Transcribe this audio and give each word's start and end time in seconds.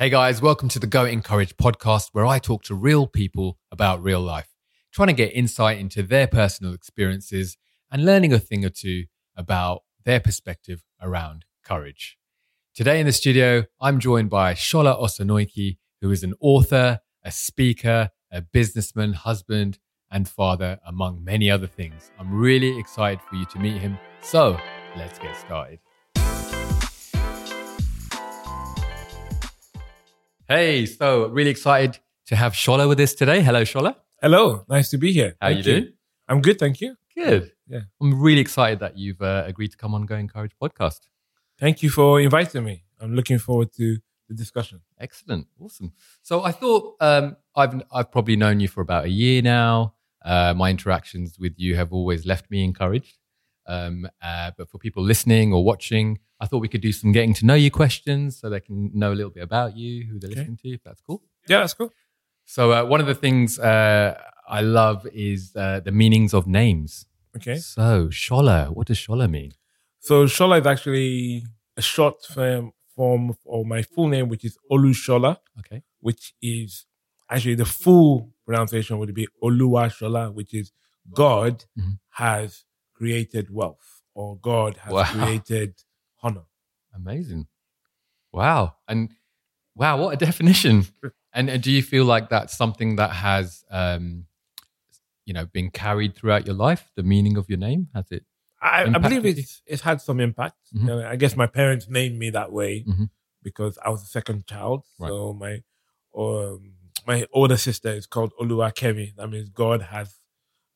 Hey 0.00 0.08
guys, 0.08 0.40
welcome 0.40 0.70
to 0.70 0.78
the 0.78 0.86
Go 0.86 1.04
In 1.04 1.20
Courage 1.20 1.58
podcast 1.58 2.08
where 2.12 2.24
I 2.24 2.38
talk 2.38 2.62
to 2.62 2.74
real 2.74 3.06
people 3.06 3.58
about 3.70 4.02
real 4.02 4.22
life, 4.22 4.48
trying 4.94 5.08
to 5.08 5.12
get 5.12 5.34
insight 5.34 5.78
into 5.78 6.02
their 6.02 6.26
personal 6.26 6.72
experiences 6.72 7.58
and 7.90 8.06
learning 8.06 8.32
a 8.32 8.38
thing 8.38 8.64
or 8.64 8.70
two 8.70 9.04
about 9.36 9.82
their 10.06 10.18
perspective 10.18 10.82
around 11.02 11.44
courage. 11.62 12.16
Today 12.74 12.98
in 12.98 13.04
the 13.04 13.12
studio, 13.12 13.66
I'm 13.78 14.00
joined 14.00 14.30
by 14.30 14.54
Shola 14.54 14.98
Osinoiki, 14.98 15.76
who 16.00 16.10
is 16.10 16.22
an 16.22 16.32
author, 16.40 17.00
a 17.22 17.30
speaker, 17.30 18.08
a 18.32 18.40
businessman, 18.40 19.12
husband, 19.12 19.78
and 20.10 20.26
father, 20.26 20.80
among 20.86 21.22
many 21.22 21.50
other 21.50 21.66
things. 21.66 22.10
I'm 22.18 22.32
really 22.32 22.78
excited 22.78 23.20
for 23.28 23.36
you 23.36 23.44
to 23.44 23.58
meet 23.58 23.76
him. 23.76 23.98
So 24.22 24.58
let's 24.96 25.18
get 25.18 25.36
started. 25.36 25.78
Hey, 30.50 30.84
so 30.84 31.28
really 31.28 31.50
excited 31.50 32.00
to 32.26 32.34
have 32.34 32.54
Shola 32.54 32.88
with 32.88 32.98
us 32.98 33.14
today. 33.14 33.40
Hello, 33.40 33.62
Shola. 33.62 33.94
Hello, 34.20 34.64
nice 34.68 34.90
to 34.90 34.98
be 34.98 35.12
here. 35.12 35.36
How 35.40 35.46
Thank 35.46 35.58
you 35.58 35.62
doing? 35.62 35.92
I'm 36.26 36.40
good, 36.40 36.58
thank 36.58 36.80
you. 36.80 36.96
Good. 37.16 37.52
Yeah. 37.68 37.82
I'm 38.02 38.20
really 38.20 38.40
excited 38.40 38.80
that 38.80 38.98
you've 38.98 39.22
uh, 39.22 39.44
agreed 39.46 39.70
to 39.70 39.76
come 39.76 39.94
on 39.94 40.06
Go 40.06 40.16
In 40.16 40.26
Courage 40.26 40.50
podcast. 40.60 41.02
Thank 41.60 41.84
you 41.84 41.88
for 41.88 42.20
inviting 42.20 42.64
me. 42.64 42.82
I'm 43.00 43.14
looking 43.14 43.38
forward 43.38 43.72
to 43.74 43.98
the 44.28 44.34
discussion. 44.34 44.80
Excellent. 44.98 45.46
Awesome. 45.60 45.92
So 46.22 46.42
I 46.42 46.50
thought 46.50 46.96
um, 46.98 47.36
I've 47.54 47.80
I've 47.92 48.10
probably 48.10 48.34
known 48.34 48.58
you 48.58 48.66
for 48.66 48.80
about 48.80 49.04
a 49.04 49.08
year 49.08 49.42
now. 49.42 49.94
Uh, 50.20 50.52
my 50.54 50.70
interactions 50.70 51.38
with 51.38 51.52
you 51.58 51.76
have 51.76 51.92
always 51.92 52.26
left 52.26 52.50
me 52.50 52.64
encouraged. 52.64 53.18
Um, 53.74 54.08
uh, 54.28 54.50
but 54.56 54.66
for 54.70 54.78
people 54.86 55.02
listening 55.12 55.46
or 55.54 55.60
watching, 55.72 56.06
I 56.42 56.46
thought 56.46 56.58
we 56.66 56.68
could 56.74 56.80
do 56.88 56.92
some 57.00 57.12
getting 57.12 57.34
to 57.34 57.46
know 57.48 57.54
you 57.64 57.70
questions 57.82 58.26
so 58.38 58.42
they 58.50 58.60
can 58.68 58.78
know 59.00 59.10
a 59.14 59.16
little 59.18 59.30
bit 59.38 59.44
about 59.50 59.70
you, 59.76 59.92
who 60.06 60.18
they're 60.18 60.30
Okay. 60.30 60.40
listening 60.40 60.58
to, 60.62 60.68
if 60.78 60.82
that's 60.86 61.00
cool. 61.08 61.20
Yeah, 61.48 61.60
that's 61.60 61.74
cool. 61.74 61.90
So 62.56 62.62
uh, 62.72 62.84
one 62.84 63.00
of 63.04 63.06
the 63.12 63.14
things 63.14 63.58
uh, 63.58 64.10
I 64.48 64.60
love 64.80 65.06
is 65.12 65.40
uh, 65.54 65.80
the 65.88 65.92
meanings 66.02 66.32
of 66.38 66.42
names. 66.62 67.06
Okay. 67.36 67.56
So 67.56 68.08
Shola, 68.08 68.58
what 68.76 68.86
does 68.88 68.98
Shola 68.98 69.26
mean? 69.38 69.52
So 70.00 70.14
Shola 70.36 70.60
is 70.60 70.66
actually 70.66 71.44
a 71.76 71.82
short 71.82 72.16
form 72.24 72.72
form 72.96 73.22
of 73.48 73.66
my 73.66 73.82
full 73.82 74.08
name, 74.08 74.26
which 74.32 74.44
is 74.44 74.54
Olushola, 74.74 75.32
Okay. 75.60 75.80
which 76.00 76.34
is 76.42 76.86
actually 77.32 77.54
the 77.64 77.70
full 77.84 78.32
pronunciation 78.46 78.98
would 78.98 79.14
be 79.14 79.26
Oluwa 79.42 79.84
Shola, 79.96 80.24
which 80.38 80.52
is 80.60 80.72
God 81.24 81.54
Mhm. 81.78 81.98
has 82.24 82.64
created 83.00 83.46
wealth 83.50 84.02
or 84.14 84.36
God 84.36 84.76
has 84.84 84.92
Wow. 84.92 85.04
created 85.14 85.74
honor. 86.22 86.44
Amazing. 86.94 87.46
Wow. 88.32 88.74
And 88.86 89.10
wow, 89.74 89.96
what 90.02 90.10
a 90.14 90.16
definition. 90.16 90.86
And, 91.32 91.48
and 91.48 91.62
do 91.62 91.70
you 91.70 91.80
feel 91.80 92.04
like 92.04 92.28
that's 92.28 92.56
something 92.56 92.96
that 92.96 93.12
has, 93.12 93.62
um, 93.70 94.24
you 95.26 95.32
know, 95.32 95.46
been 95.46 95.70
carried 95.70 96.16
throughout 96.16 96.44
your 96.44 96.56
life? 96.56 96.90
The 96.96 97.04
meaning 97.04 97.36
of 97.36 97.48
your 97.48 97.56
name 97.58 97.86
has 97.94 98.06
it? 98.10 98.24
I, 98.60 98.82
I 98.82 98.98
believe 98.98 99.24
it's 99.24 99.62
it's 99.64 99.82
had 99.82 100.00
some 100.00 100.18
impact. 100.18 100.56
Mhm. 100.76 100.88
Uh, 100.90 101.06
I 101.08 101.14
guess 101.14 101.36
my 101.36 101.46
parents 101.46 101.86
named 101.88 102.18
me 102.18 102.30
that 102.30 102.50
way 102.50 102.82
Mhm. 102.84 103.10
because 103.44 103.78
I 103.84 103.90
was 103.90 104.00
the 104.02 104.08
second 104.08 104.44
child. 104.48 104.82
Right. 104.98 105.08
So 105.08 105.32
my 105.44 105.62
um, 106.18 106.72
my 107.06 107.26
older 107.32 107.56
sister 107.56 107.90
is 108.00 108.06
called 108.08 108.32
Olua 108.40 108.74
Kemi. 108.74 109.14
That 109.14 109.28
means 109.28 109.48
God 109.50 109.82
has 109.82 110.18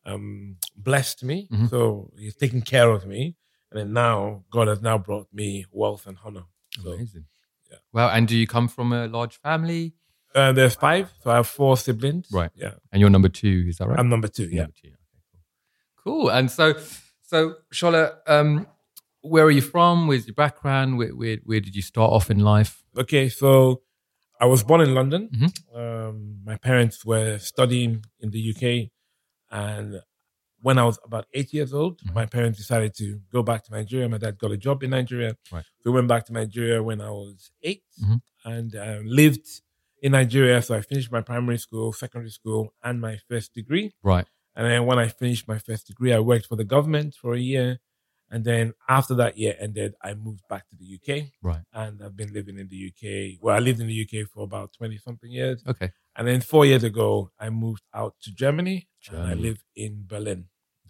um, 0.07 0.57
blessed 0.77 1.25
me. 1.25 1.49
Mhm. 1.51 1.71
So 1.71 2.11
He's 2.19 2.37
taken 2.37 2.63
care 2.63 2.91
of 2.91 3.07
me, 3.07 3.37
and 3.71 3.81
then 3.81 3.93
now 3.93 4.45
God 4.51 4.69
has 4.69 4.81
now 4.83 4.99
brought 4.99 5.29
me 5.33 5.67
wealth 5.71 6.07
and 6.07 6.17
honor. 6.25 6.45
So 6.83 6.93
Amazing. 6.93 7.27
yeah. 7.71 7.79
Well, 7.93 8.09
and 8.11 8.27
do 8.29 8.37
you 8.37 8.47
come 8.47 8.69
from 8.69 8.93
a 8.93 9.07
large 9.09 9.37
family? 9.41 9.95
uh, 10.35 10.51
there's 10.53 10.75
five, 10.75 11.13
so 11.23 11.31
I 11.31 11.37
have 11.37 11.47
four 11.47 11.77
siblings. 11.77 12.27
Right. 12.33 12.51
Yeah. 12.57 12.75
And 12.91 13.01
you're 13.01 13.09
number 13.11 13.29
two, 13.29 13.67
is 13.69 13.79
that 13.79 13.87
right? 13.89 13.99
I'm 14.01 14.09
number 14.09 14.27
two. 14.27 14.49
Yeah. 14.51 14.63
Number 14.63 14.75
two. 14.83 14.89
Okay, 14.89 14.97
cool. 16.03 16.23
Cool. 16.23 16.29
And 16.31 16.51
so, 16.51 16.75
so 17.23 17.55
Shola, 17.73 18.17
um, 18.27 18.67
where 19.21 19.45
are 19.45 19.51
you 19.53 19.61
from? 19.63 20.09
Where's 20.09 20.27
your 20.27 20.35
background? 20.35 20.99
Where, 20.99 21.11
where, 21.15 21.37
where 21.45 21.61
did 21.61 21.77
you 21.77 21.83
start 21.83 22.11
off 22.11 22.31
in 22.33 22.41
life? 22.41 22.83
Okay, 22.99 23.29
so 23.29 23.83
I 24.41 24.47
was 24.47 24.65
born 24.65 24.81
in 24.81 24.93
London. 24.93 25.31
Mhm. 25.33 25.53
Um, 26.09 26.41
my 26.45 26.57
parents 26.57 27.05
were 27.05 27.39
studying 27.39 28.05
in 28.19 28.31
the 28.31 28.41
UK, 28.51 28.91
and 29.63 29.89
when 30.67 30.77
I 30.79 30.85
was 30.91 30.99
about 31.09 31.27
eight 31.39 31.51
years 31.59 31.73
old, 31.81 31.95
Mhm. 32.01 32.15
my 32.21 32.27
parents 32.37 32.57
decided 32.63 32.93
to 33.01 33.07
go 33.37 33.41
back 33.51 33.61
to 33.65 33.71
Nigeria. 33.79 34.09
My 34.09 34.19
dad 34.25 34.35
got 34.43 34.51
a 34.59 34.61
job 34.67 34.83
in 34.85 34.91
Nigeria. 34.99 35.33
Right. 35.53 35.67
We 35.85 35.91
went 35.97 36.09
back 36.09 36.23
to 36.27 36.33
Nigeria 36.41 36.79
when 36.89 37.01
I 37.09 37.11
was 37.23 37.51
8 37.71 37.85
Mhm. 38.03 38.19
and 38.53 38.71
um, 38.87 39.03
lived 39.21 39.47
in 40.05 40.13
Nigeria. 40.21 40.57
So 40.63 40.71
I 40.75 40.81
finished 40.93 41.11
my 41.17 41.21
primary 41.33 41.59
school, 41.67 41.93
secondary 42.05 42.31
school, 42.41 42.63
and 42.87 42.95
my 43.09 43.15
first 43.29 43.49
degree. 43.61 43.87
Right. 44.03 44.27
And 44.57 44.65
then 44.71 44.81
when 44.89 44.99
I 45.05 45.09
finished 45.09 45.45
my 45.55 45.59
first 45.69 45.83
degree, 45.91 46.13
I 46.15 46.21
worked 46.21 46.47
for 46.51 46.57
the 46.57 46.65
government 46.77 47.11
for 47.23 47.31
a 47.35 47.41
year. 47.53 47.67
And 48.35 48.45
then 48.45 48.73
after 48.89 49.15
that 49.15 49.39
year 49.39 49.55
ended, 49.61 49.95
I 50.03 50.15
moved 50.15 50.43
back 50.49 50.65
to 50.71 50.77
the 50.81 50.87
UK 50.97 51.09
Right. 51.41 51.63
and 51.73 52.03
I've 52.03 52.17
been 52.17 52.33
living 52.39 52.59
in 52.59 52.67
the 52.69 52.81
UK. 52.89 53.39
Well, 53.41 53.55
I 53.55 53.61
lived 53.61 53.81
in 53.81 53.87
the 53.87 53.99
UK 54.05 54.27
for 54.33 54.43
about 54.43 54.73
20 54.77 54.99
something 54.99 55.31
years. 55.31 55.63
Okay. 55.73 55.93
And 56.17 56.27
then 56.29 56.41
four 56.41 56.67
years 56.67 56.83
ago, 56.83 57.31
I 57.39 57.51
moved 57.51 57.85
out 57.95 58.15
to 58.25 58.33
Germany, 58.35 58.89
and 59.11 59.23
I 59.33 59.35
live 59.35 59.59
in 59.77 59.93
Berlin. 60.15 60.47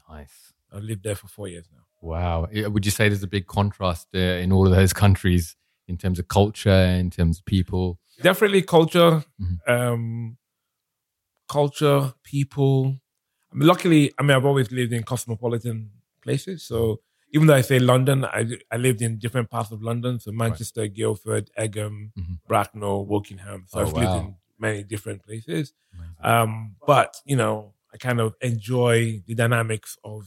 Nice. 0.09 0.53
I've 0.73 0.83
lived 0.85 1.03
there 1.05 1.17
for 1.23 1.29
four 1.29 1.49
years 1.49 1.67
now. 1.71 1.85
Wow. 2.01 2.49
Would 2.73 2.85
you 2.87 2.91
say 2.91 3.09
there's 3.11 3.23
a 3.23 3.27
big 3.39 3.47
contrast 3.47 4.09
uh, 4.15 4.19
in 4.45 4.51
all 4.53 4.67
of 4.67 4.75
those 4.75 4.93
countries 4.95 5.57
in 5.87 5.97
terms 5.99 6.19
of 6.19 6.29
culture, 6.29 6.71
in 7.03 7.11
terms 7.11 7.39
of 7.41 7.45
people? 7.45 7.99
Definitely 8.23 8.63
culture, 8.63 9.23
Mhm. 9.41 9.59
um, 9.69 10.39
culture, 11.49 12.15
people. 12.23 12.97
I 13.53 13.55
mean, 13.57 13.69
luckily, 13.69 14.13
I 14.19 14.23
mean, 14.23 14.33
I've 14.37 14.45
always 14.47 14.71
lived 14.73 14.93
in 14.93 15.03
cosmopolitan 15.03 15.91
places. 16.23 16.63
So 16.67 17.01
even 17.35 17.49
though 17.49 17.55
I 17.55 17.63
say 17.63 17.81
London, 17.81 18.25
I, 18.25 18.47
I 18.71 18.77
lived 18.77 19.03
in 19.03 19.19
different 19.19 19.51
parts 19.51 19.73
of 19.73 19.83
London. 19.83 20.21
So 20.21 20.31
Manchester, 20.31 20.87
Guildford, 20.87 21.51
Egham, 21.59 22.13
Mhm. 22.17 22.39
Bracknell, 22.47 23.05
Wokingham. 23.11 23.69
So 23.69 23.81
Oh, 23.81 23.83
I've 23.83 23.93
lived 24.03 24.15
in 24.15 24.37
many 24.59 24.85
different 24.85 25.21
places. 25.25 25.73
Um, 26.23 26.77
but 26.87 27.17
you 27.27 27.35
know, 27.37 27.75
I 27.93 27.97
kind 27.97 28.21
of 28.21 28.35
enjoy 28.41 29.23
the 29.27 29.35
dynamics 29.35 29.99
of 30.05 30.21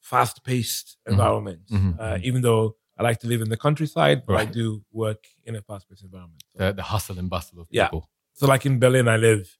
fast-paced 0.00 0.98
Mhm. 1.06 1.12
environments. 1.12 1.72
Mhm, 1.72 1.96
Uh, 1.98 2.14
mhm. 2.16 2.24
even 2.24 2.42
though 2.42 2.76
I 2.98 3.02
like 3.04 3.20
to 3.20 3.28
live 3.28 3.40
in 3.42 3.48
the 3.48 3.56
countryside, 3.56 4.24
but 4.26 4.36
I 4.36 4.44
do 4.46 4.84
work 4.92 5.22
in 5.44 5.54
a 5.54 5.62
fast-paced 5.62 6.02
environment. 6.02 6.42
So, 6.52 6.58
the, 6.58 6.72
the 6.72 6.82
hustle 6.82 7.18
and 7.20 7.30
bustle 7.30 7.60
of 7.60 7.68
Yeah. 7.70 7.86
people. 7.86 8.10
so 8.38 8.46
like 8.46 8.66
in 8.66 8.78
Berlin, 8.78 9.08
I 9.08 9.16
live 9.16 9.56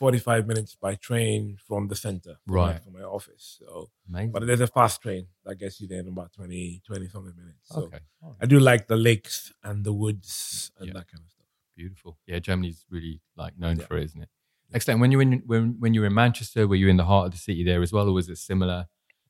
45 0.00 0.46
minutes 0.46 0.74
by 0.80 0.94
train 0.94 1.56
from 1.68 1.88
the 1.88 1.94
center, 1.94 2.34
from 2.44 2.54
my- 2.54 2.60
Right. 2.72 2.82
from 2.82 2.94
my 2.94 3.02
office. 3.02 3.44
So, 3.60 3.90
Amazing. 4.08 4.32
but 4.32 4.46
there's 4.46 4.60
a 4.62 4.66
fast 4.66 5.02
train 5.02 5.26
that 5.44 5.56
gets 5.56 5.78
you 5.80 5.86
there 5.86 6.00
in 6.00 6.08
about 6.08 6.32
20, 6.32 6.80
20 6.86 7.06
something 7.08 7.36
minutes. 7.36 7.68
So 7.72 7.82
okay. 7.84 8.00
Right. 8.22 8.36
I 8.40 8.46
do 8.46 8.58
like 8.70 8.88
the 8.88 8.96
lakes 8.96 9.52
and 9.62 9.84
the 9.84 9.92
woods 9.92 10.72
and 10.78 10.86
Yeah. 10.88 10.94
that 10.94 11.06
kind 11.12 11.22
of 11.24 11.30
stuff. 11.30 11.46
Beautiful. 11.76 12.18
Yeah, 12.26 12.38
Germany's 12.38 12.86
really 12.88 13.20
like 13.36 13.58
known 13.58 13.76
Yeah. 13.78 13.86
for 13.86 13.98
it, 13.98 14.04
isn't 14.04 14.22
it? 14.22 14.30
Excellent. 14.72 15.00
When 15.02 15.10
you 15.12 15.18
were 15.18 15.22
in 15.28 15.42
when 15.52 15.78
when 15.82 15.92
you 15.94 16.00
were 16.00 16.06
in 16.06 16.14
Manchester, 16.14 16.66
were 16.66 16.76
you 16.82 16.88
in 16.88 16.96
the 16.96 17.04
heart 17.12 17.26
of 17.26 17.32
the 17.32 17.38
city 17.38 17.62
there 17.64 17.82
as 17.82 17.92
well, 17.92 18.08
or 18.08 18.12
was 18.12 18.28
it 18.30 18.36
similar? 18.38 18.88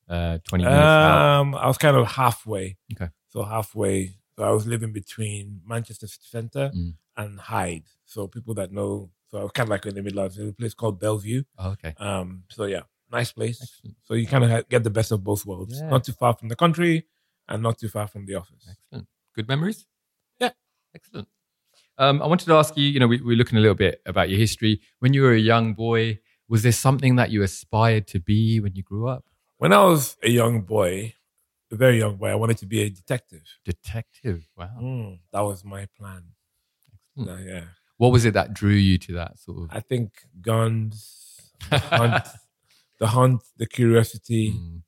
Uh, 0.09 0.39
Twenty 0.49 0.65
minutes 0.65 0.81
out. 0.81 1.41
Um, 1.41 1.55
I 1.55 1.67
was 1.67 1.79
kind 1.79 1.97
of 1.97 2.07
halfway. 2.23 2.77
Okay. 2.93 3.09
So 3.29 3.43
halfway. 3.45 3.99
So 4.37 4.45
I 4.45 4.51
was 4.51 4.67
living 4.67 4.93
between 4.93 5.63
Manchester 5.65 6.07
City 6.07 6.27
Centre 6.37 6.71
Mm. 6.75 6.95
and 7.17 7.41
Hyde. 7.41 7.87
So 8.05 8.27
people 8.29 8.55
that 8.55 8.71
know, 8.73 9.11
so 9.31 9.39
I 9.39 9.43
was 9.43 9.53
kind 9.53 9.67
of 9.67 9.71
like 9.71 9.87
in 9.87 9.95
the 9.95 10.03
middle 10.03 10.25
of 10.25 10.37
a 10.39 10.53
place 10.53 10.75
called 10.75 10.99
Belle 10.99 11.19
Vue. 11.19 11.45
Oh, 11.59 11.71
okay. 11.71 11.95
Um, 11.99 12.45
so 12.51 12.65
yeah, 12.65 12.83
nice 13.11 13.33
place. 13.33 13.63
Excellent. 13.63 13.97
So 14.05 14.15
you 14.15 14.27
kind 14.27 14.45
of 14.45 14.69
get 14.69 14.83
the 14.83 14.91
best 14.91 15.13
of 15.13 15.23
both 15.23 15.47
worlds. 15.47 15.79
Yeah. 15.81 15.89
Not 15.89 16.05
too 16.05 16.13
far 16.13 16.35
from 16.35 16.49
the 16.49 16.57
country 16.57 17.07
and 17.49 17.63
not 17.63 17.79
too 17.79 17.89
far 17.89 18.09
from 18.09 18.27
the 18.27 18.35
office. 18.35 18.67
Excellent. 18.69 19.07
Good 19.35 19.49
memories? 19.49 19.87
Yeah. 20.41 20.51
Excellent. 20.95 21.29
Um, 21.99 22.23
I 22.23 22.27
wanted 22.27 22.47
to 22.47 22.55
ask 22.55 22.77
you, 22.77 22.85
you 22.85 22.99
know, 22.99 23.07
we, 23.07 23.21
we're 23.21 23.37
looking 23.37 23.59
a 23.59 23.61
little 23.61 23.75
bit 23.77 24.01
about 24.07 24.31
your 24.31 24.39
history. 24.39 24.81
When 25.01 25.13
you 25.13 25.23
were 25.23 25.35
a 25.35 25.39
young 25.39 25.75
boy, 25.75 26.19
was 26.49 26.63
there 26.63 26.73
something 26.73 27.17
that 27.17 27.31
you 27.31 27.43
aspired 27.43 28.07
to 28.09 28.19
be 28.19 28.59
when 28.59 28.75
you 28.75 28.83
grew 28.83 29.07
up? 29.07 29.25
When 29.59 29.73
I 29.73 29.85
was 29.85 30.17
a 30.23 30.31
young 30.31 30.63
boy, 30.63 31.15
a 31.71 31.77
very 31.77 31.99
young 31.99 32.17
boy, 32.17 32.29
I 32.31 32.35
wanted 32.35 32.59
to 32.59 32.67
be 32.67 32.81
a 32.83 32.91
detective. 32.91 33.43
Detective. 33.65 34.49
Wow. 34.57 34.71
Mm, 34.81 35.19
that 35.33 35.41
was 35.41 35.65
my 35.65 35.87
plan. 35.99 36.25
Excellent. 37.19 37.47
Yeah. 37.47 37.65
What 38.01 38.13
was 38.13 38.25
it 38.25 38.33
that 38.35 38.55
drew 38.61 38.73
you 38.89 38.97
to 39.07 39.13
that 39.21 39.39
sort 39.39 39.59
of? 39.65 39.77
I 39.77 39.81
think 39.81 40.09
guns, 40.41 40.95
the 41.71 41.79
hunt, 42.01 42.25
the 42.99 43.07
hunt, 43.09 43.43
the 43.59 43.67
curiosity. 43.67 44.53
Mm, 44.57 44.83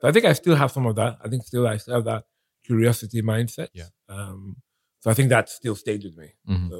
So 0.00 0.08
I 0.08 0.12
think 0.12 0.24
I 0.24 0.32
still 0.34 0.56
have 0.56 0.70
some 0.76 0.86
of 0.90 0.96
that. 0.96 1.12
I 1.24 1.28
think 1.30 1.44
still 1.44 1.66
I 1.66 1.76
still 1.78 1.94
have 1.94 2.04
that 2.12 2.24
curiosity 2.66 3.22
mindset. 3.22 3.68
Yeah. 3.72 3.88
Um, 4.08 4.56
so 5.00 5.10
I 5.10 5.14
think 5.14 5.28
that 5.30 5.48
still 5.48 5.76
stayed 5.76 6.02
with 6.04 6.16
me. 6.16 6.28
mhm. 6.48 6.68
So 6.70 6.78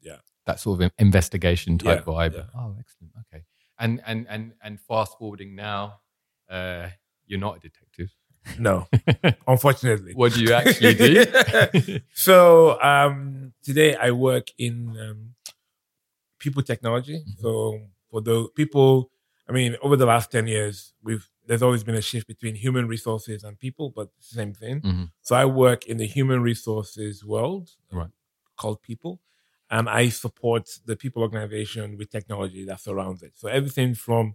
yeah. 0.00 0.20
That 0.46 0.60
sort 0.60 0.80
of 0.80 0.90
investigation 0.98 1.76
type 1.78 2.04
Yeah, 2.06 2.12
vibe. 2.12 2.34
yeah. 2.34 2.46
Oh, 2.54 2.76
excellent. 2.80 3.12
Okay. 3.22 3.44
And 3.78 4.00
and 4.06 4.26
and 4.30 4.54
and 4.64 4.80
fast 4.80 5.12
forwarding 5.18 5.54
now, 5.54 6.00
uh, 6.48 6.88
you're 7.26 7.40
not 7.46 7.56
a 7.58 7.60
detective. 7.68 8.10
No, 8.58 8.86
unfortunately. 9.48 10.12
what 10.14 10.32
do 10.34 10.40
you 10.42 10.52
actually 10.52 10.94
do? 10.94 12.00
so 12.14 12.80
um, 12.80 13.52
today 13.62 13.94
I 13.96 14.10
work 14.12 14.48
in 14.58 14.96
um, 15.00 15.34
people 16.38 16.62
technology. 16.62 17.18
Mhm. 17.26 17.40
So 17.40 17.80
for 18.10 18.20
the 18.20 18.48
people, 18.54 19.10
I 19.48 19.52
mean, 19.52 19.76
over 19.82 19.96
the 19.96 20.06
last 20.06 20.30
ten 20.30 20.46
years, 20.46 20.92
we've 21.02 21.28
there's 21.46 21.62
always 21.62 21.84
been 21.84 21.94
a 21.94 22.00
shift 22.02 22.26
between 22.26 22.56
human 22.56 22.88
resources 22.88 23.44
and 23.44 23.56
people, 23.58 23.90
but 23.90 24.08
same 24.18 24.52
thing. 24.52 24.80
Mhm. 24.80 25.10
So 25.22 25.36
I 25.36 25.44
work 25.44 25.86
in 25.86 25.96
the 25.96 26.06
human 26.06 26.42
resources 26.42 27.24
world, 27.24 27.70
Right. 27.92 28.10
called 28.56 28.82
people, 28.82 29.20
and 29.70 29.88
I 29.88 30.08
support 30.08 30.64
the 30.84 30.96
people 30.96 31.22
organization 31.22 31.96
with 31.98 32.10
technology 32.10 32.64
that 32.64 32.80
surrounds 32.80 33.22
it. 33.22 33.32
So 33.36 33.48
everything 33.48 33.94
from 33.94 34.34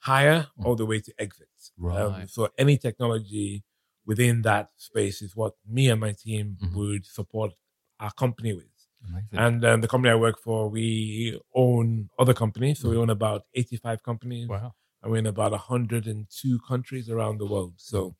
hire 0.00 0.46
Mm. 0.58 0.64
all 0.64 0.76
the 0.76 0.86
way 0.86 1.00
to 1.00 1.12
exit. 1.18 1.48
Um, 1.78 1.86
Right. 1.86 2.28
so 2.30 2.48
any 2.58 2.76
technology 2.78 3.64
within 4.06 4.42
that 4.42 4.70
space 4.76 5.20
is 5.22 5.36
what 5.36 5.54
me 5.66 5.88
and 5.90 6.00
my 6.00 6.12
team 6.12 6.56
Mhm. 6.60 6.74
would 6.74 7.04
support 7.06 7.52
our 7.98 8.12
company 8.12 8.52
with. 8.54 8.66
Amazing. 9.06 9.38
And 9.38 9.64
um, 9.64 9.80
the 9.82 9.88
company 9.88 10.10
I 10.10 10.14
work 10.16 10.38
for, 10.38 10.68
we 10.68 11.40
own 11.54 12.08
other 12.18 12.34
companies. 12.34 12.78
So 12.80 12.88
we 12.90 12.96
Mhm. 12.96 13.00
own 13.02 13.10
about 13.10 13.46
85 13.54 14.02
companies 14.02 14.48
wow. 14.48 14.74
and 15.02 15.10
we're 15.12 15.18
in 15.18 15.26
about 15.26 15.52
102 15.52 16.58
countries 16.60 17.08
around 17.08 17.38
the 17.38 17.46
world. 17.46 17.74
So 17.78 18.16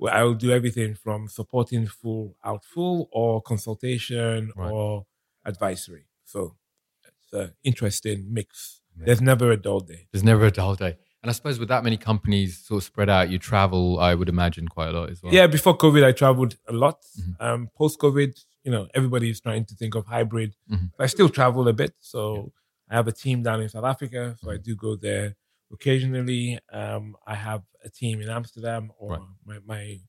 well, 0.00 0.14
I'll 0.14 0.34
do 0.34 0.52
everything 0.52 0.94
from 0.94 1.26
supporting 1.28 1.86
full 1.88 2.36
out 2.44 2.64
full 2.64 3.08
or 3.10 3.42
consultation 3.42 4.52
Right. 4.56 4.70
or 4.70 5.06
advisory. 5.44 6.06
So 6.24 6.56
it's 7.04 7.32
an 7.32 7.54
interesting 7.64 8.32
mix. 8.32 8.80
Amazing. 8.94 9.06
There's 9.06 9.20
never 9.20 9.50
a 9.50 9.56
dull 9.56 9.80
day. 9.80 10.06
There's 10.12 10.22
never 10.24 10.44
a 10.46 10.50
dull 10.52 10.74
day. 10.76 10.98
And 11.28 11.34
I 11.34 11.36
suppose 11.36 11.58
with 11.58 11.68
that 11.68 11.84
many 11.84 11.98
companies 11.98 12.56
sort 12.56 12.78
of 12.78 12.84
spread 12.84 13.10
out, 13.10 13.28
you 13.28 13.38
travel, 13.38 14.00
I 14.00 14.14
would 14.14 14.30
imagine, 14.30 14.66
quite 14.66 14.88
a 14.88 14.92
lot 14.98 15.10
as 15.10 15.22
well. 15.22 15.30
Yeah, 15.30 15.46
before 15.46 15.76
COVID, 15.76 16.02
I 16.02 16.12
traveled 16.12 16.56
a 16.66 16.72
lot. 16.72 17.02
Mhm. 17.20 17.36
Um, 17.38 17.68
Post 17.76 17.98
COVID, 17.98 18.32
you 18.64 18.70
know, 18.72 18.88
everybody's 18.94 19.38
trying 19.38 19.66
to 19.66 19.74
think 19.74 19.94
of 19.94 20.06
hybrid. 20.06 20.56
Mhm. 20.70 20.90
I 20.98 21.04
still 21.06 21.28
travel 21.28 21.68
a 21.68 21.74
bit. 21.74 21.92
So 22.00 22.50
I 22.88 22.94
have 22.94 23.08
a 23.08 23.12
team 23.12 23.42
down 23.42 23.60
in 23.60 23.68
South 23.68 23.84
Africa. 23.84 24.38
So 24.40 24.50
I 24.50 24.56
Mhm. 24.56 24.62
do 24.62 24.74
go 24.74 24.96
there 24.96 25.36
occasionally. 25.70 26.58
Um, 26.72 27.14
I 27.26 27.34
have 27.34 27.62
a 27.84 27.90
team 27.90 28.22
in 28.22 28.30
Amsterdam 28.30 28.90
or 28.98 29.10
Right. 29.18 29.28
my, 29.44 29.58
my, 29.66 30.00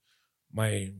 my 0.53 0.93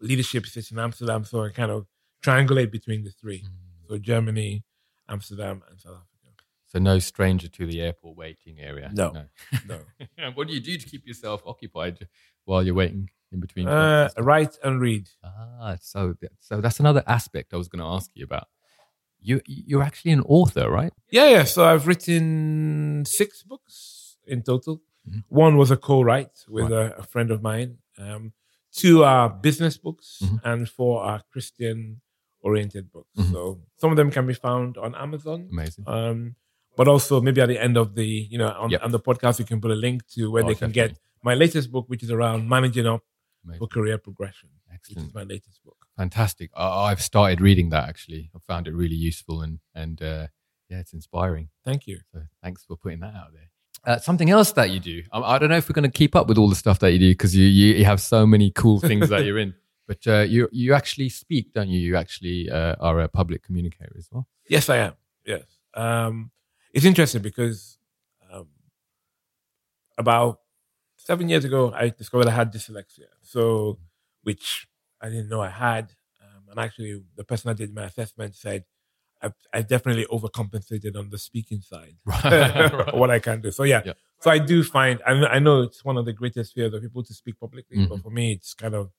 leadership 0.00 0.46
sits 0.46 0.72
in 0.72 0.78
Amsterdam. 0.80 1.22
So 1.24 1.44
I 1.44 1.50
kind 1.50 1.70
of 1.70 1.86
triangulate 2.20 2.72
between 2.72 3.04
the 3.04 3.12
three. 3.12 3.42
Mm. 3.42 3.88
So 3.88 3.98
Germany, 3.98 4.64
Amsterdam, 5.08 5.62
and 5.70 5.80
South 5.80 5.92
Africa. 6.02 6.08
So 6.72 6.78
no 6.78 6.98
stranger 7.00 7.48
to 7.48 7.66
the 7.66 7.82
airport 7.82 8.16
waiting 8.16 8.58
area. 8.58 8.90
No. 8.94 9.12
No. 9.68 9.80
And 10.16 10.34
what 10.36 10.48
do 10.48 10.54
you 10.54 10.60
do 10.60 10.78
to 10.78 10.86
keep 10.88 11.06
yourself 11.06 11.42
occupied 11.44 12.08
while 12.46 12.62
you're 12.64 12.74
waiting 12.74 13.10
in 13.30 13.40
between? 13.40 13.68
uh, 13.68 14.08
flights? 14.08 14.14
write 14.26 14.56
and 14.64 14.80
read. 14.80 15.10
ah, 15.22 15.76
so 15.82 16.14
so 16.40 16.62
that's 16.62 16.80
another 16.80 17.02
aspect 17.06 17.52
I 17.52 17.58
was 17.58 17.68
going 17.68 17.80
to 17.80 17.90
ask 17.98 18.10
you 18.14 18.24
about. 18.24 18.48
You 19.20 19.42
you're 19.46 19.82
actually 19.82 20.12
an 20.12 20.22
author, 20.22 20.70
right? 20.70 20.94
Yeah, 21.10 21.28
yeah. 21.28 21.44
So 21.44 21.62
I've 21.62 21.86
written 21.86 23.04
six 23.06 23.42
books 23.42 24.16
in 24.26 24.42
total. 24.42 24.80
Mhm. 25.06 25.24
One 25.28 25.56
was 25.58 25.70
a 25.70 25.76
co-write 25.76 26.36
with 26.48 26.72
a, 26.72 26.96
a 26.96 27.02
friend 27.02 27.30
of 27.30 27.42
mine. 27.42 27.78
Um, 27.98 28.32
two 28.72 29.04
are 29.04 29.28
business 29.28 29.76
books, 29.76 30.22
Mhm. 30.24 30.40
and 30.44 30.68
four 30.68 31.02
are 31.02 31.20
Christian-oriented 31.32 32.90
books. 32.92 33.18
Mhm. 33.18 33.32
So 33.32 33.60
some 33.76 33.90
of 33.90 33.96
them 33.96 34.10
can 34.10 34.26
be 34.26 34.34
found 34.34 34.76
on 34.78 34.94
Amazon. 34.94 35.48
Amazing. 35.52 35.84
Um, 35.86 36.36
but 36.76 36.88
also 36.88 37.20
maybe 37.20 37.40
at 37.40 37.48
the 37.48 37.58
end 37.62 37.76
of 37.76 37.94
the, 37.94 38.06
you 38.06 38.38
know, 38.38 38.48
on, 38.48 38.70
Yep. 38.70 38.82
on 38.84 38.90
the 38.92 39.00
podcast, 39.00 39.38
we 39.38 39.44
can 39.44 39.60
put 39.60 39.70
a 39.70 39.74
link 39.74 40.06
to 40.14 40.30
where 40.30 40.44
Oh, 40.44 40.48
they 40.48 40.54
can 40.54 40.70
get 40.72 40.96
my 41.22 41.34
latest 41.34 41.70
book, 41.70 41.84
which 41.88 42.02
is 42.02 42.10
around 42.10 42.48
managing 42.48 42.86
up 42.86 43.02
Amazing. 43.44 43.58
for 43.60 43.66
career 43.68 43.98
progression. 43.98 44.48
Excellent. 44.72 45.08
is 45.08 45.14
my 45.14 45.22
latest 45.22 45.62
book. 45.64 45.76
Fantastic. 45.96 46.50
I, 46.56 46.66
I've 46.90 47.02
started 47.02 47.40
reading 47.40 47.68
that 47.70 47.88
actually. 47.88 48.30
I 48.34 48.38
found 48.40 48.66
it 48.66 48.74
really 48.74 48.96
useful 48.96 49.42
and 49.42 49.58
and 49.74 50.00
uh, 50.02 50.26
yeah, 50.70 50.78
it's 50.80 50.92
inspiring. 50.94 51.50
Thank 51.64 51.86
you. 51.86 51.98
So 52.12 52.22
thanks 52.42 52.64
for 52.64 52.76
putting 52.76 53.00
that 53.00 53.14
out 53.14 53.32
there. 53.32 53.48
Uh, 53.84 53.98
something 53.98 54.30
else 54.30 54.52
that 54.52 54.70
you 54.70 54.80
do. 54.80 55.02
I, 55.12 55.20
I 55.20 55.38
don't 55.38 55.50
know 55.50 55.56
if 55.56 55.68
we're 55.68 55.74
going 55.74 55.90
to 55.90 55.98
keep 55.98 56.14
up 56.16 56.26
with 56.28 56.38
all 56.38 56.48
the 56.48 56.54
stuff 56.56 56.78
that 56.78 56.92
you 56.92 56.98
do 56.98 57.10
because 57.10 57.36
you, 57.36 57.44
you 57.46 57.74
you 57.74 57.84
have 57.84 58.00
so 58.00 58.26
many 58.26 58.50
cool 58.50 58.80
things 58.80 59.08
that 59.10 59.24
you're 59.24 59.38
in. 59.38 59.54
But 59.88 60.06
uh, 60.06 60.20
you 60.20 60.48
you 60.52 60.74
actually 60.74 61.08
speak, 61.10 61.52
don't 61.52 61.68
you? 61.68 61.78
You 61.80 61.96
actually 61.96 62.48
uh, 62.48 62.76
are 62.80 63.00
a 63.00 63.08
public 63.08 63.42
communicator 63.42 63.92
as 63.98 64.08
well. 64.12 64.26
Yes, 64.48 64.68
I 64.70 64.76
am. 64.78 64.92
Yes. 65.26 65.42
Um, 65.74 66.30
it's 66.72 66.84
interesting 66.84 67.22
because 67.22 67.78
um, 68.32 68.48
about 69.98 70.40
seven 70.96 71.28
years 71.28 71.44
ago, 71.44 71.72
I 71.74 71.88
discovered 71.90 72.28
I 72.28 72.32
had 72.32 72.52
dyslexia. 72.52 73.08
So, 73.22 73.78
which 74.22 74.66
I 75.00 75.08
didn't 75.08 75.28
know 75.28 75.40
I 75.40 75.48
had. 75.50 75.92
Um, 76.22 76.44
and 76.50 76.60
actually, 76.60 77.02
the 77.16 77.24
person 77.24 77.48
that 77.48 77.56
did 77.58 77.74
my 77.74 77.84
assessment 77.84 78.34
said, 78.34 78.64
I've, 79.20 79.34
I've 79.52 79.68
definitely 79.68 80.06
overcompensated 80.06 80.96
on 80.96 81.10
the 81.10 81.18
speaking 81.18 81.60
side. 81.60 81.96
Right. 82.06 82.94
what 82.94 83.10
I 83.10 83.18
can 83.18 83.40
do. 83.40 83.50
So, 83.50 83.62
yeah. 83.64 83.82
Yeah. 83.84 83.92
So, 84.20 84.30
I 84.30 84.38
do 84.38 84.62
find, 84.62 85.00
I 85.06 85.14
know, 85.14 85.26
I 85.26 85.38
know 85.40 85.62
it's 85.62 85.84
one 85.84 85.96
of 85.96 86.04
the 86.04 86.12
greatest 86.12 86.54
fears 86.54 86.72
of 86.72 86.82
people 86.82 87.02
to 87.04 87.14
speak 87.14 87.38
publicly. 87.38 87.86
But 87.86 87.98
Mhm. 87.98 88.02
for 88.02 88.10
me, 88.10 88.32
it's 88.32 88.54
kind 88.54 88.74
of, 88.74 88.90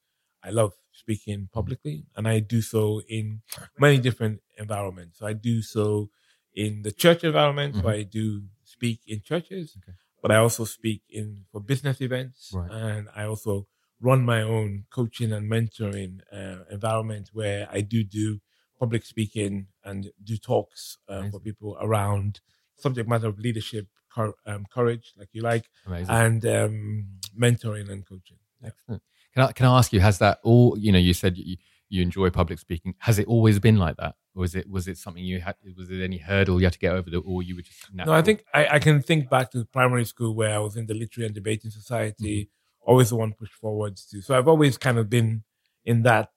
I 0.44 0.50
love 0.50 0.74
speaking 0.92 1.50
publicly. 1.54 2.06
And 2.16 2.28
I 2.28 2.40
do 2.40 2.62
so 2.62 3.02
in 3.08 3.42
many 3.80 3.98
different 3.98 4.42
environments. 4.58 5.20
So, 5.20 5.26
I 5.26 5.34
do 5.34 5.62
so 5.62 6.10
in 6.54 6.82
the 6.84 6.92
church 6.92 7.24
environment. 7.24 7.76
So, 7.76 7.82
Mhm. 7.84 7.94
I 8.00 8.04
do 8.04 8.44
speak 8.64 9.02
in 9.08 9.22
churches, 9.22 9.76
Okay. 9.78 9.94
but 10.22 10.32
I 10.32 10.38
also 10.38 10.66
speak 10.66 11.02
in 11.10 11.46
for 11.52 11.60
business 11.62 12.02
events. 12.02 12.52
Right. 12.54 12.72
And 12.72 13.10
I 13.16 13.24
also 13.26 13.68
run 14.00 14.24
my 14.26 14.42
own 14.42 14.86
coaching 14.90 15.32
and 15.32 15.50
mentoring 15.50 16.20
uh, 16.32 16.64
environment 16.70 17.30
where 17.34 17.68
I 17.72 17.82
do 17.82 18.04
do 18.04 18.42
public 18.80 19.06
speaking 19.06 19.68
and 19.84 20.12
do 20.24 20.36
talks 20.38 20.98
uh, 21.08 21.30
for 21.30 21.40
people 21.40 21.78
around 21.80 22.42
subject 22.78 23.08
matter 23.08 23.28
of 23.28 23.40
leadership, 23.40 23.88
cor- 24.14 24.36
um, 24.46 24.66
courage, 24.74 25.14
like 25.18 25.30
you 25.32 25.42
like, 25.42 25.70
Amazing. 25.86 26.10
and 26.16 26.46
um, 26.46 27.08
mentoring 27.38 27.90
and 27.90 28.06
coaching. 28.06 28.38
Excellent. 28.64 29.02
Can 29.34 29.44
I 29.44 29.52
can 29.52 29.66
I 29.66 29.78
ask 29.78 29.92
you? 29.94 30.00
Has 30.00 30.20
that 30.20 30.40
all? 30.44 30.78
You 30.78 30.92
know, 30.92 31.00
you 31.00 31.14
said 31.14 31.38
you, 31.38 31.58
you 31.94 32.02
enjoy 32.02 32.30
public 32.30 32.58
speaking. 32.60 32.96
Has 33.00 33.20
it 33.20 33.28
always 33.28 33.60
been 33.60 33.78
like 33.78 33.98
that, 33.98 34.14
or 34.36 34.42
was 34.42 34.56
it 34.56 34.66
was 34.70 34.88
it 34.88 34.98
something 34.98 35.24
you 35.24 35.40
had? 35.48 35.56
Was 35.78 35.90
it 35.90 36.02
any 36.04 36.18
hurdle 36.18 36.60
you 36.60 36.66
had 36.66 36.74
to 36.74 36.80
get 36.80 36.94
over, 36.94 37.10
the, 37.10 37.20
or 37.20 37.44
you 37.44 37.56
were 37.56 37.62
just? 37.62 37.94
No, 37.94 38.12
I 38.12 38.22
think 38.22 38.44
I, 38.54 38.62
I 38.76 38.80
can 38.80 39.02
think 39.02 39.30
back 39.30 39.52
to 39.52 39.64
primary 39.66 40.06
school 40.06 40.34
where 40.40 40.54
I 40.56 40.58
was 40.60 40.76
in 40.76 40.86
the 40.88 40.96
literary 40.96 41.28
and 41.28 41.36
debating 41.36 41.72
society, 41.72 42.36
Mm-hmm. 42.40 42.90
always 42.92 43.10
the 43.10 43.16
one 43.16 43.34
pushed 43.34 43.54
forwards 43.54 44.06
to. 44.08 44.22
So 44.22 44.36
I've 44.38 44.48
always 44.48 44.78
kind 44.78 44.98
of 44.98 45.10
been 45.10 45.44
in 45.86 46.02
that 46.04 46.30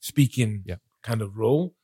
speaking 0.00 0.62
Yeah. 0.66 0.76
kind 1.02 1.22
of 1.22 1.36
role. 1.36 1.74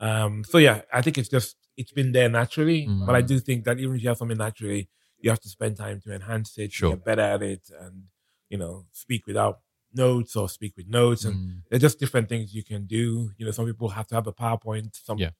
Um, 0.00 0.44
so 0.44 0.58
yeah, 0.58 0.82
I 0.92 1.02
think 1.02 1.18
it's 1.18 1.28
just 1.28 1.56
it's 1.76 1.92
been 1.92 2.12
there 2.12 2.28
naturally. 2.28 2.86
But 3.06 3.14
I 3.16 3.22
Mm. 3.22 3.26
do 3.28 3.40
think 3.40 3.64
that 3.64 3.78
even 3.78 3.96
if 3.96 4.02
you 4.02 4.08
have 4.08 4.18
something 4.18 4.38
naturally, 4.38 4.88
you 5.18 5.30
have 5.30 5.40
to 5.40 5.48
spend 5.48 5.76
time 5.76 6.00
to 6.02 6.12
enhance 6.14 6.58
it, 6.58 6.68
to 6.68 6.76
Sure. 6.78 6.90
get 6.90 7.04
better 7.04 7.22
at 7.22 7.42
it, 7.42 7.64
and 7.80 8.04
you 8.48 8.58
know, 8.58 8.86
speak 8.92 9.26
without 9.26 9.60
notes 9.94 10.36
or 10.36 10.48
speak 10.48 10.74
with 10.76 10.88
notes 10.88 11.24
and 11.24 11.34
Mm, 11.36 11.62
there's 11.68 11.82
just 11.82 11.98
different 11.98 12.28
things 12.28 12.54
you 12.54 12.64
can 12.64 12.86
do. 12.86 13.30
You 13.36 13.44
know, 13.46 13.52
some 13.52 13.66
people 13.66 13.88
have 13.90 14.06
to 14.08 14.14
have 14.14 14.26
a 14.26 14.32
PowerPoint, 14.32 14.94
some, 15.04 15.18
Yeah. 15.18 15.30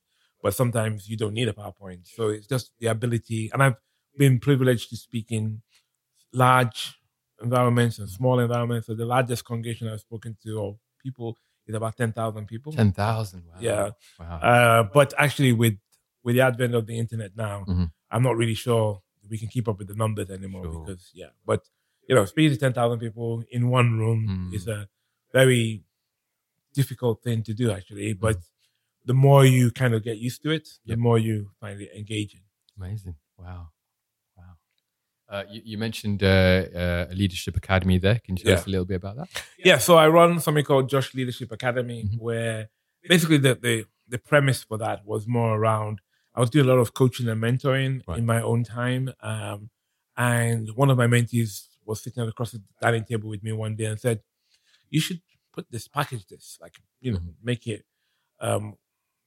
but 0.41 0.53
sometimes 0.53 1.07
you 1.09 1.17
don't 1.17 1.33
need 1.33 1.47
a 1.49 1.53
PowerPoint. 1.53 2.07
So 2.07 2.29
it's 2.29 2.47
just 2.47 2.71
the 2.79 2.87
ability. 2.87 3.49
And 3.53 3.61
I've 3.63 3.75
been 4.17 4.39
privileged 4.39 4.89
to 4.91 4.97
speak 4.97 5.31
in 5.31 5.61
large 6.33 6.95
environments 7.41 7.99
and 7.99 8.09
small 8.09 8.39
environments. 8.39 8.87
So 8.87 8.95
the 8.95 9.05
largest 9.05 9.43
congregation 9.45 9.87
I've 9.87 9.99
spoken 10.01 10.37
to 10.43 10.59
or 10.59 10.77
people 11.01 11.37
is 11.67 11.75
about 11.75 11.95
10,000 11.97 12.45
people. 12.47 12.73
ten 12.73 12.91
thousand. 12.91 13.43
Wow. 13.47 13.55
Yeah. 13.59 13.89
Wow. 14.19 14.37
Uh, 14.39 14.83
but 14.93 15.13
actually, 15.17 15.53
with 15.53 15.77
with 16.23 16.35
the 16.35 16.41
advent 16.41 16.73
of 16.73 16.85
the 16.87 16.97
internet 16.97 17.35
now, 17.35 17.65
Mhm. 17.67 17.91
I'm 18.09 18.23
not 18.23 18.37
really 18.37 18.53
sure 18.53 19.01
we 19.29 19.37
can 19.37 19.49
keep 19.49 19.67
up 19.67 19.77
with 19.77 19.87
the 19.89 19.95
numbers 19.95 20.29
anymore 20.29 20.63
Sure. 20.65 20.85
because 20.85 21.11
yeah. 21.13 21.31
But 21.45 21.61
you 22.07 22.15
know, 22.15 22.25
speaking 22.25 22.51
to 22.53 22.57
ten 22.57 22.73
thousand 22.73 22.99
people 22.99 23.43
in 23.51 23.69
one 23.69 23.97
room 23.99 24.27
Mm. 24.51 24.55
is 24.55 24.67
a 24.67 24.87
very 25.31 25.83
difficult 26.73 27.21
thing 27.23 27.43
to 27.43 27.53
do 27.53 27.71
actually. 27.71 28.13
Mm. 28.13 28.19
But 28.19 28.37
the 29.05 29.13
more 29.13 29.45
you 29.45 29.71
kind 29.71 29.93
of 29.93 30.03
get 30.03 30.17
used 30.17 30.41
to 30.43 30.51
it, 30.51 30.67
the 30.85 30.95
more 30.97 31.17
you 31.19 31.51
find 31.59 31.81
it 31.81 31.89
engaging. 31.95 32.41
Amazing. 32.77 33.15
Wow. 33.37 33.69
Wow. 34.37 34.53
Uh, 35.29 35.43
you, 35.49 35.61
you 35.65 35.77
mentioned 35.77 36.23
uh, 36.23 36.65
uh, 36.75 37.07
a 37.11 37.13
leadership 37.13 37.55
academy 37.57 37.97
there. 37.99 38.19
Can 38.23 38.37
you 38.37 38.43
tell 38.43 38.53
Yeah. 38.53 38.59
us 38.59 38.65
a 38.67 38.69
little 38.69 38.85
bit 38.85 38.95
about 38.95 39.17
that? 39.17 39.29
Yeah, 39.57 39.77
so 39.77 39.95
I 39.97 40.07
run 40.07 40.39
something 40.39 40.63
called 40.65 40.89
Josh 40.89 41.13
Leadership 41.13 41.51
Academy, 41.51 42.03
Mhm. 42.05 42.19
where 42.19 42.69
basically 43.07 43.37
the, 43.37 43.55
the 43.55 43.85
the 44.07 44.17
premise 44.17 44.63
for 44.63 44.77
that 44.77 45.05
was 45.05 45.25
more 45.27 45.57
around 45.57 46.01
I 46.35 46.39
was 46.41 46.49
doing 46.49 46.65
a 46.67 46.69
lot 46.73 46.79
of 46.79 46.93
coaching 46.93 47.27
and 47.29 47.41
mentoring 47.41 48.01
Right. 48.07 48.17
in 48.19 48.25
my 48.25 48.41
own 48.41 48.63
time. 48.63 49.13
Um, 49.21 49.69
and 50.17 50.69
one 50.75 50.89
of 50.89 50.97
my 50.97 51.05
mentees 51.07 51.67
was 51.85 52.01
sitting 52.03 52.23
across 52.27 52.51
the 52.51 52.61
dining 52.81 53.05
table 53.05 53.29
with 53.29 53.43
me 53.43 53.51
one 53.51 53.75
day 53.75 53.85
and 53.85 53.99
said, 53.99 54.21
You 54.89 54.99
should 54.99 55.21
put 55.51 55.65
this, 55.71 55.87
package 55.87 56.25
this, 56.27 56.57
like, 56.61 56.75
you 57.01 57.11
know, 57.13 57.19
Mhm. 57.19 57.35
make 57.41 57.67
it 57.67 57.85
um 58.39 58.75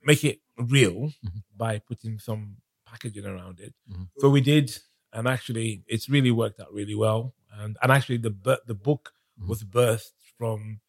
make 0.03 0.23
it 0.25 0.41
real 0.59 0.99
Mhm. 1.25 1.43
by 1.57 1.79
putting 1.81 2.19
some 2.19 2.43
packaging 2.85 3.27
around 3.27 3.59
it. 3.61 3.75
Mhm. 3.91 4.09
So 4.19 4.31
we 4.31 4.41
did, 4.41 4.67
and 5.13 5.27
actually 5.27 5.83
it's 5.87 6.09
really 6.09 6.31
worked 6.31 6.61
out 6.61 6.73
really 6.73 6.95
well. 6.95 7.35
And 7.51 7.77
and 7.83 7.91
actually 7.93 8.19
the 8.19 8.31
the 8.67 8.75
book 8.75 9.13
Mhm. 9.39 9.49
was 9.49 9.65
birthed 9.65 10.13
from 10.39 10.81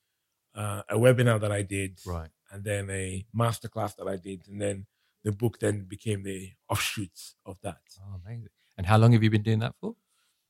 uh, 0.54 0.82
a 0.90 0.96
webinar 0.96 1.40
that 1.40 1.52
I 1.52 1.62
did 1.62 2.00
Right. 2.06 2.32
and 2.52 2.64
then 2.64 2.90
a 2.90 3.28
masterclass 3.34 3.96
that 3.98 4.08
I 4.08 4.16
did, 4.18 4.48
and 4.48 4.60
then 4.60 4.88
the 5.24 5.32
book 5.32 5.60
then 5.60 5.86
became 5.86 6.24
the 6.24 6.54
offshoots 6.68 7.36
of 7.46 7.60
that. 7.62 7.82
Oh, 8.02 8.16
amazing. 8.16 8.50
And 8.78 8.88
how 8.88 8.98
long 8.98 9.12
have 9.14 9.22
you 9.24 9.30
been 9.30 9.44
doing 9.44 9.60
that 9.60 9.76
for? 9.80 9.96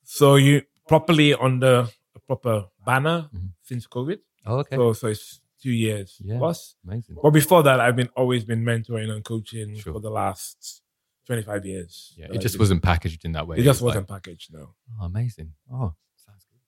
So 0.04 0.36
you 0.38 0.66
properly 0.88 1.34
under 1.34 1.88
a 2.16 2.20
proper 2.28 2.66
banner 2.86 3.30
Mhm. 3.34 3.54
since 3.62 3.88
COVID. 3.88 4.20
Oh, 4.46 4.60
okay. 4.60 4.76
So 4.76 4.94
so 4.94 5.08
it's 5.08 5.42
two 5.62 5.72
years 5.72 6.22
Yeah. 6.24 6.38
plus. 6.38 6.76
amazing. 6.86 7.18
But 7.22 7.32
before 7.32 7.64
that, 7.64 7.80
I've 7.80 7.96
been 7.96 8.10
always 8.16 8.44
been 8.46 8.64
mentoring 8.64 9.10
and 9.12 9.24
coaching 9.24 9.76
Sure. 9.76 9.94
for 9.94 10.00
the 10.00 10.10
last 10.12 10.82
twenty 11.26 11.42
five 11.44 11.66
years. 11.66 12.14
Yeah, 12.18 12.28
it 12.32 12.40
just 12.42 12.58
wasn't 12.60 12.82
packaged 12.84 13.26
in 13.26 13.32
that 13.34 13.48
way. 13.48 13.58
It 13.58 13.64
just 13.64 13.82
was 13.82 13.90
like- 13.90 13.96
wasn't 13.96 14.08
packaged. 14.10 14.54
No. 14.54 14.76
Oh, 15.00 15.06
amazing. 15.06 15.54
Oh, 15.72 15.96
sounds 16.16 16.46
good. 16.46 16.60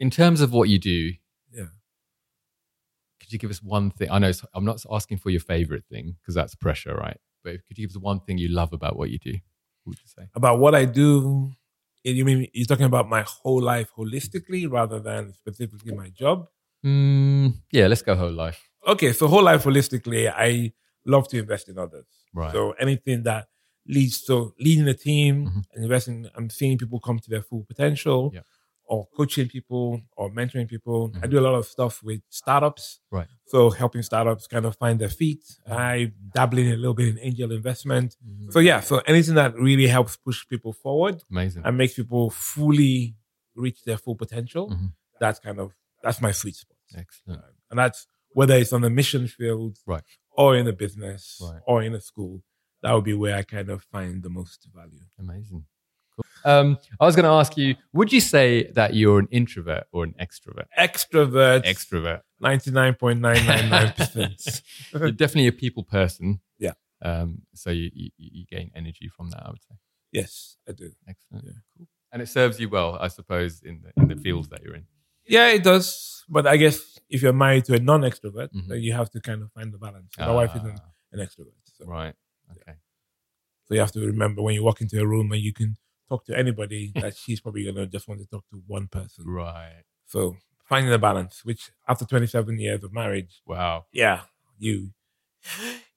In 0.00 0.10
terms 0.10 0.40
of 0.40 0.52
what 0.52 0.68
you 0.68 0.78
do, 0.78 1.14
Yeah. 1.52 1.68
could 3.20 3.32
you 3.32 3.38
give 3.38 3.50
us 3.50 3.62
one 3.62 3.90
thing? 3.90 4.10
I 4.10 4.18
know 4.18 4.28
it's- 4.28 4.44
I'm 4.54 4.64
not 4.64 4.84
asking 4.90 5.18
for 5.18 5.30
your 5.30 5.40
favorite 5.40 5.84
thing 5.86 6.16
because 6.20 6.34
that's 6.34 6.54
pressure, 6.54 6.94
right? 6.94 7.20
But 7.44 7.64
could 7.66 7.78
you 7.78 7.86
give 7.86 7.94
us 7.96 8.00
one 8.02 8.20
thing 8.20 8.38
you 8.38 8.48
love 8.48 8.72
about 8.72 8.96
what 8.96 9.10
you 9.10 9.18
do? 9.18 9.32
What 9.84 9.92
would 9.92 10.00
you 10.00 10.06
say? 10.08 10.28
About 10.34 10.58
what 10.58 10.74
I 10.74 10.84
do. 10.84 11.52
You 12.16 12.24
mean 12.24 12.46
you're 12.52 12.66
talking 12.66 12.86
about 12.86 13.08
my 13.08 13.22
whole 13.22 13.62
life 13.62 13.88
holistically 13.96 14.70
rather 14.70 15.00
than 15.00 15.32
specifically 15.34 15.92
my 15.94 16.08
job? 16.10 16.46
Mm, 16.84 17.54
yeah, 17.72 17.86
let's 17.86 18.02
go 18.02 18.14
whole 18.14 18.32
life. 18.32 18.60
Okay, 18.86 19.12
so 19.12 19.26
whole 19.28 19.42
life 19.42 19.64
holistically, 19.64 20.32
I 20.34 20.72
love 21.04 21.28
to 21.28 21.38
invest 21.38 21.68
in 21.68 21.78
others. 21.78 22.06
Right. 22.34 22.52
So 22.52 22.72
anything 22.72 23.22
that 23.24 23.48
leads 23.86 24.22
to 24.24 24.54
leading 24.60 24.86
a 24.88 24.94
team 24.94 25.46
Mhm. 25.46 25.64
and 25.74 25.84
investing, 25.84 26.28
I'm 26.34 26.50
seeing 26.50 26.78
people 26.78 27.00
come 27.00 27.18
to 27.18 27.30
their 27.30 27.42
full 27.42 27.64
potential, 27.64 28.30
Yeah. 28.34 28.42
Or 28.88 29.06
coaching 29.16 29.48
people, 29.48 30.00
or 30.16 30.30
mentoring 30.30 30.66
people. 30.68 31.12
I 31.22 31.26
Mhm. 31.26 31.30
do 31.30 31.38
a 31.38 31.44
lot 31.48 31.54
of 31.54 31.66
stuff 31.66 32.02
with 32.02 32.22
startups. 32.30 33.00
Right. 33.10 33.28
So 33.46 33.70
helping 33.70 34.02
startups 34.02 34.46
kind 34.46 34.64
of 34.66 34.76
find 34.76 34.98
their 34.98 35.10
feet. 35.10 35.44
I 35.66 36.12
dabbling 36.34 36.68
a 36.72 36.76
little 36.76 36.94
bit 36.94 37.08
in 37.08 37.18
angel 37.18 37.52
investment. 37.52 38.16
Mhm. 38.26 38.52
So 38.52 38.58
yeah, 38.60 38.80
so 38.80 38.98
anything 39.12 39.34
that 39.34 39.54
really 39.56 39.86
helps 39.88 40.16
push 40.16 40.46
people 40.48 40.72
forward 40.72 41.22
Amazing. 41.30 41.62
and 41.64 41.76
makes 41.76 41.94
people 41.94 42.30
fully 42.30 43.16
reach 43.54 43.82
their 43.84 43.98
full 43.98 44.16
potential. 44.16 44.70
Mhm. 44.70 44.92
That's 45.20 45.38
kind 45.38 45.58
of 45.60 45.74
that's 46.02 46.20
my 46.20 46.32
sweet 46.32 46.54
spot. 46.54 46.76
Excellent. 46.94 47.42
And 47.70 47.78
that's 47.78 48.06
whether 48.30 48.54
it's 48.54 48.72
on 48.72 48.82
the 48.82 48.90
mission 48.90 49.26
field 49.26 49.78
Right. 49.86 50.04
or 50.30 50.56
in 50.56 50.66
a 50.68 50.72
business 50.72 51.40
Right. 51.42 51.60
or 51.66 51.82
in 51.82 51.92
a 51.94 52.00
school, 52.00 52.42
that 52.82 52.92
would 52.92 53.04
be 53.04 53.14
where 53.14 53.34
I 53.36 53.42
kind 53.42 53.68
of 53.68 53.82
find 53.82 54.22
the 54.22 54.30
most 54.30 54.68
value. 54.72 55.04
Amazing. 55.18 55.66
Um, 56.44 56.78
I 57.00 57.06
was 57.06 57.16
going 57.16 57.24
to 57.24 57.30
ask 57.30 57.56
you, 57.56 57.74
would 57.92 58.12
you 58.12 58.20
say 58.20 58.70
that 58.72 58.94
you're 58.94 59.18
an 59.18 59.28
introvert 59.30 59.84
or 59.92 60.04
an 60.04 60.14
extrovert? 60.20 60.66
Extrovert, 60.78 61.64
Extrovert. 61.64 62.20
99.999%. 62.42 64.62
you're 64.92 65.10
definitely 65.10 65.48
a 65.48 65.52
people 65.52 65.84
person. 65.84 66.40
Yeah. 66.58 66.72
Um, 67.02 67.42
so 67.54 67.70
you, 67.70 67.90
you, 67.92 68.10
you 68.16 68.44
gain 68.46 68.70
energy 68.74 69.08
from 69.08 69.30
that, 69.30 69.42
I 69.46 69.50
would 69.50 69.62
say. 69.62 69.74
yes, 70.12 70.56
I 70.68 70.72
do. 70.72 70.90
Excellent. 71.08 71.44
Yeah. 71.46 71.52
Cool. 71.76 71.86
And 72.12 72.22
it 72.22 72.28
serves 72.28 72.58
you 72.58 72.68
well, 72.68 72.96
I 73.00 73.08
suppose, 73.08 73.62
in 73.62 73.82
the 73.82 74.02
in 74.02 74.08
the 74.08 74.16
fields 74.16 74.48
that 74.48 74.62
you're 74.62 74.74
in. 74.74 74.86
Yeah, 75.26 75.48
it 75.48 75.62
does. 75.62 76.24
But 76.28 76.46
I 76.46 76.56
guess 76.56 76.98
if 77.10 77.20
you're 77.22 77.34
married 77.34 77.66
to 77.66 77.74
a 77.74 77.78
non 77.80 78.00
extrovert, 78.00 78.48
Mhm. 78.54 78.68
then 78.68 78.80
you 78.80 78.94
have 78.94 79.10
to 79.10 79.20
kind 79.20 79.42
of 79.42 79.52
find 79.52 79.72
the 79.72 79.78
balance. 79.78 80.10
My 80.18 80.32
wife 80.32 80.56
isn't 80.56 80.80
Ah, 80.80 80.90
an 81.12 81.18
extrovert. 81.20 81.52
So, 81.76 81.84
right. 81.84 82.14
Okay. 82.52 82.76
so 83.66 83.74
you 83.74 83.80
have 83.80 83.92
to 83.92 84.00
remember 84.00 84.40
when 84.40 84.54
you 84.54 84.64
walk 84.64 84.80
into 84.80 84.98
a 84.98 85.06
room 85.06 85.30
and 85.32 85.42
you 85.42 85.52
can 85.52 85.76
talk 86.08 86.24
to 86.26 86.36
anybody 86.38 86.92
that 87.00 87.16
she's 87.16 87.40
probably 87.40 87.64
going 87.64 87.76
to 87.76 87.86
just 87.86 88.08
want 88.08 88.20
to 88.20 88.26
talk 88.26 88.44
to 88.50 88.62
one 88.66 88.88
person. 88.88 89.24
Right. 89.26 89.82
So 90.06 90.36
finding 90.64 90.90
the 90.90 90.98
balance, 90.98 91.44
which 91.44 91.70
after 91.86 92.04
27 92.04 92.58
years 92.58 92.82
of 92.84 92.92
marriage, 92.92 93.40
Wow. 93.46 93.86
yeah, 93.92 94.22
you, 94.58 94.90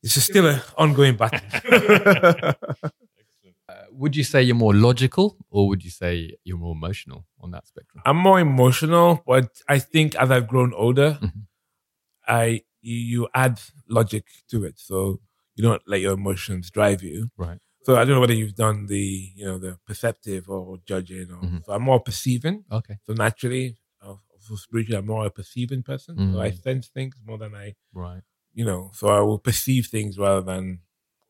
it's 0.04 0.14
just 0.16 0.28
still 0.28 0.48
an 0.48 0.62
ongoing 0.78 1.16
battle. 1.16 1.40
Uh, 3.70 3.74
would 3.92 4.16
you 4.18 4.24
say 4.24 4.42
you're 4.44 4.56
more 4.56 4.74
logical 4.74 5.38
or 5.50 5.68
would 5.70 5.82
you 5.82 5.90
say 5.90 6.36
you're 6.44 6.58
more 6.58 6.74
emotional 6.76 7.26
on 7.40 7.52
that 7.52 7.66
spectrum? 7.66 8.04
I'm 8.06 8.18
more 8.18 8.38
emotional, 8.40 9.24
but 9.26 9.48
I 9.68 9.80
think 9.80 10.14
as 10.16 10.30
I've 10.30 10.48
grown 10.50 10.74
older, 10.74 11.18
Mhm. 11.22 11.44
I 12.28 12.64
you, 12.82 12.98
you 12.98 13.28
add 13.34 13.62
logic 13.88 14.26
to 14.50 14.66
it, 14.66 14.78
so 14.78 15.22
you 15.56 15.64
don't 15.64 15.82
let 15.88 16.02
your 16.02 16.14
emotions 16.14 16.70
drive 16.70 17.02
you. 17.02 17.32
Right. 17.38 17.60
So 17.84 17.96
I 17.96 18.06
don't 18.06 18.14
know 18.16 18.20
whether 18.20 18.34
you've 18.42 18.56
done 18.56 18.86
the 18.88 19.32
you 19.36 19.46
know 19.46 19.58
the 19.58 19.78
perceptive 19.88 20.50
or 20.50 20.78
judging, 20.86 21.32
or 21.32 21.42
Mhm. 21.44 21.66
so 21.66 21.74
I'm 21.74 21.82
more 21.84 22.00
perceiving. 22.00 22.64
Okay. 22.72 22.98
So 23.06 23.14
naturally, 23.14 23.78
uh, 24.02 24.16
spiritually, 24.56 24.98
I'm 25.00 25.06
more 25.08 25.26
a 25.26 25.32
perceiving 25.32 25.82
person. 25.84 26.14
So 26.32 26.40
I 26.40 26.52
Mm. 26.52 26.62
sense 26.62 26.88
things 26.90 27.16
more 27.26 27.38
than 27.38 27.54
I 27.56 27.76
Right. 27.94 28.24
you 28.54 28.66
know, 28.66 28.92
so 28.94 29.08
I 29.08 29.22
will 29.22 29.40
perceive 29.40 29.88
things 29.88 30.18
rather 30.18 30.42
than, 30.42 30.82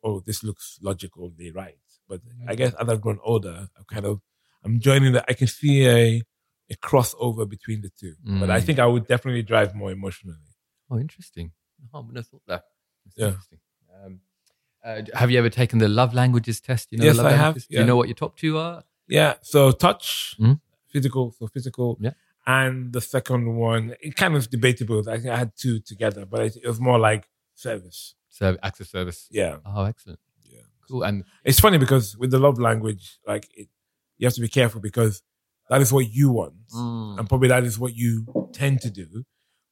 oh, 0.03 0.19
this 0.21 0.43
looks 0.43 0.79
logically 0.81 1.51
right. 1.51 1.77
But 2.09 2.21
I 2.47 2.55
guess 2.55 2.73
as 2.73 2.89
I've 2.89 2.99
grown 3.01 3.19
older, 3.23 3.69
I'm 3.77 3.85
kind 3.85 4.05
of, 4.05 4.21
I'm 4.63 4.79
joining 4.79 5.13
that. 5.13 5.25
I 5.29 5.33
can 5.33 5.47
see 5.47 5.85
a, 5.87 6.21
a 6.69 6.75
crossover 6.77 7.47
between 7.47 7.81
the 7.81 7.91
two. 7.91 8.15
But 8.39 8.49
I 8.49 8.59
Mm. 8.59 8.65
think 8.65 8.79
I 8.79 8.87
would 8.87 9.05
definitely 9.07 9.43
drive 9.43 9.73
more 9.75 9.91
emotionally. 9.91 10.49
Oh, 10.89 10.97
interesting. 10.99 11.53
Oh, 11.93 11.99
I 11.99 12.01
wouldn't 12.01 12.17
have 12.17 12.27
thought 12.27 12.45
that. 12.47 12.63
That's 13.05 13.17
Yeah. 13.17 13.27
Interesting. 13.27 13.59
Um, 14.03 14.21
uh, 14.83 15.01
have 15.13 15.29
you 15.31 15.37
ever 15.39 15.49
taken 15.49 15.79
the 15.79 15.87
love 15.87 16.13
languages 16.13 16.59
test? 16.59 16.91
You 16.91 16.97
know 16.99 17.05
Yes, 17.05 17.17
love 17.17 17.25
I 17.27 17.31
have, 17.33 17.65
yeah. 17.69 17.79
you 17.81 17.85
know 17.85 17.95
what 17.95 18.07
your 18.07 18.15
top 18.15 18.37
two 18.37 18.57
are? 18.57 18.83
Yeah. 19.07 19.35
So 19.41 19.71
touch, 19.71 20.35
Mhm. 20.39 20.59
physical, 20.87 21.31
so 21.37 21.47
physical. 21.47 21.97
Yeah. 21.99 22.11
And 22.47 22.91
the 22.93 23.01
second 23.01 23.55
one, 23.55 23.95
it 24.01 24.15
kind 24.15 24.35
of 24.35 24.49
debatable. 24.49 25.07
I 25.09 25.17
think 25.19 25.27
I 25.33 25.37
had 25.37 25.51
two 25.55 25.79
together, 25.79 26.25
but 26.25 26.41
it, 26.41 26.57
it 26.63 26.67
was 26.67 26.79
more 26.79 26.97
like 26.97 27.29
service. 27.53 28.15
Serve, 28.29 28.57
acts 28.63 28.79
of 28.79 28.87
service. 28.87 29.27
Yeah. 29.29 29.57
Oh, 29.65 29.83
excellent. 29.83 30.19
Yeah. 30.45 30.61
Cool. 30.87 31.03
And 31.03 31.23
It's 31.43 31.59
funny 31.59 31.77
because 31.77 32.17
with 32.17 32.31
the 32.31 32.39
love 32.39 32.57
language, 32.59 33.19
like 33.27 33.47
it, 33.55 33.67
you 34.17 34.25
have 34.25 34.33
to 34.35 34.41
be 34.41 34.47
careful 34.47 34.81
because 34.81 35.21
that 35.69 35.81
is 35.81 35.91
what 35.93 36.09
you 36.11 36.31
want. 36.31 36.55
Mm, 36.73 37.19
and 37.19 37.29
probably 37.29 37.49
that 37.49 37.63
is 37.63 37.77
what 37.77 37.95
you 37.95 38.49
tend 38.53 38.81
to 38.81 38.89
do, 38.89 39.25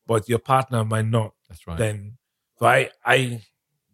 but 0.05 0.29
your 0.29 0.39
partner 0.39 0.83
might 0.85 1.07
not. 1.07 1.33
that's 1.47 1.65
right. 1.67 1.77
Then, 1.77 2.17
so 2.59 2.67
I 2.67 2.89
I 3.03 3.41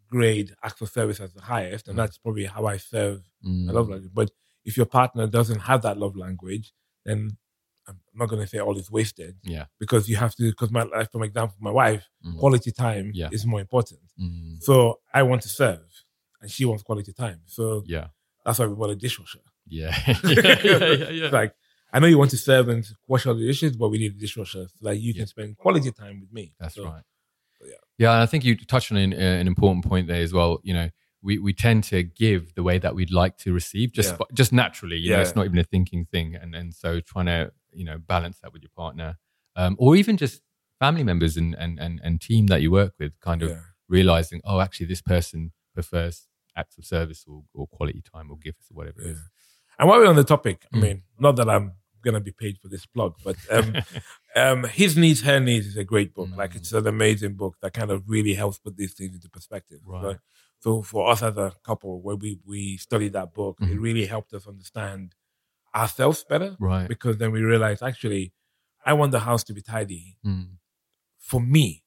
grade 0.09 0.53
acts 0.63 0.81
of 0.81 0.89
service 0.89 1.19
as 1.19 1.33
the 1.33 1.41
highest, 1.41 1.87
and 1.87 1.95
Mm. 1.95 1.97
that's 2.01 2.17
probably 2.17 2.45
how 2.45 2.65
I 2.65 2.77
serve 2.77 3.21
Mm, 3.43 3.65
my 3.65 3.73
love 3.73 3.89
language. 3.89 4.11
But 4.13 4.31
if 4.63 4.77
your 4.77 4.85
partner 4.85 5.27
doesn't 5.27 5.59
have 5.59 5.81
that 5.83 5.97
love 5.97 6.15
language, 6.15 6.73
then 7.05 7.37
I'm 7.87 7.99
not 8.15 8.29
going 8.29 8.41
to 8.41 8.47
say 8.47 8.57
all 8.59 8.77
is 8.77 8.89
wasted 8.89 9.37
Yeah. 9.43 9.65
because 9.79 10.09
you 10.09 10.15
have 10.15 10.33
to. 10.35 10.43
Because 10.49 10.71
my 10.71 10.83
life, 10.83 11.09
for 11.11 11.23
example, 11.23 11.55
my 11.59 11.69
wife, 11.71 12.03
Mm. 12.25 12.39
quality 12.39 12.71
time 12.71 13.11
Yeah. 13.13 13.29
is 13.31 13.45
more 13.45 13.59
important. 13.61 14.01
Mm, 14.19 14.61
So 14.63 14.99
I 15.13 15.21
want 15.23 15.41
to 15.43 15.49
serve, 15.49 15.85
and 16.41 16.49
she 16.49 16.65
wants 16.65 16.81
quality 16.83 17.13
time. 17.13 17.41
So 17.45 17.83
yeah. 17.85 18.07
that's 18.43 18.57
why 18.59 18.65
we 18.67 18.73
bought 18.75 18.89
a 18.89 18.95
dishwasher. 18.95 19.41
Yeah. 19.67 19.93
yeah. 20.23 20.61
Yeah. 20.63 21.09
Yeah. 21.09 21.29
like 21.29 21.53
I 21.93 21.99
know 21.99 22.07
you 22.07 22.17
want 22.17 22.31
to 22.31 22.37
serve 22.37 22.67
and 22.69 22.83
wash 23.07 23.25
all 23.27 23.35
the 23.35 23.45
dishes, 23.45 23.77
but 23.77 23.89
we 23.89 23.97
need 23.99 24.13
a 24.15 24.17
dishwasher 24.17 24.65
so 24.67 24.79
that 24.87 24.97
you 24.97 25.13
can 25.13 25.27
spend 25.27 25.55
quality 25.55 25.91
time 25.91 26.19
with 26.21 26.31
me. 26.33 26.53
That's 26.59 26.75
So, 26.75 26.85
right. 26.85 27.03
Yeah. 27.65 27.73
Yeah, 27.97 28.13
and 28.13 28.21
I 28.23 28.25
think 28.25 28.43
you 28.43 28.55
touched 28.57 28.91
on 28.91 28.97
an, 28.97 29.13
uh, 29.13 29.17
an 29.17 29.47
important 29.47 29.85
point 29.85 30.07
there 30.07 30.21
as 30.21 30.33
well. 30.33 30.59
You 30.63 30.73
know, 30.73 30.89
we, 31.21 31.37
we 31.39 31.53
tend 31.53 31.83
to 31.85 32.03
give 32.03 32.53
the 32.55 32.63
way 32.63 32.77
that 32.77 32.93
we'd 32.93 33.11
like 33.11 33.37
to 33.39 33.53
receive, 33.53 33.93
just 33.93 34.11
Yeah. 34.19 34.25
just 34.33 34.51
naturally. 34.53 34.97
You 34.97 35.11
know, 35.11 35.21
it's 35.21 35.35
not 35.35 35.45
even 35.45 35.57
a 35.59 35.63
thinking 35.63 36.05
thing, 36.05 36.35
and 36.35 36.53
and 36.55 36.73
so 36.73 36.99
trying 36.99 37.27
to 37.27 37.51
you 37.73 37.85
know 37.85 37.97
balance 37.97 38.39
that 38.41 38.51
with 38.53 38.61
your 38.61 38.71
partner, 38.75 39.17
um, 39.55 39.75
or 39.79 39.95
even 39.95 40.17
just 40.17 40.41
family 40.79 41.03
members 41.03 41.37
and 41.37 41.55
and 41.57 41.79
and, 41.79 42.01
and 42.03 42.21
team 42.21 42.47
that 42.47 42.61
you 42.61 42.69
work 42.71 42.93
with, 42.99 43.19
kind 43.21 43.41
of 43.43 43.49
Yeah. 43.51 43.59
realizing, 43.87 44.41
oh, 44.43 44.59
actually, 44.59 44.87
this 44.87 45.01
person 45.01 45.51
prefers 45.73 46.27
acts 46.57 46.77
of 46.77 46.85
service 46.85 47.23
or, 47.27 47.43
or 47.53 47.67
quality 47.67 48.01
time 48.01 48.29
or 48.31 48.37
gifts 48.37 48.69
or 48.71 48.75
whatever 48.75 49.01
it 49.01 49.11
is. 49.11 49.19
And 49.77 49.89
while 49.89 49.99
we're 49.99 50.07
on 50.07 50.15
the 50.15 50.23
topic, 50.23 50.65
I 50.73 50.77
Mm. 50.77 50.81
mean, 50.81 51.03
not 51.19 51.35
that 51.37 51.49
I'm 51.49 51.73
gonna 52.05 52.21
be 52.29 52.31
paid 52.43 52.55
for 52.61 52.69
this 52.69 52.85
plug, 52.85 53.11
but 53.27 53.35
um, 53.55 53.67
um, 54.43 54.63
his 54.81 54.95
needs, 55.03 55.21
her 55.29 55.39
needs 55.39 55.65
is 55.71 55.77
a 55.77 55.83
great 55.93 56.11
book. 56.17 56.29
Like 56.41 56.51
Mm. 56.53 56.57
it's 56.57 56.71
an 56.73 56.87
amazing 56.87 57.33
book 57.41 57.53
that 57.61 57.73
kind 57.79 57.91
of 57.91 57.99
really 58.15 58.35
helps 58.41 58.57
put 58.65 58.77
these 58.77 58.93
things 58.97 59.13
into 59.15 59.29
perspective. 59.37 59.79
Right. 59.85 60.01
So, 60.01 60.19
so 60.77 60.81
for 60.91 61.01
us 61.11 61.21
as 61.29 61.35
a 61.37 61.51
couple, 61.69 62.01
when 62.01 62.17
we 62.19 62.39
we 62.45 62.77
studied 62.77 63.13
that 63.13 63.33
book, 63.33 63.55
it 63.61 63.65
Mhm. 63.77 63.81
really 63.87 64.05
helped 64.05 64.31
us 64.37 64.45
understand 64.47 65.15
ourselves 65.81 66.23
better 66.33 66.55
Right. 66.59 66.87
because 66.87 67.17
then 67.17 67.31
we 67.35 67.41
realized 67.41 67.81
actually, 67.83 68.23
I 68.85 68.93
want 68.93 69.11
the 69.11 69.19
house 69.29 69.43
to 69.45 69.53
be 69.53 69.61
tidy 69.61 70.17
Mm, 70.23 70.57
for 71.29 71.41
me. 71.41 71.83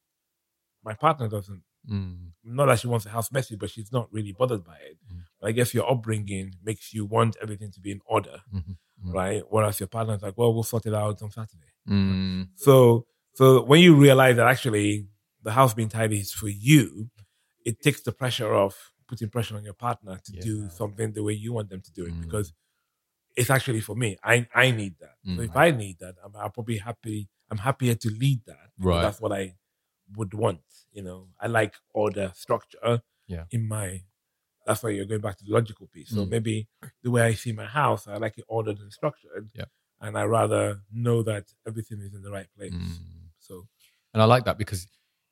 My 0.85 0.95
partner 0.95 1.29
doesn't. 1.29 1.63
mm, 1.89 2.33
Not 2.45 2.67
that 2.67 2.79
she 2.81 2.87
wants 2.87 3.05
the 3.05 3.11
house 3.11 3.31
messy, 3.33 3.57
but 3.57 3.71
she's 3.71 3.93
not 3.93 4.13
really 4.13 4.33
bothered 4.33 4.65
by 4.65 4.77
it. 4.91 4.97
Mm. 5.13 5.23
But 5.41 5.47
I 5.49 5.53
guess 5.53 5.75
your 5.75 5.87
upbringing 5.91 6.47
makes 6.63 6.93
you 6.95 7.05
want 7.05 7.37
everything 7.43 7.71
to 7.73 7.81
be 7.81 7.91
in 7.97 8.01
order, 8.07 8.43
mhm, 8.53 8.77
mm. 9.05 9.13
right? 9.15 9.43
Whereas 9.49 9.79
your 9.81 9.87
partner's 9.89 10.23
like, 10.23 10.37
well, 10.37 10.53
we'll 10.55 10.63
sort 10.63 10.87
it 10.87 10.95
out 10.95 11.21
on 11.23 11.31
Saturday. 11.31 11.73
mm, 11.89 12.49
So, 12.57 13.07
so 13.35 13.63
when 13.63 13.81
you 13.81 13.95
realize 13.95 14.37
that 14.37 14.47
actually 14.47 15.07
the 15.43 15.53
house 15.53 15.75
being 15.75 15.89
tidy 15.89 16.19
is 16.19 16.33
for 16.33 16.49
you, 16.49 17.11
it 17.65 17.81
takes 17.81 18.01
the 18.03 18.13
pressure 18.13 18.55
off 18.55 18.93
putting 19.09 19.29
pressure 19.31 19.57
on 19.57 19.65
your 19.65 19.75
partner 19.75 20.19
to 20.25 20.33
do 20.33 20.69
something 20.71 21.13
the 21.13 21.23
way 21.23 21.33
you 21.33 21.53
want 21.53 21.71
them 21.71 21.81
to 21.81 21.93
do 21.93 22.05
it 22.05 22.13
Mm. 22.13 22.21
because 22.23 22.53
it's 23.37 23.51
actually 23.51 23.81
for 23.81 23.95
me. 23.97 24.17
I 24.23 24.47
I 24.55 24.71
need 24.73 24.95
that. 25.01 25.15
So 25.25 25.41
Mm. 25.43 25.45
if 25.45 25.57
I 25.57 25.71
need 25.71 25.99
that, 26.01 26.17
I'm, 26.25 26.35
I'm 26.37 26.51
probably 26.51 26.79
happy. 26.79 27.29
I'm 27.51 27.59
happier 27.59 27.95
to 27.95 28.09
lead 28.11 28.41
that. 28.47 28.71
Right. 28.79 29.01
That's 29.03 29.21
what 29.21 29.33
I 29.33 29.55
would 30.17 30.35
want. 30.35 30.61
You 30.93 31.03
know, 31.03 31.29
I 31.41 31.47
like 31.47 31.75
order, 31.95 32.33
structure. 32.35 33.03
Yeah. 33.27 33.45
In 33.51 33.69
my, 33.69 34.03
that's 34.69 34.83
why 34.83 34.91
you're 34.91 35.07
going 35.07 35.21
back 35.23 35.37
to 35.39 35.45
the 35.45 35.53
logical 35.53 35.87
piece. 35.89 36.11
So 36.11 36.25
Mm. 36.25 36.29
maybe 36.31 36.69
the 37.03 37.11
way 37.11 37.23
I 37.23 37.33
see 37.35 37.53
my 37.53 37.65
house, 37.65 38.07
I 38.07 38.17
like 38.19 38.37
it 38.39 38.45
ordered 38.49 38.79
and 38.79 38.93
structured. 38.93 39.51
Yeah. 39.55 39.65
And 40.01 40.17
I 40.17 40.25
rather 40.25 40.83
know 40.93 41.23
that 41.25 41.47
everything 41.67 42.01
is 42.01 42.15
in 42.15 42.23
the 42.23 42.31
right 42.31 42.47
place. 42.57 42.73
Mm. 42.73 43.31
So 43.41 43.67
And 44.13 44.23
I 44.23 44.27
like 44.27 44.45
that 44.45 44.59
because, 44.59 44.87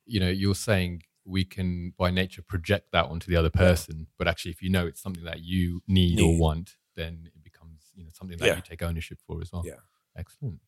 you 0.05 0.19
know, 0.19 0.29
you're 0.29 0.55
saying 0.55 1.03
we 1.25 1.43
can 1.45 1.91
by 1.97 2.09
nature 2.11 2.41
project 2.41 2.91
that 2.93 3.05
onto 3.05 3.27
the 3.31 3.35
other 3.37 3.49
person, 3.49 4.07
but 4.17 4.27
actually, 4.27 4.51
if 4.51 4.61
you 4.61 4.69
know 4.69 4.85
it's 4.87 5.01
something 5.01 5.23
that 5.25 5.39
you 5.41 5.81
need, 5.87 6.19
or 6.21 6.37
want, 6.39 6.77
then 6.95 7.13
it 7.35 7.43
becomes 7.43 7.91
you 7.95 8.03
know 8.03 8.11
something 8.13 8.37
that 8.37 8.45
Yeah. 8.47 8.55
you 8.55 8.61
take 8.61 8.81
ownership 8.81 9.19
for 9.25 9.41
as 9.41 9.51
well. 9.51 9.63
Yeah. 9.65 9.81
excellent. 10.15 10.59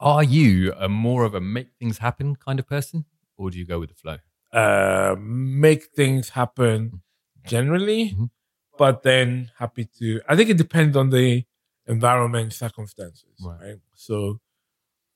Are 0.00 0.24
you 0.24 0.72
a 0.74 0.88
more 0.88 1.22
of 1.24 1.34
a 1.34 1.40
make 1.40 1.68
things 1.78 1.98
happen 1.98 2.34
kind 2.36 2.58
of 2.58 2.66
person, 2.66 3.04
or 3.36 3.50
do 3.50 3.58
you 3.58 3.64
go 3.64 3.78
with 3.80 3.90
the 3.90 3.94
flow? 4.04 4.18
uh, 4.52 5.14
make 5.18 5.82
things 5.94 6.30
happen 6.30 7.02
generally, 7.48 8.10
Mhm. 8.10 8.30
but 8.78 9.02
then 9.02 9.50
happy 9.56 9.84
to. 9.98 10.20
I 10.28 10.36
think 10.36 10.50
it 10.50 10.56
depends 10.58 10.96
on 10.96 11.10
the 11.10 11.44
environment, 11.86 12.52
circumstances, 12.52 13.36
Right. 13.40 13.60
right? 13.60 13.80
So, 13.94 14.40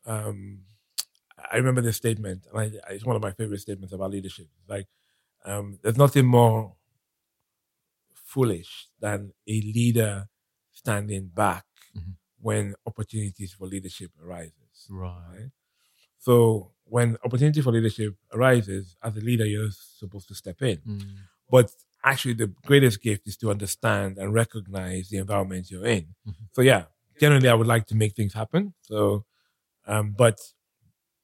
um, 0.05 0.65
I 1.53 1.57
remember 1.57 1.81
this 1.83 1.97
statement, 1.97 2.47
and 2.53 2.59
I, 2.87 2.93
it's 2.95 3.05
one 3.05 3.17
of 3.17 3.23
my 3.23 3.33
favorite 3.33 3.61
statements 3.61 3.93
about 3.93 4.11
leadership. 4.11 4.49
It's 4.59 4.69
like, 4.69 4.89
um, 5.45 5.79
there's 5.83 5.97
nothing 5.99 6.27
more 6.27 6.77
foolish 8.25 8.89
than 9.01 9.33
a 9.47 9.61
leader 9.61 10.29
standing 10.73 11.29
back 11.29 11.67
Mhm. 11.95 12.17
when 12.41 12.75
opportunities 12.87 13.53
for 13.53 13.67
leadership 13.67 14.11
arises 14.21 14.87
Right. 14.89 15.29
right? 15.39 15.51
So 16.19 16.73
when 16.85 17.17
opportunity 17.25 17.61
for 17.61 17.73
leadership 17.73 18.17
arises, 18.33 18.97
as 19.03 19.17
a 19.17 19.21
leader, 19.21 19.45
you're 19.47 19.71
supposed 19.71 20.29
to 20.29 20.35
step 20.35 20.63
in. 20.63 20.79
Mm. 20.79 21.19
But 21.51 21.75
actually, 22.05 22.35
the 22.35 22.49
greatest 22.67 23.01
gift 23.03 23.27
is 23.27 23.37
to 23.39 23.51
understand 23.51 24.19
and 24.19 24.33
recognize 24.35 25.09
the 25.11 25.19
environment 25.19 25.71
you're 25.71 25.87
in. 25.87 26.15
Mhm. 26.27 26.35
So 26.53 26.61
yeah, 26.63 26.87
generally, 27.21 27.49
I 27.49 27.55
would 27.55 27.67
like 27.67 27.87
to 27.89 27.95
make 27.95 28.15
things 28.15 28.33
happen. 28.35 28.75
So, 28.83 29.25
um, 29.87 30.13
but 30.13 30.39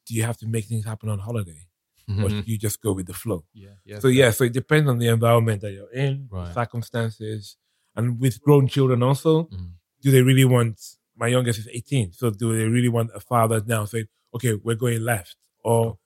do 0.07 0.15
you 0.15 0.23
have 0.23 0.39
to 0.39 0.47
make 0.47 0.65
things 0.67 0.85
happen 0.85 1.09
on 1.09 1.19
holiday, 1.19 1.67
or 2.09 2.29
Mhm. 2.31 2.45
do 2.45 2.53
you 2.53 2.59
just 2.59 2.81
go 2.81 2.93
with 2.93 3.07
the 3.07 3.15
flow? 3.15 3.45
Yeah. 3.53 3.75
Yeah. 3.85 3.99
So 4.01 4.09
yeah, 4.09 4.31
so 4.31 4.45
it 4.45 4.53
depends 4.53 4.89
on 4.89 4.99
the 4.99 5.09
environment 5.09 5.61
that 5.63 5.73
you're 5.73 5.91
in, 5.93 6.29
Right. 6.31 6.55
circumstances, 6.55 7.57
and 7.97 8.19
with 8.21 8.41
grown 8.41 8.69
children 8.69 9.03
also 9.03 9.45
Mm. 9.45 9.73
do 10.01 10.11
they 10.11 10.23
really 10.23 10.45
want 10.45 10.81
my 11.17 11.27
youngest 11.27 11.59
is 11.59 11.67
18 11.73 12.13
so 12.13 12.31
do 12.31 12.57
they 12.57 12.65
really 12.69 12.89
want 12.89 13.11
a 13.13 13.19
father 13.19 13.61
now 13.67 13.85
say 13.85 14.07
okay 14.33 14.55
we're 14.55 14.77
going 14.77 15.03
left 15.03 15.35
or 15.65 15.99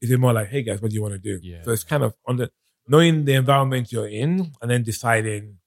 is 0.00 0.10
it 0.10 0.18
more 0.18 0.32
like 0.32 0.48
hey 0.48 0.62
guys 0.64 0.82
what 0.82 0.90
do 0.90 0.96
you 0.96 1.02
want 1.02 1.14
to 1.14 1.18
do 1.20 1.38
Yeah. 1.40 1.62
so 1.62 1.70
it's 1.70 1.84
kind 1.84 2.02
of 2.02 2.16
on 2.26 2.38
the 2.38 2.50
knowing 2.86 3.24
the 3.24 3.34
environment 3.34 3.92
you're 3.92 4.08
in 4.08 4.52
and 4.60 4.70
then 4.70 4.82
deciding 4.82 5.58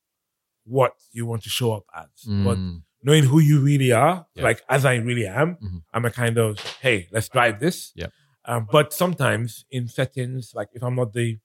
what 0.65 0.93
you 1.11 1.25
want 1.25 1.43
to 1.43 1.49
show 1.49 1.73
up 1.73 1.85
as 1.95 2.09
but 2.25 2.57
Mm. 2.57 2.83
knowing 3.03 3.23
who 3.23 3.39
you 3.39 3.59
really 3.61 3.91
are 3.91 4.25
Yeah. 4.35 4.43
like 4.43 4.63
as 4.69 4.83
i 4.85 4.95
really 4.95 5.27
am 5.27 5.57
Mhm. 5.57 5.83
i'm 5.93 6.05
a 6.05 6.11
kind 6.11 6.37
of 6.37 6.59
hey 6.81 7.07
let's 7.11 7.29
drive 7.29 7.59
this 7.59 7.91
Yep. 7.95 8.11
um, 8.45 8.67
but 8.71 8.91
sometimes 8.93 9.65
in 9.69 9.87
settings 9.87 10.53
like 10.55 10.69
if 10.73 10.81
i'm 10.83 10.95
not 10.95 11.13
the 11.13 11.37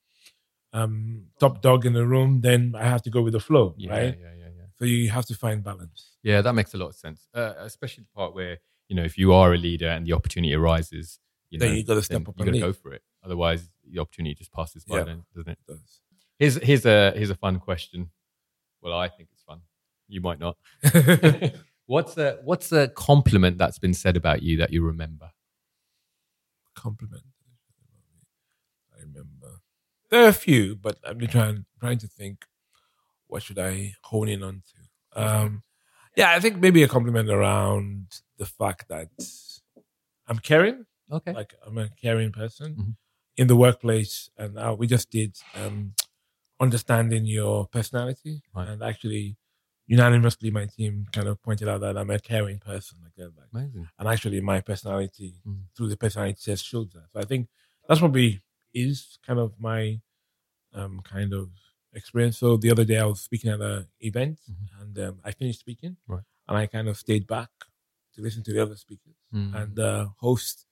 um, 0.73 1.27
top 1.39 1.61
dog 1.63 1.85
in 1.85 1.93
the 1.93 2.07
room 2.07 2.41
then 2.41 2.75
i 2.77 2.85
have 2.85 3.03
to 3.03 3.11
go 3.11 3.21
with 3.23 3.33
the 3.33 3.41
flow 3.41 3.75
Yeah, 3.77 3.91
right 3.91 4.19
yeah, 4.19 4.35
yeah, 4.39 4.51
yeah. 4.57 4.67
so 4.79 4.85
you 4.85 5.11
have 5.11 5.27
to 5.27 5.35
find 5.35 5.63
balance 5.65 6.17
Yeah, 6.23 6.43
that 6.43 6.55
makes 6.55 6.75
a 6.75 6.79
lot 6.79 6.89
of 6.89 6.97
sense. 6.97 7.29
Uh, 7.35 7.55
especially 7.71 8.05
the 8.05 8.13
part 8.21 8.35
where 8.35 8.59
you 8.89 8.95
know 8.97 9.05
if 9.05 9.17
you 9.19 9.33
are 9.33 9.55
a 9.55 9.57
leader 9.69 9.89
and 9.89 10.07
the 10.07 10.13
opportunity 10.13 10.53
arises, 10.55 11.19
you 11.51 11.59
know, 11.59 11.65
Then 11.67 11.77
you 11.77 11.85
gotta 11.85 12.03
step 12.03 12.21
then 12.25 12.29
up 12.29 12.35
You 12.37 12.43
and 12.45 12.53
got 12.53 12.59
to 12.61 12.67
go 12.69 12.73
for 12.83 12.93
it. 12.93 13.03
Otherwise, 13.25 13.69
the 13.91 13.99
opportunity 14.01 14.35
just 14.35 14.53
passes 14.53 14.85
by, 14.85 14.99
Yeah. 14.99 15.05
then, 15.05 15.25
doesn't 15.35 15.53
it? 15.53 15.59
It 15.69 15.73
does. 15.73 16.01
Here's 16.39 16.55
here's 16.57 16.87
a 16.87 17.13
here's 17.15 17.31
a 17.31 17.35
fun 17.35 17.59
question. 17.61 18.11
Well, 18.81 18.95
I 18.99 19.09
think 19.09 19.29
it's 19.33 19.43
fun. 19.43 19.61
You 20.09 20.21
might 20.23 20.39
not. 20.41 20.57
what's 21.87 22.17
a 22.17 22.39
what's 22.45 22.73
a 22.73 22.89
compliment 22.89 23.59
that's 23.59 23.79
been 23.79 23.93
said 23.95 24.17
about 24.17 24.43
you 24.43 24.57
that 24.59 24.73
you 24.73 24.83
remember? 24.83 25.31
compliment. 26.75 27.25
I 28.97 29.01
remember. 29.01 29.61
There 30.11 30.25
are 30.25 30.29
a 30.29 30.33
few, 30.33 30.77
but 30.77 30.97
I'm 31.05 31.21
trying 31.27 31.67
trying 31.79 31.99
to 31.99 32.09
think. 32.09 32.45
What 33.27 33.43
should 33.45 33.59
I 33.61 33.95
hone 34.03 34.29
in 34.29 34.43
on 34.43 34.63
to? 35.15 35.23
Um, 35.23 35.63
yeah, 36.17 36.31
I 36.33 36.41
think 36.41 36.57
maybe 36.59 36.83
a 36.83 36.89
compliment 36.89 37.31
around 37.31 38.07
the 38.39 38.47
fact 38.47 38.89
that 38.89 39.09
I'm 40.27 40.39
caring. 40.41 40.87
Okay. 41.13 41.33
Like 41.33 41.55
I'm 41.65 41.79
a 41.79 41.89
caring 41.91 42.33
person 42.33 42.75
Mhm. 42.75 42.97
In 43.41 43.47
the 43.53 43.57
workplace, 43.65 44.15
and 44.43 44.53
uh, 44.59 44.75
we 44.81 44.87
just 44.87 45.09
did 45.19 45.33
um, 45.61 45.77
understanding 46.61 47.25
your 47.39 47.67
personality, 47.77 48.35
Right. 48.55 48.69
and 48.69 48.83
actually 48.83 49.37
unanimously 49.87 50.51
my 50.51 50.67
team 50.77 51.07
kind 51.17 51.27
of 51.31 51.43
pointed 51.43 51.67
out 51.69 51.81
that 51.81 51.97
I'm 52.01 52.11
a 52.11 52.19
caring 52.33 52.59
person. 52.71 52.99
Like 53.03 53.15
that, 53.17 53.31
like 53.37 53.49
Amazing. 53.53 53.89
and 53.99 54.09
actually 54.09 54.41
my 54.53 54.61
personality 54.61 55.31
Mm. 55.47 55.63
through 55.75 55.89
the 55.89 55.97
personality 55.97 56.39
test 56.45 56.65
shows 56.73 56.89
that. 56.95 57.07
So 57.13 57.19
I 57.19 57.25
think 57.31 57.49
that's 57.89 58.01
probably 58.05 58.31
is 58.75 59.19
kind 59.27 59.41
of 59.45 59.51
my 59.59 60.01
um, 60.73 61.01
kind 61.15 61.33
of 61.33 61.49
experience. 62.01 62.37
So 62.39 62.49
the 62.65 62.71
other 62.71 62.85
day 62.85 62.99
I 62.99 63.05
was 63.13 63.21
speaking 63.29 63.51
at 63.51 63.61
an 63.61 63.87
event 64.11 64.39
Mhm. 64.49 64.67
and 64.81 64.93
um, 65.07 65.15
I 65.25 65.31
finished 65.33 65.61
speaking, 65.67 65.97
Right. 66.07 66.23
and 66.47 66.55
I 66.63 66.67
kind 66.67 66.89
of 66.89 66.97
stayed 66.97 67.27
back 67.27 67.51
to 68.15 68.19
listen 68.23 68.43
to 68.45 68.53
the 68.53 68.63
other 68.63 68.77
speakers. 68.77 69.17
Mm. 69.35 69.51
And 69.59 69.69
the 69.83 69.93
host 70.25 70.67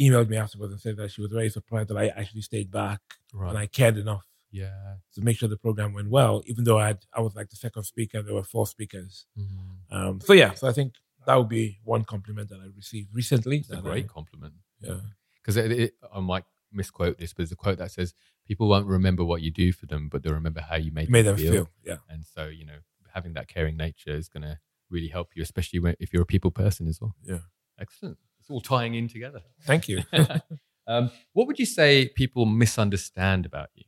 emailed 0.00 0.28
me 0.28 0.36
afterwards 0.36 0.72
and 0.72 0.80
said 0.80 0.96
that 0.96 1.10
she 1.10 1.20
was 1.20 1.30
very 1.30 1.50
surprised 1.50 1.88
that 1.88 1.96
I 1.96 2.08
actually 2.08 2.42
stayed 2.42 2.70
back 2.70 3.00
right. 3.32 3.48
and 3.48 3.58
I 3.58 3.66
cared 3.66 3.96
enough 3.96 4.24
yeah. 4.50 4.94
to 5.14 5.20
make 5.20 5.38
sure 5.38 5.48
the 5.48 5.56
program 5.56 5.92
went 5.92 6.10
well, 6.10 6.42
even 6.46 6.64
though 6.64 6.78
I 6.78 6.88
had, 6.88 6.98
I 7.12 7.20
was 7.20 7.34
like 7.34 7.50
the 7.50 7.56
second 7.56 7.84
speaker. 7.84 8.22
There 8.22 8.34
were 8.34 8.44
four 8.44 8.66
speakers. 8.66 9.26
Mm. 9.38 9.96
Um, 9.96 10.20
so 10.20 10.32
yeah, 10.32 10.54
so 10.54 10.68
I 10.68 10.72
think 10.72 10.94
that 11.26 11.34
would 11.34 11.48
be 11.48 11.78
one 11.84 12.04
compliment 12.04 12.48
that 12.50 12.60
I 12.60 12.66
received 12.76 13.14
recently. 13.14 13.58
It's 13.58 13.70
a 13.70 13.76
great 13.76 14.04
I- 14.04 14.08
compliment. 14.08 14.54
yeah. 14.80 15.00
Because 15.42 15.56
it, 15.56 15.72
it, 15.72 15.94
I 16.14 16.20
might 16.20 16.44
misquote 16.72 17.18
this, 17.18 17.32
but 17.32 17.38
there's 17.38 17.52
a 17.52 17.56
quote 17.56 17.78
that 17.78 17.90
says, 17.90 18.12
"People 18.46 18.68
won't 18.68 18.86
remember 18.86 19.24
what 19.24 19.40
you 19.40 19.50
do 19.50 19.72
for 19.72 19.86
them, 19.86 20.10
but 20.10 20.22
they'll 20.22 20.34
remember 20.34 20.60
how 20.60 20.76
you 20.76 20.92
made, 20.92 21.08
made 21.08 21.22
them 21.22 21.36
them 21.36 21.42
feel." 21.42 21.52
feel. 21.52 21.70
Yeah. 21.84 21.96
And 22.10 22.22
so, 22.26 22.48
you 22.48 22.66
know, 22.66 22.78
having 23.14 23.32
that 23.32 23.48
caring 23.48 23.78
nature 23.78 24.10
is 24.10 24.28
going 24.28 24.42
to 24.42 24.58
really 24.90 25.08
help 25.08 25.30
you, 25.34 25.42
especially 25.42 25.80
when, 25.80 25.94
if 26.00 26.12
you're 26.12 26.22
a 26.22 26.26
people 26.26 26.50
person 26.50 26.86
as 26.86 27.00
well. 27.00 27.14
Yeah. 27.24 27.38
Excellent. 27.80 28.18
It's 28.48 28.54
all 28.54 28.60
tying 28.62 28.94
in 28.94 29.08
together. 29.08 29.40
Thank 29.64 29.88
you. 29.88 30.02
um, 30.86 31.10
what 31.34 31.46
would 31.46 31.58
you 31.58 31.66
say 31.66 32.08
people 32.16 32.46
misunderstand 32.46 33.44
about 33.44 33.68
you? 33.74 33.84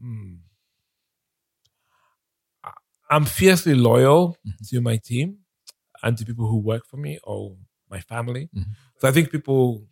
Hmm. 0.00 0.34
I'm 3.10 3.24
fiercely 3.26 3.74
loyal 3.74 4.36
Mhm. 4.46 4.68
to 4.70 4.80
my 4.80 4.96
team 4.96 5.38
and 6.02 6.16
to 6.18 6.24
people 6.24 6.48
who 6.48 6.58
work 6.58 6.86
for 6.86 6.96
me 6.96 7.18
or 7.24 7.56
my 7.90 8.00
family. 8.00 8.48
Mhm. 8.54 8.74
So 8.98 9.06
I 9.08 9.12
think 9.12 9.30
people, 9.30 9.86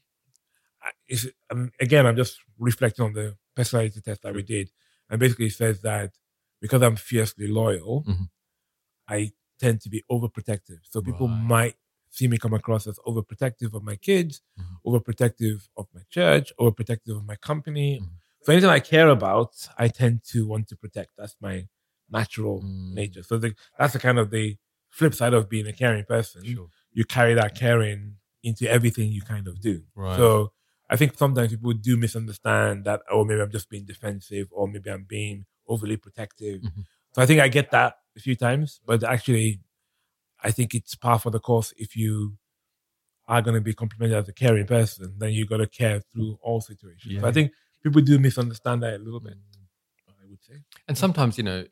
um, 1.50 1.70
again, 1.80 2.06
I'm 2.06 2.16
just 2.16 2.38
reflecting 2.58 3.04
on 3.04 3.12
the 3.12 3.36
personality 3.54 4.00
test 4.00 4.22
that 4.22 4.34
we 4.34 4.42
did, 4.42 4.70
and 5.10 5.20
basically 5.20 5.46
it 5.46 5.52
says 5.52 5.80
that 5.82 6.12
because 6.60 6.82
I'm 6.82 6.96
fiercely 6.96 7.46
loyal, 7.46 8.04
Mhm. 8.04 8.30
I 9.06 9.32
tend 9.60 9.80
to 9.82 9.88
be 9.90 10.02
overprotective. 10.10 10.80
So 10.90 11.00
people 11.02 11.28
Right. 11.28 11.42
might 11.54 11.76
see 12.16 12.28
me 12.28 12.36
come 12.44 12.54
across 12.54 12.86
as 12.86 12.98
overprotective 13.10 13.74
of 13.74 13.82
my 13.90 13.96
kids, 14.08 14.40
Mhm. 14.58 14.76
overprotective 14.88 15.58
of 15.76 15.86
my 15.96 16.02
church, 16.16 16.46
overprotective 16.60 17.16
of 17.20 17.24
my 17.32 17.36
company. 17.50 17.90
Mhm. 18.00 18.08
So 18.42 18.52
anything 18.52 18.70
I 18.70 18.80
care 18.80 19.08
about, 19.18 19.52
I 19.78 19.88
tend 19.88 20.22
to 20.32 20.38
want 20.46 20.68
to 20.68 20.76
protect. 20.76 21.10
That's 21.18 21.36
my 21.40 21.56
natural 22.18 22.62
Mm. 22.62 22.92
nature. 23.00 23.22
So 23.22 23.38
the, 23.38 23.54
that's 23.78 23.94
the 23.94 23.98
kind 23.98 24.18
of 24.18 24.30
the 24.30 24.56
flip 24.90 25.14
side 25.14 25.34
of 25.34 25.48
being 25.48 25.66
a 25.66 25.72
caring 25.72 26.04
person. 26.04 26.44
Sure. 26.44 26.68
You 26.92 27.04
carry 27.04 27.34
that 27.34 27.54
caring 27.64 28.16
into 28.42 28.64
everything 28.70 29.10
you 29.10 29.22
kind 29.22 29.48
of 29.48 29.60
do. 29.60 29.82
Right. 29.94 30.16
So 30.16 30.52
I 30.90 30.96
think 30.96 31.16
sometimes 31.16 31.48
people 31.50 31.72
do 31.72 31.96
misunderstand 31.96 32.84
that, 32.84 33.00
oh, 33.10 33.24
maybe 33.24 33.40
I'm 33.40 33.50
just 33.50 33.68
being 33.70 33.86
defensive 33.86 34.46
or 34.52 34.68
maybe 34.68 34.90
I'm 34.90 35.04
being 35.04 35.46
overly 35.66 35.96
protective. 35.96 36.60
Mhm. 36.62 36.84
So 37.14 37.22
I 37.22 37.26
think 37.26 37.40
I 37.40 37.48
get 37.48 37.70
that 37.70 37.94
a 38.16 38.20
few 38.20 38.36
times, 38.36 38.80
but 38.86 39.02
actually, 39.02 39.60
I 40.44 40.50
think 40.50 40.74
it's 40.74 40.94
par 40.94 41.18
for 41.18 41.30
the 41.30 41.40
course 41.40 41.72
if 41.76 41.96
you 41.96 42.36
are 43.26 43.40
going 43.40 43.54
to 43.54 43.60
be 43.60 43.72
complimented 43.72 44.16
as 44.18 44.28
a 44.28 44.32
caring 44.32 44.66
person, 44.66 45.14
then 45.18 45.30
you 45.32 45.46
got 45.46 45.56
to 45.56 45.66
care 45.66 46.00
through 46.12 46.38
all 46.42 46.60
situations. 46.60 47.20
So 47.20 47.26
I 47.26 47.32
think 47.32 47.52
people 47.82 48.02
do 48.02 48.18
misunderstand 48.18 48.82
that 48.82 48.94
a 48.94 48.98
little 48.98 49.20
bit, 49.20 49.34
mm. 49.34 50.12
I 50.22 50.26
would 50.28 50.42
say. 50.42 50.56
And 50.86 50.96
sometimes, 50.98 51.38
you 51.38 51.44
know, 51.44 51.64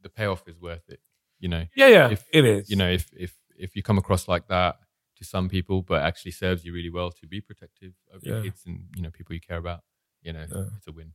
the 0.00 0.08
payoff 0.08 0.48
is 0.48 0.58
worth 0.58 0.88
it. 0.88 1.00
You 1.38 1.48
know, 1.48 1.66
Yeah, 1.76 1.88
yeah, 1.88 2.10
If- 2.10 2.26
it 2.32 2.44
is. 2.46 2.70
you 2.70 2.76
know, 2.76 2.88
if 2.90 3.04
if 3.12 3.36
if 3.58 3.76
you 3.76 3.82
come 3.82 3.98
across 3.98 4.26
like 4.28 4.46
that 4.48 4.78
to 5.18 5.24
some 5.24 5.48
people, 5.50 5.82
but 5.82 6.00
actually 6.02 6.30
serves 6.30 6.64
you 6.64 6.72
really 6.72 6.88
well 6.98 7.10
to 7.10 7.26
be 7.26 7.40
protective 7.40 7.92
of 8.14 8.24
your 8.24 8.36
Yeah. 8.36 8.42
kids 8.44 8.60
and 8.66 8.88
you 8.96 9.02
know 9.02 9.10
people 9.10 9.34
you 9.34 9.40
care 9.40 9.58
about, 9.58 9.80
you 10.22 10.32
know, 10.32 10.46
Yeah. 10.50 10.68
it's 10.76 10.86
a 10.86 10.92
win. 10.92 11.12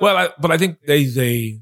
Well, 0.00 0.16
I, 0.16 0.24
but 0.40 0.50
I 0.50 0.56
think 0.58 0.80
there 0.86 0.96
is 0.96 1.18
a 1.18 1.60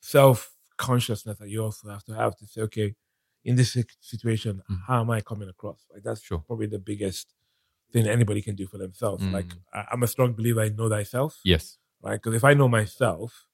self 0.00 0.54
consciousness 0.76 1.38
that 1.38 1.48
you 1.48 1.62
also 1.64 1.88
have 1.90 2.04
to 2.04 2.14
have 2.14 2.36
to 2.36 2.46
say, 2.46 2.60
okay, 2.62 2.94
in 3.44 3.56
this 3.56 3.76
situation, 4.00 4.62
Mm. 4.70 4.78
how 4.86 5.00
am 5.00 5.10
I 5.10 5.20
coming 5.20 5.48
across? 5.48 5.86
Like 5.92 6.02
that's 6.02 6.22
Sure. 6.22 6.38
probably 6.46 6.66
the 6.66 6.78
biggest 6.78 7.34
thing 7.92 8.06
anybody 8.06 8.42
can 8.42 8.54
do 8.56 8.66
for 8.66 8.78
themselves. 8.78 9.22
Mm. 9.24 9.32
Like 9.32 9.50
I, 9.72 9.86
I'm 9.92 10.02
a 10.02 10.06
strong 10.06 10.32
believer 10.34 10.62
in 10.64 10.76
know 10.76 10.88
thyself, 10.88 11.40
Yes. 11.44 11.78
right? 12.02 12.16
Because 12.20 12.34
if 12.34 12.44
I 12.44 12.54
know 12.54 12.68
myself, 12.68 13.46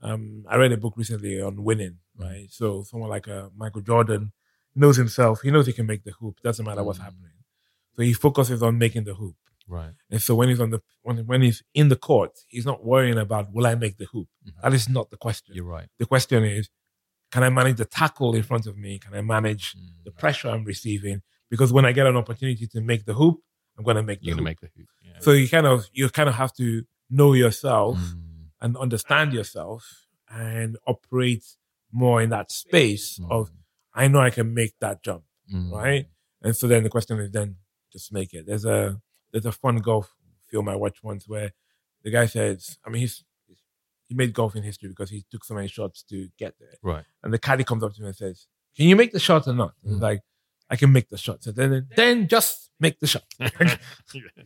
um, 0.00 0.44
I 0.48 0.56
read 0.56 0.72
a 0.72 0.76
book 0.76 0.94
recently 0.96 1.40
on 1.40 1.62
winning, 1.64 1.98
Mm. 2.18 2.24
right? 2.24 2.50
So 2.50 2.82
someone 2.82 3.10
like 3.10 3.28
uh, 3.28 3.50
Michael 3.56 3.82
Jordan 3.82 4.32
knows 4.74 4.96
himself. 4.96 5.42
He 5.42 5.50
knows 5.50 5.66
he 5.66 5.72
can 5.72 5.86
make 5.86 6.04
the 6.04 6.12
hoop. 6.12 6.40
Doesn't 6.42 6.64
matter 6.64 6.82
what's 6.82 6.98
Mm. 6.98 7.02
happening. 7.04 7.32
So 7.96 8.02
he 8.02 8.12
focuses 8.12 8.62
on 8.62 8.78
making 8.78 9.04
the 9.04 9.14
hoop. 9.14 9.36
Right. 9.68 9.94
And 10.10 10.20
so 10.22 10.34
when 10.34 10.48
he's 10.48 10.60
on 10.60 10.70
the 10.70 10.80
when 11.02 11.26
when 11.26 11.42
he's 11.42 11.62
in 11.74 11.88
the 11.88 11.96
court, 11.96 12.32
he's 12.46 12.66
not 12.66 12.84
worrying 12.84 13.18
about 13.18 13.52
will 13.52 13.66
I 13.66 13.74
make 13.74 13.96
the 13.98 14.04
hoop. 14.06 14.28
Mhm. 14.46 14.60
That 14.62 14.74
is 14.74 14.88
not 14.88 15.10
the 15.10 15.16
question. 15.16 15.54
You're 15.56 15.64
right. 15.64 15.88
The 15.98 16.06
question 16.06 16.44
is, 16.44 16.68
can 17.32 17.42
I 17.42 17.50
manage 17.50 17.76
the 17.76 17.84
tackle 17.84 18.34
in 18.34 18.42
front 18.42 18.66
of 18.66 18.76
me? 18.76 18.98
Can 18.98 19.14
I 19.14 19.20
manage 19.20 19.74
Mm. 19.76 20.04
the 20.04 20.10
pressure 20.12 20.48
I'm 20.48 20.64
receiving? 20.64 21.22
Because 21.50 21.72
when 21.72 21.84
I 21.84 21.92
get 21.92 22.06
an 22.06 22.16
opportunity 22.16 22.66
to 22.68 22.80
make 22.80 23.04
the 23.04 23.14
hoop, 23.14 23.40
I'm 23.76 23.84
gonna 23.84 24.02
make 24.02 24.20
the 24.20 24.26
You're 24.26 24.36
hoop. 24.36 24.44
make 24.44 24.60
the 24.60 24.70
hoop. 24.76 24.88
Yeah. 25.04 25.18
so 25.20 25.32
you 25.32 25.48
kind 25.48 25.66
of 25.66 25.86
you 25.92 26.08
kind 26.10 26.28
of 26.28 26.34
have 26.36 26.52
to 26.54 26.84
know 27.10 27.32
yourself 27.34 27.98
Mm. 27.98 28.48
and 28.60 28.76
understand 28.76 29.32
yourself 29.32 30.06
and 30.28 30.76
operate 30.86 31.44
more 31.92 32.20
in 32.22 32.30
that 32.30 32.50
space 32.50 33.20
of 33.30 33.50
I 33.94 34.08
know 34.08 34.20
I 34.20 34.30
can 34.30 34.52
make 34.54 34.74
that 34.80 35.02
jump. 35.02 35.24
Mm. 35.52 35.70
right? 35.72 36.06
And 36.42 36.56
so 36.56 36.66
then 36.68 36.82
the 36.82 36.90
question 36.90 37.18
is 37.20 37.30
then 37.30 37.56
just 37.92 38.12
make 38.12 38.34
it. 38.34 38.46
There's 38.46 38.64
a 38.64 39.00
there's 39.32 39.46
a 39.46 39.52
fun 39.52 39.76
golf 39.78 40.14
film 40.50 40.68
I 40.68 40.76
watched 40.76 41.02
once 41.04 41.28
where 41.28 41.52
the 42.02 42.10
guy 42.10 42.26
says, 42.26 42.78
I 42.84 42.90
mean 42.90 43.00
he's 43.02 43.24
he 44.08 44.14
made 44.14 44.32
golf 44.32 44.54
in 44.56 44.62
history 44.62 44.88
because 44.88 45.10
he 45.10 45.24
took 45.30 45.44
so 45.44 45.54
many 45.54 45.68
shots 45.68 46.02
to 46.04 46.28
get 46.38 46.54
there. 46.60 46.74
Right. 46.82 47.04
And 47.22 47.32
the 47.32 47.38
caddy 47.38 47.64
comes 47.64 47.82
up 47.82 47.92
to 47.94 48.00
him 48.00 48.06
and 48.06 48.16
says, 48.16 48.46
Can 48.76 48.86
you 48.86 48.96
make 48.96 49.12
the 49.12 49.18
shot 49.20 49.46
or 49.48 49.54
not? 49.54 49.72
And 49.82 49.92
he's 49.92 49.98
Mm. 50.00 50.02
like, 50.02 50.20
I 50.68 50.76
can 50.76 50.92
make 50.92 51.08
the 51.08 51.16
shot. 51.16 51.42
So 51.44 51.50
then 51.52 51.88
then 51.96 52.28
just 52.28 52.70
make 52.78 52.98
the 53.00 53.06
shot. 53.06 53.24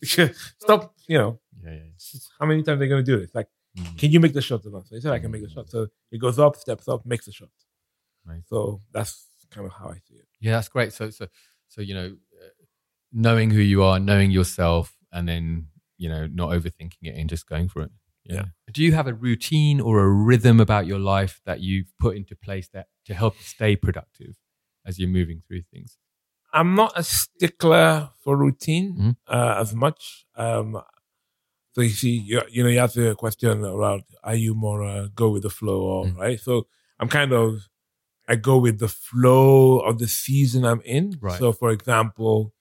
Stop, 0.59 0.95
you 1.09 1.19
know, 1.19 1.41
Yeah. 1.63 1.73
Yeah. 1.73 2.21
how 2.39 2.47
many 2.47 2.63
times 2.63 2.77
are 2.77 2.79
they 2.81 2.89
gonna 2.89 3.03
do 3.03 3.19
this? 3.19 3.35
Like, 3.35 3.49
Mm. 3.77 3.99
can 3.99 4.11
you 4.11 4.19
make 4.21 4.33
the 4.33 4.43
shot 4.43 4.65
or 4.67 4.71
not? 4.71 4.87
So 4.89 4.97
he 4.97 5.01
said 5.01 5.13
I 5.13 5.19
can 5.21 5.31
make 5.31 5.43
the 5.43 5.49
shot. 5.51 5.69
So 5.71 5.87
he 6.11 6.19
goes 6.19 6.39
up, 6.41 6.57
steps 6.57 6.89
up, 6.89 7.07
makes 7.07 7.27
the 7.27 7.33
shot. 7.33 7.51
Nice. 8.27 8.43
So 8.49 8.81
that's 8.93 9.27
kind 9.51 9.67
of 9.67 9.73
how 9.73 9.89
I 9.91 9.95
see 10.09 10.15
it. 10.15 10.27
Yeah, 10.41 10.53
that's 10.53 10.69
great. 10.69 10.93
So, 10.93 11.11
so, 11.11 11.29
so 11.69 11.81
you 11.81 11.95
know, 11.95 12.17
knowing 13.13 13.51
who 13.51 13.61
you 13.61 13.83
are, 13.85 13.99
knowing 14.01 14.31
yourself, 14.31 14.97
and 15.13 15.29
then 15.29 15.69
you 15.99 16.09
know, 16.09 16.27
not 16.27 16.49
overthinking 16.51 17.03
it 17.03 17.15
and 17.17 17.29
just 17.29 17.47
going 17.47 17.69
for 17.69 17.83
it. 17.83 17.91
Yeah. 18.25 18.45
Do 18.73 18.83
you 18.83 18.93
have 18.93 19.07
a 19.07 19.15
routine 19.15 19.81
or 19.81 20.01
a 20.01 20.09
rhythm 20.09 20.61
about 20.61 20.87
your 20.87 20.99
life 20.99 21.41
that 21.47 21.61
you've 21.61 21.93
put 21.99 22.17
into 22.17 22.37
place 22.37 22.69
that 22.73 22.87
to 23.07 23.15
help 23.15 23.35
you 23.39 23.45
stay 23.45 23.77
productive 23.77 24.37
as 24.87 24.99
you're 24.99 25.09
moving 25.09 25.41
through 25.47 25.63
things? 25.73 25.99
I'm 26.53 26.75
not 26.75 26.93
a 26.97 27.03
stickler 27.03 28.11
for 28.23 28.37
routine 28.37 28.97
Mhm. 28.99 29.17
uh, 29.27 29.55
as 29.61 29.75
much. 29.75 30.27
Um, 30.37 30.81
so 31.75 31.81
you 31.83 31.91
see, 31.91 32.11
you, 32.19 32.41
you 32.51 32.63
know, 32.63 32.69
you 32.69 32.79
ask 32.81 32.97
a 32.97 33.15
question 33.15 33.65
around: 33.65 34.03
Are 34.25 34.35
you 34.35 34.55
more 34.55 34.83
uh, 34.85 35.09
go 35.15 35.31
with 35.31 35.43
the 35.45 35.51
flow, 35.51 35.81
or 35.83 36.05
Mm. 36.07 36.17
right? 36.17 36.41
So 36.41 36.67
I'm 36.99 37.09
kind 37.09 37.33
of 37.33 37.69
I 38.29 38.37
go 38.37 38.59
with 38.59 38.79
the 38.79 38.89
flow 38.89 39.81
of 39.81 39.99
the 39.99 40.07
season 40.09 40.65
I'm 40.65 40.81
in. 40.83 41.19
Right. 41.21 41.39
So, 41.39 41.53
for 41.53 41.71
example, 41.71 42.53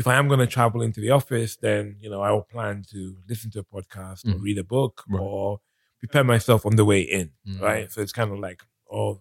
if 0.00 0.06
I 0.06 0.14
am 0.20 0.26
going 0.28 0.40
to 0.40 0.46
travel 0.46 0.80
into 0.82 1.00
the 1.00 1.10
office, 1.10 1.52
then 1.56 1.82
you 2.02 2.08
know 2.10 2.20
I 2.22 2.30
will 2.34 2.48
plan 2.56 2.76
to 2.92 3.00
listen 3.30 3.50
to 3.52 3.58
a 3.64 3.64
podcast 3.74 4.20
or 4.26 4.34
Mhm. 4.38 4.42
read 4.46 4.58
a 4.58 4.64
book 4.76 4.94
Right. 5.08 5.20
or 5.22 5.60
prepare 6.02 6.24
myself 6.34 6.60
on 6.68 6.76
the 6.76 6.84
way 6.90 7.00
in. 7.18 7.26
Mm. 7.46 7.60
Right. 7.60 7.86
So 7.92 8.00
it's 8.00 8.12
kind 8.20 8.30
of 8.32 8.38
like, 8.38 8.60
oh, 8.98 9.20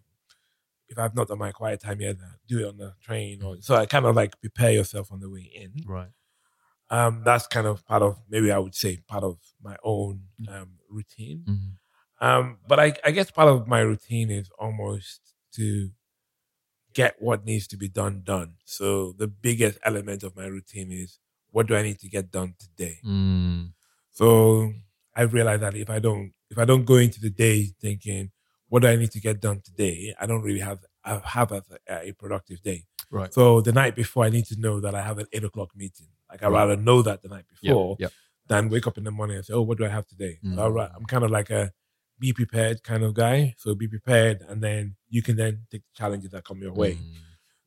if 0.90 0.98
I've 0.98 1.16
not 1.16 1.28
done 1.28 1.40
my 1.40 1.52
quiet 1.52 1.80
time 1.82 2.00
yet, 2.02 2.16
do 2.48 2.60
it 2.60 2.68
on 2.72 2.78
the 2.78 2.94
train. 3.08 3.42
Or 3.44 3.58
so 3.68 3.76
I 3.76 3.86
kind 3.88 4.06
of 4.06 4.16
like 4.16 4.40
prepare 4.40 4.72
yourself 4.80 5.12
on 5.12 5.20
the 5.20 5.30
way 5.36 5.42
in. 5.62 5.72
Right. 5.86 6.12
Um, 6.90 7.24
that's 7.26 7.48
kind 7.48 7.68
of 7.68 7.84
part 7.86 8.02
of 8.08 8.18
maybe 8.30 8.50
I 8.52 8.60
would 8.60 8.76
say 8.84 8.98
part 9.13 9.24
of 9.24 9.36
my 9.62 9.76
own 9.84 10.13
um, 10.48 10.70
routine. 10.90 11.44
Mhm. 11.54 11.72
Um, 12.28 12.46
but 12.70 12.80
I, 12.80 12.94
I 13.04 13.12
guess 13.12 13.30
part 13.32 13.50
of 13.50 13.68
my 13.68 13.80
routine 13.82 14.30
is 14.32 14.50
almost 14.58 15.20
to 15.58 15.90
get 16.98 17.14
what 17.28 17.46
needs 17.46 17.66
to 17.68 17.78
be 17.84 17.88
done 18.02 18.16
done. 18.34 18.50
So 18.66 18.88
the 19.22 19.28
biggest 19.28 19.78
element 19.90 20.24
of 20.24 20.32
my 20.36 20.48
routine 20.56 20.92
is 21.04 21.20
what 21.54 21.68
do 21.68 21.76
I 21.80 21.84
need 21.88 22.00
to 22.00 22.10
get 22.10 22.26
done 22.32 22.56
today? 22.66 22.98
Mm. 23.06 23.74
So 24.20 24.28
I 25.16 25.22
realize 25.38 25.60
that 25.66 25.76
if 25.76 25.90
I 25.98 26.00
don't 26.00 26.34
if 26.50 26.58
I 26.58 26.66
don't 26.66 26.86
go 26.92 26.96
into 27.06 27.20
the 27.22 27.30
day 27.46 27.58
thinking 27.86 28.32
what 28.70 28.82
do 28.82 28.88
I 28.90 28.96
need 29.02 29.12
to 29.12 29.22
get 29.28 29.40
done 29.48 29.60
today, 29.70 30.14
I 30.20 30.26
don't 30.30 30.42
really 30.48 30.60
have 30.70 30.80
I 31.06 31.22
have 31.38 31.52
a, 31.58 31.62
a 32.10 32.12
productive 32.14 32.60
day. 32.62 32.80
Right. 33.10 33.34
So 33.38 33.62
the 33.62 33.72
night 33.82 33.96
before, 33.96 34.26
I 34.26 34.30
need 34.30 34.48
to 34.48 34.60
know 34.60 34.76
that 34.82 34.94
I 35.00 35.02
have 35.10 35.20
an 35.20 35.28
eight 35.32 35.46
o'clock 35.50 35.70
meeting. 35.76 36.10
Like 36.30 36.42
I'd 36.44 36.48
Right. 36.52 36.62
rather 36.62 36.76
know 36.88 37.00
that 37.08 37.22
the 37.22 37.30
night 37.30 37.46
before 37.54 37.96
yep. 38.00 38.12
than 38.50 38.70
wake 38.74 38.88
up 38.90 38.98
in 38.98 39.06
the 39.06 39.12
morning 39.20 39.38
and 39.38 39.46
say, 39.46 39.54
"Oh, 39.54 39.62
what 39.68 39.78
do 39.78 39.86
I 39.86 39.94
have 39.98 40.08
today?" 40.14 40.34
So 40.44 40.50
Mm. 40.50 40.60
I'll 40.60 40.78
I'm 40.96 41.06
kind 41.14 41.24
of 41.24 41.32
like 41.32 41.50
a 41.62 41.72
be 42.19 42.34
prepared 42.34 42.84
kind 42.84 43.03
of 43.03 43.13
guy. 43.13 43.53
So 43.58 43.75
be 43.75 43.88
prepared, 43.88 44.41
and 44.49 44.62
then 44.62 44.95
you 45.10 45.21
can 45.21 45.36
then 45.36 45.62
take 45.71 45.82
the 45.84 45.93
challenges 45.97 46.32
that 46.32 46.43
come 46.45 46.62
your 46.62 46.73
way. 46.73 46.93
Mm. 46.93 46.99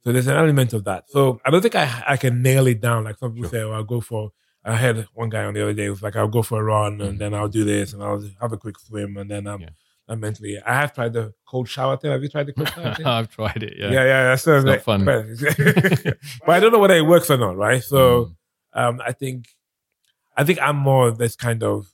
So 0.03 0.13
there's 0.13 0.27
an 0.27 0.37
element 0.37 0.73
of 0.73 0.85
that. 0.85 1.05
So 1.11 1.41
I 1.45 1.51
don't 1.51 1.61
think 1.63 1.75
I 1.77 2.03
I 2.07 2.17
can 2.17 2.43
nail 2.43 2.67
it 2.67 2.81
down. 2.81 3.05
Like 3.05 3.19
some 3.19 3.33
people 3.35 3.51
Sure. 3.51 3.61
say, 3.61 3.63
"Oh, 3.65 3.73
I'll 3.73 3.85
go 3.85 4.01
for." 4.01 4.33
I 4.65 4.77
had 4.77 5.07
one 5.15 5.31
guy 5.31 5.45
on 5.45 5.55
the 5.55 5.63
other 5.63 5.73
day 5.73 5.89
was 5.89 6.03
like, 6.03 6.17
"I'll 6.17 6.29
go 6.29 6.43
for 6.43 6.61
a 6.61 6.65
run, 6.65 6.99
Mhm. 6.99 7.09
and 7.09 7.19
then 7.19 7.33
I'll 7.35 7.49
do 7.49 7.65
this, 7.65 7.93
and 7.95 8.03
I'll 8.03 8.23
have 8.41 8.53
a 8.53 8.59
quick 8.59 8.79
swim, 8.79 9.17
and 9.17 9.31
then 9.31 9.47
I'm, 9.47 9.61
Yeah. 9.63 9.69
I'm 10.09 10.21
mentally." 10.21 10.59
I 10.61 10.75
have 10.75 10.93
tried 10.95 11.13
the 11.15 11.33
cold 11.47 11.69
shower 11.69 11.97
thing. 11.97 12.11
Have 12.11 12.23
you 12.23 12.29
tried 12.29 12.47
the 12.47 12.53
cold 12.53 12.69
shower 12.69 12.95
thing? 12.95 13.07
I've 13.17 13.31
tried 13.31 13.63
it. 13.63 13.75
Yeah. 13.79 13.91
yeah, 13.91 14.05
yeah, 14.05 14.23
that's 14.25 14.47
It's 14.47 14.65
not 14.65 14.71
like- 14.71 14.83
fun. 14.83 15.05
But, 15.05 15.27
but 16.47 16.53
I 16.57 16.61
don't 16.61 16.73
know 16.73 16.79
whether 16.79 16.95
it 16.97 17.07
works 17.07 17.31
or 17.31 17.37
not, 17.39 17.57
right? 17.57 17.83
So 17.83 18.35
Mm. 18.77 18.81
um, 18.83 19.01
I 19.05 19.13
think 19.13 19.49
I 20.37 20.45
think 20.45 20.59
I'm 20.61 20.77
more 20.77 21.11
this 21.11 21.37
kind 21.37 21.63
of 21.63 21.93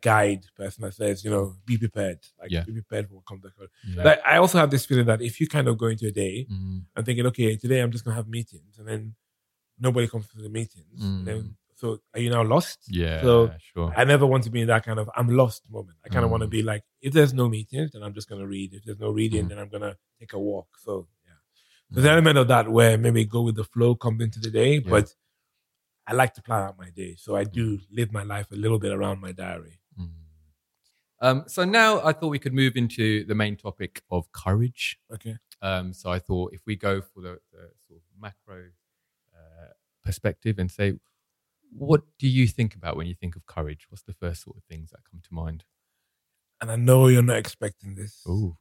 guide 0.00 0.44
person 0.56 0.82
that 0.82 0.94
says, 0.94 1.24
you 1.24 1.30
know, 1.30 1.54
be 1.64 1.76
prepared. 1.78 2.18
Like 2.40 2.50
Yeah. 2.50 2.64
be 2.64 2.72
prepared 2.72 3.08
for 3.08 3.14
what 3.16 3.26
comes. 3.26 3.42
Yeah. 3.86 4.02
like, 4.04 4.20
I 4.26 4.36
also 4.38 4.58
have 4.58 4.70
this 4.70 4.86
feeling 4.86 5.06
that 5.06 5.20
if 5.22 5.40
you 5.40 5.46
kind 5.48 5.68
of 5.68 5.76
go 5.78 5.86
into 5.86 6.06
a 6.06 6.10
day 6.10 6.46
Mm. 6.50 6.84
and 6.96 7.06
thinking, 7.06 7.26
okay, 7.26 7.56
today 7.56 7.80
I'm 7.80 7.90
just 7.92 8.04
gonna 8.04 8.16
have 8.16 8.28
meetings, 8.28 8.78
and 8.78 8.86
then 8.88 9.14
nobody 9.78 10.06
comes 10.08 10.28
to 10.28 10.38
the 10.42 10.48
meetings, 10.48 11.00
Mm. 11.02 11.24
then 11.24 11.56
so 11.74 11.98
are 12.12 12.20
you 12.20 12.28
now 12.28 12.42
lost? 12.42 12.78
Yeah. 12.88 13.22
So, 13.22 13.54
sure. 13.72 13.90
I 13.96 14.04
never 14.04 14.26
want 14.26 14.44
to 14.44 14.50
be 14.50 14.60
in 14.60 14.66
that 14.66 14.84
kind 14.84 14.98
of 14.98 15.08
I'm 15.16 15.28
lost 15.28 15.62
moment. 15.70 15.96
I 16.04 16.08
kind 16.10 16.24
of 16.24 16.30
want 16.30 16.42
to 16.42 16.46
Mm. 16.46 16.50
be 16.58 16.62
like, 16.62 16.82
if 17.00 17.12
there's 17.14 17.32
no 17.32 17.48
meetings, 17.48 17.92
then 17.92 18.02
I'm 18.02 18.12
just 18.12 18.28
gonna 18.28 18.46
read. 18.46 18.74
If 18.74 18.84
there's 18.84 18.98
no 19.00 19.10
reading, 19.10 19.46
Mm. 19.46 19.48
then 19.48 19.58
I'm 19.58 19.68
gonna 19.70 19.96
take 20.18 20.32
a 20.34 20.38
walk. 20.38 20.68
So 20.78 21.08
yeah, 21.24 21.32
there's 21.90 22.04
an 22.04 22.12
element 22.12 22.36
of 22.38 22.48
that 22.48 22.68
where 22.68 22.98
maybe 22.98 23.24
go 23.24 23.40
with 23.42 23.56
the 23.56 23.64
flow, 23.64 23.94
come 23.94 24.20
into 24.20 24.38
the 24.40 24.50
day, 24.50 24.74
Yeah. 24.74 24.90
but 24.90 25.14
I 26.06 26.12
like 26.12 26.34
to 26.34 26.42
plan 26.42 26.62
out 26.66 26.76
my 26.76 26.90
day, 26.90 27.14
so 27.16 27.36
I 27.36 27.44
do 27.44 27.80
live 27.90 28.12
my 28.12 28.24
life 28.24 28.50
a 28.50 28.56
little 28.56 28.78
bit 28.80 28.90
around 28.92 29.20
my 29.20 29.32
diary. 29.32 29.78
Um, 31.20 31.44
so 31.46 31.64
now 31.64 32.00
I 32.04 32.12
thought 32.12 32.28
we 32.28 32.38
could 32.38 32.54
move 32.54 32.76
into 32.76 33.24
the 33.26 33.34
main 33.34 33.56
topic 33.56 34.02
of 34.10 34.30
courage. 34.32 34.98
Okay. 35.12 35.36
Um, 35.60 35.92
so 35.92 36.10
I 36.10 36.18
thought 36.18 36.52
if 36.54 36.62
we 36.66 36.76
go 36.76 37.00
for 37.02 37.20
the, 37.20 37.38
the 37.52 37.70
sort 37.86 37.98
of 37.98 38.02
macro 38.20 38.68
uh, 39.34 39.68
perspective 40.02 40.58
and 40.58 40.70
say, 40.70 40.94
what 41.72 42.02
do 42.18 42.26
you 42.26 42.46
think 42.48 42.74
about 42.74 42.96
when 42.96 43.06
you 43.06 43.14
think 43.14 43.36
of 43.36 43.44
courage? 43.46 43.86
What's 43.90 44.02
the 44.02 44.14
first 44.14 44.42
sort 44.42 44.56
of 44.56 44.64
things 44.64 44.90
that 44.90 45.00
come 45.10 45.20
to 45.22 45.34
mind? 45.34 45.64
And 46.60 46.70
I 46.70 46.76
know 46.76 47.06
you're 47.08 47.22
not 47.22 47.36
expecting 47.36 47.94
this, 47.94 48.22
Oh, 48.26 48.56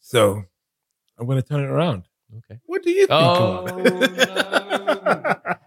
so 0.00 0.44
I'm 1.18 1.26
gonna 1.26 1.42
turn 1.42 1.60
it 1.60 1.68
around. 1.70 2.04
okay. 2.38 2.60
What 2.66 2.82
do 2.82 2.90
you 2.90 3.06
think? 3.06 3.10
Oh, 3.12 3.64
no. 3.66 4.00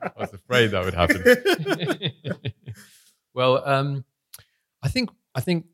I 0.04 0.12
was 0.18 0.34
afraid 0.34 0.68
that 0.72 0.84
would 0.84 0.94
happen. 0.94 1.24
well, 3.34 3.68
um, 3.68 4.06
I 4.84 4.90
think 4.90 5.10
I 5.34 5.42
think 5.42 5.66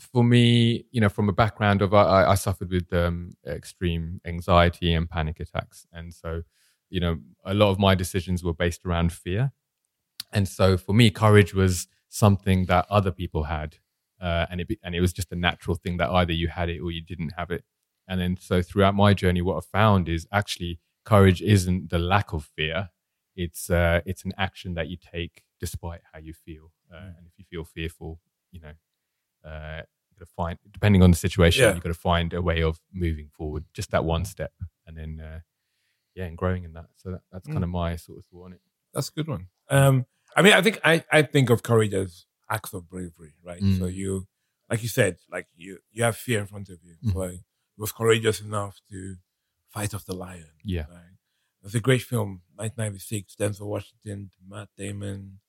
for 0.00 0.24
me, 0.24 0.84
you 0.90 1.00
know, 1.00 1.08
from 1.08 1.28
a 1.28 1.32
background 1.32 1.82
of 1.82 1.94
I, 1.94 2.24
I 2.26 2.34
suffered 2.34 2.70
with 2.70 2.92
um, 2.92 3.32
extreme 3.46 4.20
anxiety 4.24 4.92
and 4.94 5.08
panic 5.08 5.40
attacks, 5.40 5.86
and 5.92 6.12
so 6.14 6.42
you 6.88 7.00
know, 7.00 7.18
a 7.44 7.54
lot 7.54 7.70
of 7.70 7.78
my 7.78 7.94
decisions 7.94 8.42
were 8.42 8.54
based 8.54 8.84
around 8.84 9.12
fear, 9.12 9.52
and 10.32 10.48
so 10.48 10.76
for 10.76 10.92
me, 10.94 11.10
courage 11.10 11.54
was 11.54 11.86
something 12.08 12.66
that 12.66 12.86
other 12.90 13.12
people 13.12 13.44
had, 13.44 13.76
uh, 14.20 14.46
and 14.50 14.60
it 14.60 14.68
be, 14.68 14.78
and 14.82 14.94
it 14.94 15.00
was 15.00 15.12
just 15.12 15.32
a 15.32 15.36
natural 15.36 15.76
thing 15.76 15.96
that 15.98 16.10
either 16.10 16.32
you 16.32 16.48
had 16.48 16.68
it 16.68 16.80
or 16.80 16.90
you 16.90 17.02
didn't 17.02 17.34
have 17.36 17.50
it, 17.50 17.64
and 18.08 18.20
then 18.20 18.36
so 18.40 18.62
throughout 18.62 18.94
my 18.94 19.14
journey, 19.14 19.42
what 19.42 19.56
I 19.56 19.60
found 19.78 20.08
is 20.08 20.26
actually 20.32 20.80
courage 21.04 21.42
isn't 21.42 21.90
the 21.90 21.98
lack 21.98 22.32
of 22.32 22.44
fear. 22.56 22.90
It's 23.36 23.70
uh, 23.70 24.00
it's 24.06 24.24
an 24.24 24.32
action 24.36 24.74
that 24.74 24.88
you 24.88 24.96
take 24.96 25.44
despite 25.60 26.00
how 26.12 26.18
you 26.18 26.32
feel 26.32 26.72
uh, 26.92 26.96
Mm. 26.96 27.18
and 27.18 27.26
if 27.26 27.32
you 27.38 27.44
feel 27.50 27.64
fearful 27.64 28.18
you 28.50 28.60
know 28.60 28.72
uh, 29.44 29.82
you 30.10 30.18
got 30.18 30.26
to 30.26 30.32
find 30.36 30.58
depending 30.70 31.02
on 31.02 31.10
the 31.10 31.16
situation 31.16 31.62
Yeah. 31.64 31.74
you 31.74 31.80
got 31.80 31.88
to 31.88 31.94
find 31.94 32.32
a 32.32 32.42
way 32.42 32.62
of 32.62 32.80
moving 32.92 33.28
forward 33.32 33.64
just 33.72 33.90
that 33.92 34.04
one 34.04 34.24
step 34.24 34.52
and 34.86 34.96
then 34.96 35.20
uh, 35.20 35.40
yeah 36.14 36.24
and 36.24 36.36
growing 36.36 36.64
in 36.64 36.72
that 36.74 36.86
so 36.96 37.12
that, 37.12 37.20
that's 37.32 37.48
Mm. 37.48 37.52
kind 37.52 37.64
of 37.64 37.70
my 37.70 37.96
sort 37.96 38.18
of 38.18 38.24
thought 38.26 38.44
on 38.46 38.52
it 38.52 38.60
That's 38.94 39.08
a 39.08 39.12
good 39.12 39.28
one. 39.28 39.46
Um, 39.68 40.06
I 40.36 40.42
mean, 40.42 40.52
I 40.52 40.62
think 40.62 40.78
I, 40.84 41.04
I 41.12 41.22
think 41.22 41.48
of 41.50 41.62
courage 41.62 41.94
as 41.94 42.26
acts 42.48 42.72
of 42.74 42.88
bravery, 42.88 43.34
right? 43.44 43.60
Mm. 43.62 43.78
So 43.78 43.86
you, 43.86 44.26
like 44.68 44.82
you 44.82 44.88
said, 44.88 45.16
like 45.30 45.46
you 45.56 45.78
you 45.92 46.02
have 46.04 46.16
fear 46.16 46.40
in 46.40 46.46
front 46.46 46.68
of 46.68 46.78
you, 46.82 46.96
Mhm. 47.04 47.14
but 47.14 47.32
you 47.34 47.40
was 47.76 47.92
courageous 47.92 48.40
enough 48.40 48.80
to 48.90 49.16
fight 49.68 49.94
off 49.94 50.04
the 50.04 50.14
lion, 50.14 50.50
yeah 50.64 50.86
right? 50.90 51.14
It's 51.62 51.74
a 51.74 51.80
great 51.80 52.02
film, 52.02 52.42
1996, 52.56 53.36
Denzel 53.36 53.66
Washington, 53.66 54.30
Matt 54.48 54.68
Damon, 54.76 55.40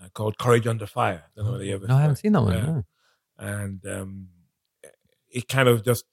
uh, 0.00 0.08
called 0.12 0.36
Courage 0.38 0.66
Under 0.66 0.86
Fire. 0.86 1.24
Don't 1.34 1.44
know 1.46 1.52
whether 1.52 1.64
you 1.64 1.74
ever 1.74 1.86
no, 1.86 1.96
I 1.96 2.00
haven't 2.02 2.18
it. 2.18 2.22
seen 2.22 2.32
that 2.32 2.42
one. 2.42 2.52
Yeah. 2.54 2.66
no. 2.66 2.84
And 3.42 3.84
um, 3.86 4.28
it 5.30 5.48
kind 5.48 5.68
of 5.68 5.84
just 5.84 6.04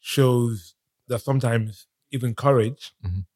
shows 0.00 0.74
that 1.08 1.20
sometimes 1.20 1.86
even 2.10 2.34
courage 2.34 2.92
Mhm. 3.04 3.26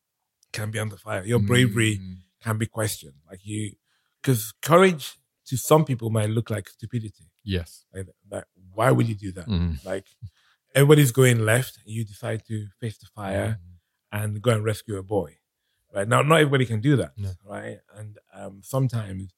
can 0.52 0.70
be 0.70 0.78
under 0.78 0.96
fire. 0.96 1.24
Your 1.24 1.38
bravery 1.40 1.98
Mm, 1.98 2.16
can 2.40 2.58
be 2.58 2.66
questioned. 2.66 3.18
Like 3.30 3.40
you, 3.44 3.74
because 4.20 4.52
courage 4.62 5.18
to 5.46 5.56
some 5.56 5.84
people 5.84 6.08
might 6.10 6.30
look 6.30 6.50
like 6.50 6.68
stupidity. 6.68 7.26
yes. 7.44 7.84
Like, 7.92 8.06
like 8.30 8.44
why 8.72 8.90
would 8.90 9.08
you 9.08 9.14
do 9.16 9.32
that? 9.32 9.46
Mm. 9.48 9.84
Like 9.84 10.06
everybody's 10.74 11.12
going 11.12 11.44
left, 11.44 11.78
you 11.84 12.04
decide 12.04 12.44
to 12.46 12.68
face 12.80 12.96
the 12.98 13.06
fire 13.06 13.58
Mm. 13.60 13.78
and 14.18 14.42
go 14.42 14.50
and 14.52 14.64
rescue 14.64 14.96
a 14.96 15.02
boy. 15.02 15.38
Right 15.94 16.08
now, 16.08 16.22
not 16.22 16.36
everybody 16.40 16.64
can 16.66 16.80
do 16.80 16.96
that. 16.96 17.12
No. 17.18 17.32
Right, 17.44 17.78
and 17.98 18.18
um, 18.32 18.62
sometimes 18.62 19.34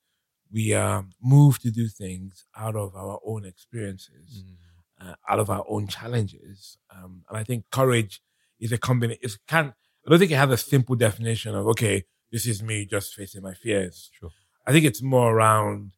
we 0.52 0.74
um, 0.74 1.10
move 1.22 1.58
to 1.60 1.70
do 1.70 1.88
things 1.88 2.46
out 2.56 2.76
of 2.76 2.94
our 2.94 3.18
own 3.24 3.44
experiences, 3.44 4.44
Mm. 4.44 5.08
uh, 5.08 5.14
out 5.28 5.40
of 5.40 5.50
our 5.50 5.64
own 5.68 5.86
challenges. 5.88 6.78
Um, 6.94 7.24
and 7.28 7.36
I 7.38 7.44
think 7.44 7.64
courage 7.70 8.20
is 8.60 8.72
a 8.72 8.78
combination. 8.78 9.20
It 9.22 9.32
can. 9.48 9.74
I 10.06 10.10
don't 10.10 10.18
think 10.18 10.30
it 10.30 10.36
has 10.36 10.50
a 10.50 10.56
simple 10.56 10.94
definition 10.96 11.54
of 11.54 11.66
okay, 11.68 12.04
this 12.30 12.46
is 12.46 12.62
me 12.62 12.86
just 12.86 13.14
facing 13.14 13.42
my 13.42 13.54
fears. 13.54 14.10
Sure. 14.18 14.30
I 14.66 14.72
think 14.72 14.84
it's 14.84 15.02
more 15.02 15.34
around 15.36 15.92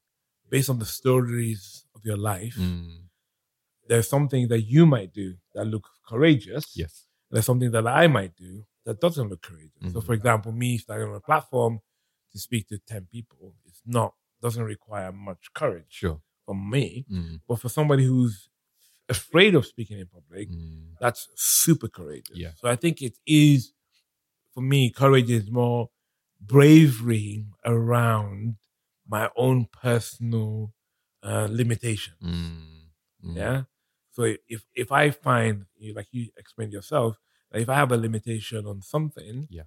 based 0.50 0.70
on 0.70 0.78
the 0.78 0.86
stories 0.86 1.84
of 1.94 2.04
your 2.04 2.16
life. 2.16 2.54
Mm. 2.58 3.02
There's 3.88 4.08
something 4.08 4.48
that 4.48 4.62
you 4.62 4.86
might 4.86 5.12
do 5.12 5.34
that 5.54 5.66
look 5.66 5.88
courageous. 6.08 6.76
Yes. 6.76 7.06
There's 7.30 7.44
something 7.46 7.70
that 7.72 7.86
I 7.86 8.06
might 8.06 8.34
do 8.36 8.64
that 8.84 9.00
doesn't 9.00 9.28
look 9.28 9.42
courageous. 9.42 9.92
So, 9.92 10.00
Mhm. 10.00 10.06
for 10.06 10.12
example, 10.14 10.52
me 10.52 10.78
starting 10.78 11.08
on 11.08 11.14
a 11.16 11.20
platform 11.20 11.80
to 12.32 12.38
speak 12.38 12.68
to 12.68 12.78
ten 12.78 13.06
people, 13.06 13.54
it's 13.64 13.82
not 13.84 14.14
doesn't 14.42 14.62
require 14.64 15.12
much 15.12 15.52
courage 15.54 15.86
Sure. 15.88 16.20
from 16.44 16.68
me. 16.70 17.04
Mm. 17.10 17.40
But 17.48 17.56
for 17.60 17.68
somebody 17.68 18.04
who's 18.04 18.48
afraid 19.08 19.54
of 19.54 19.66
speaking 19.66 19.98
in 19.98 20.06
public, 20.06 20.48
Mm. 20.50 20.96
that's 21.00 21.28
super 21.34 21.88
courageous. 21.88 22.36
Yeah. 22.36 22.52
So 22.56 22.68
I 22.68 22.76
think 22.76 23.02
it 23.02 23.16
is, 23.26 23.72
for 24.52 24.60
me, 24.62 24.90
courage 24.90 25.30
is 25.30 25.50
more 25.50 25.90
bravery 26.40 27.46
around 27.64 28.56
my 29.08 29.30
own 29.36 29.66
personal 29.66 30.72
uh, 31.22 31.48
limitation. 31.50 32.14
Mm. 32.22 32.90
Mm. 33.24 33.36
Yeah. 33.36 33.62
So 34.12 34.22
if 34.48 34.64
if 34.74 34.92
I 34.92 35.10
find, 35.10 35.66
like 35.94 36.08
you 36.12 36.30
explained 36.36 36.72
yourself, 36.72 37.18
that 37.50 37.62
if 37.62 37.68
I 37.68 37.74
have 37.74 37.90
a 37.92 37.96
limitation 37.96 38.64
on 38.66 38.82
something, 38.82 39.48
Yeah. 39.50 39.64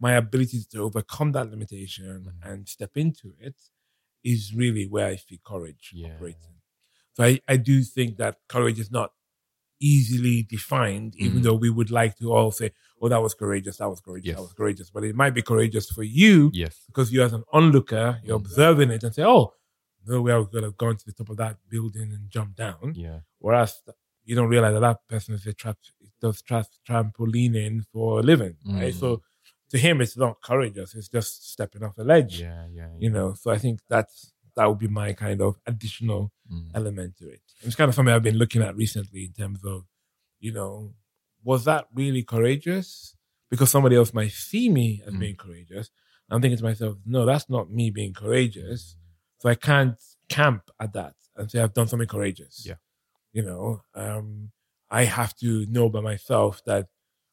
my 0.00 0.12
ability 0.14 0.64
to 0.72 0.78
overcome 0.80 1.32
that 1.32 1.50
limitation 1.50 2.24
Mhm. 2.24 2.48
and 2.48 2.68
step 2.68 2.96
into 2.96 3.34
it 3.38 3.56
is 4.24 4.54
really 4.54 4.86
where 4.86 5.06
I 5.06 5.16
see 5.16 5.38
courage 5.44 5.90
Yeah. 5.92 6.14
operating. 6.14 6.54
So 7.14 7.24
I, 7.24 7.40
I 7.46 7.56
do 7.58 7.82
think 7.82 8.16
that 8.16 8.38
courage 8.48 8.78
is 8.80 8.90
not 8.90 9.12
easily 9.80 10.42
defined, 10.42 11.14
even 11.16 11.40
Mm. 11.40 11.42
though 11.44 11.54
we 11.54 11.68
would 11.70 11.90
like 11.90 12.16
to 12.18 12.32
all 12.32 12.50
say, 12.50 12.70
oh, 13.00 13.08
that 13.08 13.20
was 13.22 13.34
courageous, 13.34 13.76
that 13.78 13.88
was 13.88 14.00
courageous, 14.00 14.28
Yes. 14.28 14.36
that 14.36 14.42
was 14.42 14.52
courageous. 14.52 14.90
But 14.90 15.04
it 15.04 15.14
might 15.14 15.34
be 15.34 15.42
courageous 15.42 15.90
for 15.90 16.02
you 16.02 16.50
Yes. 16.54 16.84
because 16.86 17.12
you 17.12 17.22
as 17.22 17.32
an 17.32 17.44
onlooker, 17.52 18.20
you're 18.24 18.38
Mm. 18.38 18.44
observing 18.46 18.90
it 18.90 19.02
and 19.04 19.14
say, 19.14 19.24
oh, 19.24 19.52
no 20.06 20.22
way 20.22 20.32
I 20.32 20.38
was 20.38 20.48
going 20.48 20.64
to 20.64 20.70
go 20.70 20.92
to 20.92 21.04
the 21.06 21.12
top 21.12 21.28
of 21.30 21.36
that 21.38 21.58
building 21.68 22.12
and 22.12 22.30
jumped 22.30 22.56
down. 22.56 22.94
Yeah. 22.94 23.20
Whereas 23.38 23.82
you 24.24 24.34
don't 24.34 24.48
realize 24.48 24.72
that 24.74 24.80
that 24.80 25.06
person 25.08 25.34
is 25.34 25.46
a 25.46 25.52
trap, 25.52 25.78
does 26.20 26.40
tra- 26.42 26.66
trampolining 26.88 27.84
for 27.92 28.20
a 28.20 28.22
living, 28.22 28.56
right? 28.66 28.94
Mm. 28.94 28.98
So 29.00 29.22
to 29.74 29.78
him, 29.78 30.00
it's 30.00 30.16
not 30.16 30.40
courageous. 30.40 30.94
It's 30.94 31.08
just 31.08 31.50
stepping 31.52 31.82
off 31.82 31.98
a 31.98 32.04
ledge, 32.04 32.40
Yeah. 32.40 32.66
Yeah. 32.72 32.90
you 32.98 33.10
know? 33.10 33.34
So 33.34 33.50
I 33.50 33.58
think 33.58 33.80
that's, 33.88 34.32
that 34.56 34.66
would 34.68 34.78
be 34.78 34.86
my 34.88 35.12
kind 35.12 35.40
of 35.42 35.56
additional 35.66 36.30
Mm. 36.52 36.68
element 36.74 37.16
to 37.18 37.28
it. 37.28 37.40
It's 37.62 37.74
kind 37.74 37.88
of 37.88 37.94
something 37.94 38.14
I've 38.14 38.22
been 38.22 38.38
looking 38.38 38.62
at 38.62 38.76
recently 38.76 39.24
in 39.24 39.32
terms 39.32 39.64
of, 39.64 39.84
you 40.38 40.52
know, 40.52 40.94
was 41.42 41.64
that 41.64 41.86
really 41.94 42.22
courageous? 42.22 43.16
Because 43.50 43.70
somebody 43.70 43.96
else 43.96 44.12
might 44.14 44.32
see 44.32 44.68
me 44.68 45.02
as 45.06 45.12
Mm. 45.14 45.18
being 45.20 45.36
courageous. 45.36 45.90
I'm 46.30 46.40
thinking 46.40 46.58
to 46.58 46.64
myself, 46.64 46.98
no, 47.04 47.24
that's 47.26 47.48
not 47.50 47.70
me 47.70 47.90
being 47.90 48.12
courageous. 48.14 48.96
So 49.40 49.48
I 49.48 49.54
can't 49.56 49.98
camp 50.28 50.70
at 50.78 50.92
that 50.92 51.14
and 51.36 51.50
say 51.50 51.60
I've 51.60 51.74
done 51.74 51.88
something 51.88 52.08
courageous. 52.08 52.64
Yeah. 52.66 52.76
You 53.32 53.42
know, 53.42 53.82
um, 53.94 54.52
I 54.90 55.04
have 55.04 55.34
to 55.38 55.66
know 55.66 55.88
by 55.88 56.00
myself 56.00 56.62
that 56.66 56.86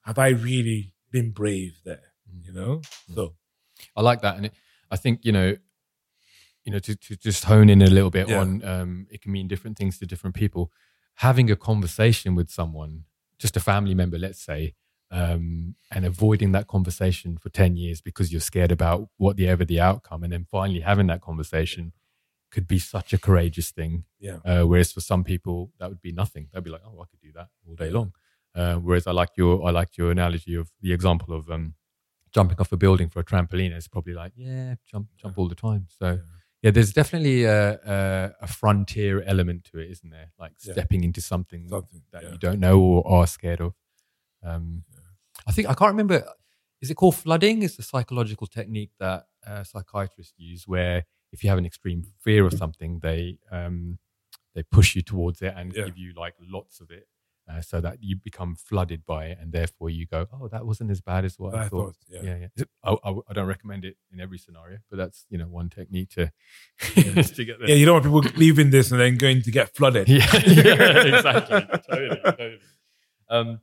have 0.04 0.17
I 0.17 0.30
really 0.30 0.93
been 1.12 1.32
brave 1.32 1.73
there? 1.86 2.11
Mm. 2.34 2.46
You 2.46 2.54
know? 2.54 2.82
So 3.13 3.34
I 3.96 4.02
like 4.02 4.22
that, 4.22 4.38
and 4.38 4.46
it, 4.48 4.54
I 4.89 4.98
think 4.98 5.26
you 5.26 5.32
know, 5.32 5.56
you 6.63 6.72
know, 6.72 6.80
to, 6.80 6.96
to 6.96 7.15
just 7.15 7.46
hone 7.46 7.70
in 7.70 7.82
a 7.82 7.88
little 7.89 8.12
bit 8.12 8.30
Yeah. 8.30 8.39
on, 8.41 8.63
um, 8.63 9.08
it 9.10 9.22
can 9.22 9.32
mean 9.32 9.48
different 9.48 9.78
things 9.78 9.98
to 10.00 10.06
different 10.06 10.36
people. 10.36 10.72
Having 11.15 11.50
a 11.52 11.56
conversation 11.56 12.36
with 12.36 12.50
someone, 12.50 13.06
just 13.39 13.58
a 13.58 13.60
family 13.60 13.96
member, 13.96 14.17
let's 14.17 14.39
say, 14.44 14.76
um, 15.10 15.76
and 15.91 16.06
avoiding 16.06 16.52
that 16.54 16.67
conversation 16.67 17.38
for 17.38 17.50
ten 17.50 17.76
years 17.76 18.02
because 18.02 18.32
you're 18.32 18.39
scared 18.41 18.72
about 18.72 19.10
what 19.17 19.36
the 19.38 19.48
ever 19.48 19.65
the 19.65 19.80
outcome, 19.80 20.24
and 20.24 20.32
then 20.32 20.46
finally 20.46 20.82
having 20.82 21.08
that 21.08 21.22
conversation 21.22 21.91
could 22.52 22.67
be 22.67 22.80
such 22.80 23.13
a 23.13 23.17
courageous 23.17 23.72
thing. 23.72 24.04
Yeah. 24.20 24.38
Uh, 24.46 24.63
whereas 24.63 24.91
for 24.91 25.02
some 25.02 25.24
people, 25.24 25.72
that 25.80 25.89
would 25.89 26.02
be 26.02 26.12
nothing. 26.12 26.48
They'd 26.54 26.63
be 26.63 26.70
like, 26.70 26.82
"Oh, 26.86 27.02
I 27.02 27.06
could 27.10 27.22
do 27.22 27.32
that 27.34 27.48
all 27.67 27.76
day 27.76 27.89
long." 27.89 28.13
Uh, 28.54 28.76
whereas 28.76 29.08
I 29.08 29.12
like 29.12 29.30
your 29.38 29.65
I 29.67 29.72
liked 29.72 29.98
your 29.98 30.12
analogy 30.12 30.56
of 30.56 30.70
the 30.82 30.94
example 30.94 31.34
of 31.34 31.50
um, 31.50 31.76
jumping 32.34 32.58
off 32.60 32.72
a 32.72 32.78
building 32.78 33.10
for 33.10 33.20
a 33.20 33.24
trampoline. 33.24 33.76
is 33.76 33.88
probably 33.88 34.13
like, 34.13 34.34
yeah, 34.36 34.76
jump 34.89 35.08
jump 35.17 35.38
all 35.38 35.48
the 35.48 35.56
time. 35.56 35.88
So 35.89 36.20
yeah, 36.62 36.72
there's 36.72 36.94
definitely 36.94 37.44
a, 37.46 37.74
a, 37.86 38.32
a 38.41 38.48
frontier 38.48 39.24
element 39.24 39.63
to 39.65 39.80
it, 39.80 39.89
isn't 39.91 40.10
there? 40.10 40.32
Like 40.39 40.54
Yeah. 40.63 40.74
stepping 40.74 41.04
into 41.04 41.22
something 41.22 41.67
something 41.70 42.02
that 42.12 42.24
yeah. 42.24 42.32
you 42.32 42.38
don't 42.38 42.60
know 42.60 42.80
or 42.80 43.08
are 43.08 43.28
scared 43.28 43.62
of. 43.62 43.74
Um, 44.44 44.84
I 45.48 45.52
think 45.52 45.70
I 45.70 45.74
can't 45.74 45.91
remember. 45.91 46.24
Is 46.82 46.89
it 46.89 46.96
called 46.96 47.15
flooding? 47.15 47.62
It's 47.63 47.78
a 47.80 47.84
psychological 47.84 48.48
technique 48.48 48.91
that 49.00 49.28
uh, 49.46 49.63
psychiatrists 49.63 50.34
use, 50.38 50.67
where 50.67 51.06
if 51.32 51.44
you 51.44 51.50
have 51.50 51.60
an 51.60 51.65
extreme 51.65 52.04
fear 52.20 52.46
of 52.46 52.54
something, 52.54 53.00
they 53.00 53.38
um, 53.52 54.00
they 54.56 54.63
push 54.63 54.96
you 54.96 55.02
towards 55.02 55.41
it 55.41 55.54
and 55.56 55.74
Yeah. 55.74 55.86
give 55.86 55.98
you 55.98 56.13
like 56.13 56.36
lots 56.39 56.80
of 56.80 56.91
it, 56.91 57.08
uh, 57.49 57.62
so 57.62 57.82
that 57.82 57.97
you 58.01 58.15
become 58.15 58.56
flooded 58.56 59.06
by 59.06 59.25
it, 59.25 59.38
and 59.41 59.51
therefore 59.51 59.89
you 59.89 60.06
go, 60.06 60.27
"Oh, 60.34 60.47
that 60.49 60.65
wasn't 60.65 60.91
as 60.91 61.01
bad 61.01 61.25
as 61.25 61.38
what 61.38 61.56
I, 61.56 61.65
I 61.65 61.69
thought." 61.69 61.95
thought, 61.95 61.95
yeah. 62.10 62.21
yeah, 62.23 62.47
yeah. 62.58 62.63
I, 62.84 62.95
I, 63.04 63.13
I 63.30 63.34
don't 63.34 63.47
recommend 63.47 63.86
it 63.86 63.97
in 64.12 64.19
every 64.19 64.38
scenario, 64.38 64.77
but 64.89 64.97
that's 64.97 65.25
you 65.30 65.38
know 65.38 65.45
one 65.45 65.69
technique 65.69 66.10
to 66.12 66.32
to 66.80 67.45
get 67.45 67.60
there. 67.60 67.69
Yeah, 67.69 67.75
you 67.75 67.86
don't 67.86 68.04
want 68.04 68.25
people 68.25 68.39
leaving 68.39 68.69
this 68.69 68.91
and 68.91 68.99
then 68.99 69.17
going 69.17 69.41
to 69.41 69.51
get 69.51 69.75
flooded. 69.75 70.08
Yeah, 70.08 70.27
yeah, 70.45 71.15
exactly. 71.15 71.62
totally, 71.89 72.21
totally. 72.23 72.60
Um, 73.30 73.60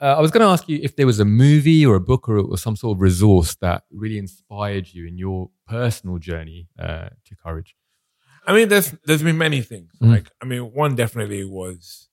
uh, 0.00 0.16
I 0.16 0.20
was 0.20 0.30
going 0.30 0.40
to 0.40 0.50
ask 0.50 0.68
you 0.68 0.80
if 0.82 0.96
there 0.96 1.06
was 1.06 1.20
a 1.20 1.24
movie 1.24 1.84
or 1.84 1.94
a 1.94 2.00
book 2.00 2.28
or, 2.28 2.38
or 2.38 2.56
some 2.56 2.74
sort 2.74 2.96
of 2.96 3.02
resource 3.02 3.54
that 3.56 3.84
really 3.90 4.16
inspired 4.16 4.92
you 4.94 5.06
in 5.06 5.18
your 5.18 5.50
personal 5.68 6.18
journey 6.18 6.68
uh, 6.78 7.10
to 7.26 7.36
courage. 7.36 7.76
I 8.46 8.54
mean, 8.54 8.68
there's 8.68 8.92
there's 9.04 9.22
been 9.22 9.36
many 9.36 9.60
things. 9.60 9.92
Mm. 10.02 10.10
Like, 10.10 10.30
I 10.42 10.46
mean, 10.46 10.72
one 10.72 10.94
definitely 10.94 11.44
was 11.44 12.08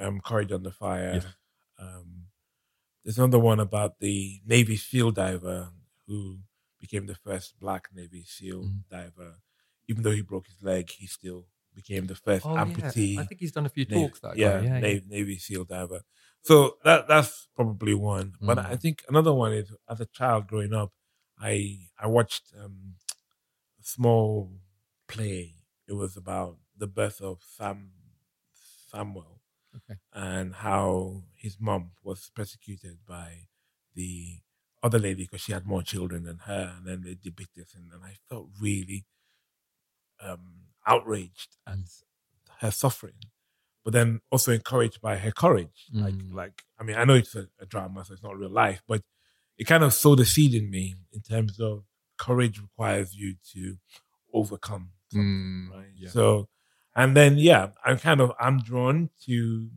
um, 0.00 0.20
Courage 0.20 0.48
the 0.48 0.70
Fire. 0.72 1.20
Yeah. 1.22 1.86
Um, 1.86 2.26
there's 3.04 3.18
another 3.18 3.38
one 3.38 3.60
about 3.60 3.98
the 4.00 4.40
Navy 4.46 4.76
SEAL 4.76 5.12
diver 5.12 5.70
who 6.06 6.38
became 6.78 7.06
the 7.06 7.14
first 7.14 7.58
Black 7.60 7.88
Navy 7.94 8.24
SEAL 8.24 8.62
Mm. 8.64 8.82
diver. 8.90 9.34
Even 9.88 10.02
though 10.02 10.10
he 10.10 10.22
broke 10.22 10.46
his 10.46 10.62
leg, 10.62 10.90
he 10.90 11.06
still 11.06 11.46
became 11.74 12.06
the 12.06 12.14
first 12.14 12.44
amputee. 12.44 13.18
I 13.18 13.24
think 13.24 13.40
he's 13.40 13.52
done 13.52 13.66
a 13.66 13.70
few 13.70 13.84
Navy- 13.86 14.02
talks. 14.06 14.20
That 14.20 14.36
yeah, 14.36 14.60
yeah, 14.60 14.80
Navy, 14.80 15.04
Navy 15.08 15.38
SEAL 15.38 15.64
diver. 15.64 16.02
So 16.42 16.76
that 16.84 17.06
that's 17.08 17.48
probably 17.54 17.94
one. 17.94 18.34
But 18.40 18.58
Mm. 18.58 18.66
I 18.66 18.76
think 18.76 19.04
another 19.08 19.32
one 19.32 19.52
is 19.52 19.72
as 19.88 20.00
a 20.00 20.06
child 20.06 20.46
growing 20.46 20.72
up, 20.74 20.92
I 21.38 21.88
I 21.98 22.06
watched 22.06 22.52
um, 22.62 22.96
a 23.80 23.84
small 23.84 24.52
play. 25.08 25.54
It 25.86 25.94
was 25.94 26.16
about 26.16 26.58
the 26.76 26.86
birth 26.86 27.20
of 27.20 27.42
Sam 27.42 27.92
Samuel 28.90 29.39
Okay. 29.76 29.98
and 30.12 30.54
how 30.56 31.22
his 31.36 31.58
mom 31.60 31.92
was 32.02 32.30
persecuted 32.34 32.98
by 33.06 33.48
the 33.94 34.38
other 34.82 34.98
lady 34.98 35.24
because 35.24 35.40
she 35.42 35.52
had 35.52 35.66
more 35.66 35.82
children 35.82 36.24
than 36.24 36.38
her, 36.46 36.74
and 36.76 36.86
then 36.86 37.02
they 37.02 37.14
depict 37.14 37.50
this, 37.56 37.74
and, 37.74 37.92
and 37.92 38.02
I 38.04 38.16
felt 38.28 38.48
really 38.60 39.04
um, 40.22 40.64
outraged 40.86 41.56
at 41.66 41.78
her 42.60 42.70
suffering, 42.70 43.14
but 43.84 43.92
then 43.92 44.20
also 44.30 44.52
encouraged 44.52 45.00
by 45.00 45.16
her 45.18 45.30
courage. 45.32 45.86
Like, 45.92 46.14
Mm. 46.14 46.34
like 46.34 46.62
I 46.78 46.82
mean, 46.82 46.96
I 46.96 47.04
know 47.04 47.14
it's 47.14 47.34
a, 47.34 47.48
a 47.58 47.66
drama, 47.66 48.04
so 48.04 48.12
it's 48.14 48.22
not 48.22 48.36
real 48.38 48.50
life, 48.50 48.82
but 48.86 49.02
it 49.58 49.64
kind 49.64 49.84
of 49.84 49.92
sowed 49.92 50.20
a 50.20 50.24
seed 50.24 50.54
in 50.54 50.70
me 50.70 50.96
in 51.12 51.20
terms 51.20 51.60
of 51.60 51.84
courage 52.18 52.60
requires 52.60 53.14
you 53.14 53.36
to 53.52 53.76
overcome 54.32 54.90
something, 55.10 55.70
Mm, 55.70 55.70
right? 55.70 55.86
yeah. 55.96 56.08
So, 56.10 56.48
and 56.96 57.16
then 57.16 57.38
yeah, 57.38 57.70
I'm 57.84 57.98
kind 57.98 58.20
of 58.20 58.32
I'm 58.40 58.58
drawn 58.60 59.10
to 59.26 59.70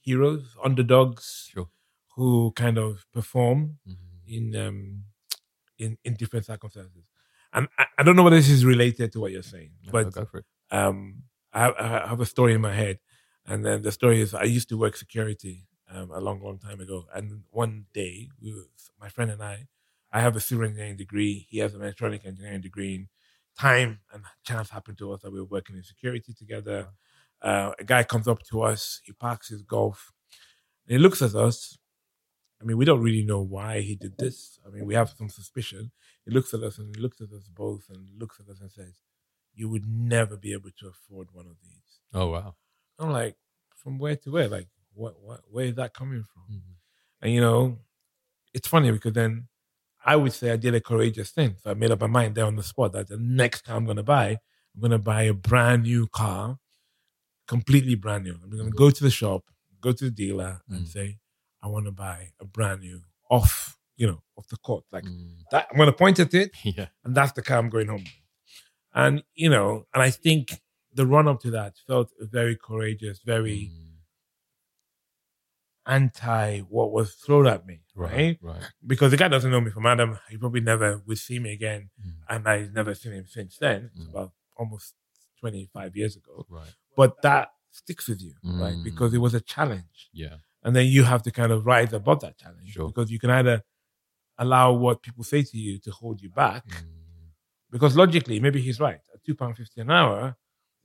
heroes, 0.00 0.56
underdogs 0.64 1.48
Sure. 1.52 1.68
who 2.14 2.52
kind 2.52 2.78
of 2.78 3.06
perform 3.12 3.78
Mhm. 3.88 3.96
in 4.26 4.56
um, 4.56 5.04
in 5.78 5.98
in 6.04 6.14
different 6.14 6.46
circumstances. 6.46 7.10
And 7.52 7.68
I, 7.78 7.86
I 7.98 8.02
don't 8.02 8.16
know 8.16 8.22
whether 8.22 8.36
this 8.36 8.50
is 8.50 8.64
related 8.64 9.12
to 9.12 9.20
what 9.20 9.32
you're 9.32 9.42
saying, 9.42 9.70
but 9.90 10.12
go 10.12 10.24
for 10.24 10.38
it. 10.38 10.46
um, 10.70 11.22
I, 11.52 11.60
have- 11.60 11.76
I 11.78 12.08
have 12.08 12.20
a 12.20 12.26
story 12.26 12.54
in 12.54 12.60
my 12.60 12.74
head, 12.74 12.98
and 13.46 13.64
then 13.64 13.82
the 13.82 13.92
story 13.92 14.20
is 14.20 14.34
I 14.34 14.44
used 14.44 14.68
to 14.70 14.78
work 14.78 14.96
security 14.96 15.66
um, 15.90 16.10
a 16.10 16.20
long, 16.20 16.40
long 16.42 16.58
time 16.58 16.80
ago, 16.80 17.06
and 17.14 17.44
one 17.50 17.86
day 17.94 18.28
we 18.40 18.52
were, 18.54 18.66
my 19.00 19.08
friend 19.08 19.30
and 19.30 19.42
I, 19.42 19.68
I 20.12 20.20
have 20.20 20.36
a 20.36 20.40
civil 20.40 20.64
engineering 20.66 20.96
degree, 20.96 21.46
he 21.48 21.58
has 21.58 21.74
an 21.74 21.82
electronic 21.82 22.24
engineering 22.26 22.60
degree. 22.60 23.06
Time 23.58 24.00
and 24.12 24.22
chance 24.44 24.68
happened 24.70 24.98
to 24.98 25.12
us 25.12 25.22
that 25.22 25.32
we 25.32 25.40
were 25.40 25.46
working 25.46 25.76
in 25.76 25.82
security 25.82 26.34
together. 26.34 26.88
Uh, 27.40 27.72
a 27.78 27.84
guy 27.84 28.02
comes 28.02 28.28
up 28.28 28.42
to 28.44 28.62
us, 28.62 29.00
he 29.04 29.12
parks 29.12 29.48
his 29.48 29.62
golf, 29.62 30.12
and 30.86 30.96
he 30.96 30.98
looks 31.02 31.22
at 31.22 31.34
us. 31.34 31.78
I 32.60 32.64
mean, 32.64 32.76
we 32.78 32.84
don't 32.84 33.02
really 33.02 33.22
know 33.24 33.40
why 33.40 33.80
he 33.80 33.96
did 33.96 34.16
this. 34.18 34.58
I 34.66 34.70
mean, 34.70 34.86
we 34.86 34.94
have 34.94 35.10
some 35.10 35.28
suspicion. 35.28 35.92
He 36.24 36.32
looks 36.32 36.54
at 36.54 36.62
us 36.62 36.78
and 36.78 36.94
he 36.94 37.00
looks 37.02 37.20
at 37.20 37.30
us 37.32 37.48
both 37.48 37.84
and 37.90 38.08
looks 38.18 38.40
at 38.40 38.48
us 38.50 38.60
and 38.60 38.70
says, 38.70 38.94
You 39.54 39.68
would 39.68 39.86
never 39.86 40.36
be 40.36 40.52
able 40.52 40.70
to 40.80 40.88
afford 40.88 41.28
one 41.32 41.46
of 41.46 41.56
these. 41.62 42.00
Oh 42.14 42.28
wow. 42.30 42.54
I'm 42.98 43.10
like, 43.10 43.36
From 43.76 43.98
where 43.98 44.16
to 44.16 44.30
where? 44.30 44.48
Like, 44.48 44.68
what, 44.94 45.20
what, 45.22 45.40
where 45.50 45.66
is 45.66 45.74
that 45.76 45.92
coming 45.94 46.24
from? 46.24 46.56
Mhm. 46.56 46.74
And, 47.22 47.32
you 47.32 47.40
know, 47.42 47.78
it's 48.54 48.68
funny 48.68 48.90
because 48.90 49.12
then 49.12 49.48
I 50.06 50.14
would 50.16 50.32
say 50.32 50.52
I 50.52 50.56
did 50.56 50.74
a 50.74 50.80
courageous 50.80 51.30
thing. 51.30 51.56
So 51.62 51.70
I 51.70 51.74
made 51.74 51.90
up 51.90 52.00
my 52.00 52.06
mind 52.06 52.34
there 52.36 52.46
on 52.46 52.56
the 52.56 52.62
spot 52.62 52.92
that 52.92 53.08
the 53.08 53.16
next 53.18 53.62
car 53.64 53.76
I'm 53.76 53.84
going 53.84 53.96
to 53.96 54.02
buy, 54.04 54.28
I'm 54.74 54.80
going 54.80 54.92
to 54.92 54.98
buy 54.98 55.22
a 55.24 55.34
brand 55.34 55.82
new 55.82 56.06
car, 56.06 56.58
completely 57.48 57.94
brand 57.94 58.24
new. 58.24 58.34
I'm 58.42 58.50
going 58.50 58.70
to 58.70 58.76
go 58.76 58.90
to 58.90 59.02
the 59.04 59.10
shop, 59.10 59.44
go 59.80 59.92
to 59.92 60.04
the 60.04 60.10
dealer 60.10 60.60
and 60.70 60.86
Mm. 60.86 60.88
say, 60.88 61.18
I 61.62 61.66
want 61.68 61.86
to 61.86 61.92
buy 61.92 62.30
a 62.40 62.44
brand 62.44 62.80
new 62.80 63.02
off, 63.30 63.76
you 63.96 64.06
know, 64.06 64.22
off 64.36 64.46
the 64.48 64.56
court. 64.58 64.84
Like 64.92 65.04
Mm. 65.04 65.38
that, 65.50 65.68
I'm 65.70 65.76
going 65.76 65.88
to 65.88 65.92
point 66.04 66.18
at 66.20 66.32
it 66.34 66.50
Yeah. 66.64 66.88
and 67.04 67.14
that's 67.14 67.32
the 67.32 67.42
car 67.42 67.58
I'm 67.58 67.68
going 67.68 67.88
home. 67.88 68.04
with. 68.04 68.12
And, 68.94 69.24
you 69.34 69.50
know, 69.50 69.86
and 69.92 70.02
I 70.02 70.10
think 70.10 70.60
the 70.94 71.06
run 71.06 71.28
up 71.28 71.40
to 71.42 71.50
that 71.50 71.74
felt 71.86 72.10
very 72.20 72.56
courageous, 72.56 73.20
very 73.24 73.70
Mm. 73.72 73.85
Anti 75.86 76.60
what 76.60 76.92
was 76.92 77.14
thrown 77.14 77.46
at 77.46 77.66
me, 77.66 77.80
right? 77.94 78.12
Right. 78.12 78.38
Right. 78.42 78.62
Because 78.86 79.10
the 79.12 79.16
guy 79.16 79.28
doesn't 79.28 79.50
know 79.50 79.60
me 79.60 79.70
from 79.70 79.86
Adam. 79.86 80.18
He 80.30 80.36
probably 80.36 80.60
never 80.60 81.02
would 81.06 81.18
see 81.18 81.38
me 81.38 81.52
again. 81.52 81.90
Mm. 82.04 82.12
And 82.28 82.48
I've 82.48 82.72
never 82.72 82.94
seen 82.94 83.12
him 83.12 83.26
since 83.26 83.56
then. 83.58 83.90
It's 83.94 84.06
Mm. 84.06 84.10
about 84.10 84.32
almost 84.56 84.94
25 85.40 85.96
years 85.96 86.16
ago. 86.16 86.46
Right. 86.48 86.72
But 86.96 87.22
that 87.22 87.50
sticks 87.70 88.08
with 88.08 88.20
you, 88.22 88.34
right? 88.42 88.74
Mm. 88.74 88.84
Because 88.84 89.12
it 89.14 89.18
was 89.18 89.34
a 89.34 89.40
challenge. 89.40 90.08
Yeah. 90.12 90.36
And 90.62 90.74
then 90.74 90.86
you 90.86 91.04
have 91.04 91.22
to 91.24 91.30
kind 91.30 91.52
of 91.52 91.66
rise 91.66 91.92
above 91.92 92.20
that 92.20 92.38
challenge. 92.38 92.70
Sure. 92.70 92.88
Because 92.88 93.10
you 93.10 93.18
can 93.18 93.30
either 93.30 93.62
allow 94.38 94.72
what 94.72 95.02
people 95.02 95.24
say 95.24 95.42
to 95.42 95.56
you 95.56 95.78
to 95.80 95.90
hold 95.90 96.20
you 96.20 96.30
back. 96.30 96.66
Mm. 96.66 96.86
Because 97.70 97.96
logically, 97.96 98.40
maybe 98.40 98.60
he's 98.60 98.80
right. 98.80 99.00
At 99.14 99.24
two 99.24 99.34
pound 99.34 99.56
fifty 99.56 99.80
an 99.80 99.90
hour, 99.90 100.36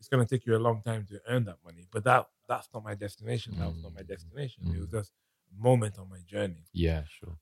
it's 0.01 0.09
going 0.09 0.25
to 0.25 0.29
take 0.35 0.47
you 0.47 0.55
a 0.57 0.63
long 0.67 0.81
time 0.81 1.05
to 1.11 1.21
earn 1.29 1.43
that 1.45 1.57
money. 1.63 1.87
But 1.91 2.03
that 2.05 2.25
that's 2.49 2.67
not 2.73 2.83
my 2.83 2.95
destination. 2.95 3.53
That 3.59 3.67
was 3.67 3.77
not 3.83 3.93
my 3.93 4.01
Mm. 4.01 4.07
destination. 4.07 4.63
It 4.75 4.79
was 4.79 4.87
Mm. 4.87 4.97
just 4.97 5.11
a 5.51 5.61
moment 5.61 5.99
on 5.99 6.09
my 6.09 6.21
journey. 6.33 6.65
Yeah. 6.73 7.03
Sure. 7.17 7.37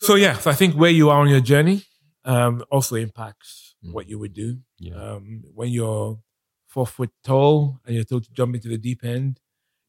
So 0.00 0.14
yeah, 0.14 0.38
so 0.38 0.50
I 0.50 0.54
think 0.54 0.74
where 0.76 0.90
you 1.00 1.10
are 1.10 1.20
on 1.20 1.28
your 1.28 1.40
journey 1.40 1.82
um, 2.24 2.64
also 2.70 2.94
impacts 2.96 3.74
Mm. 3.84 3.92
what 3.92 4.08
you 4.08 4.18
would 4.20 4.32
do. 4.32 4.60
Yeah. 4.78 4.94
Um, 4.94 5.42
when 5.52 5.68
you're 5.70 6.22
four 6.66 6.86
foot 6.86 7.10
tall 7.22 7.80
and 7.84 7.94
you're 7.94 8.04
told 8.12 8.24
to 8.24 8.32
jump 8.32 8.54
into 8.54 8.68
the 8.68 8.78
deep 8.78 9.04
end, 9.04 9.40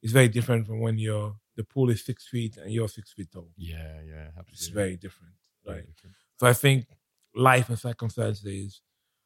it's 0.01 0.11
very 0.11 0.27
different 0.27 0.67
from 0.67 0.79
when 0.81 0.97
you're 0.97 1.37
the 1.55 1.63
pool 1.63 1.89
is 1.89 2.03
six 2.03 2.27
feet 2.27 2.57
and 2.57 2.69
you're 2.73 2.89
six 2.89 3.13
feet 3.13 3.31
tall. 3.31 3.49
yeah. 3.55 4.01
Yeah. 4.01 4.27
Absolutely. 4.37 4.51
It's 4.53 4.67
very 4.67 4.97
different, 4.97 5.35
Very 5.63 5.77
right? 5.77 5.87
different. 5.87 6.15
So 6.39 6.47
I 6.47 6.53
think 6.63 6.87
life 7.33 7.69
and 7.69 7.79
circumstances 7.79 8.81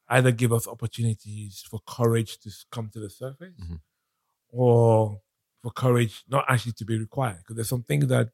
either 0.09 0.31
give 0.31 0.51
us 0.51 0.67
opportunities 0.67 1.63
for 1.69 1.79
courage 1.87 2.39
to 2.39 2.49
come 2.71 2.89
to 2.89 2.99
the 2.99 3.09
surface 3.09 3.55
Mhm. 3.59 3.79
or 4.49 5.21
for 5.61 5.71
courage 5.71 6.23
not 6.27 6.45
actually 6.47 6.71
to 6.73 6.85
be 6.85 6.97
required. 6.97 7.37
Because 7.39 7.55
there's 7.55 7.69
something 7.69 8.01
that 8.07 8.31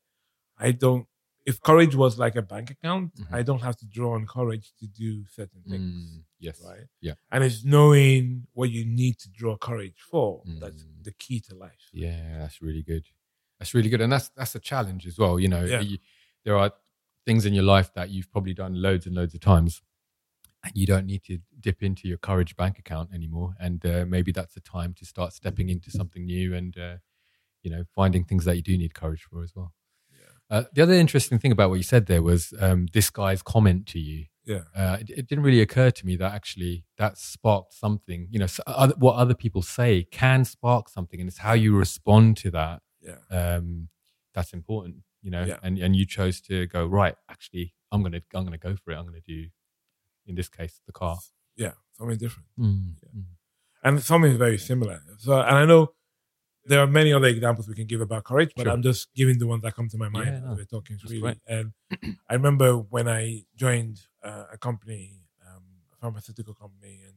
I 0.58 0.72
don't, 0.72 1.08
if 1.46 1.62
courage 1.62 1.96
was 1.96 2.18
like 2.18 2.36
a 2.36 2.42
bank 2.42 2.72
account, 2.72 3.16
Mhm. 3.16 3.34
I 3.34 3.44
don't 3.44 3.62
have 3.62 3.76
to 3.78 3.86
draw 3.86 4.14
on 4.16 4.26
courage 4.26 4.74
to 4.80 4.88
do 4.88 5.26
certain 5.28 5.62
things. 5.64 6.12
Mm. 6.12 6.24
Yes. 6.40 6.62
Right. 6.64 6.88
Yeah. 7.02 7.16
And 7.32 7.44
it's 7.44 7.64
knowing 7.64 8.48
what 8.54 8.70
you 8.72 8.86
need 8.86 9.20
to 9.20 9.30
draw 9.30 9.58
courage 9.58 10.00
for 10.00 10.44
that's 10.46 10.84
Mm. 10.84 11.04
the 11.04 11.12
key 11.14 11.40
to 11.42 11.56
life. 11.56 11.90
Yeah, 11.92 12.40
that's 12.40 12.62
really 12.62 12.84
good. 12.84 13.06
That's 13.60 13.74
really 13.74 13.90
good, 13.90 14.02
and 14.02 14.12
that's 14.12 14.30
that's 14.30 14.56
a 14.56 14.60
challenge 14.60 15.06
as 15.08 15.18
well. 15.18 15.40
You 15.40 15.48
know, 15.48 15.64
Yeah. 15.66 15.80
you, 15.82 15.98
there 16.44 16.58
are 16.58 16.74
things 17.26 17.46
in 17.46 17.54
your 17.54 17.64
life 17.64 17.94
that 17.94 18.10
you've 18.10 18.30
probably 18.32 18.54
done 18.54 18.82
loads 18.82 19.06
and 19.08 19.16
loads 19.16 19.34
of 19.34 19.40
times, 19.42 19.82
you 20.74 20.86
don't 20.86 21.06
need 21.06 21.24
to 21.26 21.40
dip 21.60 21.84
into 21.84 22.08
your 22.08 22.18
courage 22.18 22.56
bank 22.56 22.80
account 22.80 23.10
anymore. 23.14 23.54
And 23.60 23.86
uh, 23.86 24.06
maybe 24.08 24.32
that's 24.32 24.54
the 24.54 24.62
time 24.62 24.94
to 24.96 25.06
start 25.06 25.34
stepping 25.34 25.70
into 25.70 25.92
something 25.92 26.26
new 26.26 26.54
and 26.56 26.78
uh, 26.78 26.96
you 27.64 27.72
know 27.72 27.84
finding 27.96 28.24
things 28.24 28.46
that 28.46 28.56
you 28.56 28.62
do 28.62 28.78
need 28.78 28.94
courage 28.94 29.24
for 29.30 29.44
as 29.44 29.54
well. 29.56 29.74
Yeah. 30.12 30.58
Uh, 30.58 30.64
the 30.74 30.82
other 30.82 30.94
interesting 30.94 31.40
thing 31.40 31.52
about 31.52 31.70
what 31.70 31.76
you 31.76 31.84
said 31.84 32.06
there 32.06 32.22
was 32.22 32.54
um, 32.60 32.88
this 32.94 33.10
guy's 33.10 33.42
comment 33.42 33.86
to 33.88 34.00
you. 34.00 34.26
Yeah. 34.46 34.62
Uh, 34.76 34.98
it, 35.02 35.10
it 35.10 35.28
didn't 35.28 35.44
really 35.44 35.62
occur 35.62 35.90
to 35.90 36.06
me 36.06 36.16
that 36.18 36.32
actually 36.34 36.86
that 36.98 37.18
sparked 37.18 37.74
something. 37.74 38.28
You 38.30 38.40
know, 38.40 38.48
so 38.48 38.62
other, 38.68 38.94
what 38.98 39.16
other 39.16 39.34
people 39.34 39.62
say 39.64 40.04
can 40.12 40.46
spark 40.46 40.88
something, 40.90 41.20
and 41.20 41.28
it's 41.28 41.40
how 41.40 41.54
you 41.54 41.76
respond 41.76 42.38
to 42.38 42.52
that 42.52 42.82
Yeah. 43.02 43.18
um, 43.32 43.90
that's 44.36 44.54
important, 44.54 44.98
you 45.24 45.32
know. 45.32 45.46
Yeah. 45.46 45.58
And 45.64 45.80
and 45.80 45.96
you 45.96 46.06
chose 46.06 46.42
to 46.42 46.68
go 46.68 46.86
right. 46.86 47.16
Actually, 47.30 47.74
I'm 47.92 48.04
gonna 48.04 48.22
I'm 48.36 48.44
gonna 48.44 48.60
go 48.60 48.76
for 48.76 48.92
it. 48.92 48.98
I'm 48.98 49.06
gonna 49.06 49.20
do, 49.26 49.48
in 50.26 50.36
this 50.36 50.50
case, 50.50 50.82
the 50.86 50.92
car. 50.92 51.18
Yeah. 51.56 51.74
Something 51.98 52.18
different. 52.18 52.48
Mm. 52.60 52.96
and 53.84 54.02
something 54.04 54.38
very 54.38 54.58
similar. 54.58 55.02
So, 55.20 55.40
and 55.40 55.56
I 55.58 55.66
know 55.66 55.94
there 56.66 56.80
are 56.82 56.88
many 56.88 57.14
other 57.14 57.28
examples 57.28 57.68
we 57.68 57.76
can 57.76 57.86
give 57.86 58.02
about 58.02 58.24
courage, 58.24 58.52
but 58.56 58.64
Sure. 58.64 58.72
I'm 58.74 58.82
just 58.82 59.14
giving 59.14 59.38
the 59.38 59.48
ones 59.48 59.62
that 59.64 59.76
come 59.76 59.88
to 59.90 59.98
my 59.98 60.10
mind 60.10 60.28
Yeah, 60.28 60.40
no, 60.40 60.56
we're 60.56 60.66
talking 60.66 60.98
great. 61.22 61.38
And 61.48 61.72
I 62.30 62.34
remember 62.34 62.74
when 62.78 63.08
I 63.08 63.44
joined 63.56 64.02
uh, 64.24 64.46
a 64.52 64.58
company, 64.58 65.22
um, 65.48 65.64
a 65.94 65.96
pharmaceutical 66.02 66.54
company, 66.56 67.02
and 67.06 67.16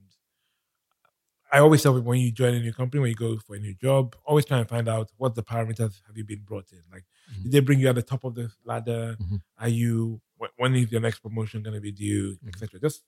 I 1.50 1.60
always 1.60 1.82
tell 1.82 1.94
people 1.94 2.10
when 2.10 2.20
you 2.20 2.30
join 2.30 2.52
a 2.54 2.60
new 2.60 2.74
company, 2.74 3.00
when 3.00 3.08
you 3.10 3.16
go 3.16 3.38
for 3.38 3.56
a 3.56 3.58
new 3.58 3.74
job, 3.74 4.14
always 4.26 4.44
try 4.44 4.58
and 4.58 4.68
find 4.68 4.86
out 4.86 5.10
what 5.16 5.34
the 5.34 5.42
parameters 5.42 6.00
have 6.06 6.16
you 6.16 6.24
been 6.24 6.42
brought 6.44 6.70
in. 6.72 6.82
Like, 6.92 7.04
Mhm. 7.32 7.44
did 7.44 7.52
they 7.52 7.60
bring 7.60 7.80
you 7.80 7.88
at 7.88 7.94
the 7.94 8.02
top 8.02 8.24
of 8.24 8.34
the 8.34 8.50
ladder? 8.64 9.16
Mhm. 9.18 9.40
Are 9.56 9.68
you 9.68 10.20
when 10.58 10.74
is 10.74 10.92
your 10.92 11.00
next 11.00 11.20
promotion 11.20 11.62
going 11.62 11.74
to 11.74 11.80
be 11.80 11.92
due, 11.92 12.36
Mhm. 12.44 12.48
etc. 12.48 12.78
Just 12.80 13.02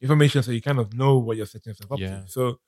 information 0.00 0.42
so 0.42 0.50
you 0.52 0.60
kind 0.60 0.78
of 0.78 0.92
know 0.92 1.16
what 1.18 1.36
you're 1.38 1.46
setting 1.46 1.70
yourself 1.70 1.92
up 1.92 1.98
Yeah. 1.98 2.20
to. 2.22 2.28
So 2.28 2.60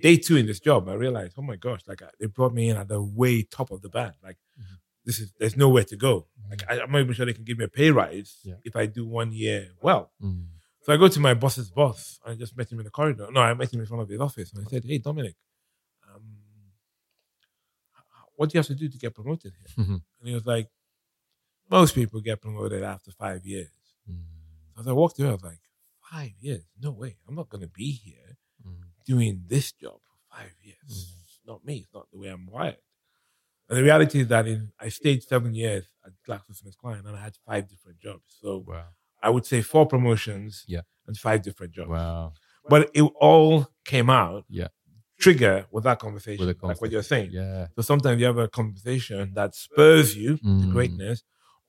day 0.00 0.16
two 0.16 0.36
in 0.36 0.46
this 0.46 0.60
job, 0.60 0.88
I 0.88 0.94
realized, 0.94 1.34
oh 1.36 1.42
my 1.42 1.56
gosh, 1.56 1.80
like 1.88 2.02
I- 2.02 2.10
they 2.20 2.26
brought 2.26 2.54
me 2.54 2.68
in 2.70 2.76
at 2.76 2.88
the 2.88 3.02
way 3.02 3.42
top 3.42 3.70
of 3.72 3.80
the 3.82 3.88
band. 3.88 4.14
Like 4.22 4.38
Mhm. 4.60 4.78
this 5.04 5.18
is 5.18 5.32
there's 5.38 5.56
nowhere 5.56 5.84
to 5.84 5.96
go. 5.96 6.28
Like 6.50 6.62
I, 6.70 6.80
I'm 6.80 6.92
not 6.92 7.00
even 7.00 7.14
sure 7.14 7.26
they 7.26 7.32
can 7.32 7.44
give 7.44 7.58
me 7.58 7.64
a 7.64 7.68
pay 7.68 7.90
rise 7.90 8.38
Yeah. 8.44 8.56
if 8.64 8.76
I 8.76 8.86
do 8.86 9.04
one 9.06 9.32
year 9.32 9.72
well. 9.80 10.12
Mm. 10.22 10.46
So 10.82 10.92
I 10.92 10.96
go 10.98 11.08
to 11.08 11.18
my 11.20 11.34
boss's 11.34 11.70
boss. 11.70 12.20
I 12.24 12.34
just 12.36 12.56
met 12.56 12.70
him 12.70 12.78
in 12.78 12.84
the 12.84 12.90
corridor. 12.92 13.28
No, 13.32 13.40
I 13.40 13.54
met 13.54 13.72
him 13.74 13.80
in 13.80 13.86
front 13.86 14.02
of 14.02 14.08
his 14.08 14.20
office, 14.20 14.52
and 14.52 14.64
I 14.64 14.70
said, 14.70 14.84
"Hey, 14.84 14.98
Dominic, 14.98 15.34
um, 16.08 16.38
what 18.36 18.50
do 18.50 18.54
you 18.56 18.60
have 18.60 18.66
to 18.66 18.74
do 18.74 18.88
to 18.88 18.98
get 18.98 19.14
promoted 19.14 19.52
here?" 19.54 19.84
Mhm. 19.84 20.02
And 20.20 20.28
he 20.28 20.34
was 20.34 20.46
like, 20.46 20.70
"Most 21.70 21.94
people 21.94 22.20
get 22.20 22.40
promoted 22.40 22.82
after 22.84 23.10
five 23.10 23.44
years." 23.44 23.70
As 24.78 24.86
I 24.86 24.92
walked 24.92 25.18
away, 25.18 25.28
I 25.30 25.32
was 25.32 25.42
like, 25.42 25.60
five 26.10 26.32
years? 26.40 26.64
No 26.80 26.92
way. 26.92 27.16
I'm 27.28 27.34
not 27.34 27.48
going 27.48 27.62
to 27.62 27.68
be 27.68 27.90
here 27.92 28.36
Mm. 28.66 28.76
doing 29.04 29.42
this 29.46 29.70
job 29.72 29.98
for 30.08 30.36
five 30.36 30.52
years. 30.62 30.76
Mm. 30.88 31.22
It's 31.24 31.40
not 31.46 31.64
me. 31.64 31.76
It's 31.84 31.92
not 31.94 32.10
the 32.10 32.18
way 32.18 32.28
I'm 32.28 32.46
wired. 32.46 32.78
And 33.68 33.78
the 33.78 33.82
reality 33.82 34.20
is 34.20 34.28
that 34.28 34.46
in 34.46 34.72
I 34.80 34.88
stayed 34.88 35.22
seven 35.22 35.54
years 35.54 35.84
at 36.04 36.12
GlaxoSmithKline 36.26 36.64
and 36.64 36.76
client 36.78 37.06
and 37.06 37.16
I 37.16 37.20
had 37.20 37.36
five 37.44 37.68
different 37.68 37.98
jobs. 38.00 38.24
So 38.40 38.64
Wow. 38.66 38.86
I 39.22 39.30
would 39.30 39.44
say 39.46 39.60
four 39.62 39.86
promotions 39.86 40.64
Yeah. 40.66 40.82
and 41.06 41.16
five 41.16 41.42
different 41.42 41.72
jobs. 41.74 41.90
Wow. 41.90 42.32
But 42.68 42.90
it 42.94 43.02
all 43.20 43.66
came 43.84 44.08
out 44.10 44.44
Yeah. 44.48 44.68
trigger 45.18 45.66
with 45.70 45.84
that 45.84 45.98
conversation, 45.98 46.46
With 46.46 46.62
a 46.62 46.66
like 46.66 46.80
what 46.80 46.90
you're 46.90 47.02
saying. 47.02 47.30
Yeah. 47.32 47.68
So 47.76 47.82
sometimes 47.82 48.20
you 48.20 48.26
have 48.26 48.38
a 48.38 48.48
conversation 48.48 49.32
that 49.34 49.54
spurs 49.54 50.16
you 50.16 50.38
to 50.38 50.44
Mm. 50.44 50.72
greatness, 50.72 51.22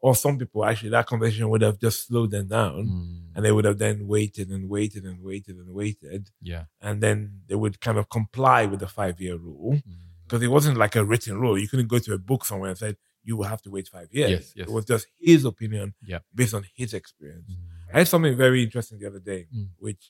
or 0.07 0.15
some 0.15 0.35
people 0.41 0.61
actually 0.69 0.89
that 0.95 1.05
conversation 1.13 1.49
would 1.51 1.61
have 1.67 1.77
just 1.85 1.97
slowed 2.07 2.31
them 2.35 2.47
down 2.59 2.79
Mm. 2.87 3.17
and 3.35 3.41
they 3.45 3.51
would 3.55 3.65
have 3.69 3.79
then 3.85 3.97
waited 4.15 4.47
and 4.55 4.63
waited 4.75 5.03
and 5.09 5.17
waited 5.29 5.55
and 5.61 5.69
waited 5.81 6.21
Yeah. 6.51 6.63
and 6.87 6.95
then 7.05 7.17
they 7.47 7.55
would 7.61 7.75
kind 7.85 7.97
of 8.01 8.05
comply 8.17 8.61
with 8.71 8.79
the 8.85 8.91
five 8.99 9.15
year 9.25 9.35
rule 9.47 9.73
Mm. 9.75 9.83
because 10.23 10.41
it 10.47 10.51
wasn't 10.57 10.77
like 10.83 10.95
a 11.01 11.03
written 11.09 11.35
rule 11.43 11.55
you 11.63 11.67
couldn't 11.71 11.91
go 11.95 11.99
to 11.99 12.11
a 12.13 12.17
book 12.29 12.41
somewhere 12.45 12.69
and 12.73 12.79
say 12.85 12.91
you 13.27 13.33
will 13.37 13.49
have 13.53 13.61
to 13.65 13.69
wait 13.75 13.87
five 13.97 14.09
years 14.17 14.31
Yes, 14.35 14.45
yes. 14.57 14.67
it 14.67 14.71
was 14.77 14.85
just 14.93 15.05
his 15.29 15.41
opinion 15.53 15.87
Yeah. 16.11 16.19
based 16.39 16.53
on 16.59 16.63
his 16.79 16.89
experience 17.01 17.49
Mm. 17.51 17.93
i 17.93 17.97
had 17.99 18.07
something 18.13 18.35
very 18.45 18.59
interesting 18.67 18.97
the 18.99 19.07
other 19.11 19.23
day 19.31 19.41
Mm. 19.53 19.69
which 19.85 20.03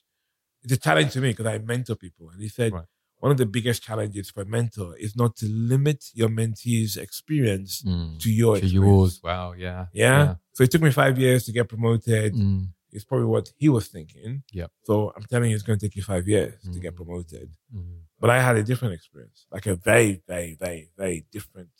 is 0.64 0.72
a 0.78 0.80
challenge 0.86 1.10
to 1.14 1.20
me 1.24 1.28
because 1.32 1.46
i 1.54 1.56
mentor 1.72 1.96
people 2.04 2.26
and 2.30 2.40
he 2.46 2.50
said 2.58 2.72
Right. 2.72 2.84
One 3.20 3.32
of 3.32 3.38
the 3.38 3.46
biggest 3.46 3.82
challenges 3.82 4.30
for 4.30 4.42
a 4.42 4.46
mentor 4.46 4.96
is 4.96 5.16
not 5.16 5.36
to 5.36 5.46
limit 5.46 6.04
your 6.14 6.28
mentee's 6.28 6.96
experience 6.96 7.82
Mm. 7.82 8.18
to 8.20 8.30
your 8.30 8.56
To 8.56 8.62
experience. 8.64 8.86
yours. 8.88 9.20
Wow. 9.22 9.52
Yeah. 9.52 9.86
Yeah? 9.92 10.36
So 10.52 10.62
it 10.64 10.70
took 10.70 10.82
me 10.82 10.90
five 10.92 11.18
years 11.18 11.44
to 11.46 11.52
get 11.52 11.68
promoted. 11.68 12.34
Mm. 12.34 12.68
It's 12.90 13.04
probably 13.04 13.26
what 13.26 13.52
he 13.56 13.68
was 13.68 13.88
thinking. 13.88 14.42
Yeah. 14.52 14.68
So 14.84 15.12
I'm 15.14 15.24
telling 15.24 15.50
you, 15.50 15.56
it's 15.56 15.64
going 15.64 15.78
to 15.78 15.84
take 15.86 15.96
you 15.96 16.02
five 16.02 16.26
years 16.28 16.54
to 16.74 16.78
get 16.80 16.94
Mm. 16.94 16.96
promoted. 16.96 17.50
Mm. 17.74 18.00
But 18.20 18.30
I 18.30 18.40
had 18.40 18.56
a 18.56 18.62
different 18.62 18.94
experience, 18.94 19.46
like 19.52 19.66
a 19.66 19.74
very, 19.76 20.22
very, 20.26 20.54
very, 20.54 20.90
very 20.96 21.26
different, 21.30 21.70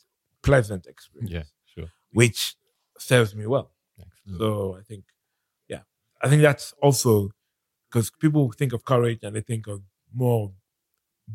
pleasant 0.41 0.85
experience, 0.87 1.31
Yeah. 1.31 1.43
Sure. 1.73 1.89
which 2.11 2.55
serves 2.97 3.33
me 3.33 3.45
well. 3.47 3.71
Excellent. 3.97 4.37
So 4.39 4.75
I 4.79 4.81
think, 4.83 5.05
yeah, 5.67 5.81
I 6.21 6.27
think 6.29 6.41
that's 6.41 6.73
also 6.81 7.31
because 7.89 8.11
people 8.11 8.51
think 8.51 8.71
of 8.73 8.83
courage 8.85 9.19
and 9.23 9.35
they 9.35 9.41
think 9.41 9.67
of 9.67 9.81
more 10.13 10.53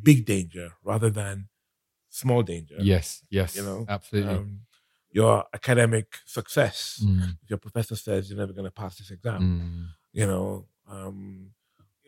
big 0.03 0.25
danger 0.27 0.73
rather 0.83 1.11
than 1.11 1.49
small 2.09 2.43
danger. 2.43 2.77
yes. 2.79 3.23
Yes. 3.31 3.57
You 3.57 3.63
know, 3.63 3.87
Absolutely. 3.89 4.35
Um, 4.35 4.61
your 5.11 5.45
academic 5.55 6.07
success. 6.27 7.01
Mm. 7.05 7.37
If 7.43 7.51
your 7.51 7.59
professor 7.59 7.95
says 7.97 8.29
you're 8.29 8.39
never 8.39 8.53
going 8.53 8.65
to 8.67 8.71
pass 8.71 8.97
this 8.99 9.11
exam, 9.11 9.41
Mm. 9.43 9.87
you 10.13 10.27
know, 10.27 10.67
um, 10.89 11.51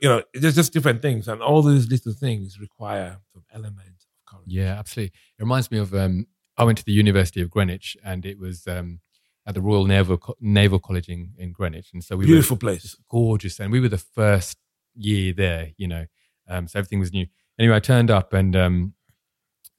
you 0.02 0.08
know, 0.08 0.22
there's 0.34 0.54
just 0.56 0.72
different 0.72 1.00
things, 1.02 1.26
and 1.28 1.40
all 1.40 1.62
these 1.62 1.88
little 1.88 2.12
things 2.12 2.58
require 2.60 3.18
some 3.32 3.44
element 3.52 3.88
of 3.88 4.26
courage. 4.30 4.44
Yeah, 4.46 4.78
absolutely. 4.78 5.12
It 5.38 5.42
reminds 5.42 5.70
me 5.70 5.78
of 5.78 5.94
um, 5.94 6.26
I 6.58 6.64
went 6.64 6.78
to 6.78 6.84
the 6.84 6.92
University 6.92 7.40
of 7.40 7.48
Greenwich, 7.50 7.96
and 8.04 8.26
it 8.26 8.38
was 8.38 8.66
um, 8.66 9.00
at 9.46 9.54
the 9.54 9.60
Royal 9.62 9.86
Naval 9.86 10.18
Co- 10.18 10.36
Naval 10.40 10.80
College 10.80 11.08
in, 11.08 11.30
in 11.38 11.52
Greenwich, 11.52 11.90
and 11.94 12.04
so 12.04 12.16
we 12.16 12.26
Beautiful 12.26 12.56
were 12.56 12.60
place. 12.60 12.94
gorgeous, 13.08 13.58
and 13.60 13.72
we 13.72 13.80
were 13.80 13.88
the 13.88 13.96
first 13.98 14.58
year 14.94 15.32
there, 15.32 15.70
you 15.78 15.88
know, 15.88 16.04
um, 16.48 16.68
so 16.68 16.78
everything 16.78 16.98
was 17.00 17.12
new. 17.12 17.26
Anyway, 17.58 17.76
I 17.76 17.80
turned 17.80 18.10
up, 18.10 18.32
and 18.32 18.54
um, 18.54 18.94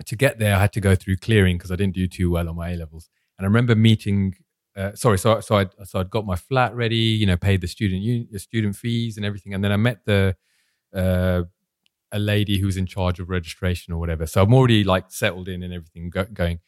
to 0.05 0.15
get 0.15 0.39
there, 0.39 0.55
I 0.55 0.59
had 0.59 0.73
to 0.73 0.81
go 0.81 0.95
through 0.95 1.17
clearing 1.17 1.57
because 1.57 1.71
I 1.71 1.75
didn't 1.75 1.95
do 1.95 2.07
too 2.07 2.31
well 2.31 2.49
on 2.49 2.55
my 2.55 2.71
A 2.71 2.75
levels, 2.75 3.09
and 3.37 3.45
I 3.45 3.47
remember 3.47 3.75
meeting. 3.75 4.35
Uh, 4.75 4.93
sorry, 4.93 5.17
so 5.17 5.39
so 5.39 5.57
I 5.57 5.65
so 5.83 5.99
I'd 5.99 6.09
got 6.09 6.25
my 6.25 6.35
flat 6.35 6.75
ready, 6.75 6.95
you 6.95 7.25
know, 7.25 7.37
paid 7.37 7.61
the 7.61 7.67
student 7.67 8.31
the 8.31 8.39
student 8.39 8.75
fees 8.75 9.17
and 9.17 9.25
everything, 9.25 9.53
and 9.53 9.63
then 9.63 9.71
I 9.71 9.77
met 9.77 10.05
the 10.05 10.35
uh, 10.93 11.43
a 12.11 12.19
lady 12.19 12.59
who 12.59 12.65
was 12.65 12.77
in 12.77 12.85
charge 12.85 13.19
of 13.19 13.29
registration 13.29 13.93
or 13.93 13.99
whatever. 13.99 14.25
So 14.25 14.41
I'm 14.41 14.53
already 14.53 14.83
like 14.83 15.05
settled 15.09 15.47
in 15.47 15.63
and 15.63 15.73
everything 15.73 16.09
go- 16.09 16.25
going. 16.25 16.59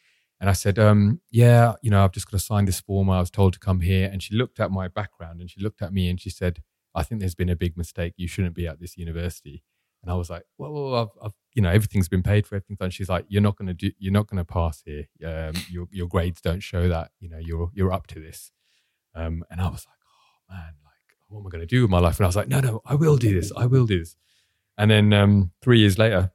And 0.41 0.49
I 0.49 0.53
said, 0.53 0.79
um, 0.79 1.21
yeah, 1.31 1.73
you 1.81 1.91
know, 1.91 2.03
I've 2.03 2.13
just 2.13 2.27
got 2.27 2.37
to 2.37 2.43
sign 2.43 2.65
this 2.65 2.79
form. 2.79 3.09
I 3.09 3.19
was 3.19 3.29
told 3.29 3.53
to 3.53 3.59
come 3.59 3.81
here. 3.81 4.09
And 4.11 4.23
she 4.23 4.35
looked 4.35 4.59
at 4.59 4.71
my 4.71 4.87
background 4.87 5.41
and 5.41 5.49
she 5.49 5.61
looked 5.61 5.81
at 5.81 5.93
me 5.93 6.09
and 6.09 6.19
she 6.19 6.29
said, 6.29 6.61
I 6.95 7.03
think 7.03 7.19
there's 7.19 7.35
been 7.35 7.49
a 7.49 7.55
big 7.55 7.77
mistake. 7.77 8.13
You 8.17 8.27
shouldn't 8.27 8.55
be 8.55 8.67
at 8.67 8.79
this 8.79 8.97
university. 8.97 9.63
And 10.01 10.11
I 10.11 10.15
was 10.15 10.29
like, 10.29 10.43
well, 10.57 10.71
well 10.71 10.95
I've, 10.95 11.25
I've, 11.25 11.33
you 11.53 11.61
know, 11.61 11.69
everything's 11.69 12.07
been 12.07 12.23
paid 12.23 12.47
for, 12.47 12.55
everything's 12.55 12.79
done. 12.79 12.89
She's 12.89 13.09
like, 13.09 13.25
you're 13.27 13.41
not 13.41 13.57
going 13.57 13.67
to 13.67 13.73
do, 13.73 13.91
you're 13.97 14.13
not 14.13 14.27
going 14.27 14.37
to 14.37 14.45
pass 14.45 14.81
here. 14.85 15.05
Um, 15.25 15.53
your, 15.69 15.87
your 15.91 16.07
grades 16.07 16.41
don't 16.41 16.61
show 16.61 16.87
that, 16.87 17.11
you 17.19 17.29
know, 17.29 17.39
you're, 17.39 17.69
you're 17.73 17.91
up 17.91 18.07
to 18.07 18.19
this. 18.19 18.51
Um, 19.15 19.43
and 19.49 19.59
I 19.59 19.65
was 19.65 19.85
like, 19.85 19.97
oh 20.05 20.53
man, 20.53 20.73
like, 20.83 21.27
what 21.27 21.39
am 21.39 21.47
I 21.47 21.49
going 21.49 21.61
to 21.61 21.67
do 21.67 21.81
with 21.81 21.91
my 21.91 21.99
life? 21.99 22.17
And 22.17 22.25
I 22.25 22.27
was 22.27 22.35
like, 22.35 22.47
no, 22.47 22.59
no, 22.59 22.81
I 22.85 22.95
will 22.95 23.17
do 23.17 23.33
this. 23.33 23.51
I 23.55 23.65
will 23.65 23.85
do 23.85 23.99
this. 23.99 24.15
And 24.77 24.89
then 24.89 25.11
um, 25.11 25.51
three 25.61 25.79
years 25.79 25.97
later, 25.97 26.31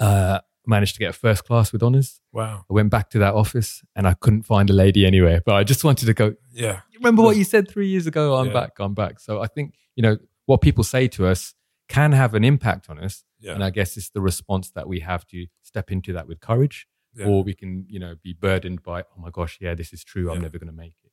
uh, 0.00 0.40
managed 0.66 0.94
to 0.94 1.00
get 1.00 1.10
a 1.10 1.12
first 1.14 1.44
class 1.44 1.72
with 1.72 1.82
honors. 1.82 2.20
Wow. 2.32 2.64
I 2.70 2.72
went 2.72 2.90
back 2.90 3.10
to 3.10 3.18
that 3.20 3.34
office 3.34 3.82
and 3.96 4.06
I 4.06 4.14
couldn't 4.14 4.42
find 4.42 4.70
a 4.70 4.72
lady 4.74 5.06
anywhere. 5.06 5.40
But 5.44 5.54
I 5.54 5.64
just 5.64 5.82
wanted 5.82 6.06
to 6.06 6.14
go. 6.14 6.34
Yeah. 6.52 6.80
Remember 6.96 7.22
what 7.22 7.36
you 7.36 7.44
said 7.44 7.68
three 7.68 7.88
years 7.88 8.06
ago? 8.06 8.36
I'm 8.36 8.48
Yeah. 8.48 8.52
back. 8.52 8.72
I'm 8.78 8.94
back. 8.94 9.18
So 9.18 9.40
I 9.40 9.46
think 9.46 9.74
you 9.96 10.02
know 10.02 10.18
what 10.46 10.60
people 10.60 10.84
say 10.84 11.08
to 11.08 11.26
us 11.26 11.54
can 11.88 12.12
have 12.12 12.34
an 12.34 12.44
impact 12.44 12.88
on 12.90 12.98
us, 12.98 13.24
Yeah. 13.40 13.54
and 13.54 13.64
I 13.64 13.70
guess 13.70 13.96
it's 13.96 14.10
the 14.10 14.20
response 14.20 14.70
that 14.72 14.86
we 14.88 15.00
have 15.00 15.26
to 15.28 15.46
step 15.62 15.90
into 15.90 16.12
that 16.12 16.26
with 16.28 16.40
courage, 16.40 16.86
yeah. 17.14 17.26
or 17.26 17.42
we 17.42 17.54
can 17.54 17.86
you 17.88 17.98
know 17.98 18.14
be 18.22 18.32
burdened 18.32 18.82
by 18.82 19.02
oh 19.02 19.20
my 19.20 19.30
gosh, 19.30 19.58
yeah, 19.60 19.74
this 19.74 19.92
is 19.92 20.04
true. 20.04 20.30
I'm 20.30 20.36
Yeah. 20.36 20.42
never 20.42 20.58
going 20.58 20.70
to 20.76 20.76
make 20.76 20.94
it. 21.04 21.10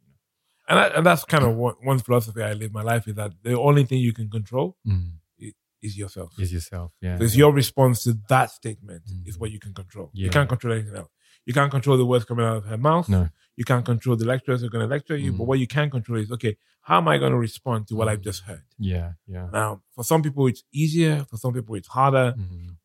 and, 0.68 0.80
I, 0.80 0.86
and 0.98 1.06
that's 1.06 1.24
kind 1.26 1.44
of 1.44 1.56
one, 1.56 1.76
one 1.84 2.00
philosophy 2.00 2.42
I 2.42 2.54
live 2.54 2.72
my 2.74 2.82
life 2.82 3.08
is 3.08 3.16
that 3.16 3.32
the 3.44 3.58
only 3.60 3.84
thing 3.86 4.00
you 4.00 4.14
can 4.14 4.30
control 4.30 4.78
Mm. 4.88 5.12
is 5.88 5.96
yourself. 5.98 6.32
Is 6.40 6.52
yourself. 6.52 6.92
Yeah. 7.02 7.18
So 7.20 7.24
it's 7.26 7.36
your 7.38 7.54
response 7.54 8.04
to 8.06 8.12
that 8.30 8.50
statement 8.50 9.04
Mhm. 9.06 9.28
is 9.30 9.38
what 9.38 9.52
you 9.52 9.60
can 9.60 9.74
control. 9.82 10.10
You 10.14 10.30
can't 10.32 10.50
control 10.50 10.74
anything 10.74 10.96
else. 10.96 11.12
You 11.46 11.54
can't 11.54 11.72
control 11.72 11.98
the 11.98 12.06
words 12.06 12.26
coming 12.26 12.46
out 12.46 12.58
of 12.58 12.66
her 12.66 12.78
mouth. 12.78 13.08
No. 13.10 13.30
You 13.56 13.64
can't 13.64 13.86
control 13.86 14.16
the 14.16 14.26
lecturers 14.26 14.62
who 14.62 14.68
are 14.68 14.70
going 14.70 14.84
to 14.88 14.94
lecture 14.94 15.16
you. 15.16 15.32
But 15.32 15.44
Mhm. 15.44 15.48
what 15.48 15.60
you 15.60 15.68
can 15.68 15.90
control 15.90 16.20
is, 16.20 16.32
okay, 16.32 16.58
how 16.82 16.98
am 16.98 17.08
I 17.08 17.18
going 17.18 17.32
to 17.32 17.38
respond 17.38 17.88
to 17.88 17.96
what 17.96 18.10
I've 18.10 18.20
Mhm. 18.20 18.24
just 18.24 18.42
heard? 18.44 18.64
Yeah. 18.78 19.14
Yeah. 19.28 19.50
Now, 19.54 19.82
for 19.94 20.04
some 20.04 20.22
people, 20.22 20.48
it's 20.48 20.64
easier. 20.74 21.24
For 21.30 21.38
some 21.38 21.54
people, 21.54 21.76
it's 21.76 21.88
harder. 21.88 22.34
Mhm. 22.38 22.76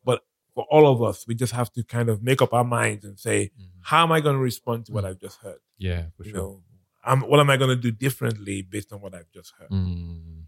For 0.52 0.64
all 0.68 0.88
of 0.92 1.00
us, 1.00 1.28
we 1.28 1.36
just 1.36 1.52
have 1.52 1.72
to 1.74 1.84
kind 1.84 2.08
of 2.08 2.24
make 2.24 2.42
up 2.42 2.52
our 2.52 2.64
minds 2.64 3.04
and 3.04 3.16
say, 3.18 3.50
Mhm. 3.56 3.68
how 3.82 4.02
am 4.02 4.10
I 4.10 4.20
going 4.20 4.34
to 4.34 4.42
respond 4.42 4.84
to 4.86 4.92
what 4.92 5.04
Mhm. 5.04 5.08
I've 5.08 5.20
just 5.20 5.38
heard? 5.38 5.60
Yeah. 5.78 6.06
For 6.16 6.24
You 6.24 6.30
sure. 6.32 6.38
know, 6.38 6.62
um, 7.04 7.20
what 7.22 7.38
am 7.38 7.48
I 7.50 7.56
going 7.56 7.70
to 7.70 7.76
do 7.76 7.92
differently 7.92 8.60
based 8.60 8.92
on 8.92 9.00
what 9.00 9.14
I've 9.14 9.30
just 9.30 9.52
heard? 9.58 9.70
Mm. 9.70 10.46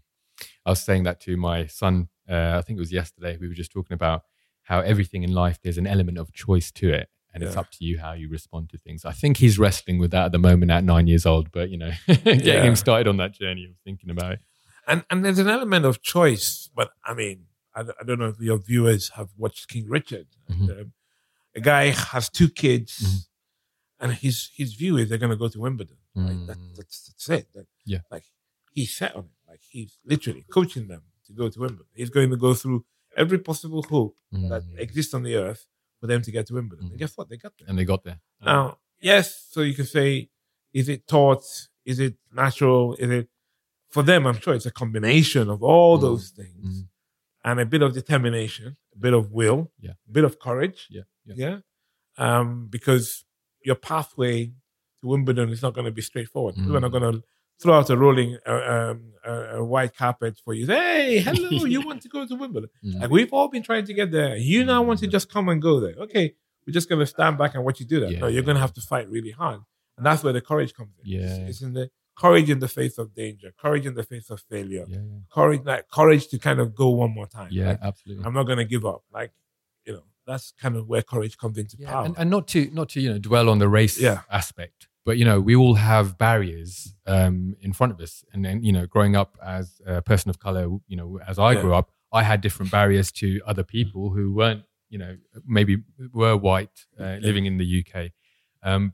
I 0.65 0.69
was 0.71 0.83
saying 0.83 1.03
that 1.03 1.21
to 1.21 1.37
my 1.37 1.67
son. 1.67 2.09
Uh, 2.29 2.55
I 2.57 2.61
think 2.61 2.77
it 2.77 2.81
was 2.81 2.91
yesterday. 2.91 3.37
We 3.37 3.47
were 3.47 3.53
just 3.53 3.71
talking 3.71 3.95
about 3.95 4.23
how 4.63 4.81
everything 4.81 5.23
in 5.23 5.31
life 5.31 5.57
there's 5.61 5.77
an 5.77 5.87
element 5.87 6.17
of 6.17 6.33
choice 6.33 6.69
to 6.73 6.89
it, 6.89 7.09
and 7.33 7.43
it's 7.43 7.55
up 7.57 7.71
to 7.71 7.83
you 7.85 7.97
how 7.99 8.13
you 8.13 8.29
respond 8.29 8.69
to 8.69 8.77
things. 8.77 9.05
I 9.05 9.11
think 9.11 9.37
he's 9.37 9.57
wrestling 9.57 9.97
with 9.99 10.11
that 10.11 10.25
at 10.25 10.31
the 10.31 10.39
moment 10.39 10.71
at 10.71 10.83
nine 10.83 11.07
years 11.07 11.25
old. 11.25 11.51
But 11.51 11.69
you 11.69 11.77
know, 11.77 11.91
getting 12.07 12.41
Yeah. 12.45 12.63
him 12.63 12.75
started 12.75 13.07
on 13.07 13.17
that 13.17 13.33
journey 13.33 13.65
of 13.65 13.71
thinking 13.83 14.09
about 14.09 14.33
it. 14.33 14.39
And 14.87 15.03
and 15.09 15.23
there's 15.23 15.39
an 15.39 15.47
element 15.49 15.85
of 15.85 16.01
choice, 16.01 16.69
but 16.75 16.91
I 17.05 17.13
mean, 17.13 17.45
I, 17.75 17.81
I 17.81 18.03
don't 18.05 18.19
know 18.19 18.27
if 18.27 18.39
your 18.39 18.57
viewers 18.59 19.09
have 19.17 19.29
watched 19.37 19.67
King 19.69 19.87
Richard. 19.89 20.27
Mhm. 20.51 20.69
Um, 20.81 20.93
a 21.55 21.61
guy 21.61 21.85
has 21.91 22.29
two 22.29 22.49
kids, 22.49 22.93
Mhm. 23.01 23.25
and 24.01 24.11
his 24.13 24.49
his 24.55 24.73
view 24.73 24.97
is 24.97 25.09
they're 25.09 25.17
going 25.17 25.31
to 25.31 25.37
go 25.37 25.47
to 25.47 25.59
Wimbledon. 25.59 25.97
Like 26.15 26.45
that, 26.47 26.57
Mm. 26.57 26.75
that's 26.75 26.97
that's 27.07 27.29
it. 27.29 27.47
That- 27.53 27.67
Yeah. 27.85 28.01
like 28.11 28.25
he's 28.71 28.95
set 28.95 29.15
on 29.15 29.23
it. 29.25 29.49
Like 29.49 29.61
he's 29.69 29.97
literally 30.05 30.45
coaching 30.51 30.87
them 30.87 31.03
to 31.27 31.33
go 31.33 31.49
to 31.49 31.59
Wimbledon. 31.59 31.87
He's 31.95 32.09
going 32.11 32.29
to 32.29 32.37
go 32.37 32.53
through 32.53 32.85
every 33.15 33.39
possible 33.39 33.83
hope 33.83 34.15
that 34.31 34.63
Mm. 34.63 34.79
exists 34.79 35.13
on 35.13 35.23
the 35.23 35.35
earth 35.35 35.65
for 36.03 36.07
them 36.07 36.21
to 36.21 36.31
get 36.31 36.45
to 36.47 36.53
Wimbledon. 36.55 36.87
And 36.87 36.95
Mhm. 36.95 36.99
guess 36.99 37.15
what? 37.15 37.29
They 37.29 37.37
got 37.37 37.53
there. 37.57 37.65
And 37.69 37.79
they 37.79 37.85
got 37.85 38.03
there. 38.03 38.19
Now, 38.41 38.79
yes, 38.99 39.47
so 39.51 39.61
you 39.61 39.73
can 39.73 39.85
say, 39.85 40.29
is 40.73 40.89
it 40.89 41.07
taught? 41.07 41.43
Is 41.85 41.97
it 41.99 42.15
natural? 42.29 42.95
Is 42.95 43.09
it 43.09 43.29
for 43.89 44.03
them? 44.03 44.27
I'm 44.27 44.37
sure 44.41 44.53
it's 44.53 44.65
a 44.65 44.71
combination 44.71 45.49
of 45.49 45.63
all 45.63 45.97
Mm, 45.97 46.01
those 46.01 46.31
things 46.31 46.81
mm. 46.81 46.87
and 47.45 47.61
a 47.61 47.65
bit 47.65 47.81
of 47.81 47.93
determination, 47.93 48.75
a 48.93 48.97
bit 48.97 49.13
of 49.13 49.31
will, 49.31 49.71
Yeah. 49.79 49.93
a 50.09 50.11
bit 50.11 50.25
of 50.25 50.39
courage. 50.39 50.87
Yeah, 50.89 51.03
yeah. 51.23 51.35
Yeah. 51.43 51.57
Um, 52.17 52.67
because 52.67 53.23
your 53.63 53.75
pathway 53.75 54.47
to 54.99 55.07
Wimbledon 55.07 55.47
is 55.55 55.61
not 55.61 55.73
going 55.73 55.85
to 55.85 55.91
be 55.91 56.01
straightforward. 56.01 56.55
People 56.55 56.75
are 56.75 56.81
not 56.81 56.91
Mm. 56.91 56.99
going 56.99 57.13
to 57.13 57.23
throw 57.61 57.75
out 57.75 57.89
a 57.89 57.97
rolling 57.97 58.37
uh, 58.45 58.51
um, 58.51 59.13
a, 59.25 59.33
a 59.57 59.63
white 59.63 59.95
carpet 59.95 60.39
for 60.43 60.53
you. 60.53 60.65
Hey, 60.67 61.19
hello, 61.25 61.65
you 61.65 61.81
want 61.85 62.01
to 62.01 62.09
go 62.09 62.25
to 62.25 62.35
Wimbledon? 62.35 62.69
Mm. 62.83 63.01
Like 63.01 63.09
we've 63.11 63.33
all 63.33 63.47
been 63.47 63.63
trying 63.63 63.85
to 63.85 63.93
get 63.93 64.11
there. 64.11 64.35
You 64.35 64.63
now 64.65 64.81
want 64.83 64.99
to 64.99 65.07
just 65.07 65.31
come 65.31 65.49
and 65.49 65.61
go 65.61 65.79
there. 65.79 65.95
Okay, 65.97 66.35
we're 66.67 66.73
just 66.73 66.89
gonna 66.89 67.05
stand 67.05 67.37
back 67.37 67.55
and 67.55 67.63
watch 67.63 67.79
you 67.79 67.85
do 67.85 67.99
that. 68.01 68.11
no, 68.19 68.27
you're 68.27 68.43
gonna 68.43 68.59
have 68.59 68.73
to 68.73 68.81
fight 68.81 69.09
really 69.09 69.31
hard, 69.31 69.61
and 69.97 70.05
that's 70.05 70.23
where 70.23 70.33
the 70.33 70.41
courage 70.41 70.73
comes 70.73 70.91
in. 71.03 71.11
Yeah. 71.11 71.35
it's, 71.47 71.61
in 71.61 71.73
the 71.73 71.89
courage 72.17 72.49
in 72.49 72.59
the 72.59 72.67
face 72.67 72.97
of 72.97 73.15
danger, 73.15 73.51
courage 73.57 73.85
in 73.85 73.95
the 73.95 74.03
face 74.03 74.29
of 74.29 74.39
failure, 74.49 74.85
Yeah, 74.87 74.97
yeah, 74.97 75.19
courage 75.31 75.61
like 75.65 75.89
courage 75.89 76.27
to 76.29 76.37
kind 76.39 76.59
of 76.59 76.75
go 76.75 76.89
one 76.89 77.11
more 77.13 77.27
time. 77.27 77.47
yeah, 77.51 77.69
Like, 77.69 77.79
absolutely. 77.81 78.25
I'm 78.25 78.33
not 78.33 78.43
gonna 78.43 78.65
give 78.65 78.85
up. 78.85 79.03
Like 79.11 79.31
you 79.85 79.93
know, 79.93 80.03
that's 80.27 80.53
kind 80.61 80.75
of 80.75 80.87
where 80.87 81.01
courage 81.01 81.37
comes 81.37 81.57
into 81.57 81.75
Yeah, 81.79 81.91
power. 81.91 82.05
and, 82.05 82.15
and 82.17 82.29
not 82.29 82.47
to 82.49 82.69
not 82.71 82.89
to 82.89 83.01
you 83.01 83.11
know 83.11 83.19
dwell 83.19 83.49
on 83.49 83.59
the 83.59 83.67
race 83.69 83.99
Yeah. 83.99 84.21
aspect, 84.29 84.87
but 85.05 85.17
you 85.17 85.25
know 85.25 85.39
we 85.41 85.55
all 85.55 85.75
have 85.75 86.17
barriers 86.17 86.93
um, 87.05 87.55
in 87.61 87.73
front 87.73 87.91
of 87.93 87.99
us, 87.99 88.23
and 88.33 88.43
then 88.45 88.63
you 88.63 88.71
know 88.71 88.85
growing 88.85 89.15
up 89.15 89.37
as 89.43 89.81
a 89.85 90.01
person 90.01 90.29
of 90.29 90.39
color, 90.39 90.67
you 90.87 90.95
know 90.97 91.19
as 91.27 91.37
I 91.39 91.53
Yeah. 91.53 91.61
grew 91.61 91.73
up, 91.75 91.91
I 92.11 92.23
had 92.23 92.41
different 92.41 92.71
barriers 92.71 93.11
to 93.13 93.41
other 93.45 93.63
people 93.63 94.11
who 94.11 94.33
weren't 94.33 94.63
you 94.89 94.99
know 94.99 95.17
maybe 95.45 95.77
were 96.13 96.37
white 96.37 96.85
uh, 96.99 97.17
living 97.21 97.45
in 97.45 97.57
the 97.57 97.65
UK, 97.81 98.11
um, 98.63 98.91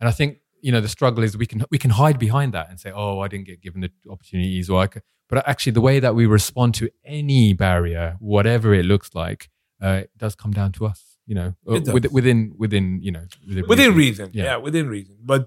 and 0.00 0.08
I 0.08 0.12
think 0.12 0.38
you 0.60 0.72
know 0.72 0.80
the 0.80 0.88
struggle 0.88 1.22
is 1.24 1.36
we 1.36 1.46
can 1.46 1.64
we 1.70 1.78
can 1.78 1.90
hide 1.90 2.18
behind 2.18 2.52
that 2.54 2.68
and 2.70 2.78
say 2.80 2.90
oh 2.92 3.20
I 3.20 3.28
didn't 3.28 3.46
get 3.46 3.60
given 3.62 3.80
the 3.80 3.90
opportunities 4.10 4.68
or 4.70 4.80
I 4.80 4.86
could, 4.88 5.02
but 5.28 5.46
actually 5.48 5.72
the 5.72 5.80
way 5.80 6.00
that 6.00 6.14
we 6.14 6.26
respond 6.26 6.74
to 6.76 6.90
any 7.04 7.52
barrier, 7.52 8.16
whatever 8.20 8.74
it 8.74 8.84
looks 8.84 9.14
like, 9.14 9.50
uh, 9.82 10.02
it 10.04 10.10
does 10.16 10.34
come 10.34 10.52
down 10.52 10.72
to 10.72 10.86
us. 10.86 11.07
You 11.30 11.34
know, 11.38 11.50
It 11.76 11.92
with, 11.94 12.06
within 12.18 12.38
within 12.62 12.84
you 13.06 13.12
know 13.12 13.24
within 13.72 13.94
reason, 13.94 14.30
Yeah. 14.32 14.44
yeah. 14.44 14.56
within 14.66 14.86
reason. 14.88 15.16
But 15.32 15.44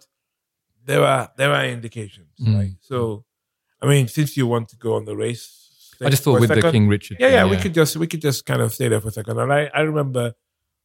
there 0.90 1.04
are 1.04 1.24
there 1.40 1.52
are 1.58 1.66
indications, 1.78 2.34
Mm. 2.40 2.56
right? 2.58 2.74
So, 2.82 3.26
I 3.82 3.86
mean, 3.92 4.08
since 4.08 4.30
you 4.38 4.46
want 4.54 4.70
to 4.70 4.78
go 4.86 4.92
on 5.00 5.06
the 5.06 5.16
race, 5.26 5.48
I 6.00 6.10
just 6.10 6.24
thought 6.24 6.40
with 6.40 6.50
the 6.50 6.72
King 6.76 6.88
Richard. 6.88 7.18
yeah, 7.20 7.28
thing, 7.28 7.36
yeah, 7.38 7.46
we 7.54 7.58
could 7.64 7.74
just 7.74 7.98
we 7.98 8.08
could 8.12 8.22
just 8.30 8.46
kind 8.46 8.62
of 8.62 8.70
stay 8.78 8.88
there 8.90 9.02
for 9.02 9.10
a 9.10 9.12
second. 9.20 9.40
And 9.40 9.52
I, 9.52 9.62
I 9.74 9.82
remember, 9.82 10.34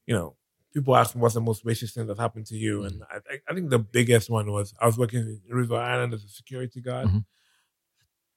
you 0.07 0.15
know, 0.17 0.29
people 0.73 0.97
ask 0.97 1.15
me 1.15 1.21
what's 1.23 1.35
the 1.35 1.41
most 1.51 1.63
racist 1.71 1.93
thing 1.95 2.07
that 2.07 2.19
happened 2.19 2.47
to 2.53 2.57
you, 2.57 2.85
and 2.87 3.03
I, 3.15 3.19
I- 3.49 3.55
think 3.55 3.69
the 3.69 3.79
biggest 3.99 4.27
one 4.31 4.47
was 4.57 4.73
I 4.81 4.87
was 4.87 4.97
working 4.97 5.21
in 5.21 5.55
River 5.63 5.77
Island 5.77 6.15
as 6.15 6.25
a 6.25 6.29
security 6.41 6.81
guard. 6.81 7.09
Mhm. 7.09 7.25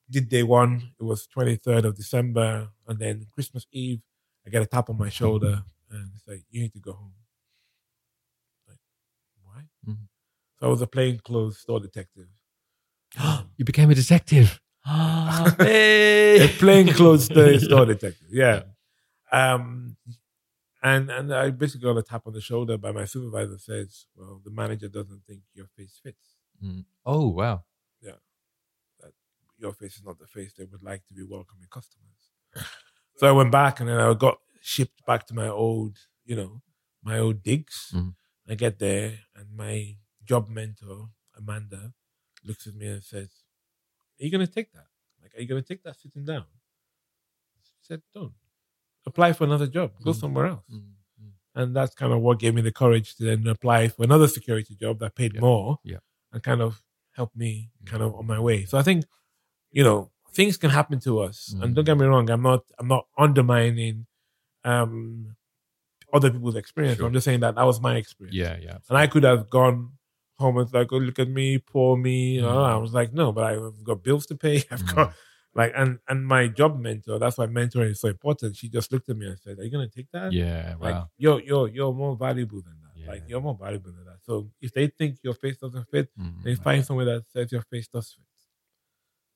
Did 0.09 0.27
day 0.27 0.43
one, 0.43 0.73
it 0.99 1.03
was 1.03 1.25
twenty 1.27 1.55
third 1.55 1.85
of 1.85 1.95
December, 1.95 2.69
and 2.87 2.97
then 2.99 3.27
Christmas 3.33 3.65
Eve, 3.71 4.01
I 4.45 4.49
get 4.49 4.61
a 4.61 4.65
tap 4.65 4.89
on 4.89 4.97
my 4.97 5.09
shoulder 5.09 5.63
and 5.89 6.11
it's 6.15 6.27
like, 6.27 6.43
you 6.49 6.61
need 6.61 6.73
to 6.73 6.79
go 6.79 6.93
home. 6.93 7.13
Like, 8.67 8.79
why? 9.43 9.61
Mhm. 9.87 10.07
So 10.59 10.67
I 10.67 10.69
was 10.69 10.81
a 10.81 10.87
plainclothes 10.87 11.59
store 11.59 11.79
detective. 11.79 12.27
you 13.57 13.65
became 13.65 13.89
a 13.89 13.95
detective. 13.95 14.59
Hey. 15.59 16.45
a 16.45 16.47
plainclothes 16.47 17.25
store 17.31 17.59
store 17.59 17.85
detective. 17.85 18.27
Yeah. 18.31 18.63
Um, 19.31 19.97
and 20.81 21.09
and 21.11 21.33
I 21.33 21.49
basically 21.51 21.85
got 21.85 21.97
a 21.97 22.03
tap 22.03 22.23
on 22.25 22.33
the 22.33 22.41
shoulder 22.41 22.77
by 22.77 22.91
my 22.91 23.05
supervisor 23.05 23.57
says, 23.57 24.05
"Well, 24.15 24.41
the 24.43 24.51
manager 24.51 24.87
doesn't 24.87 25.21
think 25.27 25.41
your 25.53 25.67
face 25.77 25.99
fits. 26.01 26.35
Mm. 26.63 26.85
Oh 27.05 27.27
wow. 27.29 27.63
Yeah. 28.01 28.13
That 29.01 29.11
your 29.57 29.73
face 29.73 29.97
is 29.97 30.03
not 30.03 30.17
the 30.19 30.27
face 30.27 30.53
they 30.57 30.63
would 30.65 30.81
like 30.83 31.05
to 31.07 31.13
be 31.13 31.23
welcoming 31.23 31.67
customers." 31.69 32.65
So 33.17 33.27
I 33.27 33.31
went 33.31 33.51
back 33.51 33.79
and 33.81 33.89
then 33.89 33.99
I 33.99 34.13
got 34.13 34.37
shipped 34.73 34.99
back 35.09 35.21
to 35.27 35.33
my 35.41 35.47
old, 35.63 35.95
you 36.29 36.35
know, 36.39 36.51
my 37.09 37.17
old 37.25 37.37
digs. 37.49 37.77
Mhm. 37.95 38.13
I 38.51 38.55
get 38.65 38.75
there 38.79 39.09
and 39.35 39.47
my 39.65 39.75
job 40.29 40.43
mentor 40.49 40.99
Amanda 41.39 41.93
looks 42.47 42.65
at 42.69 42.75
me 42.81 42.87
and 42.95 43.03
says, 43.03 43.29
"Are 44.19 44.23
you 44.25 44.31
going 44.35 44.45
to 44.49 44.53
take 44.57 44.71
that? 44.77 44.89
Like, 45.21 45.31
are 45.35 45.41
you 45.41 45.47
going 45.51 45.63
to 45.63 45.67
take 45.71 45.83
that 45.83 45.97
sitting 46.03 46.25
down?" 46.25 46.45
I 47.57 47.81
said, 47.89 48.01
"Don't 48.13 48.33
apply 49.05 49.33
for 49.33 49.43
another 49.49 49.67
job. 49.77 49.89
Go 50.03 50.11
Mhm. 50.11 50.19
somewhere 50.23 50.47
else." 50.53 50.65
Mm, 50.69 50.95
mm. 51.21 51.31
And 51.55 51.75
that's 51.75 51.95
kind 52.01 52.13
of 52.13 52.19
what 52.21 52.39
gave 52.43 52.53
me 52.57 52.61
the 52.61 52.71
courage 52.83 53.15
to 53.15 53.23
then 53.23 53.47
apply 53.47 53.87
for 53.93 54.03
another 54.03 54.27
security 54.27 54.75
job 54.75 54.99
that 54.99 55.15
paid 55.15 55.33
Yeah. 55.35 55.41
more 55.47 55.79
Yeah. 55.83 55.99
and 56.31 56.43
kind 56.49 56.61
of 56.61 56.71
helped 57.19 57.35
me 57.35 57.71
kind 57.85 58.03
of 58.03 58.15
on 58.15 58.25
my 58.33 58.39
way. 58.39 58.65
So 58.65 58.77
I 58.77 58.83
think, 58.83 59.05
you 59.71 59.83
know, 59.83 60.11
things 60.39 60.57
can 60.57 60.69
happen 60.79 60.99
to 61.07 61.19
us. 61.27 61.37
And 61.61 61.75
don't 61.75 61.83
Mm. 61.83 61.91
get 61.91 61.97
me 61.97 62.05
wrong, 62.05 62.29
I'm 62.29 62.41
not 62.51 62.61
I'm 62.79 62.87
not 62.95 63.05
undermining 63.17 64.07
um 64.63 65.35
other 66.13 66.31
people's 66.31 66.55
experience. 66.55 66.97
Sure. 66.97 67.07
I'm 67.07 67.13
just 67.13 67.25
saying 67.25 67.41
that 67.41 67.55
that 67.55 67.65
was 67.65 67.79
my 67.81 67.95
experience. 67.97 68.35
Yeah, 68.35 68.57
yeah. 68.61 68.77
And 68.89 68.97
I 68.97 69.07
could 69.07 69.23
have 69.23 69.49
gone 69.49 69.91
home 70.39 70.57
and 70.57 70.73
like, 70.73 70.91
oh, 70.91 70.97
look 70.97 71.19
at 71.19 71.29
me, 71.29 71.57
poor 71.59 71.97
me. 71.97 72.35
You 72.35 72.41
know, 72.41 72.49
Mm. 72.57 72.69
I 72.73 72.77
was 72.77 72.93
like, 72.93 73.13
no, 73.13 73.31
but 73.31 73.43
I've 73.43 73.83
got 73.83 74.01
bills 74.03 74.25
to 74.27 74.35
pay. 74.35 74.57
I've 74.71 74.81
Mm. 74.83 74.95
got 74.95 75.13
like, 75.55 75.73
and 75.75 75.99
and 76.07 76.25
my 76.25 76.47
job 76.47 76.79
mentor, 76.79 77.19
that's 77.19 77.37
why 77.37 77.45
mentoring 77.47 77.91
is 77.91 77.99
so 78.01 78.07
important. 78.07 78.55
She 78.55 78.69
just 78.69 78.91
looked 78.91 79.09
at 79.09 79.17
me 79.17 79.27
and 79.27 79.39
said, 79.39 79.59
"Are 79.59 79.63
you 79.63 79.71
gonna 79.71 79.87
take 79.89 80.09
that? 80.13 80.31
Yeah, 80.31 80.75
Like, 80.79 80.93
wow. 80.95 81.09
you're 81.17 81.41
you're 81.41 81.67
you're 81.67 81.93
more 81.93 82.15
valuable 82.15 82.61
than 82.61 82.77
that. 82.83 82.93
Yeah. 82.95 83.07
Like, 83.09 83.23
you're 83.27 83.41
more 83.41 83.57
valuable 83.59 83.91
than 83.91 84.05
that. 84.05 84.19
So 84.23 84.49
if 84.61 84.71
they 84.73 84.87
think 84.87 85.17
your 85.23 85.33
face 85.33 85.57
doesn't 85.57 85.87
fit, 85.89 86.09
Mm, 86.19 86.43
they 86.43 86.55
find 86.55 86.85
somewhere 86.85 87.05
that 87.05 87.23
says 87.33 87.51
your 87.51 87.63
face 87.63 87.87
does 87.87 88.13
fit. 88.13 88.25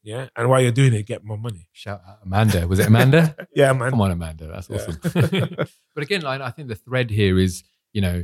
Yeah, 0.05 0.27
and 0.35 0.49
while 0.49 0.61
you're 0.61 0.71
doing 0.73 0.93
it, 0.93 1.03
get 1.05 1.23
more 1.23 1.37
money. 1.37 1.69
Shout 1.71 2.01
out 2.07 2.19
Amanda. 2.23 2.67
Was 2.67 2.79
it 2.79 2.87
Amanda? 2.87 3.35
Yeah, 3.55 3.71
man. 3.71 3.91
Come 3.91 4.01
on, 4.01 4.11
Amanda. 4.11 4.47
That's 4.47 4.69
Yeah. 4.69 4.75
awesome. 4.77 4.99
but 5.95 6.03
again, 6.03 6.21
like, 6.21 6.41
I 6.41 6.49
think 6.51 6.67
the 6.67 6.75
thread 6.75 7.09
here 7.09 7.39
is, 7.39 7.63
you 7.93 8.01
know, 8.01 8.23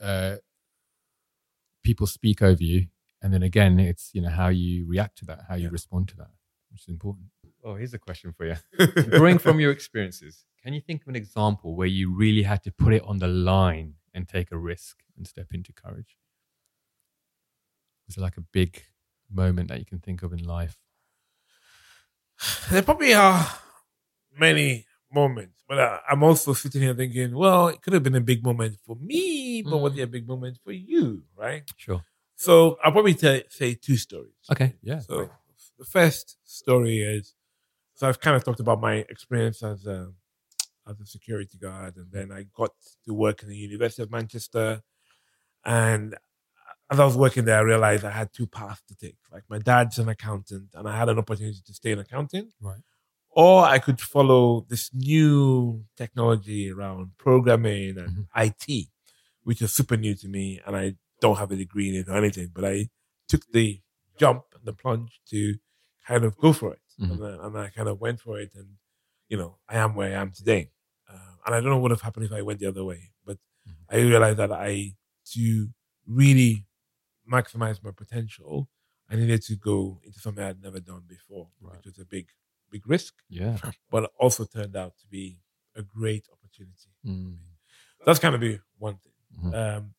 uh, 0.00 0.36
people 1.82 2.06
speak 2.06 2.40
over 2.42 2.62
you. 2.62 2.86
And 3.20 3.32
then 3.34 3.42
again, 3.42 3.78
it's, 3.80 4.10
you 4.14 4.20
know, 4.22 4.30
how 4.30 4.48
you 4.48 4.86
react 4.86 5.18
to 5.18 5.24
that, 5.26 5.44
how 5.48 5.54
you 5.56 5.64
Yeah. 5.64 5.72
respond 5.72 6.08
to 6.08 6.16
that, 6.16 6.30
which 6.70 6.82
is 6.82 6.88
important. 6.88 7.26
Oh, 7.62 7.74
here's 7.74 7.94
a 7.94 7.98
question 7.98 8.32
for 8.32 8.46
you. 8.46 8.56
Drawing 9.10 9.38
from 9.38 9.60
your 9.60 9.70
experiences, 9.72 10.44
can 10.62 10.72
you 10.74 10.80
think 10.80 11.02
of 11.02 11.08
an 11.08 11.16
example 11.16 11.74
where 11.76 11.86
you 11.86 12.14
really 12.14 12.42
had 12.42 12.62
to 12.64 12.70
put 12.70 12.92
it 12.94 13.02
on 13.02 13.18
the 13.18 13.26
line 13.28 13.94
and 14.14 14.28
take 14.28 14.52
a 14.52 14.56
risk 14.58 15.02
and 15.16 15.26
step 15.26 15.48
into 15.52 15.72
courage? 15.72 16.16
Is 18.08 18.14
there 18.16 18.22
like 18.22 18.36
a 18.36 18.42
big 18.52 18.82
moment 19.30 19.68
that 19.68 19.78
you 19.78 19.86
can 19.86 19.98
think 19.98 20.22
of 20.22 20.32
in 20.32 20.42
life? 20.44 20.78
There 22.70 22.82
probably 22.82 23.14
are 23.14 23.46
many 24.38 24.86
moments, 25.12 25.62
but 25.68 25.78
I, 25.78 26.00
I'm 26.10 26.22
also 26.22 26.52
sitting 26.52 26.82
here 26.82 26.94
thinking, 26.94 27.34
well, 27.34 27.68
it 27.68 27.80
could 27.82 27.92
have 27.92 28.02
been 28.02 28.14
a 28.16 28.20
big 28.20 28.42
moment 28.44 28.78
for 28.84 28.96
me, 28.96 29.62
but 29.62 29.78
was 29.78 29.92
Mm. 29.94 29.98
it 29.98 30.02
a 30.02 30.06
big 30.08 30.26
moment 30.26 30.58
for 30.64 30.72
you, 30.72 31.22
right? 31.36 31.62
Sure. 31.76 32.04
So 32.36 32.78
I'll 32.82 32.92
probably 32.92 33.14
tell, 33.14 33.40
say 33.48 33.74
two 33.74 33.96
stories. 33.96 34.34
Okay. 34.50 34.74
Yeah. 34.82 34.98
So 35.00 35.16
great. 35.18 35.30
the 35.78 35.84
first 35.84 36.36
story 36.44 36.98
is, 37.00 37.34
so 37.94 38.08
I've 38.08 38.20
kind 38.20 38.36
of 38.36 38.42
talked 38.44 38.60
about 38.60 38.80
my 38.80 38.96
experience 39.08 39.62
as 39.62 39.86
a 39.86 40.12
as 40.86 41.00
a 41.00 41.06
security 41.06 41.56
guard, 41.56 41.96
and 41.96 42.10
then 42.12 42.30
I 42.30 42.44
got 42.54 42.72
to 43.06 43.14
work 43.14 43.42
in 43.42 43.48
the 43.48 43.56
University 43.56 44.02
of 44.02 44.10
Manchester, 44.10 44.82
and 45.64 46.14
as 46.90 47.00
I 47.00 47.04
was 47.04 47.16
working 47.16 47.44
there, 47.44 47.58
I 47.58 47.62
realized 47.62 48.04
I 48.04 48.10
had 48.10 48.32
two 48.32 48.46
paths 48.46 48.82
to 48.88 48.94
take. 48.94 49.16
Like 49.32 49.44
my 49.48 49.58
dad's 49.58 49.98
an 49.98 50.08
accountant, 50.08 50.68
and 50.74 50.88
I 50.88 50.96
had 50.96 51.08
an 51.08 51.18
opportunity 51.18 51.58
to 51.66 51.74
stay 51.74 51.92
in 51.92 51.98
accounting, 51.98 52.50
Right. 52.60 52.82
or 53.30 53.64
I 53.64 53.78
could 53.78 54.00
follow 54.00 54.66
this 54.68 54.92
new 54.94 55.84
technology 55.96 56.70
around 56.70 57.16
programming 57.18 57.98
and 57.98 58.08
Mhm. 58.10 58.28
IT, 58.36 58.90
which 59.42 59.60
is 59.62 59.72
super 59.74 59.96
new 59.96 60.14
to 60.14 60.28
me, 60.28 60.60
and 60.66 60.76
I 60.76 60.96
don't 61.20 61.38
have 61.38 61.50
a 61.50 61.56
degree 61.56 61.88
in 61.88 61.94
it 61.96 62.08
or 62.08 62.16
anything. 62.16 62.48
But 62.54 62.64
I 62.66 62.90
took 63.28 63.46
the 63.52 63.80
jump, 64.18 64.44
and 64.54 64.64
the 64.64 64.72
plunge 64.72 65.20
to 65.30 65.56
kind 66.06 66.24
of 66.24 66.36
go 66.36 66.52
for 66.52 66.72
it, 66.74 66.82
Mhm. 67.00 67.10
and, 67.10 67.24
I, 67.24 67.46
and 67.46 67.58
I 67.58 67.68
kind 67.70 67.88
of 67.88 67.98
went 68.00 68.20
for 68.20 68.38
it, 68.38 68.52
and 68.54 68.76
you 69.30 69.38
know, 69.38 69.58
I 69.68 69.78
am 69.78 69.94
where 69.94 70.10
I 70.16 70.20
am 70.20 70.30
today. 70.32 70.70
Uh, 71.08 71.36
and 71.46 71.54
I 71.54 71.60
don't 71.60 71.70
know 71.70 71.76
what 71.76 71.82
would 71.84 71.90
have 71.92 72.02
happened 72.02 72.26
if 72.26 72.32
I 72.32 72.42
went 72.42 72.60
the 72.60 72.66
other 72.66 72.84
way, 72.84 73.10
but 73.24 73.38
Mhm. 73.66 73.84
I 73.88 73.96
realized 73.96 74.38
that 74.38 74.52
I 74.52 74.94
to 75.32 75.70
really 76.06 76.66
maximize 77.30 77.82
my 77.82 77.90
potential, 77.90 78.68
I 79.10 79.16
needed 79.16 79.42
to 79.44 79.56
go 79.56 80.00
into 80.04 80.18
something 80.20 80.42
I'd 80.44 80.62
never 80.62 80.80
done 80.80 81.02
before, 81.08 81.48
Right. 81.60 81.76
which 81.76 81.86
was 81.86 81.98
a 81.98 82.04
big, 82.06 82.28
big 82.70 82.86
risk, 82.88 83.14
Yeah. 83.28 83.58
but 83.90 84.10
also 84.18 84.44
turned 84.44 84.76
out 84.76 84.96
to 84.98 85.06
be 85.08 85.40
a 85.76 85.82
great 85.82 86.26
opportunity. 86.32 86.90
Mm. 87.04 87.36
That's 88.06 88.18
kind 88.18 88.34
of 88.34 88.40
be 88.40 88.58
one 88.78 88.96
thing. 88.98 89.12
Mhm. 89.38 89.54
Um, 89.54 89.94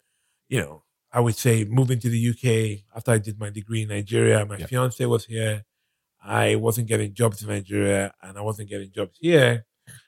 you 0.47 0.59
know, 0.61 0.83
I 1.11 1.19
would 1.19 1.35
say 1.35 1.63
moving 1.65 1.99
to 1.99 2.09
the 2.09 2.19
UK 2.31 2.85
after 2.95 3.11
I 3.11 3.17
did 3.19 3.39
my 3.39 3.49
degree 3.49 3.83
in 3.83 3.89
Nigeria, 3.89 4.45
my 4.45 4.57
Yep. 4.57 4.69
fiance 4.69 5.05
was 5.05 5.25
here. 5.25 5.65
I 6.21 6.55
wasn't 6.55 6.87
getting 6.87 7.13
jobs 7.13 7.41
in 7.43 7.49
Nigeria 7.49 8.13
and 8.21 8.37
I 8.37 8.41
wasn't 8.41 8.69
getting 8.69 8.91
jobs 8.91 9.17
here. 9.19 9.65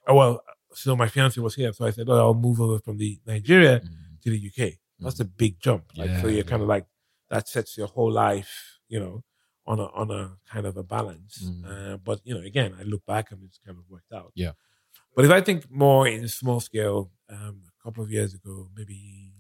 Oh, 0.08 0.16
well, 0.16 0.42
so 0.74 0.96
my 0.96 1.08
fiance 1.08 1.40
was 1.40 1.56
here. 1.56 1.72
So 1.74 1.86
I 1.86 1.92
said, 1.92 2.10
oh, 2.10 2.18
I'll 2.18 2.34
move 2.34 2.60
over 2.60 2.80
from 2.80 2.98
the 2.98 3.20
Nigeria 3.26 3.80
Mm. 3.82 4.22
to 4.22 4.30
the 4.32 4.40
UK. 4.50 4.80
That's 5.00 5.20
a 5.20 5.26
big 5.26 5.60
jump. 5.60 5.86
Like, 5.96 6.20
so 6.22 6.28
you're 6.28 6.44
kind 6.44 6.62
of 6.64 6.68
like, 6.68 6.88
that 7.30 7.48
sets 7.48 7.78
your 7.78 7.88
whole 7.88 8.12
life, 8.12 8.80
you 8.88 9.00
know, 9.00 9.24
on 9.66 9.80
a, 9.80 9.86
on 9.88 10.12
a 10.12 10.38
kind 10.50 10.66
of 10.66 10.78
a 10.78 10.84
balance. 10.84 11.44
Mm. 11.44 11.94
Uh, 11.94 11.98
but, 11.98 12.22
you 12.24 12.34
know, 12.34 12.42
again, 12.42 12.76
I 12.80 12.84
look 12.84 13.06
back 13.06 13.32
and 13.32 13.44
it's 13.44 13.60
kind 13.66 13.78
of 13.78 13.84
worked 13.90 14.12
out. 14.14 14.32
Yeah. 14.36 14.52
But 15.16 15.26
if 15.26 15.32
I 15.32 15.42
think 15.42 15.70
more 15.70 16.08
in 16.08 16.24
a 16.24 16.28
small 16.30 16.60
scale, 16.60 17.12
um, 17.30 17.64
a 17.68 17.84
couple 17.84 18.04
of 18.04 18.12
years 18.12 18.34
ago, 18.34 18.70
maybe 18.76 19.34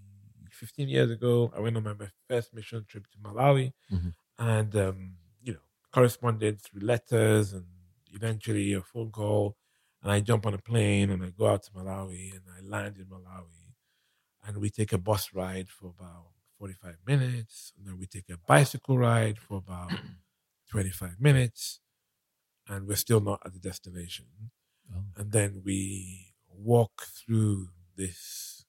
15 0.51 0.89
years 0.89 1.11
ago, 1.11 1.51
I 1.55 1.59
went 1.59 1.77
on 1.77 1.83
my, 1.83 1.93
my 1.93 2.09
first 2.27 2.53
mission 2.53 2.83
trip 2.87 3.05
to 3.11 3.17
Malawi 3.19 3.73
Mhm. 3.91 4.13
and, 4.39 4.75
um, 4.75 5.17
you 5.41 5.53
know, 5.53 5.59
corresponded 5.91 6.61
through 6.61 6.81
letters 6.81 7.53
and 7.53 7.65
eventually 8.11 8.73
a 8.73 8.81
phone 8.81 9.11
call. 9.11 9.55
And 10.01 10.11
I 10.11 10.19
jump 10.19 10.45
on 10.45 10.53
a 10.53 10.57
plane 10.57 11.09
and 11.11 11.23
I 11.23 11.29
go 11.29 11.47
out 11.47 11.63
to 11.63 11.71
Malawi 11.71 12.31
and 12.33 12.43
I 12.55 12.61
land 12.61 12.97
in 12.97 13.05
Malawi 13.05 13.73
and 14.45 14.57
we 14.57 14.69
take 14.69 14.93
a 14.93 14.97
bus 14.97 15.33
ride 15.33 15.69
for 15.69 15.87
about 15.89 16.31
45 16.59 16.97
minutes. 17.05 17.73
And 17.77 17.87
then 17.87 17.99
we 17.99 18.07
take 18.07 18.29
a 18.29 18.37
bicycle 18.47 18.97
ride 18.97 19.39
for 19.39 19.57
about 19.57 19.91
25 20.71 21.19
minutes. 21.19 21.79
And 22.67 22.87
we're 22.87 22.95
still 22.97 23.21
not 23.21 23.41
at 23.45 23.53
the 23.53 23.59
destination 23.59 24.27
Oh. 24.95 25.03
and 25.17 25.31
then 25.33 25.63
we 25.65 26.33
walk 26.49 27.03
through 27.03 27.69
this 27.97 28.65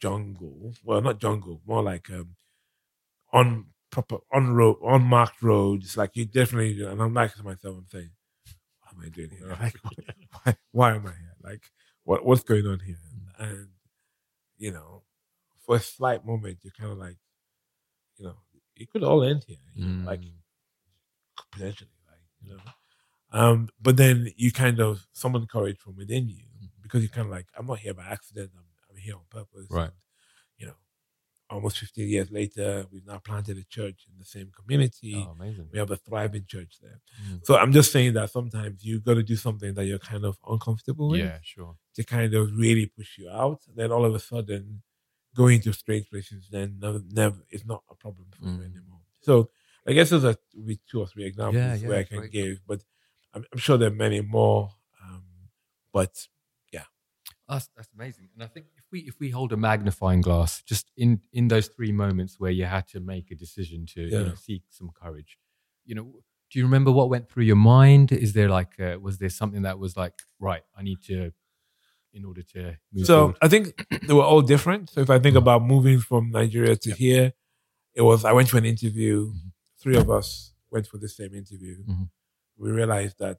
jungle. 0.00 0.74
Well, 0.84 1.00
not 1.02 1.20
jungle, 1.20 1.62
more 1.66 1.82
like 1.82 2.10
um, 2.10 2.36
on 3.32 3.66
proper 3.90 4.18
on 4.32 4.54
road, 4.54 4.78
unmarked 4.84 5.42
roads. 5.42 5.96
Like 5.96 6.16
you 6.16 6.24
definitely, 6.24 6.82
and 6.84 7.00
I'm 7.00 7.14
like 7.14 7.34
to 7.34 7.42
myself, 7.42 7.76
I'm 7.78 7.86
saying, 7.90 8.10
"What 8.82 8.94
am 8.96 9.02
I 9.06 9.08
doing 9.10 9.30
here? 9.30 9.48
Like, 9.60 9.76
why, 10.44 10.56
why 10.72 10.96
am 10.96 11.06
I 11.06 11.12
here? 11.12 11.36
Like, 11.42 11.64
what 12.04 12.24
what's 12.24 12.42
going 12.44 12.66
on 12.66 12.80
here?" 12.80 12.98
And 13.38 13.68
you 14.58 14.72
know, 14.72 15.01
for 15.64 15.76
a 15.76 15.80
slight 15.80 16.24
moment, 16.26 16.58
you're 16.62 16.72
kind 16.78 16.92
of 16.92 16.98
like, 16.98 17.16
you 18.16 18.26
know, 18.26 18.36
it 18.76 18.90
could 18.90 19.02
all 19.04 19.22
end 19.22 19.44
here. 19.46 19.56
You 19.74 19.84
know, 19.86 20.06
like 20.10 20.20
Mm. 20.20 20.32
potentially, 21.52 21.90
like 22.08 22.20
you 22.42 22.50
know. 22.56 22.62
Um, 23.34 23.68
but 23.80 23.96
then 23.96 24.28
you 24.36 24.52
kind 24.52 24.80
of 24.80 25.06
summon 25.12 25.46
courage 25.46 25.78
from 25.78 25.96
within 25.96 26.28
you 26.28 26.44
because 26.82 27.02
you're 27.02 27.08
kind 27.10 27.26
of 27.26 27.30
like, 27.32 27.46
I'm 27.56 27.66
not 27.66 27.78
here 27.78 27.94
by 27.94 28.04
accident. 28.04 28.50
I'm, 28.54 28.64
I'm 28.90 28.96
here 28.96 29.14
on 29.14 29.22
purpose. 29.30 29.66
Right. 29.70 29.84
And, 29.84 29.92
you 30.58 30.66
know, 30.66 30.74
almost 31.48 31.78
15 31.78 32.08
years 32.08 32.30
later, 32.30 32.86
we've 32.92 33.06
now 33.06 33.18
planted 33.18 33.56
a 33.56 33.64
church 33.64 34.04
in 34.10 34.18
the 34.18 34.24
same 34.26 34.50
community. 34.54 35.14
Oh, 35.16 35.30
amazing. 35.30 35.68
We 35.72 35.78
have 35.78 35.90
a 35.90 35.96
thriving 35.96 36.44
church 36.46 36.76
there. 36.82 37.00
Mm. 37.26 37.40
So 37.46 37.56
I'm 37.56 37.72
just 37.72 37.90
saying 37.90 38.12
that 38.14 38.30
sometimes 38.30 38.84
you've 38.84 39.04
got 39.04 39.14
to 39.14 39.22
do 39.22 39.36
something 39.36 39.72
that 39.74 39.86
you're 39.86 39.98
kind 39.98 40.24
of 40.26 40.36
uncomfortable 40.46 41.08
with 41.08 41.20
Yeah, 41.20 41.38
sure. 41.42 41.76
to 41.94 42.04
kind 42.04 42.34
of 42.34 42.50
really 42.54 42.86
push 42.86 43.16
you 43.16 43.30
out. 43.30 43.60
Then 43.74 43.92
all 43.92 44.04
of 44.04 44.14
a 44.14 44.18
sudden, 44.20 44.82
going 45.34 45.60
to 45.60 45.72
strange 45.72 46.08
places 46.10 46.48
then 46.50 46.78
never, 46.80 47.00
never 47.10 47.36
is 47.50 47.64
not 47.64 47.82
a 47.90 47.94
problem 47.94 48.26
for 48.32 48.44
Mm. 48.44 48.64
anymore. 48.64 49.00
So 49.20 49.50
I 49.86 49.92
guess 49.92 50.10
those 50.10 50.24
are 50.24 50.36
maybe 50.54 50.80
two 50.90 51.00
or 51.00 51.06
three 51.06 51.24
examples 51.24 51.56
Yeah, 51.56 51.74
yeah, 51.74 51.88
where 51.88 51.98
I 52.00 52.04
can 52.04 52.28
give, 52.30 52.60
but 52.66 52.84
I'm, 53.34 53.44
I'm 53.52 53.58
sure 53.58 53.78
there 53.78 53.88
are 53.88 53.94
many 53.94 54.20
more. 54.20 54.70
Um, 55.02 55.24
but 55.92 56.28
yeah, 56.72 56.84
That's, 57.48 57.68
that's 57.76 57.88
amazing. 57.94 58.28
And 58.34 58.42
I 58.42 58.46
think 58.46 58.66
if 58.76 58.84
we 58.92 59.00
if 59.00 59.18
we 59.18 59.30
hold 59.30 59.52
a 59.52 59.56
magnifying 59.56 60.20
glass 60.20 60.62
just 60.62 60.90
in 60.96 61.20
in 61.32 61.48
those 61.48 61.68
three 61.68 61.92
moments 61.92 62.38
where 62.38 62.50
you 62.50 62.66
had 62.66 62.86
to 62.88 63.00
make 63.00 63.30
a 63.30 63.34
decision 63.34 63.86
to 63.94 64.00
you 64.02 64.10
know, 64.28 64.34
seek 64.34 64.62
some 64.70 64.90
courage, 65.02 65.38
you 65.84 65.94
know, 65.94 66.22
do 66.50 66.58
you 66.58 66.64
remember 66.64 66.92
what 66.92 67.08
went 67.08 67.28
through 67.28 67.44
your 67.44 67.56
mind? 67.56 68.12
Is 68.12 68.32
there 68.34 68.48
like 68.48 68.78
uh, 68.78 68.98
was 69.00 69.18
there 69.18 69.30
something 69.30 69.62
that 69.62 69.78
was 69.78 69.96
like 69.96 70.14
right? 70.38 70.62
I 70.76 70.82
need 70.82 71.02
to 71.06 71.32
in 72.12 72.24
order 72.24 72.42
to 72.42 72.76
move 72.92 73.06
So 73.06 73.14
forward. 73.18 73.36
I 73.42 73.48
think 73.48 73.86
they 74.06 74.14
were 74.14 74.22
all 74.24 74.42
different. 74.42 74.90
So 74.90 75.00
if 75.00 75.10
I 75.10 75.18
think 75.18 75.34
Mhm. 75.34 75.38
about 75.44 75.62
moving 75.64 75.98
from 76.00 76.30
Nigeria 76.30 76.76
to 76.76 76.88
Yeah. 76.90 76.94
here, 76.96 77.32
it 77.94 78.02
was 78.02 78.24
I 78.24 78.32
went 78.32 78.48
to 78.50 78.56
an 78.58 78.64
interview. 78.64 79.32
Mhm. 79.32 79.52
Three 79.78 79.96
of 79.96 80.08
us 80.10 80.54
went 80.70 80.86
for 80.86 80.98
the 80.98 81.08
same 81.08 81.34
interview. 81.34 81.82
Mhm. 81.84 82.10
We 82.56 82.70
realized 82.70 83.18
that 83.18 83.38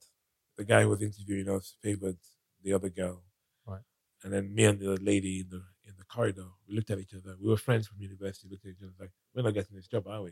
the 0.57 0.63
guy 0.65 0.81
who 0.83 0.89
was 0.89 1.01
interviewing 1.01 1.47
us 1.49 1.75
favored 1.81 2.17
the 2.63 2.73
other 2.73 2.89
girl. 2.89 3.23
Right. 3.65 3.81
And 4.23 4.31
then 4.33 4.53
me 4.53 4.63
and 4.65 4.79
the 4.79 4.97
lady 5.01 5.39
in 5.41 5.49
the 5.49 5.63
in 5.85 5.95
the 5.97 6.05
corridor, 6.05 6.47
we 6.65 6.75
looked 6.75 6.89
at 6.91 6.99
each 6.99 7.13
other. 7.13 7.35
We 7.41 7.49
were 7.49 7.57
friends 7.57 7.87
from 7.87 7.99
university. 8.01 8.47
Looked 8.47 8.65
at 8.65 8.71
each 8.71 8.81
other 8.83 8.93
like, 8.99 9.11
we're 9.33 9.41
not 9.43 9.53
getting 9.53 9.75
this 9.75 9.87
job, 9.87 10.07
are 10.07 10.21
we? 10.23 10.31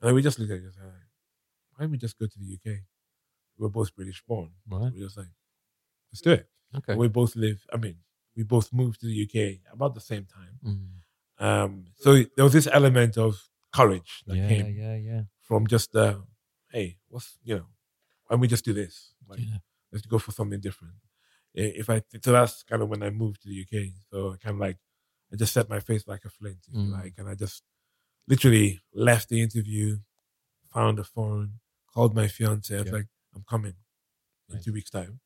And 0.00 0.02
then 0.08 0.14
we 0.14 0.22
just 0.22 0.38
looked 0.38 0.52
at 0.52 0.60
each 0.60 0.76
other 0.78 0.86
like, 0.86 1.08
why 1.72 1.78
don't 1.84 1.90
we 1.90 1.98
just 1.98 2.16
go 2.18 2.26
to 2.26 2.38
the 2.38 2.54
UK? 2.54 2.84
We're 3.58 3.68
both 3.68 3.94
British 3.96 4.22
born. 4.24 4.52
Right. 4.68 4.92
We 4.92 5.00
were 5.00 5.06
just 5.06 5.16
like, 5.18 5.26
let's 6.12 6.20
do 6.22 6.30
it. 6.32 6.48
Okay. 6.76 6.94
We 6.94 7.08
both 7.08 7.34
live. 7.36 7.64
I 7.72 7.76
mean, 7.76 7.96
we 8.36 8.42
both 8.44 8.72
moved 8.72 9.00
to 9.00 9.06
the 9.06 9.22
UK 9.24 9.72
about 9.72 9.94
the 9.94 10.00
same 10.00 10.24
time. 10.26 10.58
Mm. 10.64 11.44
Um, 11.44 11.84
so 11.98 12.14
there 12.36 12.44
was 12.44 12.52
this 12.52 12.68
element 12.70 13.16
of 13.16 13.40
courage 13.74 14.22
that 14.26 14.36
Yeah, 14.36 14.48
came 14.48 14.74
yeah, 14.76 14.96
yeah. 14.96 15.22
from 15.42 15.66
just 15.66 15.92
the, 15.92 16.22
hey, 16.70 16.98
what's 17.08 17.38
you 17.42 17.56
know, 17.56 17.66
why 18.26 18.34
don't 18.34 18.40
we 18.40 18.48
just 18.48 18.64
do 18.64 18.72
this? 18.72 19.14
Like, 19.28 19.40
yeah. 19.40 19.58
let's 19.92 20.06
go 20.06 20.18
for 20.18 20.32
something 20.32 20.60
different. 20.60 20.94
If 21.54 21.90
I 21.90 22.02
so 22.22 22.30
that's 22.32 22.62
kind 22.62 22.82
of 22.82 22.88
when 22.88 23.02
I 23.02 23.10
moved 23.10 23.42
to 23.42 23.48
the 23.48 23.60
UK. 23.62 23.88
So 24.10 24.32
I 24.32 24.36
kind 24.36 24.54
of 24.54 24.60
like 24.60 24.78
I 25.32 25.36
just 25.36 25.52
set 25.52 25.68
my 25.68 25.80
face 25.80 26.06
like 26.06 26.24
a 26.24 26.30
flint, 26.30 26.58
if 26.68 26.74
you 26.74 26.80
Mm. 26.80 26.92
like, 26.92 27.14
and 27.18 27.28
I 27.28 27.34
just 27.34 27.62
literally 28.28 28.80
left 28.94 29.28
the 29.28 29.40
interview, 29.42 29.98
found 30.72 30.98
a 31.00 31.04
phone, 31.04 31.54
called 31.92 32.14
my 32.14 32.28
fiance. 32.28 32.72
I 32.74 32.78
was 32.78 32.86
Yeah. 32.86 32.92
like, 32.92 33.08
I'm 33.34 33.44
coming 33.48 33.74
in 34.48 34.54
Right. 34.54 34.62
two 34.64 34.72
weeks' 34.72 34.90
time. 34.90 35.20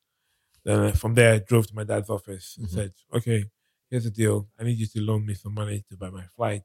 Then 0.65 0.93
from 0.93 1.15
there, 1.15 1.35
I 1.35 1.39
drove 1.39 1.67
to 1.69 1.75
my 1.75 1.85
dad's 1.85 2.09
office 2.11 2.57
and 2.59 2.67
Mhm. 2.67 2.71
said, 2.73 2.93
okay, 3.13 3.45
here's 3.91 4.05
the 4.05 4.11
deal. 4.11 4.49
I 4.59 4.65
need 4.65 4.79
you 4.79 4.87
to 4.87 5.01
loan 5.01 5.27
me 5.27 5.35
some 5.35 5.55
money 5.55 5.85
to 5.91 5.97
buy 5.97 6.11
my 6.11 6.25
flight. 6.37 6.63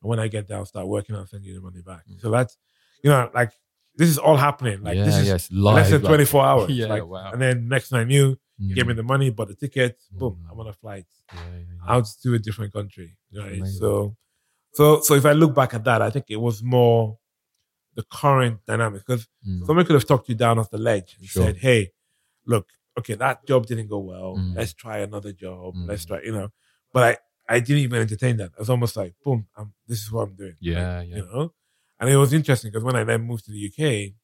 And 0.00 0.08
when 0.10 0.18
I 0.18 0.28
get 0.28 0.48
there, 0.48 0.56
I'll 0.58 0.64
start 0.66 0.86
working. 0.88 1.14
I'll 1.14 1.26
send 1.26 1.44
you 1.44 1.54
the 1.54 1.60
money 1.60 1.82
back. 1.82 2.04
Mm. 2.08 2.20
So 2.20 2.30
that's, 2.30 2.56
you 3.04 3.10
know, 3.10 3.30
like 3.34 3.52
this 3.94 4.08
is 4.08 4.16
all 4.18 4.36
happening. 4.36 4.82
Like 4.82 4.96
yeah, 4.96 5.04
this 5.04 5.16
is 5.18 5.26
yes, 5.26 5.50
less 5.52 5.90
than 5.90 6.02
like- 6.02 6.08
24 6.16 6.44
hours. 6.44 6.70
Yeah, 6.70 6.86
like, 6.86 7.04
wow. 7.06 7.30
And 7.32 7.40
then 7.42 7.68
next 7.68 7.90
thing 7.90 7.98
I 7.98 8.04
knew, 8.04 8.36
he 8.58 8.74
gave 8.74 8.86
me 8.86 8.94
Mm. 8.94 8.96
the 8.96 9.02
money, 9.02 9.28
bought 9.30 9.48
the 9.48 9.54
ticket, 9.56 9.98
boom, 10.12 10.34
Mm. 10.46 10.50
I'm 10.52 10.60
on 10.60 10.68
a 10.68 10.72
flight 10.72 11.06
Yeah, 11.34 11.40
out 11.88 12.06
to 12.22 12.34
a 12.34 12.38
different 12.38 12.72
country. 12.72 13.16
Right. 13.34 13.66
So, 13.66 14.16
so, 14.72 15.00
so 15.02 15.14
if 15.14 15.26
I 15.26 15.32
look 15.32 15.54
back 15.54 15.74
at 15.74 15.84
that, 15.84 16.00
I 16.00 16.10
think 16.10 16.26
it 16.30 16.36
was 16.36 16.62
more 16.62 17.18
the 17.94 18.04
current 18.04 18.64
dynamic 18.66 19.02
because 19.04 19.28
Mm. 19.46 19.66
somebody 19.66 19.86
could 19.86 19.94
have 19.94 20.06
talked 20.06 20.28
you 20.30 20.34
down 20.36 20.58
off 20.58 20.70
the 20.70 20.78
ledge 20.78 21.16
and 21.18 21.26
Sure. 21.28 21.44
said, 21.46 21.56
"Hey, 21.58 21.92
look, 22.46 22.68
okay, 22.98 23.14
that 23.14 23.46
job 23.46 23.66
didn't 23.66 23.88
go 23.88 23.98
well. 23.98 24.36
Mm. 24.38 24.56
Let's 24.56 24.74
try 24.74 24.98
another 24.98 25.32
job. 25.32 25.74
Let's 25.76 26.04
Mm. 26.04 26.08
try, 26.08 26.20
you 26.22 26.32
know." 26.32 26.48
But 26.92 27.02
I, 27.48 27.54
I 27.56 27.60
didn't 27.60 27.82
even 27.82 28.00
entertain 28.00 28.36
that. 28.38 28.50
I 28.56 28.60
was 28.60 28.70
almost 28.70 28.96
like, 28.96 29.14
boom, 29.24 29.46
I'm, 29.56 29.72
this 29.86 30.00
is 30.02 30.12
what 30.12 30.22
I'm 30.28 30.34
doing. 30.36 30.56
Yeah, 30.60 30.98
Like, 30.98 31.08
yeah. 31.08 31.16
You 31.16 31.22
know, 31.26 31.52
and 31.98 32.10
it 32.10 32.16
was 32.16 32.32
interesting 32.32 32.70
because 32.70 32.84
when 32.84 32.96
I 32.96 33.04
then 33.04 33.22
moved 33.22 33.44
to 33.46 33.52
the 33.52 33.62
UK, 33.68 34.14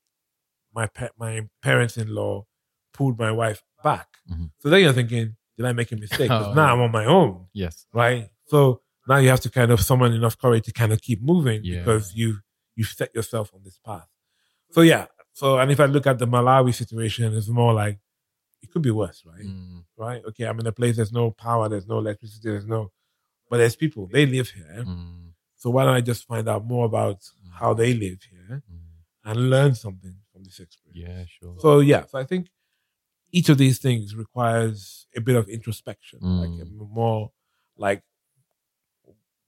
my 0.74 0.86
pa- 0.86 1.14
my 1.18 1.48
parents-in-law 1.62 2.44
pulled 2.92 3.18
my 3.18 3.30
wife 3.30 3.62
back. 3.82 4.08
Mhm. 4.30 4.50
So 4.58 4.68
then 4.70 4.82
you're 4.82 4.92
thinking, 4.92 5.36
did 5.56 5.66
I 5.66 5.72
make 5.72 5.90
a 5.92 5.96
mistake? 5.96 6.28
'Cause 6.28 6.48
Oh, 6.48 6.52
now 6.54 6.66
yeah. 6.66 6.72
I'm 6.74 6.80
on 6.80 6.92
my 6.92 7.04
own 7.04 7.46
Yes. 7.52 7.86
right? 7.92 8.28
So 8.46 8.82
now 9.08 9.16
you 9.18 9.28
have 9.30 9.40
to 9.40 9.50
kind 9.50 9.70
of 9.70 9.80
summon 9.80 10.12
enough 10.12 10.36
courage 10.38 10.64
to 10.66 10.72
kind 10.72 10.92
of 10.92 11.00
keep 11.00 11.22
moving 11.22 11.60
Yeah. 11.64 11.80
because 11.80 12.14
you 12.14 12.38
you've 12.76 12.88
set 12.88 13.12
yourself 13.14 13.52
on 13.54 13.62
this 13.64 13.78
path. 13.84 14.06
So 14.70 14.82
yeah. 14.82 15.06
So 15.32 15.58
and 15.58 15.70
if 15.70 15.80
I 15.80 15.86
look 15.86 16.06
at 16.06 16.18
the 16.18 16.26
Malawi 16.26 16.74
situation, 16.74 17.34
it's 17.34 17.48
more 17.48 17.72
like 17.72 17.98
it 18.68 18.72
could 18.72 18.82
be 18.82 18.90
worse, 18.90 19.22
right? 19.24 19.44
Mm. 19.44 19.84
Right? 19.96 20.22
Okay, 20.28 20.44
I'm 20.44 20.60
in 20.60 20.66
a 20.66 20.72
place 20.72 20.96
there's 20.96 21.12
no 21.12 21.30
power, 21.30 21.68
there's 21.68 21.86
no 21.86 21.98
electricity, 21.98 22.50
there's 22.50 22.66
no, 22.66 22.90
but 23.48 23.56
there's 23.58 23.76
people 23.76 24.06
they 24.12 24.26
live 24.26 24.50
here. 24.50 24.84
Mm. 24.86 25.30
So 25.56 25.70
why 25.70 25.84
don't 25.84 25.94
I 25.94 26.00
just 26.02 26.26
find 26.26 26.48
out 26.48 26.64
more 26.64 26.84
about 26.86 27.18
how 27.52 27.74
they 27.74 27.94
live 27.94 28.20
here 28.30 28.62
Mm. 28.70 28.78
and 29.24 29.50
learn 29.50 29.74
something 29.74 30.14
from 30.32 30.44
this 30.44 30.60
experience? 30.60 31.08
Yeah, 31.08 31.24
sure. 31.26 31.56
So 31.58 31.80
yeah, 31.80 32.04
so 32.06 32.18
I 32.18 32.24
think 32.24 32.50
each 33.32 33.48
of 33.48 33.58
these 33.58 33.78
things 33.78 34.14
requires 34.14 35.06
a 35.16 35.20
bit 35.20 35.36
of 35.36 35.48
introspection, 35.48 36.18
like 36.22 36.50
Mm. 36.50 36.62
a 36.62 36.84
more 37.00 37.32
like 37.76 38.02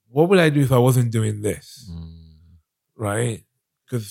what 0.08 0.28
would 0.28 0.38
I 0.40 0.50
do 0.50 0.60
if 0.60 0.72
I 0.72 0.78
wasn't 0.78 1.12
doing 1.12 1.40
this, 1.42 1.88
Mm. 1.90 2.58
right? 2.96 3.44
Because 3.84 4.08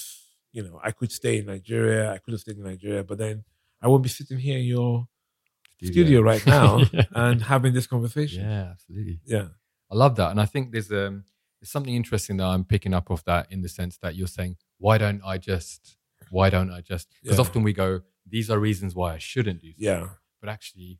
you 0.51 0.64
know 0.64 0.80
I 0.84 0.91
could 0.91 1.12
stay 1.12 1.39
in 1.39 1.45
Nigeria, 1.47 2.12
I 2.14 2.18
could 2.20 2.32
have 2.34 2.41
stayed 2.41 2.57
in 2.57 2.64
Nigeria, 2.64 3.03
but 3.03 3.18
then 3.18 3.43
I 3.82 3.88
won't 3.88 4.04
be 4.04 4.10
sitting 4.10 4.38
here 4.40 4.58
in 4.58 4.66
your 4.66 5.08
studio 5.84 6.22
right 6.22 6.46
now 6.46 6.80
yeah. 6.94 7.04
and 7.14 7.42
having 7.42 7.74
this 7.74 7.88
conversation. 7.88 8.44
yeah, 8.50 8.70
absolutely. 8.72 9.20
Yeah, 9.26 9.48
I 9.92 9.96
love 9.96 10.16
that, 10.18 10.32
and 10.32 10.40
I 10.42 10.46
think 10.46 10.72
there's 10.72 10.92
um 10.92 11.24
there's 11.62 11.72
something 11.72 11.94
interesting 11.96 12.38
that 12.38 12.46
I'm 12.46 12.64
picking 12.64 12.94
up 12.94 13.12
off 13.12 13.24
that 13.26 13.52
in 13.52 13.62
the 13.62 13.70
sense 13.70 13.98
that 13.98 14.16
you're 14.16 14.28
saying, 14.28 14.56
why 14.78 14.98
don't 14.98 15.22
I 15.26 15.38
just, 15.38 15.98
why 16.30 16.50
don't 16.50 16.72
I 16.72 16.80
just? 16.82 17.08
Because 17.22 17.38
Yeah. 17.38 17.42
often 17.42 17.64
we 17.64 17.74
go, 17.74 18.02
these 18.26 18.50
are 18.50 18.58
reasons 18.60 18.96
why 18.96 19.14
I 19.16 19.18
shouldn't 19.18 19.62
do. 19.62 19.70
Something. 19.72 19.86
yeah, 19.86 20.08
but 20.40 20.48
actually, 20.50 21.00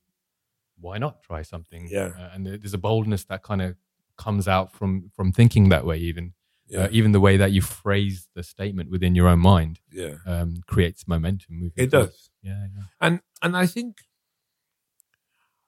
why 0.78 0.98
not 0.98 1.22
try 1.24 1.44
something? 1.44 1.88
Yeah. 1.90 2.12
Uh, 2.18 2.30
and 2.34 2.46
there's 2.46 2.74
a 2.74 2.78
boldness 2.78 3.24
that 3.26 3.42
kind 3.44 3.62
of 3.62 3.76
comes 4.18 4.48
out 4.50 4.74
from 4.74 5.12
from 5.16 5.32
thinking 5.32 5.70
that 5.70 5.86
way. 5.86 5.98
Even 5.98 6.34
yeah, 6.70 6.84
uh, 6.84 6.90
even 6.92 7.12
the 7.12 7.20
way 7.20 7.36
that 7.38 7.52
you 7.52 7.62
phrase 7.62 8.28
the 8.36 8.44
statement 8.44 8.90
within 8.92 9.16
your 9.16 9.28
own 9.28 9.40
mind 9.40 9.80
yeah. 9.92 10.16
um, 10.26 10.62
creates 10.68 11.08
momentum. 11.08 11.72
It 11.76 11.90
forward. 11.92 12.08
does. 12.08 12.30
Yeah, 12.44 12.66
yeah. 12.76 12.84
And 13.02 13.20
and 13.42 13.58
I 13.58 13.66
think 13.66 13.98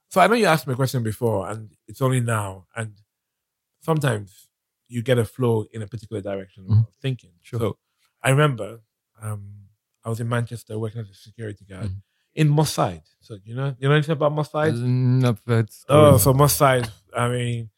so. 0.09 0.21
I 0.21 0.27
know 0.27 0.35
you 0.35 0.45
asked 0.45 0.67
me 0.67 0.73
a 0.73 0.75
question 0.75 1.03
before, 1.03 1.49
and 1.49 1.71
it's 1.87 2.01
only 2.01 2.21
now. 2.21 2.65
And 2.75 2.93
sometimes 3.81 4.47
you 4.87 5.01
get 5.01 5.17
a 5.17 5.25
flow 5.25 5.65
in 5.73 5.81
a 5.81 5.87
particular 5.87 6.21
direction 6.21 6.65
Mhm. 6.65 6.87
of 6.87 6.93
thinking. 7.01 7.31
Sure. 7.41 7.59
So 7.59 7.77
I 8.21 8.29
remember 8.31 8.81
um, 9.21 9.67
I 10.03 10.09
was 10.09 10.19
in 10.19 10.27
Manchester 10.27 10.77
working 10.79 11.01
as 11.01 11.09
a 11.09 11.13
security 11.13 11.63
guard 11.65 11.85
Mhm. 11.91 12.01
in 12.35 12.49
Moss 12.49 12.73
Side. 12.73 13.03
So 13.21 13.37
you 13.43 13.55
know 13.55 13.75
you 13.79 13.87
know 13.87 13.95
anything 13.95 14.13
about 14.13 14.33
Moss 14.33 14.51
Side? 14.51 14.73
Mm, 14.73 15.23
I've 15.25 15.41
heard 15.45 15.69
Oh, 15.89 16.17
so 16.17 16.33
Moss 16.33 16.53
Side. 16.55 16.89
I 17.15 17.27
mean, 17.29 17.69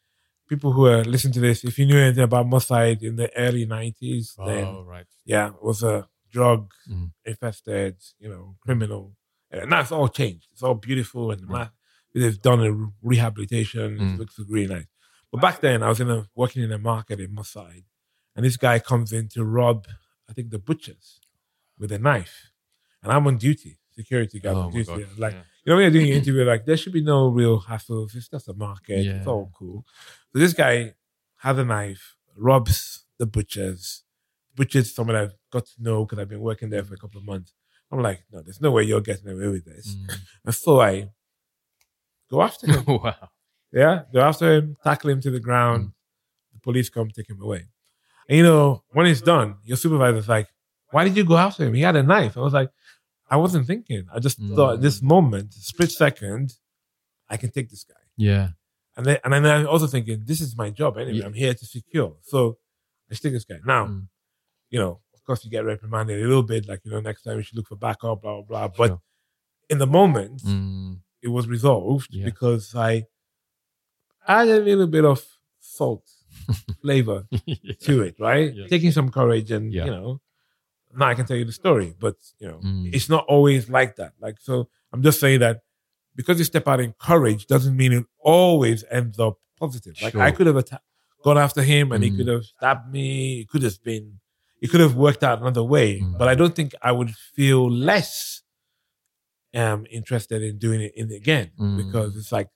people 0.54 0.72
who 0.72 0.86
are 0.86 1.04
listening 1.04 1.34
to 1.34 1.40
this, 1.40 1.64
if 1.64 1.78
you 1.78 1.86
knew 1.86 1.98
anything 1.98 2.24
about 2.24 2.46
Moss 2.46 2.66
Side 2.66 3.02
in 3.02 3.16
the 3.16 3.28
early 3.36 3.64
nineties, 3.66 4.34
then 4.46 4.64
oh, 4.64 4.84
right. 4.94 5.06
yeah, 5.24 5.48
it 5.48 5.62
was 5.62 5.82
a 5.82 6.08
drug 6.30 6.70
Mhm. 6.90 7.12
infested, 7.24 7.96
you 8.18 8.28
know, 8.28 8.56
criminal. 8.60 9.16
And 9.50 9.70
now 9.70 9.80
it's 9.80 9.92
all 9.92 10.08
changed. 10.08 10.48
It's 10.52 10.62
all 10.62 10.74
beautiful 10.74 11.30
and 11.32 11.48
Right. 11.48 11.70
they've 12.14 12.40
done 12.50 12.60
a 12.68 12.72
rehabilitation. 13.02 13.98
Mm. 13.98 14.14
It 14.14 14.18
looks 14.20 14.38
really 14.48 14.66
nice. 14.76 14.86
But 15.30 15.40
back 15.40 15.60
then, 15.60 15.82
I 15.82 15.88
was 15.88 16.00
in 16.00 16.10
a 16.10 16.26
working 16.34 16.62
in 16.62 16.72
a 16.72 16.78
market 16.78 17.18
in 17.20 17.34
Moss 17.34 17.50
Side, 17.50 17.84
and 18.34 18.44
this 18.44 18.56
guy 18.56 18.78
comes 18.78 19.12
in 19.12 19.28
to 19.34 19.44
rob, 19.44 19.86
I 20.28 20.32
think, 20.32 20.50
the 20.50 20.58
butchers 20.58 21.20
with 21.78 21.90
a 21.92 21.98
knife, 21.98 22.36
and 23.02 23.12
I'm 23.12 23.26
on 23.26 23.36
duty, 23.36 23.78
security 23.90 24.38
guard 24.40 24.56
Oh, 24.56 24.60
on 24.62 24.72
duty. 24.72 25.02
God. 25.04 25.18
Like 25.18 25.34
Yeah. 25.34 25.42
you 25.64 25.66
know, 25.70 25.76
when 25.76 25.82
you're 25.84 25.90
doing 25.98 26.10
an 26.12 26.18
interview, 26.22 26.44
like 26.44 26.64
there 26.66 26.76
should 26.76 26.92
be 26.92 27.02
no 27.14 27.28
real 27.28 27.60
hassles. 27.62 28.14
It's 28.16 28.28
just 28.28 28.48
a 28.48 28.54
market. 28.54 29.06
It's 29.06 29.26
all 29.26 29.50
cool. 29.58 29.84
So 30.34 30.40
this 30.40 30.52
guy 30.52 30.94
has 31.38 31.58
a 31.58 31.64
knife, 31.64 32.16
robs 32.36 33.04
the 33.18 33.26
butchers. 33.26 34.02
Butchers, 34.56 34.92
someone 34.94 35.14
I've 35.16 35.34
got 35.52 35.66
to 35.66 35.72
know 35.82 36.04
because 36.04 36.18
I've 36.18 36.28
been 36.28 36.40
working 36.40 36.70
there 36.70 36.82
for 36.82 36.94
a 36.94 36.96
couple 36.96 37.18
of 37.18 37.24
months. 37.24 37.52
I'm 37.92 38.00
like, 38.02 38.24
no, 38.32 38.42
there's 38.42 38.60
no 38.60 38.72
way 38.72 38.82
you're 38.82 39.00
getting 39.00 39.28
away 39.28 39.46
with 39.48 39.64
this. 39.64 39.94
Mm. 39.94 40.16
And 40.46 40.54
so 40.54 40.80
I 40.80 41.08
go 42.30 42.42
after 42.42 42.66
him. 42.66 42.84
wow. 42.88 43.28
yeah, 43.72 44.02
go 44.12 44.20
after 44.22 44.52
him, 44.54 44.76
tackle 44.82 45.10
him 45.10 45.20
to 45.20 45.30
the 45.30 45.38
ground. 45.40 45.92
The 46.52 46.60
police 46.60 46.88
come 46.88 47.10
take 47.10 47.30
him 47.30 47.40
away. 47.40 47.66
And 48.28 48.38
you 48.38 48.42
know, 48.44 48.82
when 48.90 49.06
it's 49.06 49.20
done, 49.20 49.56
your 49.62 49.76
supervisor's 49.76 50.28
like, 50.28 50.48
why 50.90 51.04
did 51.04 51.16
you 51.16 51.24
go 51.24 51.36
after 51.36 51.64
him? 51.64 51.74
He 51.74 51.82
had 51.82 51.94
a 51.96 52.02
knife. 52.02 52.36
I 52.36 52.40
was 52.40 52.52
like, 52.54 52.70
I 53.30 53.36
wasn't 53.36 53.66
thinking. 53.66 54.06
I 54.12 54.18
just 54.18 54.40
Mm. 54.40 54.56
thought 54.56 54.80
this 54.80 55.00
moment, 55.02 55.52
split 55.54 55.92
second, 55.92 56.54
I 57.28 57.36
can 57.36 57.50
take 57.50 57.70
this 57.70 57.84
guy. 57.84 57.94
Yeah. 58.16 58.48
And 58.96 59.04
then, 59.06 59.18
and 59.24 59.32
then 59.32 59.44
I'm 59.46 59.66
also 59.66 59.86
thinking, 59.86 60.22
this 60.24 60.40
is 60.40 60.56
my 60.56 60.70
job 60.70 60.96
anyway. 60.98 61.18
Yeah. 61.18 61.26
I'm 61.26 61.32
here 61.34 61.52
to 61.54 61.66
secure. 61.66 62.16
So 62.22 62.58
I 63.10 63.14
stick 63.14 63.32
this 63.32 63.44
guy. 63.44 63.56
Now, 63.66 63.86
Mm. 63.86 64.08
you 64.70 64.78
know, 64.78 65.00
of 65.14 65.24
course, 65.24 65.44
you 65.44 65.50
get 65.50 65.64
reprimanded 65.64 66.20
a 66.22 66.26
little 66.26 66.42
bit, 66.42 66.68
like, 66.68 66.80
you 66.84 66.90
know, 66.92 67.00
next 67.00 67.22
time 67.22 67.36
you 67.38 67.42
should 67.42 67.56
look 67.56 67.68
for 67.68 67.76
backup, 67.76 68.22
blah, 68.22 68.42
blah, 68.42 68.42
blah. 68.42 68.68
But 68.68 68.88
Sure. 68.88 69.02
in 69.68 69.78
the 69.78 69.86
moment, 69.86 70.42
Mm. 70.42 71.00
it 71.22 71.28
was 71.28 71.48
resolved 71.48 72.08
Yeah. 72.14 72.24
because 72.26 72.74
I 72.74 73.06
added 74.26 74.62
a 74.62 74.64
little 74.64 74.86
bit 74.86 75.04
of 75.04 75.24
salt 75.60 76.04
flavor 76.82 77.26
to 77.86 78.02
it, 78.02 78.16
right? 78.18 78.54
Yeah. 78.54 78.66
Taking 78.68 78.92
some 78.92 79.10
courage 79.10 79.50
and, 79.50 79.72
Yeah. 79.72 79.86
you 79.86 79.90
know, 79.90 80.20
now 80.96 81.06
I 81.06 81.14
can 81.14 81.26
tell 81.26 81.36
you 81.36 81.44
the 81.44 81.52
story, 81.52 81.94
but, 81.98 82.16
you 82.38 82.48
know, 82.48 82.58
Mm. 82.58 82.94
it's 82.94 83.08
not 83.08 83.24
always 83.26 83.68
like 83.68 83.96
that. 83.96 84.12
Like, 84.20 84.38
so 84.40 84.68
I'm 84.92 85.02
just 85.02 85.18
saying 85.20 85.40
that 85.40 85.62
because 86.16 86.38
you 86.38 86.44
step 86.44 86.66
out 86.68 86.80
in 86.80 86.92
courage 86.98 87.46
doesn't 87.46 87.76
mean 87.76 87.92
it 87.92 88.04
always 88.18 88.84
ends 88.90 89.18
up 89.18 89.38
positive. 89.58 89.94
Like 90.02 90.14
I 90.16 90.30
could 90.30 90.46
have 90.46 90.56
atta- 90.56 90.80
gone 91.22 91.38
after 91.38 91.62
him 91.62 91.92
and 91.92 92.02
he 92.04 92.10
Mm. 92.10 92.16
could 92.18 92.28
have 92.28 92.44
stabbed 92.44 92.92
me. 92.92 93.40
It 93.40 93.48
could 93.48 93.62
have 93.62 93.82
been, 93.82 94.20
it 94.60 94.68
could 94.70 94.80
have 94.80 94.94
worked 94.94 95.22
out 95.24 95.40
another 95.40 95.62
way. 95.64 96.00
Mm. 96.00 96.18
But 96.18 96.28
I 96.28 96.34
don't 96.34 96.54
think 96.54 96.74
I 96.82 96.92
would 96.92 97.10
feel 97.14 97.70
less 97.70 98.42
um, 99.54 99.86
interested 99.90 100.42
in 100.42 100.58
doing 100.58 100.80
it 100.80 100.92
in 100.96 101.10
again 101.12 101.52
Mm. 101.58 101.76
because 101.86 102.16
it's 102.16 102.32
like 102.32 102.48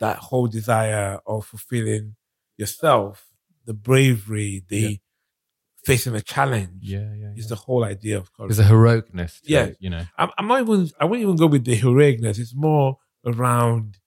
that 0.00 0.18
whole 0.18 0.46
desire 0.46 1.18
of 1.26 1.46
fulfilling 1.46 2.16
yourself, 2.58 3.26
the 3.64 3.72
bravery, 3.74 4.62
the 4.68 4.78
Yeah. 4.78 4.96
facing 5.84 6.14
a 6.14 6.20
challenge. 6.20 6.82
Yeah, 6.82 7.12
yeah. 7.14 7.32
Is 7.34 7.44
yeah. 7.44 7.48
the 7.48 7.56
whole 7.56 7.84
idea 7.84 8.18
of 8.18 8.32
courage. 8.34 8.54
There's 8.54 8.66
a 8.66 8.70
heroicness. 8.70 9.40
Yeah. 9.44 9.64
it, 9.64 9.76
you 9.80 9.90
know. 9.90 10.04
I'm, 10.18 10.30
I'm 10.38 10.46
not 10.46 10.60
even. 10.60 10.90
I 11.00 11.04
wouldn't 11.06 11.22
even 11.22 11.36
go 11.36 11.46
with 11.46 11.64
the 11.64 11.76
heroicness. 11.78 12.38
It's 12.38 12.54
more 12.54 12.98
around 13.24 13.98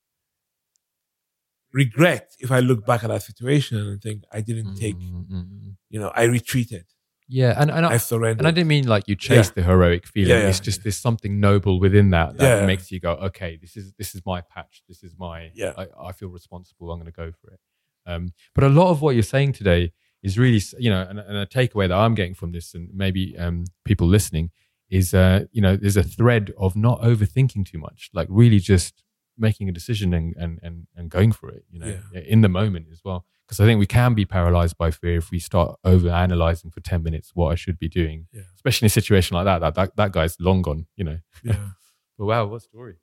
regret. 1.73 2.31
If 2.39 2.51
I 2.51 2.59
look 2.59 2.85
back 2.85 3.03
at 3.03 3.09
that 3.09 3.23
situation 3.23 3.77
and 3.77 4.01
think 4.01 4.23
I 4.31 4.41
didn't 4.41 4.75
take, 4.75 4.95
Mm, 4.95 5.25
mm, 5.29 5.45
mm. 5.45 5.75
you 5.89 5.99
know, 5.99 6.11
I 6.15 6.23
retreated, 6.23 6.85
Yeah, 7.27 7.59
and 7.59 7.69
and 7.71 7.85
I 7.85 7.93
I, 7.93 7.97
surrendered. 7.97 8.39
and 8.41 8.47
I 8.47 8.51
didn't 8.51 8.67
mean 8.67 8.87
like 8.87 9.07
you 9.07 9.15
chase 9.15 9.49
the 9.49 9.63
heroic 9.63 10.05
feeling. 10.07 10.29
Yeah, 10.29 10.41
yeah. 10.43 10.49
It's 10.49 10.59
just 10.59 10.83
there's 10.83 10.97
something 10.97 11.39
noble 11.39 11.79
within 11.79 12.11
that 12.11 12.37
that 12.37 12.59
Yeah. 12.61 12.65
makes 12.65 12.91
you 12.91 12.99
go, 12.99 13.11
okay, 13.29 13.57
this 13.61 13.75
is 13.75 13.93
this 13.97 14.15
is 14.15 14.21
my 14.25 14.41
patch. 14.41 14.83
This 14.87 15.03
is 15.03 15.15
my. 15.17 15.51
Yeah. 15.55 15.73
I, 15.77 15.87
I 16.09 16.11
feel 16.11 16.29
responsible. 16.29 16.91
I'm 16.91 16.99
going 16.99 17.11
to 17.11 17.15
go 17.25 17.31
for 17.41 17.51
it. 17.51 17.59
Um, 18.05 18.33
but 18.53 18.63
a 18.63 18.69
lot 18.69 18.89
of 18.91 19.01
what 19.01 19.15
you're 19.15 19.23
saying 19.23 19.53
today 19.53 19.91
is 20.21 20.37
really, 20.37 20.61
you 20.79 20.89
know, 20.91 21.01
and, 21.09 21.17
and 21.19 21.37
a 21.37 21.45
takeaway 21.47 21.87
that 21.87 21.97
I'm 21.97 22.13
getting 22.15 22.35
from 22.35 22.51
this, 22.51 22.73
and 22.75 22.89
maybe 22.93 23.35
um, 23.37 23.65
people 23.83 24.07
listening, 24.07 24.51
is 24.89 25.13
uh, 25.15 25.45
you 25.51 25.61
know, 25.61 25.75
there's 25.75 25.97
a 25.97 26.03
thread 26.03 26.53
of 26.57 26.75
not 26.75 27.01
overthinking 27.01 27.65
too 27.65 27.79
much, 27.79 28.09
like 28.13 28.27
really 28.29 28.59
just 28.59 29.03
making 29.37 29.69
a 29.69 29.71
decision 29.71 30.13
and 30.13 30.35
and 30.37 30.59
and, 30.63 30.87
and 30.95 31.09
going 31.09 31.31
for 31.31 31.49
it. 31.49 31.63
You 31.71 31.79
know, 31.79 31.97
in 32.13 32.41
the 32.41 32.49
moment 32.49 32.87
as 32.91 33.01
well. 33.03 33.25
Because 33.45 33.59
I 33.59 33.65
think 33.65 33.79
we 33.79 33.85
can 33.85 34.15
be 34.15 34.25
paralyzed 34.25 34.75
by 34.75 34.89
fear 34.89 35.17
if 35.17 35.29
we 35.29 35.37
start 35.37 35.77
over 35.83 36.09
analyzing 36.09 36.71
for 36.71 36.79
10 36.79 37.03
minutes 37.03 37.29
what 37.35 37.51
I 37.51 37.55
should 37.55 37.77
be 37.77 37.87
doing, 37.87 38.25
Yeah. 38.33 38.41
especially 38.55 38.85
in 38.85 38.87
a 38.87 38.89
situation 38.89 39.35
like 39.35 39.45
that. 39.45 39.59
That, 39.59 39.75
that, 39.75 39.95
that 39.97 40.11
guy's 40.13 40.35
long 40.39 40.63
gone, 40.63 40.87
you 40.95 41.03
know. 41.03 41.19
yeah. 41.43 41.57
But 42.17 42.25
wow, 42.25 42.45
what 42.47 42.63
story. 42.63 42.95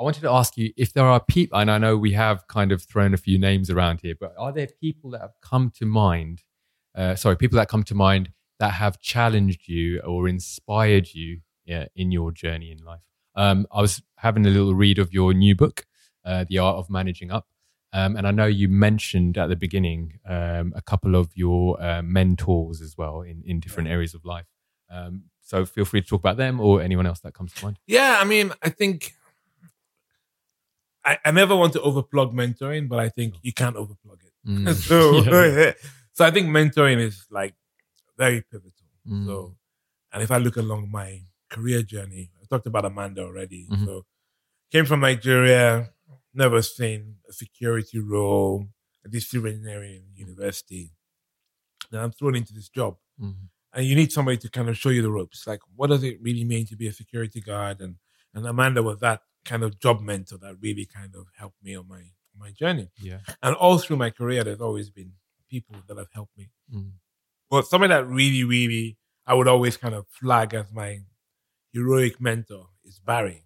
I 0.00 0.02
wanted 0.02 0.22
to 0.22 0.30
ask 0.32 0.56
you 0.56 0.72
if 0.76 0.92
there 0.94 1.04
are 1.06 1.20
people, 1.20 1.60
and 1.60 1.70
I 1.70 1.78
know 1.78 1.96
we 1.96 2.10
have 2.14 2.48
kind 2.48 2.72
of 2.72 2.82
thrown 2.82 3.14
a 3.14 3.16
few 3.16 3.38
names 3.38 3.70
around 3.70 4.00
here, 4.00 4.14
but 4.18 4.34
are 4.36 4.50
there 4.50 4.66
people 4.80 5.10
that 5.10 5.20
have 5.20 5.34
come 5.40 5.70
to 5.76 5.86
mind? 5.86 6.42
Uh, 6.96 7.14
sorry, 7.14 7.36
people 7.36 7.58
that 7.58 7.68
come 7.68 7.84
to 7.84 7.94
mind 7.94 8.32
that 8.58 8.72
have 8.72 8.98
challenged 9.00 9.68
you 9.68 10.00
or 10.00 10.26
inspired 10.28 11.14
you 11.14 11.42
yeah, 11.64 11.86
in 11.94 12.10
your 12.10 12.32
journey 12.32 12.72
in 12.72 12.78
life? 12.84 13.02
Um, 13.36 13.66
I 13.72 13.80
was 13.80 14.02
having 14.16 14.46
a 14.46 14.50
little 14.50 14.74
read 14.74 14.98
of 14.98 15.12
your 15.12 15.34
new 15.34 15.54
book, 15.54 15.86
uh, 16.24 16.44
The 16.48 16.58
Art 16.58 16.76
of 16.76 16.90
Managing 16.90 17.30
Up. 17.30 17.46
Um, 17.92 18.16
and 18.16 18.26
I 18.26 18.32
know 18.32 18.46
you 18.46 18.68
mentioned 18.68 19.38
at 19.38 19.48
the 19.48 19.56
beginning 19.56 20.18
um, 20.28 20.72
a 20.74 20.82
couple 20.82 21.14
of 21.14 21.30
your 21.34 21.80
uh, 21.80 22.02
mentors 22.02 22.80
as 22.80 22.98
well 22.98 23.22
in, 23.22 23.42
in 23.46 23.60
different 23.60 23.88
areas 23.88 24.14
of 24.14 24.24
life. 24.24 24.46
Um, 24.90 25.24
so 25.40 25.64
feel 25.64 25.84
free 25.84 26.00
to 26.00 26.06
talk 26.06 26.20
about 26.20 26.36
them 26.36 26.60
or 26.60 26.82
anyone 26.82 27.06
else 27.06 27.20
that 27.20 27.34
comes 27.34 27.52
to 27.54 27.64
mind. 27.64 27.78
Yeah, 27.86 28.18
I 28.20 28.24
mean, 28.24 28.52
I 28.62 28.70
think 28.70 29.14
I, 31.04 31.18
I 31.24 31.30
never 31.30 31.54
want 31.54 31.72
to 31.74 31.80
overplug 31.80 32.32
mentoring, 32.32 32.88
but 32.88 32.98
I 32.98 33.10
think 33.10 33.34
you 33.42 33.52
can't 33.52 33.76
overplug 33.76 34.24
it. 34.24 34.32
Mm. 34.48 34.74
so, 34.88 35.22
Yeah. 35.56 35.72
so 36.12 36.24
I 36.24 36.30
think 36.30 36.48
mentoring 36.48 36.98
is 36.98 37.26
like 37.30 37.54
very 38.16 38.42
pivotal. 38.42 38.72
Mm. 39.08 39.26
So, 39.26 39.56
and 40.12 40.22
if 40.22 40.30
I 40.30 40.38
look 40.38 40.56
along 40.56 40.90
my 40.90 41.22
career 41.50 41.82
journey, 41.82 42.30
I 42.44 42.46
talked 42.54 42.66
about 42.66 42.84
Amanda 42.84 43.22
already. 43.22 43.66
Mhm. 43.70 43.84
So, 43.86 44.06
came 44.70 44.84
from 44.84 45.00
Nigeria, 45.00 45.92
never 46.32 46.60
seen 46.62 47.16
a 47.28 47.32
security 47.32 47.98
role 47.98 48.68
at 49.04 49.12
this 49.12 49.32
engineering 49.34 50.04
university. 50.14 50.92
Then 51.90 52.00
I'm 52.02 52.12
thrown 52.12 52.34
into 52.34 52.52
this 52.52 52.68
job 52.68 52.98
Mm. 53.20 53.48
and 53.72 53.86
you 53.86 53.94
need 53.94 54.10
somebody 54.12 54.38
to 54.38 54.50
kind 54.50 54.68
of 54.68 54.76
show 54.76 54.88
you 54.88 55.02
the 55.02 55.10
ropes. 55.10 55.46
Like, 55.46 55.60
what 55.76 55.88
does 55.88 56.02
it 56.02 56.20
really 56.20 56.44
mean 56.44 56.66
to 56.66 56.76
be 56.76 56.86
a 56.88 56.92
security 56.92 57.40
guard? 57.40 57.80
And 57.80 57.96
and 58.34 58.46
Amanda 58.46 58.82
was 58.82 58.98
that 58.98 59.22
kind 59.44 59.62
of 59.62 59.78
job 59.78 60.00
mentor 60.00 60.38
that 60.38 60.56
really 60.60 60.86
kind 60.86 61.14
of 61.14 61.28
helped 61.36 61.62
me 61.62 61.76
on 61.76 61.86
my 61.86 62.00
on 62.32 62.38
my 62.40 62.50
journey. 62.50 62.90
Yeah. 62.98 63.20
And 63.42 63.54
all 63.54 63.78
through 63.78 63.96
my 63.98 64.10
career, 64.10 64.42
there's 64.42 64.60
always 64.60 64.90
been 64.90 65.12
people 65.48 65.76
that 65.86 65.96
have 65.96 66.10
helped 66.12 66.36
me. 66.36 66.50
Mm. 66.72 66.94
But 67.48 67.66
somebody 67.68 67.92
that 67.94 68.08
really, 68.08 68.42
really, 68.42 68.98
I 69.24 69.34
would 69.34 69.46
always 69.46 69.76
kind 69.76 69.94
of 69.94 70.08
flag 70.08 70.52
as 70.54 70.72
my 70.72 71.04
heroic 71.74 72.20
mentor 72.20 72.68
is 72.84 72.98
Barry. 73.00 73.44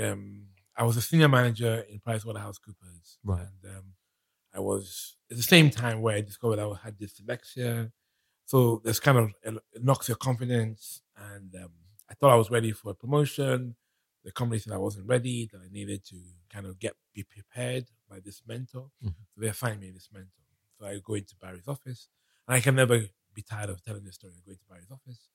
Um, 0.00 0.48
I 0.76 0.84
was 0.84 0.96
a 0.96 1.02
senior 1.02 1.28
manager 1.28 1.84
in 1.88 2.00
PricewaterhouseCoopers, 2.00 3.18
Right. 3.24 3.46
and 3.62 3.76
um, 3.76 3.84
I 4.54 4.60
was 4.60 5.16
at 5.30 5.36
the 5.36 5.42
same 5.42 5.70
time 5.70 6.02
where 6.02 6.16
I 6.16 6.20
discovered 6.22 6.58
I 6.58 6.66
had 6.84 6.98
dyslexia. 6.98 7.92
So 8.46 8.80
there's 8.84 9.00
kind 9.00 9.18
of 9.18 9.30
it 9.42 9.84
knocks 9.84 10.08
your 10.08 10.16
confidence, 10.16 11.02
and 11.16 11.54
um, 11.56 11.72
I 12.10 12.14
thought 12.14 12.32
I 12.32 12.36
was 12.36 12.50
ready 12.50 12.72
for 12.72 12.90
a 12.90 12.94
promotion. 12.94 13.76
The 14.24 14.32
company 14.32 14.58
said 14.58 14.72
I 14.72 14.78
wasn't 14.78 15.06
ready; 15.08 15.48
that 15.52 15.60
I 15.60 15.68
needed 15.70 16.04
to 16.06 16.16
kind 16.52 16.66
of 16.66 16.78
get 16.78 16.94
be 17.14 17.22
prepared 17.24 17.86
by 18.08 18.20
this 18.20 18.42
mentor. 18.46 18.90
Mhm. 19.04 19.14
So 19.34 19.40
they 19.40 19.48
assigned 19.48 19.80
me 19.80 19.90
this 19.90 20.08
mentor. 20.12 20.44
So 20.78 20.86
I 20.86 20.98
go 20.98 21.14
into 21.14 21.36
Barry's 21.36 21.68
office, 21.68 22.08
and 22.48 22.56
I 22.56 22.60
can 22.60 22.74
never 22.74 23.00
be 23.34 23.42
tired 23.42 23.70
of 23.70 23.82
telling 23.82 24.04
this 24.04 24.16
story. 24.16 24.34
I 24.36 24.40
go 24.44 24.52
into 24.52 24.64
Barry's 24.68 24.90
office 24.90 25.28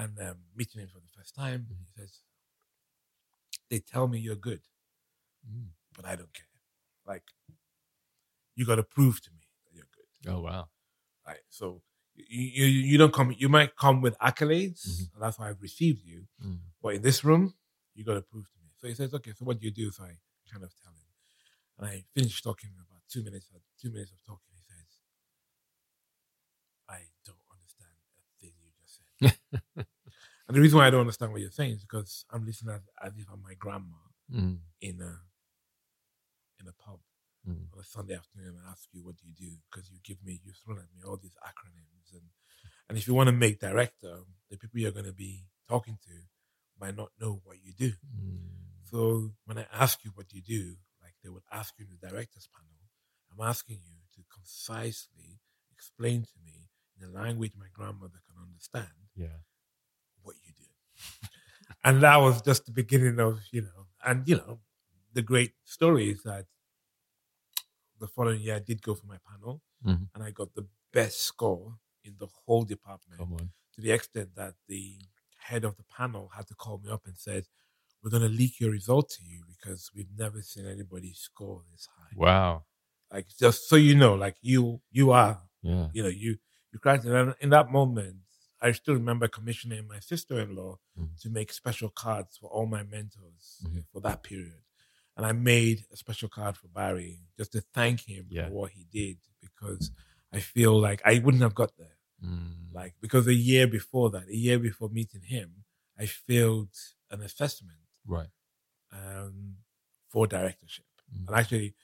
and 0.00 0.18
um, 0.26 0.38
meeting 0.58 0.80
him 0.82 0.88
for 0.94 1.00
the 1.00 1.12
first 1.16 1.34
time. 1.34 1.60
Mhm. 1.70 1.78
He 1.84 1.86
says, 1.96 2.12
"They 3.70 3.80
tell 3.92 4.06
me 4.12 4.18
you're 4.26 4.42
good, 4.50 4.62
Mm. 5.48 5.68
but 5.96 6.04
I 6.04 6.14
don't 6.16 6.32
care. 6.40 6.46
Like, 7.12 7.26
you 8.56 8.64
got 8.70 8.76
to 8.76 8.82
prove 8.96 9.16
to 9.22 9.30
me 9.36 9.44
that 9.64 9.72
you're 9.76 9.90
good." 9.98 10.10
Oh, 10.32 10.40
wow. 10.48 10.64
Right. 11.26 11.44
So 11.48 11.82
you, 12.14 12.44
you 12.58 12.64
you 12.90 12.98
don't 13.02 13.12
come. 13.18 13.28
You 13.44 13.48
might 13.48 13.72
come 13.84 14.00
with 14.06 14.16
accolades, 14.30 14.82
Mhm. 14.88 15.12
and 15.14 15.22
that's 15.22 15.38
why 15.38 15.48
I've 15.50 15.62
received 15.70 16.02
you. 16.12 16.20
Mm. 16.44 16.60
But 16.82 16.90
in 16.96 17.02
this 17.02 17.24
room, 17.28 17.44
you 17.94 18.04
got 18.04 18.14
to 18.14 18.22
prove 18.32 18.46
to 18.52 18.58
me. 18.62 18.68
So 18.80 18.88
he 18.88 18.94
says, 18.94 19.12
"Okay, 19.14 19.32
so 19.36 19.44
what 19.44 19.58
do 19.58 19.64
you 19.66 19.72
do?" 19.82 19.90
So 19.90 20.04
I 20.04 20.14
kind 20.50 20.64
of 20.64 20.72
tell 20.82 20.92
him, 20.92 21.08
and 21.78 21.84
I 21.92 21.94
finished 22.16 22.42
talking 22.44 22.70
about 22.84 23.02
two 23.12 23.22
minutes. 23.22 23.46
Two 23.82 23.90
minutes 23.90 24.12
of 24.12 24.20
talking, 24.24 24.52
he 24.58 24.62
says, 24.72 24.88
"I 26.88 27.00
don't 27.24 27.44
understand 27.54 27.96
a 28.18 28.24
thing 28.40 28.54
you 28.64 28.70
just 28.80 28.96
said." 28.96 29.09
and 29.22 29.86
the 30.48 30.60
reason 30.60 30.78
why 30.78 30.86
I 30.86 30.90
don't 30.90 31.00
understand 31.00 31.32
what 31.32 31.40
you're 31.40 31.50
saying 31.50 31.72
is 31.74 31.82
because 31.84 32.24
I'm 32.30 32.44
listening 32.46 32.74
as, 32.74 32.82
as 33.02 33.12
if 33.18 33.26
I'm 33.32 33.42
my 33.42 33.54
grandma 33.54 33.96
Mm. 34.32 34.58
in 34.80 35.00
a 35.00 35.18
in 36.60 36.68
a 36.68 36.72
pub 36.84 37.00
Mm. 37.48 37.72
on 37.72 37.80
a 37.80 37.84
Sunday 37.84 38.14
afternoon 38.14 38.48
and 38.48 38.66
ask 38.70 38.88
you 38.92 39.02
what 39.02 39.16
do 39.16 39.26
you 39.26 39.34
do 39.34 39.56
because 39.70 39.90
you 39.90 39.98
give 40.04 40.22
me 40.22 40.40
you've 40.44 40.56
thrown 40.58 40.78
at 40.78 40.84
me 40.94 41.02
all 41.04 41.16
these 41.16 41.36
acronyms 41.42 42.12
and 42.12 42.22
and 42.88 42.98
if 42.98 43.08
you 43.08 43.14
want 43.14 43.28
to 43.28 43.32
make 43.32 43.58
director, 43.60 44.20
the 44.50 44.56
people 44.58 44.78
you're 44.80 44.90
going 44.92 45.06
to 45.06 45.12
be 45.12 45.44
talking 45.68 45.98
to 46.04 46.14
might 46.78 46.96
not 46.96 47.10
know 47.20 47.40
what 47.44 47.56
you 47.64 47.72
do. 47.72 47.92
Mm. 48.14 48.38
So 48.84 49.32
when 49.46 49.58
I 49.58 49.66
ask 49.72 50.04
you 50.04 50.10
what 50.14 50.32
you 50.32 50.42
do, 50.42 50.76
like 51.02 51.14
they 51.22 51.28
would 51.30 51.44
ask 51.52 51.74
you 51.78 51.86
in 51.86 51.90
the 51.90 52.08
directors 52.08 52.48
panel, 52.54 52.78
I'm 53.32 53.46
asking 53.48 53.78
you 53.86 53.98
to 54.16 54.22
concisely 54.32 55.40
explain 55.72 56.22
to 56.22 56.38
me 56.44 56.69
in 57.00 57.08
a 57.08 57.10
language 57.12 57.52
my 57.56 57.66
grandmother 57.72 58.20
can 58.26 58.42
understand 58.42 58.88
Yeah. 59.14 59.38
what 60.22 60.36
you 60.44 60.52
do. 60.52 60.64
and 61.84 62.02
that 62.02 62.16
was 62.16 62.42
just 62.42 62.66
the 62.66 62.72
beginning 62.72 63.18
of, 63.20 63.40
you 63.52 63.62
know, 63.62 63.86
and 64.04 64.28
you 64.28 64.36
know, 64.36 64.60
the 65.12 65.22
great 65.22 65.54
story 65.64 66.10
is 66.10 66.22
that 66.24 66.46
the 67.98 68.08
following 68.08 68.40
year 68.40 68.56
I 68.56 68.60
did 68.60 68.82
go 68.82 68.94
for 68.94 69.06
my 69.06 69.18
panel 69.18 69.62
Mhm. 69.84 70.08
and 70.14 70.22
I 70.22 70.30
got 70.30 70.54
the 70.54 70.68
best 70.92 71.20
score 71.22 71.78
in 72.04 72.16
the 72.18 72.26
whole 72.26 72.64
department 72.64 73.18
Come 73.18 73.34
on. 73.34 73.52
to 73.74 73.80
the 73.80 73.90
extent 73.92 74.34
that 74.36 74.54
the 74.66 74.98
head 75.36 75.64
of 75.64 75.76
the 75.76 75.84
panel 75.84 76.28
had 76.28 76.46
to 76.48 76.54
call 76.54 76.78
me 76.78 76.90
up 76.90 77.06
and 77.06 77.18
said, 77.18 77.46
We're 78.02 78.10
gonna 78.10 78.28
leak 78.30 78.58
your 78.60 78.70
result 78.70 79.10
to 79.10 79.22
you 79.24 79.44
because 79.46 79.90
we've 79.94 80.10
never 80.16 80.40
seen 80.40 80.64
anybody 80.66 81.12
score 81.12 81.62
this 81.70 81.86
high. 81.98 82.14
Wow. 82.16 82.64
Like 83.10 83.28
just 83.38 83.68
so 83.68 83.76
you 83.76 83.94
know, 83.94 84.14
like 84.14 84.36
you 84.40 84.80
you 84.90 85.10
are 85.10 85.46
Yeah. 85.60 85.90
you 85.92 86.02
know, 86.02 86.08
you 86.08 86.38
And 86.84 87.34
in 87.40 87.50
that 87.50 87.70
moment, 87.70 88.16
I 88.60 88.72
still 88.72 88.94
remember 88.94 89.26
commissioning 89.28 89.86
my 89.88 90.00
sister-in-law 90.00 90.78
Mhm. 90.98 91.20
to 91.22 91.30
make 91.30 91.52
special 91.52 91.88
cards 91.90 92.36
for 92.36 92.48
all 92.50 92.66
my 92.66 92.82
mentors 92.82 93.62
Mhm. 93.64 93.86
for 93.92 94.00
that 94.02 94.22
period. 94.22 94.62
And 95.16 95.26
I 95.26 95.32
made 95.32 95.86
a 95.90 95.96
special 95.96 96.28
card 96.28 96.56
for 96.56 96.68
Barry 96.68 97.22
just 97.36 97.52
to 97.52 97.60
thank 97.60 98.00
him 98.00 98.26
Yeah. 98.30 98.48
for 98.48 98.52
what 98.54 98.72
he 98.72 98.84
did 98.84 99.18
because 99.40 99.90
I 100.32 100.40
feel 100.40 100.78
like 100.78 101.00
I 101.04 101.18
wouldn't 101.18 101.42
have 101.42 101.54
got 101.54 101.76
there. 101.76 101.96
Mm. 102.22 102.72
Like 102.72 102.94
because 103.00 103.26
a 103.26 103.34
year 103.34 103.66
before 103.66 104.10
that, 104.10 104.28
a 104.28 104.36
year 104.36 104.58
before 104.58 104.88
meeting 104.90 105.22
him, 105.22 105.64
I 105.98 106.06
failed 106.06 106.74
an 107.10 107.22
assessment 107.22 107.80
right. 108.06 108.30
um, 108.92 109.58
for 110.08 110.26
directorship. 110.26 110.86
Mm. 111.12 111.26
And 111.28 111.36
actually, 111.36 111.74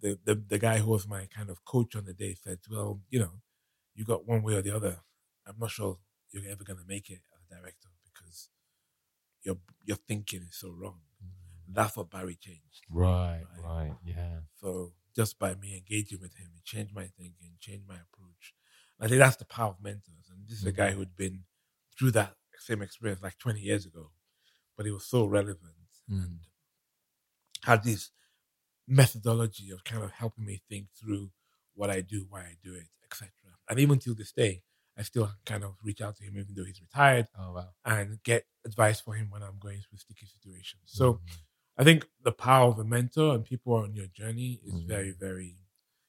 the, 0.00 0.18
the 0.24 0.34
the 0.34 0.58
guy 0.58 0.78
who 0.78 0.90
was 0.90 1.06
my 1.06 1.26
kind 1.26 1.50
of 1.50 1.64
coach 1.64 1.94
on 1.96 2.04
the 2.04 2.14
day 2.14 2.34
said, 2.34 2.60
"Well, 2.70 3.02
you 3.10 3.18
know, 3.18 3.40
you 3.96 4.04
got 4.04 4.26
one 4.26 4.42
way 4.42 4.54
or 4.54 4.62
the 4.62 4.74
other. 4.76 5.00
I'm 5.46 5.56
not 5.58 5.70
sure 5.70 5.98
you're 6.30 6.48
ever 6.50 6.62
going 6.64 6.78
to 6.78 6.84
make 6.86 7.10
it 7.10 7.20
as 7.34 7.42
a 7.50 7.54
director 7.60 7.88
because 8.04 8.48
your 9.42 9.56
your 9.84 9.96
thinking 9.96 10.42
is 10.42 10.56
so 10.56 10.70
wrong." 10.70 11.00
That's 11.68 11.96
what 11.96 12.10
Barry 12.10 12.36
changed. 12.36 12.84
Right, 12.88 13.42
Right. 13.58 13.88
right, 13.88 13.96
yeah. 14.04 14.38
So 14.60 14.92
just 15.16 15.36
by 15.38 15.56
me 15.56 15.76
engaging 15.76 16.20
with 16.20 16.34
him, 16.36 16.50
it 16.56 16.64
changed 16.64 16.94
my 16.94 17.06
thinking, 17.18 17.56
changed 17.60 17.88
my 17.88 17.96
approach. 17.96 18.54
I 19.00 19.08
think 19.08 19.18
that's 19.18 19.36
the 19.36 19.44
power 19.46 19.70
of 19.70 19.82
mentors. 19.82 20.28
And 20.30 20.46
this 20.48 20.58
is 20.60 20.64
a 20.66 20.70
guy 20.72 20.92
who'd 20.92 21.16
been 21.16 21.44
through 21.98 22.12
that 22.12 22.36
same 22.60 22.82
experience 22.82 23.20
like 23.20 23.36
20 23.38 23.60
years 23.60 23.84
ago, 23.84 24.12
but 24.76 24.86
he 24.86 24.92
was 24.92 25.04
so 25.06 25.24
relevant 25.26 25.74
Mm. 26.08 26.22
and 26.22 26.40
had 27.64 27.82
this 27.82 28.10
methodology 28.86 29.70
of 29.72 29.82
kind 29.82 30.04
of 30.04 30.12
helping 30.12 30.44
me 30.44 30.62
think 30.68 30.86
through 30.94 31.32
what 31.74 31.90
I 31.90 32.00
do, 32.00 32.26
why 32.28 32.42
I 32.42 32.56
do 32.62 32.74
it, 32.74 32.88
etc. 33.04 33.30
And 33.68 33.78
even 33.80 33.98
till 33.98 34.14
this 34.14 34.32
day, 34.32 34.62
I 34.96 35.02
still 35.02 35.30
kind 35.44 35.64
of 35.64 35.76
reach 35.82 36.00
out 36.00 36.16
to 36.16 36.24
him, 36.24 36.38
even 36.38 36.54
though 36.54 36.64
he's 36.64 36.80
retired, 36.80 37.28
Oh 37.38 37.52
wow. 37.52 37.68
and 37.84 38.22
get 38.22 38.46
advice 38.64 39.00
for 39.00 39.14
him 39.14 39.30
when 39.30 39.42
I'm 39.42 39.58
going 39.58 39.80
through 39.82 39.98
sticky 39.98 40.26
situations. 40.26 40.82
So 40.86 41.14
Mm. 41.14 41.20
I 41.78 41.84
think 41.84 42.08
the 42.22 42.32
power 42.32 42.68
of 42.70 42.78
a 42.78 42.84
mentor 42.84 43.34
and 43.34 43.44
people 43.44 43.74
on 43.74 43.94
your 43.94 44.06
journey 44.06 44.60
is 44.64 44.72
Mm. 44.74 44.86
very, 44.88 45.10
very, 45.12 45.56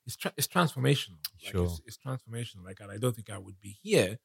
it's, 0.06 0.16
tra- 0.16 0.34
it's 0.38 0.48
transformational. 0.48 1.20
Like 1.44 1.52
Sure. 1.52 1.66
it's, 1.66 1.82
it's 1.86 1.98
transformational. 1.98 2.64
Like, 2.64 2.80
and 2.80 2.92
I 2.92 2.98
don't 2.98 3.16
think 3.16 3.30
I 3.30 3.38
would 3.38 3.60
be 3.60 3.78
here, 3.82 4.20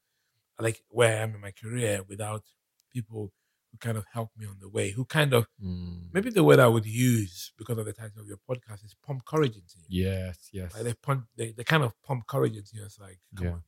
like 0.60 0.84
where 0.88 1.18
I 1.18 1.22
am 1.22 1.34
in 1.34 1.40
my 1.40 1.52
career 1.52 2.02
without 2.04 2.44
people 2.92 3.32
who 3.72 3.78
kind 3.78 3.96
of 3.96 4.04
help 4.12 4.30
me 4.36 4.46
on 4.46 4.56
the 4.60 4.68
way, 4.68 4.90
who 4.90 5.04
kind 5.04 5.32
of, 5.32 5.46
Mm. 5.62 6.12
maybe 6.12 6.30
the 6.30 6.44
word 6.44 6.60
I 6.60 6.66
would 6.68 6.84
use 6.86 7.52
because 7.56 7.78
of 7.78 7.86
the 7.86 7.92
title 7.94 8.20
of 8.20 8.26
your 8.28 8.36
podcast 8.48 8.84
is 8.84 8.94
pump 9.04 9.24
courage 9.24 9.56
into 9.56 9.76
you. 9.88 10.04
Yes, 10.04 10.50
yes. 10.52 10.74
Like 10.74 10.84
they, 10.84 10.94
pump, 10.94 11.26
they, 11.36 11.52
they 11.52 11.64
kind 11.64 11.82
of 11.82 11.92
pump 12.02 12.26
courage 12.26 12.56
into 12.56 12.76
you. 12.76 12.84
It's 12.84 13.00
like, 13.00 13.18
come 13.34 13.46
Yeah. 13.46 13.52
on, 13.54 13.62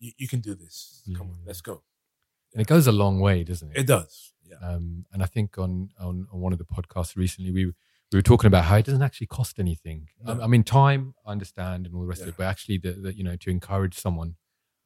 you, 0.00 0.12
you 0.18 0.28
can 0.28 0.40
do 0.40 0.54
this. 0.54 1.02
Come 1.16 1.30
on, 1.30 1.38
let's 1.46 1.60
go. 1.62 1.82
And 2.52 2.60
it 2.60 2.66
goes 2.68 2.86
a 2.86 2.92
long 2.92 3.18
way, 3.20 3.42
doesn't 3.44 3.70
it? 3.70 3.78
It 3.78 3.86
does. 3.86 4.34
Yeah. 4.44 4.56
Um, 4.58 5.06
and 5.12 5.22
I 5.22 5.26
think 5.26 5.56
on, 5.56 5.88
on 5.98 6.26
on 6.30 6.40
one 6.40 6.52
of 6.52 6.58
the 6.58 6.66
podcasts 6.66 7.16
recently, 7.16 7.50
we 7.50 7.64
we 8.12 8.18
were 8.18 8.22
talking 8.22 8.48
about 8.48 8.64
how 8.66 8.76
it 8.76 8.84
doesn't 8.84 9.00
actually 9.00 9.28
cost 9.28 9.58
anything. 9.58 10.08
I, 10.26 10.34
No. 10.34 10.42
I 10.42 10.46
mean, 10.46 10.62
time, 10.64 11.14
I 11.24 11.30
understand, 11.32 11.86
and 11.86 11.94
all 11.94 12.02
the 12.02 12.06
rest 12.08 12.20
of 12.20 12.28
it, 12.28 12.34
but 12.36 12.44
actually, 12.44 12.76
the, 12.76 12.92
the 12.92 13.16
you 13.16 13.24
know, 13.24 13.36
to 13.36 13.48
encourage 13.48 13.94
someone 13.98 14.36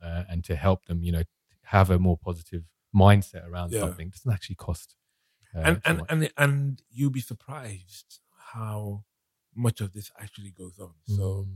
uh, 0.01 0.23
and 0.29 0.45
to 0.45 0.55
help 0.55 0.85
them, 0.87 1.03
you 1.03 1.11
know, 1.11 1.25
have 1.63 1.91
a 1.91 1.99
more 1.99 2.17
positive 2.17 2.63
mindset 2.97 3.47
around 3.49 3.73
Yeah. 3.73 3.81
something 3.81 4.09
doesn't 4.11 4.33
actually 4.33 4.57
cost. 4.57 4.97
Uh, 5.55 5.61
and 5.69 5.81
and, 5.85 5.99
much. 5.99 6.07
and 6.11 6.31
and 6.37 6.83
you'll 6.91 7.11
be 7.11 7.21
surprised 7.33 8.21
how 8.55 9.05
much 9.55 9.81
of 9.81 9.93
this 9.93 10.11
actually 10.19 10.51
goes 10.51 10.79
on. 10.79 10.95
So 11.07 11.47
Mm. 11.49 11.55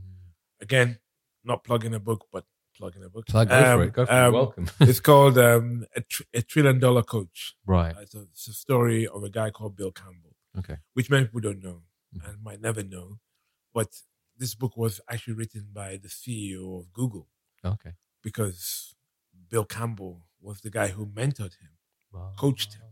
again, 0.61 0.99
not 1.43 1.63
plugging 1.63 1.93
a 1.93 1.99
book, 1.99 2.27
but 2.31 2.45
plugging 2.77 3.03
a 3.03 3.09
book. 3.09 3.25
plug 3.27 3.49
go 3.49 3.55
for 3.61 3.65
Um, 3.73 3.81
it. 3.81 3.93
Go 3.93 4.05
for 4.05 4.11
it. 4.11 4.15
um, 4.27 4.33
Welcome. 4.33 4.67
it's 4.89 4.99
called 4.99 5.37
um, 5.37 5.85
a, 5.95 6.01
tr- 6.01 6.23
a 6.33 6.41
trillion 6.41 6.79
dollar 6.79 7.03
coach. 7.03 7.55
right. 7.65 7.95
It's 8.03 8.15
a, 8.15 8.21
it's 8.33 8.47
a 8.47 8.53
story 8.53 9.07
of 9.07 9.23
a 9.23 9.29
guy 9.29 9.49
called 9.51 9.75
Bill 9.75 9.91
Campbell, 9.91 10.35
Okay. 10.57 10.77
which 10.93 11.09
many 11.09 11.25
people 11.25 11.41
don't 11.41 11.61
know 11.61 11.83
Mhm. 12.15 12.27
and 12.29 12.43
might 12.43 12.61
never 12.61 12.83
know. 12.83 13.19
But 13.73 13.89
this 14.37 14.55
book 14.55 14.75
was 14.77 14.99
actually 15.09 15.35
written 15.35 15.69
by 15.71 15.97
the 15.97 16.09
CEO 16.09 16.79
of 16.79 16.91
Google 16.93 17.27
Okay. 17.63 17.93
because 18.23 18.95
Bill 19.49 19.65
Campbell 19.65 20.25
was 20.41 20.61
the 20.61 20.69
guy 20.69 20.89
who 20.89 21.05
mentored 21.05 21.57
him. 21.59 21.69
Wow. 22.11 22.33
Coached 22.37 22.73
him. 22.75 22.91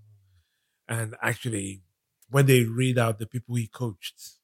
And 0.88 1.16
actually, 1.22 1.84
when 2.30 2.46
they 2.46 2.64
read 2.64 2.98
out 2.98 3.20
the 3.20 3.26
people 3.28 3.56
he 3.56 3.68
coached, 3.68 4.40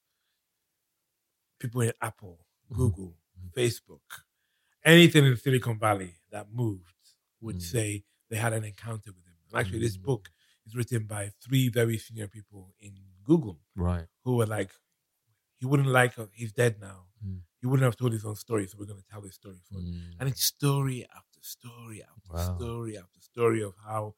people 1.60 1.82
in 1.82 1.94
Apple, 2.02 2.46
Mhm. 2.70 2.76
Google, 2.78 3.18
Mhm. 3.40 3.54
Facebook, 3.54 4.24
anything 4.84 5.26
in 5.26 5.38
Silicon 5.38 5.80
Valley 5.80 6.16
that 6.30 6.52
moved 6.52 6.94
would 7.40 7.58
Mm. 7.58 7.62
say 7.62 8.06
they 8.30 8.38
had 8.38 8.54
an 8.54 8.64
encounter 8.64 9.12
with 9.12 9.26
him. 9.26 9.38
And 9.50 9.60
actually, 9.60 9.80
this 9.80 9.98
Mm. 9.98 10.04
book 10.04 10.32
is 10.66 10.76
written 10.76 11.06
by 11.06 11.30
three 11.42 11.70
very 11.70 11.98
senior 11.98 12.28
people 12.28 12.76
in 12.80 12.98
Google 13.24 13.62
Right. 13.76 14.08
who 14.24 14.36
were 14.36 14.46
like, 14.48 14.72
he 15.58 15.66
wouldn't 15.66 15.90
like, 15.90 16.18
uh, 16.20 16.28
he's 16.34 16.52
dead 16.52 16.80
now. 16.80 17.08
Mm. 17.24 17.44
He 17.62 17.68
wouldn't 17.68 17.86
have 17.86 17.96
told 17.98 18.14
his 18.14 18.26
own 18.26 18.36
story, 18.36 18.68
so 18.68 18.78
we're 18.78 18.86
going 18.86 19.02
to 19.02 19.08
tell 19.08 19.22
his 19.22 19.36
story 19.36 19.60
for 19.60 19.80
him. 19.80 19.94
Mm. 19.94 20.16
And 20.20 20.30
it's 20.30 20.44
story 20.44 21.06
after 21.06 21.35
story 21.46 22.04
after 22.04 22.34
Wow. 22.34 22.58
story 22.58 22.98
after 22.98 23.22
story 23.22 23.62
of 23.64 23.74
how 23.86 24.16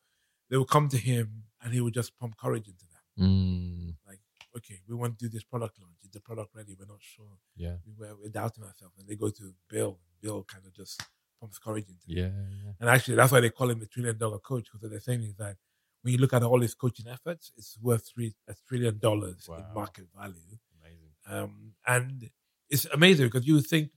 they 0.49 0.57
would 0.57 0.69
come 0.69 0.87
to 0.89 0.97
him 0.97 1.43
and 1.61 1.73
he 1.73 1.81
would 1.81 1.93
just 1.93 2.15
pump 2.17 2.37
courage 2.37 2.67
into 2.67 2.85
them. 2.85 3.01
Mm. 3.19 3.95
Like, 4.07 4.19
okay, 4.57 4.79
we 4.87 4.95
want 4.95 5.17
to 5.19 5.25
do 5.25 5.29
this 5.29 5.43
product 5.43 5.79
launch. 5.81 5.97
Is 6.03 6.11
the 6.11 6.19
product 6.21 6.55
ready? 6.55 6.75
We're 6.79 6.85
not 6.85 7.01
sure. 7.01 7.37
Yeah. 7.55 7.77
We 7.85 7.93
were, 7.97 8.15
we're 8.15 8.29
doubting 8.29 8.63
ourselves. 8.63 8.95
And 8.97 9.07
they 9.07 9.15
go 9.15 9.29
to 9.29 9.53
Bill. 9.69 9.99
Bill 10.21 10.43
kind 10.43 10.65
of 10.65 10.73
just 10.73 11.01
pumps 11.41 11.57
courage 11.59 11.85
into 11.89 12.07
them. 12.07 12.17
Yeah. 12.17 12.23
Yeah. 12.65 12.71
And 12.79 12.89
actually, 12.89 13.15
that's 13.15 13.31
why 13.31 13.41
they 13.41 13.49
call 13.49 13.69
him 13.69 13.79
the 13.79 13.87
trillion 13.87 14.17
dollar 14.17 14.39
coach 14.39 14.65
because 14.65 14.81
what 14.81 14.91
they're 14.91 14.99
saying 14.99 15.23
is 15.23 15.35
that 15.35 15.57
when 16.03 16.13
you 16.13 16.19
look 16.19 16.33
at 16.33 16.43
all 16.43 16.61
his 16.61 16.73
coaching 16.75 17.07
efforts, 17.07 17.51
it's 17.57 17.77
worth 17.81 18.07
three, 18.13 18.33
a 18.47 18.55
trillion 18.67 18.97
dollars 18.99 19.45
Wow. 19.49 19.57
in 19.67 19.73
market 19.73 20.05
value. 20.15 20.57
Amazing. 20.79 21.11
Um, 21.27 21.73
and 21.85 22.29
it's 22.69 22.85
amazing 22.85 23.25
because 23.27 23.45
you 23.47 23.55
would 23.55 23.67
think 23.67 23.89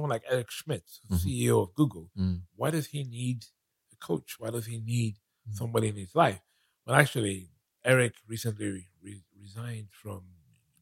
someone 0.00 0.10
like 0.10 0.24
Eric 0.28 0.50
Schmidt, 0.50 0.84
Mhm. 1.10 1.18
CEO 1.18 1.62
of 1.62 1.74
Google, 1.74 2.10
Mm. 2.16 2.42
why 2.56 2.70
does 2.70 2.86
he 2.88 3.04
need 3.04 3.44
a 3.92 3.96
coach? 3.96 4.38
Why 4.38 4.50
does 4.50 4.66
he 4.66 4.78
need 4.78 5.18
Mm. 5.48 5.54
somebody 5.54 5.88
in 5.88 5.96
his 5.96 6.14
life? 6.14 6.40
Well, 6.86 6.96
actually, 6.96 7.50
Eric 7.84 8.14
recently 8.26 8.88
re- 9.02 9.24
resigned 9.38 9.90
from 9.92 10.22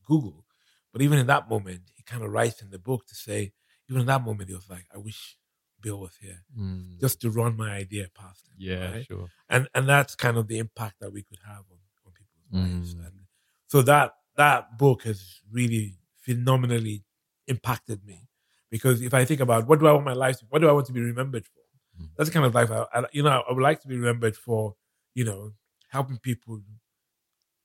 Google, 0.04 0.46
but 0.92 1.02
even 1.02 1.18
in 1.18 1.26
that 1.26 1.48
moment, 1.48 1.90
he 1.96 2.02
kind 2.02 2.22
of 2.22 2.30
writes 2.32 2.62
in 2.62 2.70
the 2.70 2.78
book 2.78 3.06
to 3.06 3.14
say, 3.14 3.52
even 3.88 4.00
in 4.02 4.06
that 4.06 4.22
moment, 4.22 4.48
he 4.48 4.54
was 4.54 4.68
like, 4.68 4.86
I 4.94 4.98
wish 4.98 5.36
Bill 5.80 6.00
was 6.00 6.16
here 6.16 6.44
Mm. 6.56 6.98
just 7.00 7.20
to 7.20 7.30
run 7.30 7.56
my 7.56 7.70
idea 7.72 8.08
past 8.08 8.48
him. 8.48 8.54
yeah. 8.58 8.90
right? 8.92 9.06
Sure. 9.06 9.30
and 9.48 9.68
and 9.74 9.88
that's 9.88 10.14
kind 10.16 10.36
of 10.36 10.48
the 10.48 10.58
impact 10.58 10.98
that 11.00 11.12
we 11.12 11.22
could 11.22 11.38
have 11.44 11.64
on, 11.70 11.78
on 12.04 12.12
people's 12.12 12.52
lives. 12.52 12.94
Mm. 12.94 13.06
And 13.06 13.26
so 13.68 13.82
that 13.82 14.14
that 14.36 14.76
book 14.78 15.02
has 15.04 15.40
really 15.50 15.98
phenomenally 16.16 17.04
impacted 17.46 18.04
me 18.04 18.27
because 18.70 19.00
if 19.02 19.12
I 19.14 19.24
think 19.24 19.40
about 19.40 19.66
what 19.66 19.80
do 19.80 19.86
I 19.86 19.92
want 19.92 20.04
my 20.04 20.12
life, 20.12 20.38
to, 20.40 20.44
what 20.48 20.60
do 20.60 20.68
I 20.68 20.72
want 20.72 20.86
to 20.86 20.92
be 20.92 21.00
remembered 21.00 21.46
for? 21.46 21.62
Mm. 22.02 22.08
That's 22.16 22.28
the 22.30 22.34
kind 22.34 22.46
of 22.46 22.54
life 22.54 22.70
I, 22.70 22.86
I 22.94 23.04
you 23.12 23.22
know 23.22 23.42
I 23.48 23.52
would 23.52 23.62
like 23.62 23.80
to 23.82 23.88
be 23.88 23.96
remembered 23.96 24.36
for. 24.36 24.74
You 25.14 25.24
know, 25.24 25.52
helping 25.88 26.18
people 26.18 26.60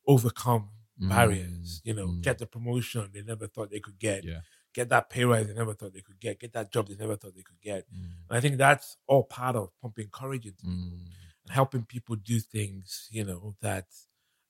overcome 0.07 0.69
barriers. 0.97 1.81
You 1.83 1.93
know, 1.93 2.07
Mm. 2.07 2.21
get 2.21 2.37
the 2.37 2.45
promotion 2.45 3.09
they 3.13 3.21
never 3.21 3.47
thought 3.47 3.69
they 3.69 3.79
could 3.79 3.99
get. 3.99 4.23
Yeah. 4.23 4.41
Get 4.73 4.89
that 4.89 5.09
pay 5.09 5.23
rise 5.23 5.47
they 5.47 5.53
never 5.53 5.73
thought 5.73 5.93
they 5.93 6.01
could 6.01 6.19
get. 6.19 6.39
Get 6.39 6.53
that 6.53 6.71
job 6.71 6.87
they 6.87 6.95
never 6.95 7.15
thought 7.15 7.35
they 7.35 7.43
could 7.43 7.61
get. 7.61 7.85
Mm. 7.91 8.03
And 8.29 8.37
I 8.37 8.39
think 8.39 8.57
that's 8.57 8.97
all 9.07 9.23
part 9.23 9.55
of 9.55 9.69
pumping 9.81 10.07
courage 10.11 10.45
into 10.45 10.63
people 10.63 10.73
Mm. 10.73 11.05
and 11.45 11.51
helping 11.51 11.85
people 11.85 12.15
do 12.15 12.39
things, 12.39 13.07
you 13.11 13.23
know, 13.23 13.55
that 13.61 13.87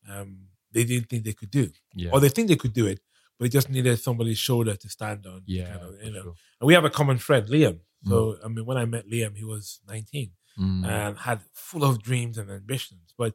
um, 0.09 0.47
they 0.71 0.83
didn't 0.83 1.09
think 1.09 1.23
they 1.23 1.33
could 1.33 1.51
do, 1.51 1.71
Yeah. 1.93 2.11
or 2.13 2.19
they 2.19 2.29
think 2.29 2.47
they 2.49 2.55
could 2.55 2.73
do 2.73 2.87
it, 2.87 2.99
but 3.37 3.45
he 3.45 3.49
just 3.49 3.69
needed 3.69 3.97
somebody's 3.99 4.37
shoulder 4.37 4.75
to 4.75 4.89
stand 4.89 5.25
on. 5.25 5.41
yeah. 5.45 5.69
kind 5.69 5.81
of, 5.81 6.01
you 6.03 6.11
know. 6.11 6.21
sure. 6.23 6.35
And 6.59 6.67
we 6.67 6.73
have 6.73 6.85
a 6.85 6.89
common 6.89 7.17
friend, 7.17 7.47
Liam. 7.47 7.79
So 8.07 8.37
I 8.43 8.47
mean, 8.49 8.65
when 8.65 8.77
I 8.77 8.85
met 8.85 9.07
Liam, 9.07 9.35
he 9.37 9.43
was 9.45 9.79
19 9.87 10.31
Mm. 10.59 10.85
and 10.85 11.17
had 11.17 11.39
full 11.51 11.83
of 11.83 12.03
dreams 12.03 12.37
and 12.37 12.51
ambitions, 12.51 13.13
but 13.17 13.33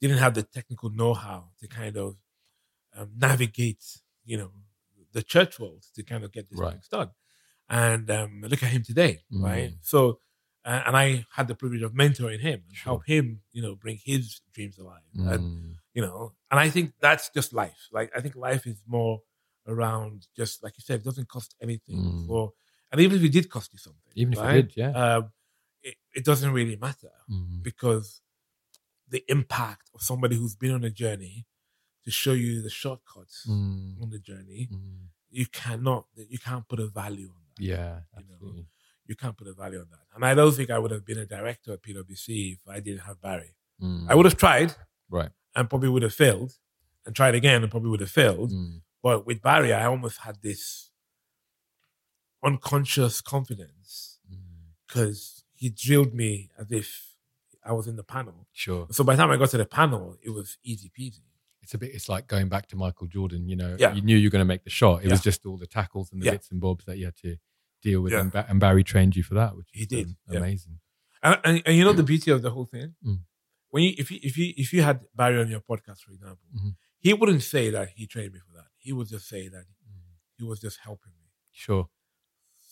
didn't 0.00 0.16
have 0.16 0.32
the 0.32 0.42
technical 0.42 0.88
know-how 0.88 1.50
to 1.60 1.68
kind 1.68 1.96
of 1.98 2.16
um, 2.96 3.10
navigate, 3.16 3.84
you 4.24 4.36
know, 4.38 4.50
the 5.12 5.22
church 5.22 5.58
world 5.60 5.84
to 5.94 6.02
kind 6.02 6.24
of 6.24 6.32
get 6.32 6.48
this 6.48 6.58
Right. 6.58 6.72
things 6.72 6.88
done. 6.88 7.10
And 7.68 8.10
um, 8.10 8.42
look 8.42 8.62
at 8.62 8.70
him 8.70 8.82
today, 8.82 9.24
right? 9.30 9.72
Mm. 9.72 9.78
So, 9.82 10.20
uh, 10.64 10.82
and 10.86 10.96
I 10.96 11.26
had 11.32 11.48
the 11.48 11.54
privilege 11.54 11.82
of 11.82 11.92
mentoring 11.92 12.40
him 12.40 12.62
and 12.66 12.76
Sure. 12.76 12.92
help 12.92 13.06
him, 13.06 13.42
you 13.52 13.60
know, 13.60 13.74
bring 13.74 13.98
his 14.02 14.40
dreams 14.54 14.78
alive. 14.78 15.02
And 15.14 15.40
Mm. 15.40 15.74
you 15.92 16.02
know, 16.02 16.32
and 16.50 16.58
I 16.58 16.70
think 16.70 16.94
that's 17.00 17.28
just 17.30 17.52
life. 17.52 17.88
Like 17.92 18.10
I 18.16 18.20
think 18.22 18.34
life 18.36 18.66
is 18.66 18.82
more 18.86 19.20
around 19.66 20.26
just 20.36 20.62
like 20.62 20.74
you 20.76 20.82
said, 20.82 21.00
it 21.00 21.04
doesn't 21.04 21.28
cost 21.28 21.54
anything 21.62 21.96
Mm. 21.96 22.26
for, 22.26 22.52
and 22.92 23.00
even 23.00 23.18
if 23.18 23.24
it 23.24 23.32
did 23.32 23.48
cost 23.50 23.72
you 23.72 23.78
something, 23.78 24.12
Even 24.14 24.32
if 24.34 24.38
right? 24.38 24.56
it 24.56 24.62
did, 24.68 24.76
yeah. 24.76 24.90
um, 25.16 25.32
it, 25.82 25.96
it 26.14 26.24
doesn't 26.24 26.52
really 26.52 26.76
matter 26.76 27.10
Mm. 27.30 27.62
because 27.62 28.20
the 29.08 29.22
impact 29.28 29.90
of 29.94 30.02
somebody 30.02 30.36
who's 30.36 30.56
been 30.56 30.72
on 30.72 30.84
a 30.84 30.90
journey 30.90 31.46
to 32.04 32.10
show 32.10 32.32
you 32.32 32.62
the 32.62 32.70
shortcuts 32.70 33.46
Mm. 33.48 34.02
on 34.02 34.10
the 34.10 34.18
journey, 34.18 34.68
Mm. 34.70 35.08
you 35.30 35.46
cannot, 35.46 36.06
you 36.16 36.38
can't 36.38 36.66
put 36.68 36.80
a 36.80 36.86
value 36.88 37.28
on 37.30 37.36
that. 37.48 37.62
Yeah. 37.62 37.76
You 37.76 38.24
know, 38.28 38.34
Absolutely. 38.34 38.66
You 39.06 39.16
can't 39.16 39.36
put 39.36 39.48
a 39.48 39.52
value 39.54 39.80
on 39.80 39.88
that. 39.90 40.06
And 40.14 40.24
I 40.24 40.32
don't 40.34 40.54
think 40.54 40.70
I 40.70 40.78
would 40.78 40.90
have 40.90 41.04
been 41.04 41.18
a 41.18 41.26
director 41.26 41.72
at 41.74 41.82
PwC 41.82 42.52
if 42.54 42.68
I 42.68 42.80
didn't 42.80 43.00
have 43.08 43.20
Barry. 43.20 43.54
Mm. 43.82 44.06
I 44.08 44.14
would 44.14 44.24
have 44.24 44.36
tried 44.36 44.74
Right. 45.10 45.30
and 45.54 45.68
probably 45.68 45.88
would 45.90 46.02
have 46.02 46.14
failed 46.14 46.52
and 47.04 47.14
tried 47.14 47.34
again 47.34 47.62
and 47.62 47.70
probably 47.70 47.90
would 47.90 48.00
have 48.00 48.10
failed. 48.10 48.50
Mm. 48.52 48.80
But 49.04 49.26
with 49.26 49.42
Barry, 49.42 49.72
I 49.74 49.84
almost 49.84 50.18
had 50.26 50.36
this 50.42 50.90
unconscious 52.42 53.20
confidence 53.20 54.18
Mm. 54.30 54.38
because 54.86 55.44
he 55.54 55.68
drilled 55.70 56.14
me 56.14 56.50
as 56.58 56.72
if 56.72 56.88
I 57.62 57.72
was 57.72 57.86
in 57.86 57.96
the 57.96 58.02
panel. 58.04 58.48
Sure. 58.52 58.86
So 58.90 59.04
by 59.04 59.14
the 59.14 59.22
time 59.22 59.30
I 59.30 59.36
got 59.36 59.50
to 59.50 59.58
the 59.58 59.66
panel, 59.66 60.16
it 60.22 60.30
was 60.30 60.58
easy 60.62 60.90
peasy. 60.98 61.22
It's 61.62 61.72
a 61.74 61.78
bit. 61.78 61.94
It's 61.94 62.08
like 62.08 62.26
going 62.26 62.48
back 62.50 62.66
to 62.68 62.76
Michael 62.76 63.06
Jordan. 63.06 63.48
You 63.48 63.56
know, 63.56 63.76
Yeah. 63.78 63.94
you 63.94 64.02
knew 64.02 64.16
you 64.16 64.28
were 64.28 64.32
going 64.32 64.40
to 64.48 64.52
make 64.54 64.64
the 64.64 64.70
shot. 64.70 65.04
It 65.04 65.10
was 65.10 65.20
just 65.22 65.46
all 65.46 65.56
the 65.56 65.66
tackles 65.66 66.12
and 66.12 66.20
the 66.20 66.26
Yeah. 66.26 66.32
bits 66.32 66.50
and 66.50 66.60
bobs 66.60 66.84
that 66.86 66.98
you 66.98 67.06
had 67.06 67.16
to 67.18 67.36
deal 67.82 68.02
with. 68.02 68.12
Yeah. 68.12 68.20
And, 68.20 68.32
ba- 68.32 68.46
and 68.48 68.60
Barry 68.60 68.84
trained 68.84 69.16
you 69.16 69.22
for 69.22 69.34
that, 69.34 69.56
which 69.56 69.68
He 69.72 69.82
is, 69.82 69.86
did, 69.88 70.06
um, 70.08 70.16
yeah. 70.30 70.38
amazing. 70.40 70.80
And, 71.22 71.40
and, 71.44 71.62
and 71.66 71.76
you 71.76 71.84
know 71.84 71.94
the 71.94 72.02
beauty 72.02 72.30
of 72.30 72.42
the 72.42 72.50
whole 72.50 72.66
thing? 72.66 72.94
Mm. 73.04 73.20
When 73.70 73.82
you 73.82 73.94
if 73.98 74.10
you 74.10 74.20
if 74.22 74.36
you 74.38 74.52
if 74.56 74.72
you 74.72 74.82
had 74.82 75.04
Barry 75.14 75.40
on 75.40 75.48
your 75.48 75.60
podcast, 75.60 76.00
for 76.00 76.12
example, 76.12 76.46
Mhm. 76.54 76.76
he 77.00 77.12
wouldn't 77.14 77.42
say 77.42 77.70
that 77.70 77.88
he 77.96 78.06
trained 78.06 78.32
me 78.34 78.40
for. 78.40 78.52
He 78.84 78.92
would 78.96 79.08
just 79.08 79.26
say 79.34 79.48
that 79.48 79.64
Mm. 79.90 80.14
he 80.38 80.44
was 80.50 80.60
just 80.66 80.78
helping 80.88 81.12
me. 81.20 81.28
Sure. 81.64 81.88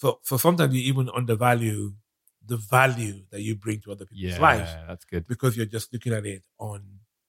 So, 0.00 0.08
so 0.22 0.36
sometimes 0.36 0.74
you 0.74 0.82
even 0.92 1.08
undervalue 1.20 1.94
the 2.52 2.56
value 2.58 3.16
that 3.30 3.40
you 3.46 3.54
bring 3.64 3.80
to 3.82 3.92
other 3.92 4.06
people's 4.06 4.38
lives. 4.38 4.70
Yeah, 4.70 4.76
lives 4.76 4.88
that's 4.88 5.04
good. 5.12 5.26
because 5.32 5.56
you're 5.56 5.72
just 5.78 5.92
looking 5.92 6.12
at 6.18 6.26
it 6.26 6.42
on 6.58 6.78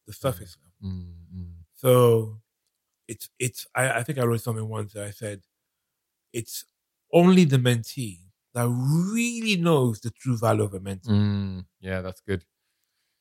the 0.08 0.14
surface 0.14 0.58
level. 0.62 0.96
Mm, 0.96 1.14
mm. 1.36 1.54
So 1.84 2.42
it's 3.08 3.30
it's 3.46 3.68
I, 3.76 3.84
I 4.00 4.04
think 4.04 4.18
I 4.20 4.24
wrote 4.26 4.42
something 4.42 4.68
once 4.78 4.94
that 4.94 5.06
I 5.06 5.12
said 5.12 5.42
it's 6.40 6.66
only 7.22 7.46
the 7.46 7.58
mentee 7.58 8.20
that 8.56 8.68
really 8.68 9.56
knows 9.68 10.00
the 10.02 10.12
true 10.12 10.38
value 10.38 10.64
of 10.64 10.74
a 10.74 10.80
mentor. 10.80 11.12
Mm, 11.12 11.66
yeah, 11.80 12.02
that's 12.02 12.22
good. 12.22 12.44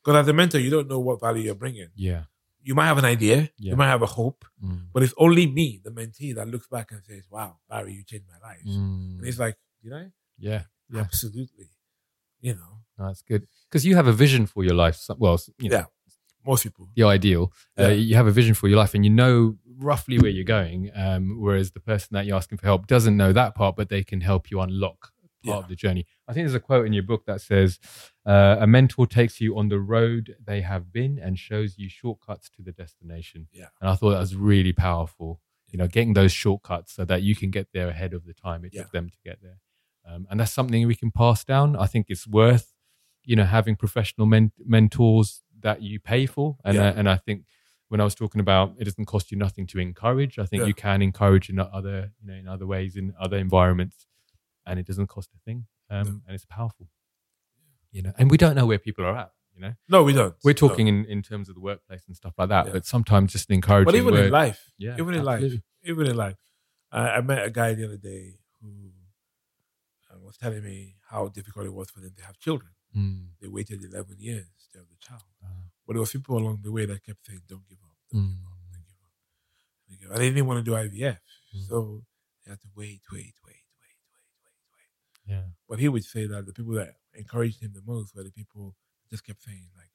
Because 0.05 0.23
as 0.23 0.29
a 0.29 0.33
mentor, 0.33 0.59
you 0.59 0.71
don't 0.71 0.89
know 0.89 1.01
what 1.01 1.21
value 1.21 1.45
you're 1.45 1.55
bringing. 1.65 1.89
Yeah. 1.95 2.25
You 2.65 2.75
might 2.75 2.87
have 2.87 2.99
an 2.99 3.05
idea, 3.05 3.51
Yeah. 3.59 3.71
you 3.73 3.77
might 3.77 3.89
have 3.89 4.03
a 4.03 4.07
hope, 4.07 4.45
Mm, 4.63 4.87
but 4.93 5.03
it's 5.03 5.15
only 5.17 5.47
me, 5.47 5.81
the 5.83 5.91
mentee, 5.91 6.35
that 6.37 6.47
looks 6.49 6.69
back 6.69 6.93
and 6.93 7.03
says, 7.05 7.25
"Wow, 7.31 7.59
Barry, 7.69 7.93
you 7.95 8.05
changed 8.05 8.27
my 8.29 8.39
life." 8.49 8.63
mm. 8.65 9.19
And 9.19 9.27
it's 9.27 9.39
like, 9.39 9.57
did 9.83 9.93
I? 9.93 10.13
yeah, 10.39 10.63
yeah. 10.89 11.01
Absolutely. 11.01 11.69
You 12.41 12.55
know, 12.55 12.73
No, 12.99 13.07
that's 13.09 13.23
good 13.23 13.47
because 13.69 13.85
you 13.87 13.95
have 13.97 14.07
a 14.07 14.13
vision 14.13 14.47
for 14.47 14.63
your 14.65 14.75
life. 14.75 14.99
Well, 15.17 15.39
you 15.59 15.71
know, 15.71 15.77
Yeah. 15.77 15.85
most 16.47 16.63
people. 16.65 16.89
the 16.95 17.05
ideal. 17.05 17.53
Uh, 17.79 17.89
you 17.89 18.15
have 18.17 18.27
a 18.27 18.33
vision 18.33 18.55
for 18.55 18.69
your 18.69 18.79
life, 18.79 18.95
and 18.95 19.05
you 19.05 19.11
know 19.11 19.57
roughly 19.79 20.19
where 20.19 20.31
you're 20.31 20.45
going. 20.59 20.91
Um, 20.95 21.41
whereas 21.41 21.71
the 21.73 21.81
person 21.81 22.09
that 22.15 22.27
you're 22.27 22.37
asking 22.37 22.59
for 22.59 22.67
help 22.67 22.87
doesn't 22.87 23.17
know 23.17 23.33
that 23.33 23.55
part, 23.55 23.77
but 23.77 23.89
they 23.89 24.05
can 24.05 24.21
help 24.21 24.51
you 24.51 24.61
unlock 24.61 25.13
part 25.43 25.57
Yeah. 25.59 25.63
of 25.63 25.69
the 25.69 25.77
journey. 25.77 26.07
I 26.29 26.33
think 26.33 26.45
there's 26.45 26.55
a 26.55 26.61
quote 26.61 26.87
in 26.87 26.93
your 26.93 27.03
book 27.03 27.25
that 27.27 27.41
says, 27.41 27.79
uh, 28.27 28.57
"A 28.61 28.67
mentor 28.67 29.07
takes 29.07 29.41
you 29.41 29.59
on 29.59 29.69
the 29.69 29.81
road 29.81 30.37
they 30.45 30.61
have 30.63 30.93
been 30.93 31.19
and 31.19 31.39
shows 31.39 31.79
you 31.79 31.89
shortcuts 31.89 32.49
to 32.57 32.63
the 32.63 32.73
destination." 32.73 33.49
Yeah. 33.53 33.69
and 33.81 33.91
I 33.91 33.95
thought 33.95 34.11
that 34.11 34.19
was 34.21 34.37
really 34.37 34.73
powerful. 34.73 35.41
You 35.71 35.79
know, 35.79 35.89
getting 35.89 36.13
those 36.15 36.33
shortcuts 36.33 36.93
so 36.93 37.05
that 37.07 37.23
you 37.23 37.35
can 37.35 37.51
get 37.51 37.69
there 37.73 37.89
ahead 37.89 38.13
of 38.15 38.27
the 38.27 38.35
time 38.35 38.65
it 38.65 38.73
Yeah. 38.75 38.83
took 38.83 38.93
them 38.93 39.09
to 39.11 39.17
get 39.25 39.41
there. 39.43 39.59
Um, 40.05 40.27
and 40.31 40.39
that's 40.41 40.53
something 40.53 40.87
we 40.87 40.95
can 40.97 41.11
pass 41.11 41.45
down. 41.45 41.77
I 41.77 41.87
think 41.87 42.07
it's 42.11 42.27
worth, 42.27 42.75
you 43.25 43.37
know, 43.37 43.45
having 43.45 43.77
professional 43.77 44.27
men- 44.27 44.53
mentors 44.59 45.43
that 45.61 45.81
you 45.81 45.99
pay 46.01 46.27
for. 46.27 46.59
And 46.65 46.75
Yeah. 46.77 46.89
uh, 46.89 46.95
and 46.97 47.09
I 47.09 47.17
think 47.17 47.47
when 47.89 48.01
I 48.01 48.05
was 48.05 48.15
talking 48.15 48.41
about 48.41 48.75
it 48.79 48.85
doesn't 48.85 49.05
cost 49.07 49.31
you 49.31 49.39
nothing 49.39 49.67
to 49.69 49.79
encourage, 49.79 50.39
I 50.39 50.45
think 50.47 50.63
Yeah. 50.63 50.67
you 50.69 50.75
can 50.75 51.03
encourage 51.03 51.49
in 51.49 51.59
other, 51.59 52.13
you 52.21 52.27
know, 52.27 52.35
in 52.35 52.49
other 52.49 52.67
ways 52.67 52.97
in 52.97 53.15
other 53.19 53.37
environments, 53.39 54.07
and 54.67 54.79
it 54.79 54.87
doesn't 54.87 55.07
cost 55.09 55.31
a 55.35 55.39
thing. 55.45 55.67
Um, 55.91 56.07
Yeah. 56.07 56.13
and 56.27 56.35
it's 56.35 56.45
powerful. 56.45 56.89
You 57.91 58.03
know, 58.03 58.13
and 58.19 58.31
we 58.31 58.37
don't 58.39 58.55
know 58.55 58.67
where 58.67 58.79
people 58.79 59.05
are 59.05 59.17
at. 59.17 59.33
You 59.55 59.61
know, 59.61 59.75
No, 59.89 60.03
we 60.03 60.15
don't. 60.15 60.35
we're 60.45 60.53
No. 60.53 60.69
talking 60.69 60.87
in, 60.89 61.05
in 61.05 61.21
terms 61.23 61.49
of 61.51 61.55
the 61.57 61.61
workplace 61.61 62.05
and 62.07 62.17
stuff 62.17 62.33
like 62.39 62.49
that. 62.49 62.67
Yeah. 62.67 62.73
But 62.73 62.87
sometimes 62.87 63.33
just 63.33 63.51
an 63.51 63.55
encouraging 63.57 63.85
But 63.85 63.97
even 63.97 64.15
word. 64.15 64.25
in 64.27 64.31
life, 64.33 64.73
yeah, 64.79 64.97
even 64.99 65.13
in 65.15 65.25
life, 65.25 65.45
even 65.85 66.07
in 66.07 66.17
life, 66.17 66.37
I, 66.91 67.09
I 67.17 67.21
met 67.21 67.45
a 67.45 67.51
guy 67.51 67.75
the 67.75 67.85
other 67.85 67.99
day 67.99 68.39
who 68.61 68.93
uh, 70.11 70.19
was 70.21 70.39
telling 70.39 70.63
me 70.65 70.97
how 71.11 71.29
difficult 71.29 71.67
it 71.67 71.75
was 71.75 71.91
for 71.91 72.01
them 72.01 72.15
to 72.17 72.25
have 72.25 72.39
children. 72.39 72.71
Mm, 72.97 73.27
They 73.41 73.49
waited 73.49 73.85
11 73.85 74.17
years 74.21 74.49
to 74.73 74.79
have 74.79 74.89
the 74.89 74.97
child. 75.01 75.23
wow. 75.43 75.49
But 75.87 75.95
there 75.95 76.01
was 76.01 76.13
people 76.13 76.39
along 76.39 76.61
the 76.63 76.73
way 76.73 76.87
that 76.87 77.05
kept 77.05 77.27
saying, 77.27 77.43
don't 77.47 77.67
give 77.69 77.79
up, 77.85 77.97
don't 78.11 78.23
Mm. 78.23 78.37
give 78.37 78.47
up, 78.47 78.59
don't 78.73 78.87
give 78.87 78.97
up. 79.05 79.13
Don't 79.89 79.99
give 80.01 80.09
up. 80.11 80.15
And 80.15 80.23
they 80.23 80.31
didn't 80.31 80.47
want 80.47 80.65
to 80.65 80.71
do 80.71 80.77
IVF. 80.77 81.19
Mm. 81.55 81.69
So 81.69 82.05
they 82.45 82.51
had 82.53 82.61
to 82.63 82.69
wait, 82.75 83.03
wait. 83.13 83.35
Yeah, 85.27 85.43
But 85.69 85.79
he 85.79 85.89
would 85.89 86.05
say 86.05 86.27
that 86.27 86.47
the 86.47 86.53
people 86.53 86.75
that 86.75 86.95
encouraged 87.15 87.61
him 87.63 87.73
the 87.75 87.83
most 87.87 88.15
were 88.15 88.25
the 88.25 88.31
people 88.33 88.75
just 89.11 89.25
kept 89.25 89.43
saying, 89.43 89.69
like, 89.77 89.91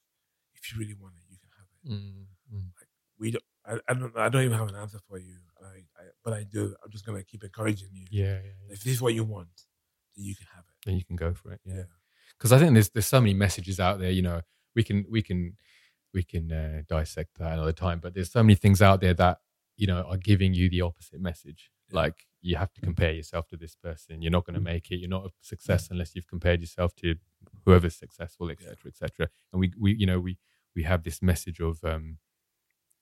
if 0.55 0.71
you 0.71 0.79
really 0.79 0.93
want 0.93 1.15
it, 1.15 1.23
you 1.29 1.37
can 1.37 1.49
have 1.57 1.67
it. 1.75 2.03
mm, 2.03 2.25
mm. 2.55 2.69
We 3.19 3.31
don't, 3.31 3.43
I, 3.65 3.79
I 3.89 3.93
don't, 3.93 4.15
I 4.17 4.29
don't 4.29 4.43
even 4.43 4.57
have 4.57 4.69
an 4.69 4.75
answer 4.75 4.99
for 5.09 5.17
you. 5.17 5.35
I, 5.61 5.65
I, 5.99 6.03
but 6.23 6.33
I 6.33 6.43
do. 6.43 6.75
I'm 6.83 6.91
just 6.91 7.05
gonna 7.05 7.23
keep 7.23 7.43
encouraging 7.43 7.89
you. 7.93 8.05
yeah, 8.11 8.25
yeah, 8.25 8.39
yeah. 8.67 8.73
If 8.73 8.83
this 8.83 8.93
is 8.93 9.01
what 9.01 9.13
you 9.15 9.23
want, 9.23 9.47
then 10.15 10.25
you 10.25 10.35
can 10.35 10.45
have 10.55 10.63
it. 10.69 10.85
then 10.85 10.95
you 10.97 11.03
can 11.03 11.15
go 11.15 11.33
for 11.33 11.51
it. 11.51 11.59
Yeah, 11.65 11.75
Yeah. 11.77 11.83
because 12.37 12.51
I 12.51 12.59
think 12.59 12.73
there's 12.73 12.89
there's 12.91 13.07
so 13.07 13.19
many 13.19 13.33
messages 13.33 13.79
out 13.79 13.99
there. 13.99 14.11
You 14.11 14.21
know, 14.21 14.41
we 14.75 14.83
can 14.83 15.05
we 15.09 15.23
can 15.23 15.57
we 16.13 16.21
can 16.23 16.51
uh, 16.51 16.81
dissect 16.87 17.37
that 17.39 17.53
another 17.53 17.73
time. 17.73 17.99
But 17.99 18.13
there's 18.13 18.31
so 18.31 18.43
many 18.43 18.55
things 18.55 18.81
out 18.83 19.01
there 19.01 19.15
that 19.15 19.39
you 19.77 19.87
know 19.87 20.03
are 20.03 20.17
giving 20.17 20.53
you 20.53 20.69
the 20.69 20.81
opposite 20.81 21.19
message. 21.19 21.71
Yeah. 21.89 21.95
Like 22.01 22.27
you 22.47 22.55
have 22.55 22.73
to 22.73 22.81
compare 22.89 23.11
yourself 23.19 23.43
to 23.49 23.57
this 23.57 23.75
person. 23.87 24.21
You're 24.21 24.31
not 24.37 24.45
going 24.45 24.59
to 24.61 24.67
make 24.73 24.85
it. 24.91 24.97
You're 25.01 25.09
not 25.17 25.25
a 25.25 25.31
success 25.41 25.89
unless 25.91 26.15
you've 26.15 26.27
compared 26.35 26.59
yourself 26.61 26.91
to 27.01 27.15
whoever's 27.65 27.95
successful, 28.05 28.49
etc., 28.49 28.75
etc. 28.91 29.29
And 29.51 29.59
we 29.61 29.67
we 29.83 29.89
you 30.01 30.05
know 30.09 30.19
we 30.27 30.37
we 30.75 30.83
have 30.91 31.01
this 31.03 31.21
message 31.21 31.59
of 31.59 31.83
um, 31.83 32.05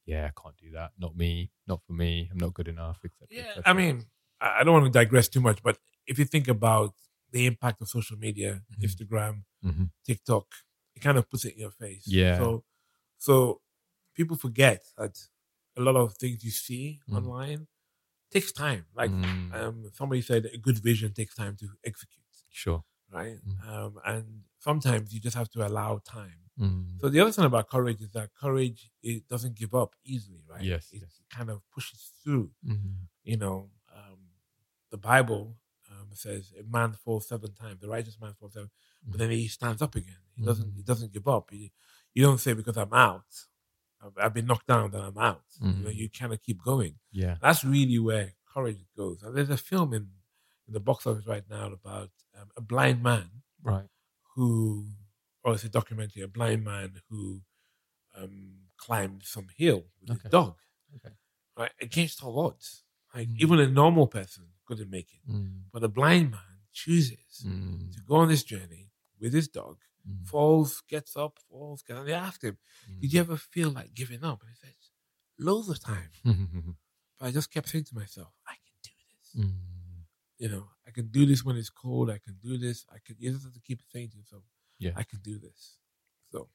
yeah, 0.06 0.24
I 0.30 0.34
can't 0.42 0.58
do 0.66 0.70
that. 0.78 0.92
Not 1.06 1.14
me. 1.24 1.52
Not 1.68 1.80
for 1.86 1.94
me. 1.94 2.12
I'm 2.32 2.38
not 2.46 2.54
good 2.54 2.68
enough, 2.76 3.00
etc. 3.08 3.28
Yeah, 3.32 3.62
I 3.66 3.74
mean, 3.74 3.96
I 4.40 4.64
don't 4.64 4.74
want 4.74 4.86
to 4.92 5.00
digress 5.02 5.28
too 5.30 5.42
much, 5.42 5.60
but 5.68 5.78
if 6.08 6.16
you 6.20 6.26
think 6.26 6.48
about 6.48 6.94
the 7.32 7.46
impact 7.52 7.82
of 7.82 7.88
social 7.98 8.18
media, 8.18 8.52
Mhm. 8.72 8.84
Instagram, 8.88 9.36
Mhm. 9.64 9.92
TikTok, 10.08 10.46
it 10.96 11.02
kind 11.02 11.18
of 11.20 11.30
puts 11.30 11.44
it 11.46 11.54
in 11.56 11.60
your 11.66 11.72
face. 11.84 12.06
Yeah. 12.08 12.38
So, 12.38 12.64
so 13.18 13.62
people 14.18 14.38
forget 14.38 14.82
that 14.98 15.14
a 15.76 15.82
lot 15.82 15.96
of 16.04 16.16
things 16.22 16.44
you 16.48 16.52
see 16.52 16.86
Mm. 17.10 17.18
online 17.18 17.62
takes 18.32 18.52
time. 18.52 18.86
Like 18.96 19.12
Mm, 19.12 19.54
um, 19.54 19.90
somebody 19.94 20.22
said, 20.22 20.46
a 20.54 20.58
good 20.58 20.80
vision 20.80 21.14
takes 21.14 21.36
time 21.36 21.56
to 21.58 21.68
execute, 21.86 22.26
sure. 22.50 22.84
right? 23.12 23.38
Mm. 23.48 23.68
Um, 23.70 24.00
and 24.06 24.26
sometimes 24.60 25.14
you 25.14 25.20
just 25.20 25.36
have 25.38 25.50
to 25.52 25.66
allow 25.68 26.00
time. 26.06 26.42
Mm, 26.60 27.00
So 27.02 27.10
the 27.10 27.20
other 27.20 27.32
thing 27.32 27.46
about 27.46 27.70
courage 27.70 28.02
is 28.02 28.12
that 28.14 28.30
courage 28.34 28.90
it 29.04 29.28
doesn't 29.28 29.56
give 29.56 29.74
up 29.76 29.96
easily, 30.06 30.42
right? 30.48 30.64
Yes, 30.64 30.90
it 30.94 31.02
yes. 31.02 31.22
kind 31.30 31.50
of 31.50 31.62
pushes 31.72 32.12
through. 32.24 32.52
mhm. 32.66 33.08
You 33.24 33.38
know, 33.38 33.70
um, 33.94 34.20
the 34.92 34.98
Bible 34.98 35.58
um, 35.92 36.08
says 36.14 36.54
a 36.60 36.64
man 36.64 36.94
falls 36.94 37.28
seven 37.28 37.54
times, 37.54 37.80
the 37.82 37.90
righteous 37.90 38.18
man 38.22 38.34
falls 38.40 38.54
seven, 38.54 38.70
but 39.08 39.18
then 39.20 39.32
he 39.32 39.48
stands 39.48 39.82
up 39.82 39.96
again. 39.96 40.22
He 40.36 40.44
doesn't. 40.46 40.72
Mhm. 40.74 40.76
He 40.78 40.84
doesn't 40.84 41.12
give 41.14 41.28
up. 41.28 41.50
He, 41.52 41.72
you 42.14 42.24
don't 42.24 42.40
say 42.40 42.54
because 42.54 42.78
I'm 42.78 42.94
out, 42.94 43.26
I've, 44.04 44.18
I've 44.18 44.34
been 44.34 44.46
knocked 44.46 44.68
down, 44.68 44.92
that 44.92 45.02
I'm 45.02 45.18
out. 45.18 45.44
You 45.62 45.84
know, 45.84 45.90
you 45.90 46.10
of 46.34 46.42
keep 46.42 46.62
going. 46.64 46.96
Yeah. 47.12 47.36
That's 47.42 47.64
really 47.64 48.00
where 48.00 48.34
courage 48.54 48.84
goes. 48.96 49.22
And 49.24 49.36
there's 49.36 49.50
a 49.50 49.58
film 49.58 49.94
in 49.94 50.08
in 50.68 50.74
the 50.74 50.80
box 50.80 51.06
office 51.06 51.28
right 51.28 51.44
now 51.50 51.68
about 51.72 52.10
um, 52.40 52.50
a 52.58 52.62
blind 52.62 53.04
man 53.04 53.30
Right. 53.62 53.88
who, 54.36 54.88
or 55.44 55.54
it's 55.54 55.64
a 55.64 55.70
documentary, 55.70 56.24
a 56.24 56.28
blind 56.28 56.64
man 56.64 57.02
who 57.10 57.42
um, 58.16 58.56
climbed 58.78 59.24
some 59.24 59.48
hill 59.56 59.84
with 60.02 60.10
Okay. 60.12 60.20
his 60.24 60.32
dog, 60.32 60.56
Okay. 60.96 61.14
right, 61.58 61.72
against 61.82 62.24
all 62.24 62.40
odds. 62.40 62.84
Like 63.14 63.28
Mm. 63.30 63.40
even 63.40 63.60
a 63.60 63.68
normal 63.68 64.08
person 64.08 64.46
couldn't 64.66 64.90
make 64.90 65.14
it, 65.14 65.22
Mm, 65.32 65.66
but 65.72 65.84
a 65.84 65.88
blind 65.88 66.32
man 66.32 66.60
chooses 66.74 67.44
mm, 67.46 67.94
to 67.94 68.02
go 68.02 68.16
on 68.16 68.28
this 68.28 68.44
journey 68.44 68.90
with 69.20 69.34
his 69.34 69.48
dog, 69.48 69.78
mm, 70.08 70.26
falls, 70.28 70.82
gets 70.88 71.16
up, 71.18 71.38
falls, 71.50 71.82
gets, 71.84 72.00
and 72.00 72.08
they 72.08 72.14
asked 72.14 72.44
him, 72.44 72.58
mm. 72.90 73.02
"Did 73.02 73.14
you 73.14 73.20
ever 73.20 73.38
feel 73.38 73.70
like 73.72 73.94
giving 73.94 74.24
up?" 74.24 74.42
And 74.42 74.50
he 74.52 74.56
said, 74.56 74.74
"Loads 75.40 75.70
of 75.70 75.80
time." 75.80 76.10
Mm, 76.26 76.76
But 77.20 77.28
I 77.28 77.32
just 77.32 77.50
kept 77.52 77.70
saying 77.70 77.86
to 77.86 77.96
myself, 77.96 78.32
"I 78.48 78.56
can 78.66 78.76
do 78.84 78.92
this." 79.12 79.46
mm. 79.46 79.60
You 80.38 80.50
know, 80.50 80.66
I 80.88 80.92
can 80.92 81.08
do 81.08 81.26
this 81.26 81.46
when 81.46 81.56
it's 81.56 81.70
cold. 81.70 82.10
I 82.10 82.18
can 82.20 82.36
do 82.44 82.58
this. 82.58 82.86
I 82.92 82.98
can. 83.06 83.16
You 83.20 83.32
just 83.32 83.46
have 83.46 83.54
to 83.54 83.62
keep 83.62 83.80
saying 83.94 84.10
to 84.10 84.18
yourself, 84.18 84.44
Yeah. 84.80 84.92
I 84.96 85.04
can 85.04 85.20
do 85.22 85.40
this." 85.40 85.78
So 86.32 86.50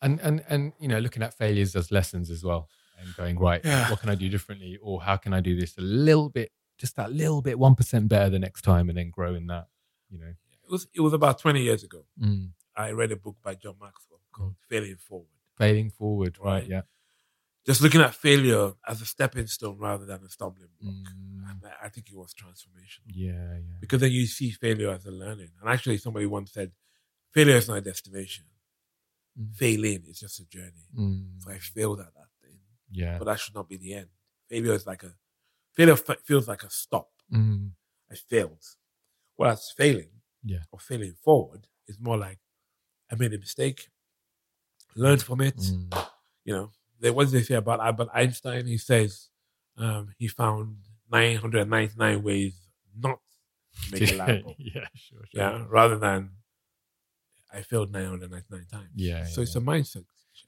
and 0.00 0.18
and 0.20 0.42
and 0.48 0.72
you 0.80 0.88
know 0.88 0.98
looking 0.98 1.22
at 1.22 1.34
failures 1.34 1.76
as 1.76 1.90
lessons 1.92 2.30
as 2.30 2.42
well 2.42 2.68
and 2.98 3.14
going 3.16 3.38
right 3.38 3.60
Yeah. 3.64 3.90
what 3.90 4.00
can 4.00 4.10
i 4.10 4.14
do 4.14 4.28
differently 4.28 4.78
or 4.82 5.00
how 5.02 5.16
can 5.16 5.32
i 5.32 5.40
do 5.40 5.54
this 5.58 5.76
a 5.78 5.80
little 5.80 6.28
bit 6.28 6.50
just 6.78 6.96
that 6.96 7.12
little 7.12 7.40
bit 7.42 7.56
1% 7.58 8.08
better 8.08 8.28
the 8.30 8.38
next 8.38 8.62
time 8.62 8.88
and 8.88 8.96
then 8.98 9.10
grow 9.10 9.34
in 9.34 9.46
that 9.46 9.66
you 10.10 10.18
know 10.18 10.26
it 10.64 10.70
was. 10.70 10.86
It 10.94 11.00
was 11.00 11.12
about 11.12 11.38
twenty 11.38 11.62
years 11.62 11.82
ago. 11.84 12.04
mm. 12.20 12.50
I 12.76 12.90
read 12.92 13.12
a 13.12 13.16
book 13.16 13.36
by 13.42 13.54
John 13.54 13.76
Maxwell 13.80 14.20
called 14.32 14.54
"Failing 14.68 14.96
Forward." 14.96 15.28
failing 15.58 15.90
forward 15.90 16.38
right, 16.40 16.62
Right. 16.62 16.68
yeah 16.68 16.82
Just 17.66 17.82
looking 17.82 18.00
at 18.00 18.14
failure 18.14 18.72
as 18.88 19.00
a 19.02 19.06
stepping 19.06 19.46
stone 19.46 19.78
rather 19.78 20.04
than 20.06 20.24
a 20.24 20.28
stumbling 20.28 20.70
block. 20.80 20.94
Mm. 20.94 21.50
And 21.50 21.60
I 21.86 21.88
think 21.90 22.08
it 22.10 22.16
was 22.16 22.34
transformational 22.34 23.06
yeah 23.14 23.58
yeah 23.68 23.78
because 23.80 24.00
then 24.00 24.10
you 24.12 24.26
see 24.26 24.50
failure 24.50 24.90
as 24.90 25.04
a 25.06 25.10
learning. 25.10 25.50
And 25.60 25.68
actually, 25.74 25.98
somebody 25.98 26.26
once 26.26 26.52
said, 26.52 26.72
"Failure 27.34 27.56
is 27.56 27.68
not 27.68 27.78
a 27.78 27.80
destination. 27.92 28.46
Mm. 29.38 29.54
Failing 29.54 30.02
is 30.10 30.18
just 30.20 30.40
a 30.40 30.46
journey." 30.46 30.86
Mm. 30.98 31.40
So 31.42 31.50
I 31.50 31.58
failed 31.58 32.00
at 32.00 32.12
that 32.14 32.30
thing, 32.42 32.58
yeah 32.90 33.18
but 33.18 33.26
that 33.26 33.38
should 33.40 33.54
not 33.54 33.68
be 33.68 33.76
the 33.76 33.92
end. 34.00 34.08
Failure 34.48 34.74
is 34.74 34.86
like 34.86 35.02
a 35.04 35.12
failure 35.76 35.96
fe- 35.96 36.22
feels 36.24 36.48
like 36.48 36.62
a 36.64 36.70
stop. 36.70 37.10
Mm. 37.32 37.72
I 38.10 38.14
failed. 38.14 38.64
Whereas 39.36 39.70
failing, 39.76 40.12
Yeah. 40.52 40.64
or 40.72 40.78
failing 40.80 41.14
forward, 41.26 41.62
is 41.86 41.98
more 42.00 42.18
like 42.26 42.40
I 43.12 43.16
made 43.16 43.34
a 43.34 43.38
mistake, 43.38 43.88
learned 44.96 45.22
from 45.22 45.40
it. 45.42 45.56
Mm. 45.56 46.06
You 46.44 46.54
know, 46.54 46.70
did 47.00 47.14
they 47.14 47.42
say 47.42 47.54
about 47.56 47.80
Albert 47.80 48.08
Einstein? 48.14 48.66
He 48.66 48.78
says 48.78 49.28
um, 49.76 50.14
he 50.18 50.28
found 50.28 50.76
999 51.10 52.22
ways 52.22 52.54
not 52.96 53.18
to 53.90 54.00
make 54.00 54.12
a 54.12 54.16
light 54.16 54.44
bulb. 54.44 54.56
yeah 54.58 54.86
sure, 54.94 55.18
sure. 55.18 55.26
Yeah, 55.32 55.64
rather 55.68 55.98
than 55.98 56.30
I 57.52 57.62
failed 57.62 57.92
999 57.92 58.66
times. 58.70 58.88
Yeah, 58.94 59.24
So 59.24 59.40
yeah, 59.40 59.42
it's 59.42 59.56
a 59.56 59.60
mindset. 59.60 60.04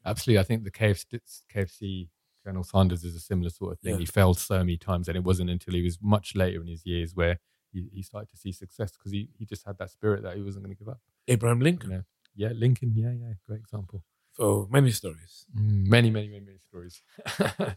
absolutely 0.06 0.40
i 0.40 0.42
think 0.42 0.64
the 0.64 0.70
KFC, 0.70 1.20
KFC 1.54 2.08
Colonel 2.44 2.64
Sanders 2.64 3.04
is 3.04 3.14
a 3.14 3.20
similar 3.20 3.50
sort 3.50 3.72
of 3.72 3.80
thing. 3.80 3.94
Yeah. 3.94 4.00
He 4.00 4.06
failed 4.06 4.38
so 4.38 4.58
many 4.58 4.76
times, 4.76 5.08
and 5.08 5.16
it 5.16 5.24
wasn't 5.24 5.48
until 5.48 5.74
he 5.74 5.82
was 5.82 5.98
much 6.02 6.34
later 6.36 6.60
in 6.60 6.66
his 6.68 6.84
years 6.84 7.14
where 7.14 7.38
he, 7.72 7.88
he 7.92 8.02
started 8.02 8.30
to 8.30 8.36
see 8.36 8.52
success 8.52 8.92
because 8.92 9.12
he, 9.12 9.30
he 9.38 9.46
just 9.46 9.64
had 9.66 9.78
that 9.78 9.90
spirit 9.90 10.22
that 10.22 10.36
he 10.36 10.42
wasn't 10.42 10.64
going 10.64 10.76
to 10.76 10.78
give 10.78 10.88
up. 10.88 11.00
Abraham 11.26 11.60
Lincoln. 11.60 11.90
You 11.90 11.96
know? 11.96 12.02
Yeah, 12.34 12.50
Lincoln. 12.54 12.92
Yeah, 12.94 13.12
yeah, 13.12 13.34
great 13.46 13.60
example. 13.60 14.02
So 14.32 14.68
many 14.70 14.90
stories. 14.90 15.46
Mm, 15.56 15.86
many, 15.88 16.10
many, 16.10 16.28
many, 16.28 16.44
many 16.44 16.58
stories. 16.58 17.02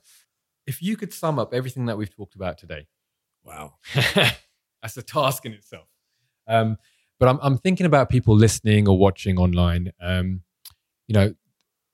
if 0.68 0.82
you 0.82 0.98
could 0.98 1.14
sum 1.14 1.38
up 1.40 1.54
everything 1.54 1.86
that 1.86 1.98
we've 1.98 2.14
talked 2.14 2.36
about 2.36 2.58
today, 2.58 2.88
Wow. 3.48 3.76
that's 4.16 4.98
a 4.98 5.02
task 5.02 5.46
in 5.46 5.54
itself. 5.54 5.88
Um, 6.48 6.78
but 7.20 7.30
I'm, 7.30 7.40
I'm 7.42 7.58
thinking 7.58 7.86
about 7.86 8.10
people 8.10 8.36
listening 8.36 8.88
or 8.88 8.98
watching 8.98 9.38
online. 9.38 9.94
Um, 10.02 10.42
you 11.08 11.14
know, 11.14 11.34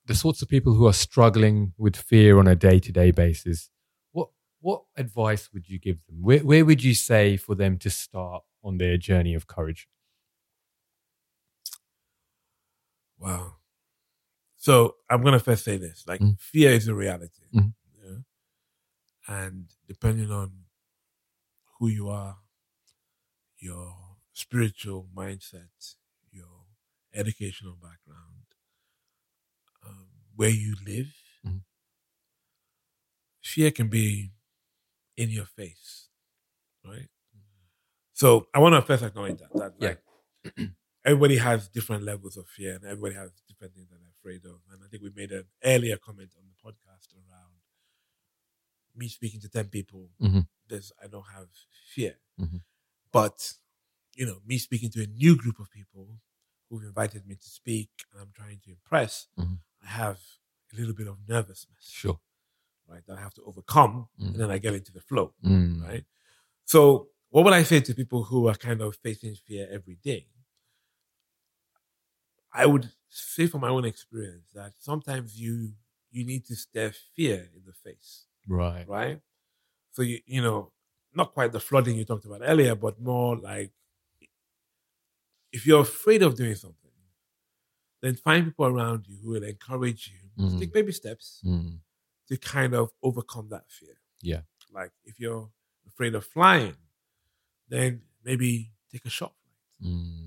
the 0.08 0.16
sorts 0.16 0.42
of 0.42 0.50
people 0.50 0.74
who 0.74 0.88
are 0.88 0.94
struggling 0.94 1.74
with 1.78 1.96
fear 1.96 2.40
on 2.40 2.48
a 2.48 2.56
day 2.56 2.80
to 2.80 2.92
day 2.92 3.12
basis. 3.12 3.70
What 4.12 4.30
what 4.60 4.84
advice 4.98 5.50
would 5.54 5.70
you 5.70 5.80
give 5.80 6.04
them? 6.08 6.18
Where 6.22 6.40
where 6.40 6.66
would 6.66 6.84
you 6.84 6.96
say 6.96 7.38
for 7.38 7.56
them 7.56 7.78
to 7.80 7.90
start 7.90 8.44
on 8.64 8.78
their 8.80 8.98
journey 8.98 9.36
of 9.36 9.48
courage? 9.48 9.88
Wow. 13.24 13.56
So 14.58 14.98
I'm 15.10 15.24
gonna 15.24 15.40
first 15.40 15.64
say 15.64 15.78
this: 15.78 16.04
like 16.08 16.20
Mm. 16.22 16.38
fear 16.40 16.72
is 16.72 16.88
a 16.90 16.94
reality, 16.96 17.48
Mhm. 17.54 17.74
yeah? 18.04 18.20
and 19.28 19.74
depending 19.88 20.30
on 20.32 20.66
who 21.80 21.88
you 21.88 22.10
are, 22.10 22.38
your 23.58 24.18
spiritual 24.34 25.10
mindset, 25.16 25.96
your 26.32 26.66
educational 27.14 27.76
background, 27.76 28.46
um, 29.84 30.10
where 30.36 30.50
you 30.50 30.76
live, 30.86 31.14
Mhm. 31.46 31.64
fear 33.42 33.72
can 33.72 33.88
be 33.90 34.34
in 35.16 35.30
your 35.30 35.46
face, 35.46 36.10
right? 36.84 37.10
So 38.14 38.48
I 38.54 38.60
want 38.60 38.74
to 38.76 38.82
first 38.82 39.04
acknowledge 39.04 39.40
that. 39.40 39.54
that 39.54 39.76
Yeah. 39.80 39.90
like, 39.90 40.04
everybody 41.06 41.38
has 41.38 41.68
different 41.70 42.04
levels 42.04 42.38
of 42.38 42.48
fear 42.48 42.76
and 42.76 42.84
everybody 42.86 43.16
has 43.16 43.32
different 43.48 43.74
things 43.74 43.90
that 43.90 43.98
they're 44.00 44.16
afraid 44.20 44.46
of. 44.46 44.60
And 44.72 44.82
I 44.84 44.88
think 44.88 45.04
we 45.04 45.12
made 45.16 45.32
an 45.32 45.46
earlier 45.64 45.98
comment 45.98 46.32
on 46.38 46.44
the 46.48 46.56
podcast 46.70 47.08
around 47.16 47.54
me 48.96 49.08
speaking 49.08 49.42
to 49.42 49.50
10 49.50 49.70
people. 49.70 50.10
Mhm. 50.22 50.48
There's, 50.68 50.92
I 51.04 51.08
don't 51.08 51.28
have 51.34 51.48
fear. 51.94 52.20
Mhm. 52.40 52.62
But, 53.12 53.54
you 54.16 54.26
know, 54.26 54.42
me 54.46 54.58
speaking 54.58 54.90
to 54.92 55.04
a 55.04 55.08
new 55.08 55.36
group 55.36 55.60
of 55.60 55.70
people 55.72 56.20
who've 56.70 56.84
invited 56.84 57.26
me 57.28 57.36
to 57.36 57.50
speak 57.50 57.90
and 58.12 58.22
I'm 58.22 58.32
trying 58.34 58.60
to 58.62 58.72
impress, 58.72 59.28
Mhm. 59.38 59.60
I 59.82 59.88
have 59.88 60.22
a 60.72 60.76
little 60.76 60.94
bit 60.94 61.08
of 61.08 61.28
nervousness, 61.28 61.86
Sure. 61.90 62.20
right? 62.88 63.06
That 63.06 63.18
I 63.18 63.22
have 63.22 63.34
to 63.36 63.44
overcome 63.44 64.10
Mm. 64.20 64.28
and 64.28 64.36
then 64.36 64.52
I 64.52 64.58
get 64.58 64.74
into 64.74 64.92
the 64.92 65.02
flow 65.02 65.36
Mm. 65.44 65.82
right? 65.84 66.06
So, 66.66 67.10
what 67.30 67.44
would 67.44 67.54
I 67.54 67.64
say 67.64 67.82
to 67.82 67.94
people 67.94 68.24
who 68.24 68.48
are 68.48 68.56
kind 68.56 68.82
of 68.82 68.96
facing 68.98 69.36
fear 69.36 69.68
every 69.70 69.96
day? 69.96 70.30
I 72.54 72.66
would 72.66 72.92
say 73.10 73.48
from 73.48 73.62
my 73.62 73.70
own 73.70 73.86
experience 73.86 74.46
that 74.54 74.74
sometimes 74.80 75.40
you 75.40 75.74
you 76.12 76.24
need 76.26 76.46
to 76.46 76.56
stare 76.56 76.92
fear 77.16 77.50
in 77.56 77.64
the 77.66 77.74
face, 77.74 78.28
Right. 78.48 78.88
right? 78.88 79.22
So 79.92 80.02
you 80.04 80.20
you 80.26 80.42
know, 80.42 80.72
not 81.14 81.34
quite 81.34 81.52
the 81.52 81.60
flooding 81.60 81.98
you 81.98 82.06
talked 82.06 82.26
about 82.26 82.42
earlier, 82.44 82.76
but 82.76 83.00
more 83.02 83.38
like 83.38 83.72
if 85.52 85.66
you're 85.66 85.82
afraid 85.82 86.22
of 86.24 86.36
doing 86.36 86.56
something, 86.56 86.80
then 88.02 88.16
find 88.16 88.46
people 88.46 88.66
around 88.66 89.06
you 89.08 89.18
who 89.24 89.30
will 89.32 89.44
encourage 89.44 90.10
you 90.12 90.20
to 90.50 90.56
Mm. 90.56 90.60
take 90.60 90.74
baby 90.74 90.92
steps 90.92 91.42
Mm. 91.46 91.80
to 92.28 92.38
kind 92.38 92.74
of 92.74 92.92
overcome 93.02 93.50
that 93.50 93.72
fear. 93.72 93.98
Yeah. 94.22 94.42
Like 94.72 94.92
if 95.06 95.20
you're 95.20 95.52
afraid 95.88 96.16
of 96.16 96.26
flying, 96.26 96.78
then 97.68 98.04
maybe 98.24 98.74
take 98.92 99.06
a 99.06 99.10
short 99.10 99.34
flight 99.44 99.92
Mm. 99.92 100.23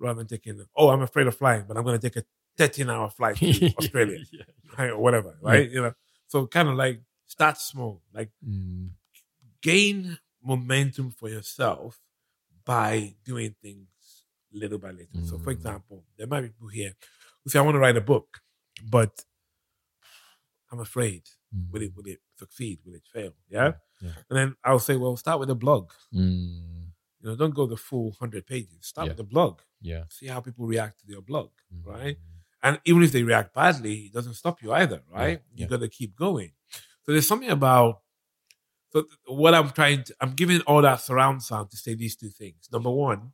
Rather 0.00 0.18
than 0.18 0.26
taking, 0.26 0.60
oh, 0.76 0.88
I'm 0.88 1.02
afraid 1.02 1.26
of 1.28 1.36
flying, 1.36 1.64
but 1.68 1.76
I'm 1.76 1.84
going 1.84 1.98
to 2.00 2.10
take 2.10 2.16
a 2.22 2.26
13 2.58 2.90
hour 2.90 3.08
flight 3.10 3.36
to 3.36 3.72
Australia, 3.78 4.18
yeah. 4.32 4.42
right? 4.78 4.90
Or 4.90 4.98
whatever, 4.98 5.36
right? 5.40 5.70
You 5.70 5.82
know, 5.82 5.94
so 6.26 6.46
kind 6.48 6.68
of 6.68 6.74
like 6.74 7.00
start 7.26 7.58
small, 7.58 8.02
like 8.12 8.30
Mm. 8.46 8.90
gain 9.62 10.18
momentum 10.42 11.10
for 11.10 11.28
yourself 11.28 12.00
by 12.64 13.14
doing 13.24 13.54
things 13.62 13.88
little 14.52 14.78
by 14.78 14.90
little. 14.90 15.22
So, 15.26 15.38
for 15.38 15.50
Mm. 15.50 15.56
example, 15.58 16.04
there 16.16 16.26
might 16.26 16.40
be 16.42 16.48
people 16.48 16.68
here 16.68 16.94
who 17.44 17.50
say, 17.50 17.58
I 17.58 17.62
want 17.62 17.74
to 17.76 17.78
write 17.78 17.96
a 17.96 18.00
book, 18.00 18.40
but 18.90 19.24
I'm 20.72 20.80
afraid. 20.80 21.22
Mm. 21.54 21.70
Will 21.72 21.82
it, 21.82 21.92
will 21.96 22.06
it 22.06 22.20
succeed? 22.38 22.78
Will 22.84 22.94
it 22.94 23.02
fail? 23.12 23.32
Yeah. 23.48 23.72
Yeah. 24.00 24.10
And 24.30 24.38
then 24.38 24.56
I'll 24.64 24.78
say, 24.78 24.96
well, 24.96 25.16
start 25.16 25.40
with 25.40 25.50
a 25.50 25.54
blog. 25.54 25.90
Mm. 26.14 26.86
You 27.20 27.28
know, 27.28 27.36
don't 27.36 27.54
go 27.54 27.66
the 27.66 27.76
full 27.76 28.12
hundred 28.18 28.46
pages. 28.46 28.78
Start 28.80 29.06
Yeah. 29.08 29.12
with 29.12 29.20
a 29.20 29.24
blog. 29.24 29.60
Yeah. 29.80 30.04
See 30.08 30.26
how 30.26 30.40
people 30.40 30.66
react 30.66 31.00
to 31.00 31.06
your 31.06 31.22
blog, 31.22 31.50
Mm. 31.74 31.86
right? 31.86 32.18
And 32.62 32.78
even 32.84 33.02
if 33.02 33.12
they 33.12 33.22
react 33.22 33.54
badly, 33.54 33.94
it 34.06 34.12
doesn't 34.12 34.34
stop 34.34 34.62
you 34.62 34.72
either, 34.72 35.02
right? 35.08 35.40
yeah. 35.54 35.64
You 35.64 35.66
got 35.70 35.80
to 35.80 35.88
keep 35.88 36.14
going. 36.16 36.52
So 37.04 37.12
there's 37.12 37.26
something 37.26 37.50
about. 37.50 38.02
So 38.92 39.04
what 39.26 39.54
I'm 39.54 39.70
trying 39.70 40.02
to, 40.04 40.14
I'm 40.20 40.34
giving 40.34 40.60
all 40.62 40.82
that 40.82 41.00
surround 41.00 41.42
sound 41.42 41.70
to 41.70 41.76
say 41.76 41.94
these 41.94 42.16
two 42.16 42.28
things. 42.28 42.68
Number 42.72 42.90
one, 42.90 43.32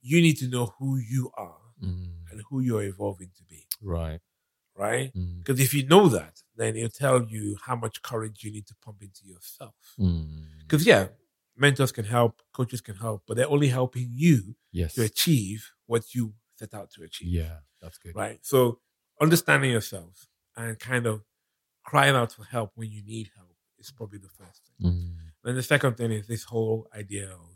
you 0.00 0.20
need 0.22 0.38
to 0.38 0.48
know 0.48 0.74
who 0.78 0.96
you 0.96 1.30
are 1.36 1.58
Mm. 1.82 2.30
and 2.30 2.42
who 2.48 2.60
you're 2.60 2.84
evolving 2.84 3.30
to 3.36 3.42
be, 3.44 3.66
Right. 3.82 4.20
right? 4.76 5.12
Mm. 5.12 5.38
Because 5.38 5.58
if 5.60 5.74
you 5.74 5.84
know 5.86 6.08
that, 6.08 6.42
then 6.56 6.76
it'll 6.76 6.88
tell 6.88 7.24
you 7.28 7.58
how 7.66 7.74
much 7.74 8.00
courage 8.00 8.44
you 8.44 8.52
need 8.52 8.66
to 8.68 8.74
pump 8.76 9.02
into 9.02 9.26
yourself. 9.26 9.74
Mm. 9.98 10.46
Because 10.60 10.86
yeah, 10.86 11.08
mentors 11.56 11.92
can 11.92 12.04
help, 12.04 12.42
coaches 12.52 12.80
can 12.80 12.96
help, 12.96 13.22
but 13.26 13.36
they're 13.36 13.48
only 13.50 13.68
helping 13.68 14.08
you 14.10 14.56
Yes. 14.72 14.94
to 14.94 15.02
achieve 15.02 15.70
what 15.86 16.14
you 16.14 16.34
set 16.56 16.74
out 16.74 16.90
to 16.92 17.02
achieve. 17.02 17.28
Yeah. 17.28 17.58
That's 17.80 17.98
good. 17.98 18.14
Right. 18.14 18.38
So 18.44 18.80
understanding 19.20 19.70
yourself 19.70 20.26
and 20.56 20.78
kind 20.78 21.06
of 21.06 21.22
crying 21.84 22.14
out 22.16 22.32
for 22.32 22.44
help 22.44 22.72
when 22.74 22.90
you 22.90 23.02
need 23.04 23.30
help 23.36 23.56
is 23.78 23.90
probably 23.92 24.18
the 24.18 24.28
first 24.28 24.62
thing. 24.78 24.90
Mm. 24.90 25.16
Then 25.42 25.54
the 25.56 25.62
second 25.62 25.96
thing 25.96 26.10
is 26.12 26.26
this 26.26 26.44
whole 26.44 26.88
idea 26.96 27.30
of 27.30 27.48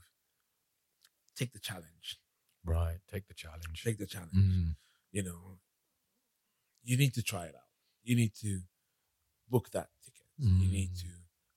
take 1.36 1.52
the 1.52 1.58
challenge. 1.58 2.18
Right. 2.64 2.98
Take 3.10 3.26
the 3.28 3.34
challenge. 3.34 3.82
Take 3.82 3.98
the 3.98 4.06
challenge. 4.06 4.32
Mm. 4.34 4.76
You 5.12 5.22
know, 5.22 5.58
you 6.84 6.96
need 6.96 7.14
to 7.14 7.22
try 7.22 7.46
it 7.46 7.54
out. 7.54 7.62
You 8.02 8.16
need 8.16 8.34
to 8.42 8.60
book 9.48 9.70
that 9.70 9.88
ticket. 10.04 10.26
You 10.38 10.68
need 10.70 10.90
Mm. 10.92 11.00
to 11.00 11.08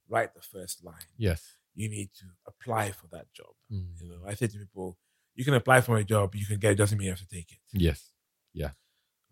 write 0.08 0.34
the 0.34 0.42
first 0.42 0.84
line. 0.84 1.06
Yes. 1.18 1.58
You 1.76 1.90
need 1.90 2.10
to 2.20 2.26
apply 2.48 2.92
for 2.92 3.08
that 3.12 3.32
job. 3.34 3.54
Mm. 3.72 3.88
You 4.02 4.10
know, 4.10 4.20
I 4.28 4.34
say 4.34 4.48
to 4.48 4.58
people, 4.58 4.98
you 5.36 5.46
can 5.46 5.54
apply 5.54 5.82
for 5.82 5.98
a 5.98 6.04
job, 6.04 6.36
you 6.36 6.46
can 6.46 6.60
get 6.60 6.74
it, 6.74 6.76
doesn't 6.76 6.98
mean 6.98 7.06
you 7.06 7.12
have 7.12 7.20
to 7.20 7.28
take 7.28 7.52
it. 7.52 7.60
Yes. 7.72 8.10
Yeah. 8.54 8.72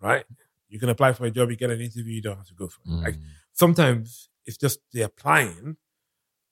Right? 0.01 0.25
You 0.69 0.79
can 0.79 0.89
apply 0.89 1.13
for 1.13 1.25
a 1.25 1.31
job, 1.31 1.49
you 1.49 1.57
get 1.57 1.71
an 1.71 1.81
interview, 1.81 2.13
you 2.15 2.21
don't 2.21 2.37
have 2.37 2.47
to 2.47 2.53
go 2.53 2.67
for 2.67 2.81
it. 2.85 2.91
Like 2.91 3.15
Mm. 3.15 3.23
sometimes 3.51 4.29
it's 4.45 4.57
just 4.57 4.79
the 4.93 5.01
applying 5.01 5.77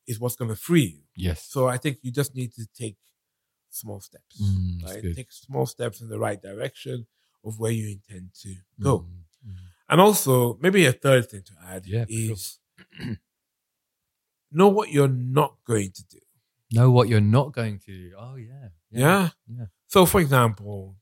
is 0.08 0.20
what's 0.20 0.36
gonna 0.36 0.56
free 0.56 0.84
you. 0.98 1.04
Yes. 1.16 1.44
So 1.44 1.68
I 1.68 1.78
think 1.78 2.00
you 2.02 2.12
just 2.12 2.36
need 2.36 2.54
to 2.56 2.66
take 2.78 2.98
small 3.70 4.00
steps. 4.02 4.42
Mm, 4.42 4.84
right? 4.84 5.02
good. 5.02 5.16
Take 5.16 5.32
small 5.32 5.66
steps 5.66 6.02
in 6.02 6.10
the 6.10 6.20
right 6.20 6.42
direction 6.42 7.08
of 7.44 7.60
where 7.60 7.72
you 7.72 7.88
intend 7.90 8.34
to 8.42 8.56
go. 8.82 9.00
Mm. 9.00 9.50
Mm. 9.50 9.56
And 9.90 10.02
also, 10.02 10.58
maybe 10.62 10.86
a 10.86 10.92
third 10.92 11.30
thing 11.30 11.44
to 11.44 11.54
add 11.66 11.86
Yeah, 11.86 12.06
is 12.10 12.60
know 14.52 14.68
what 14.70 14.90
you're 14.92 15.08
not 15.08 15.56
going 15.66 15.92
to 15.92 16.04
do. 16.06 16.20
Know 16.72 16.92
what 16.92 17.08
you're 17.10 17.22
not 17.22 17.54
going 17.54 17.80
to 17.80 17.86
do. 17.86 18.12
Oh 18.18 18.36
yeah. 18.36 18.70
Yeah. 18.92 19.30
Yeah. 19.48 19.66
So, 19.88 20.06
for 20.06 20.20
example, 20.22 20.98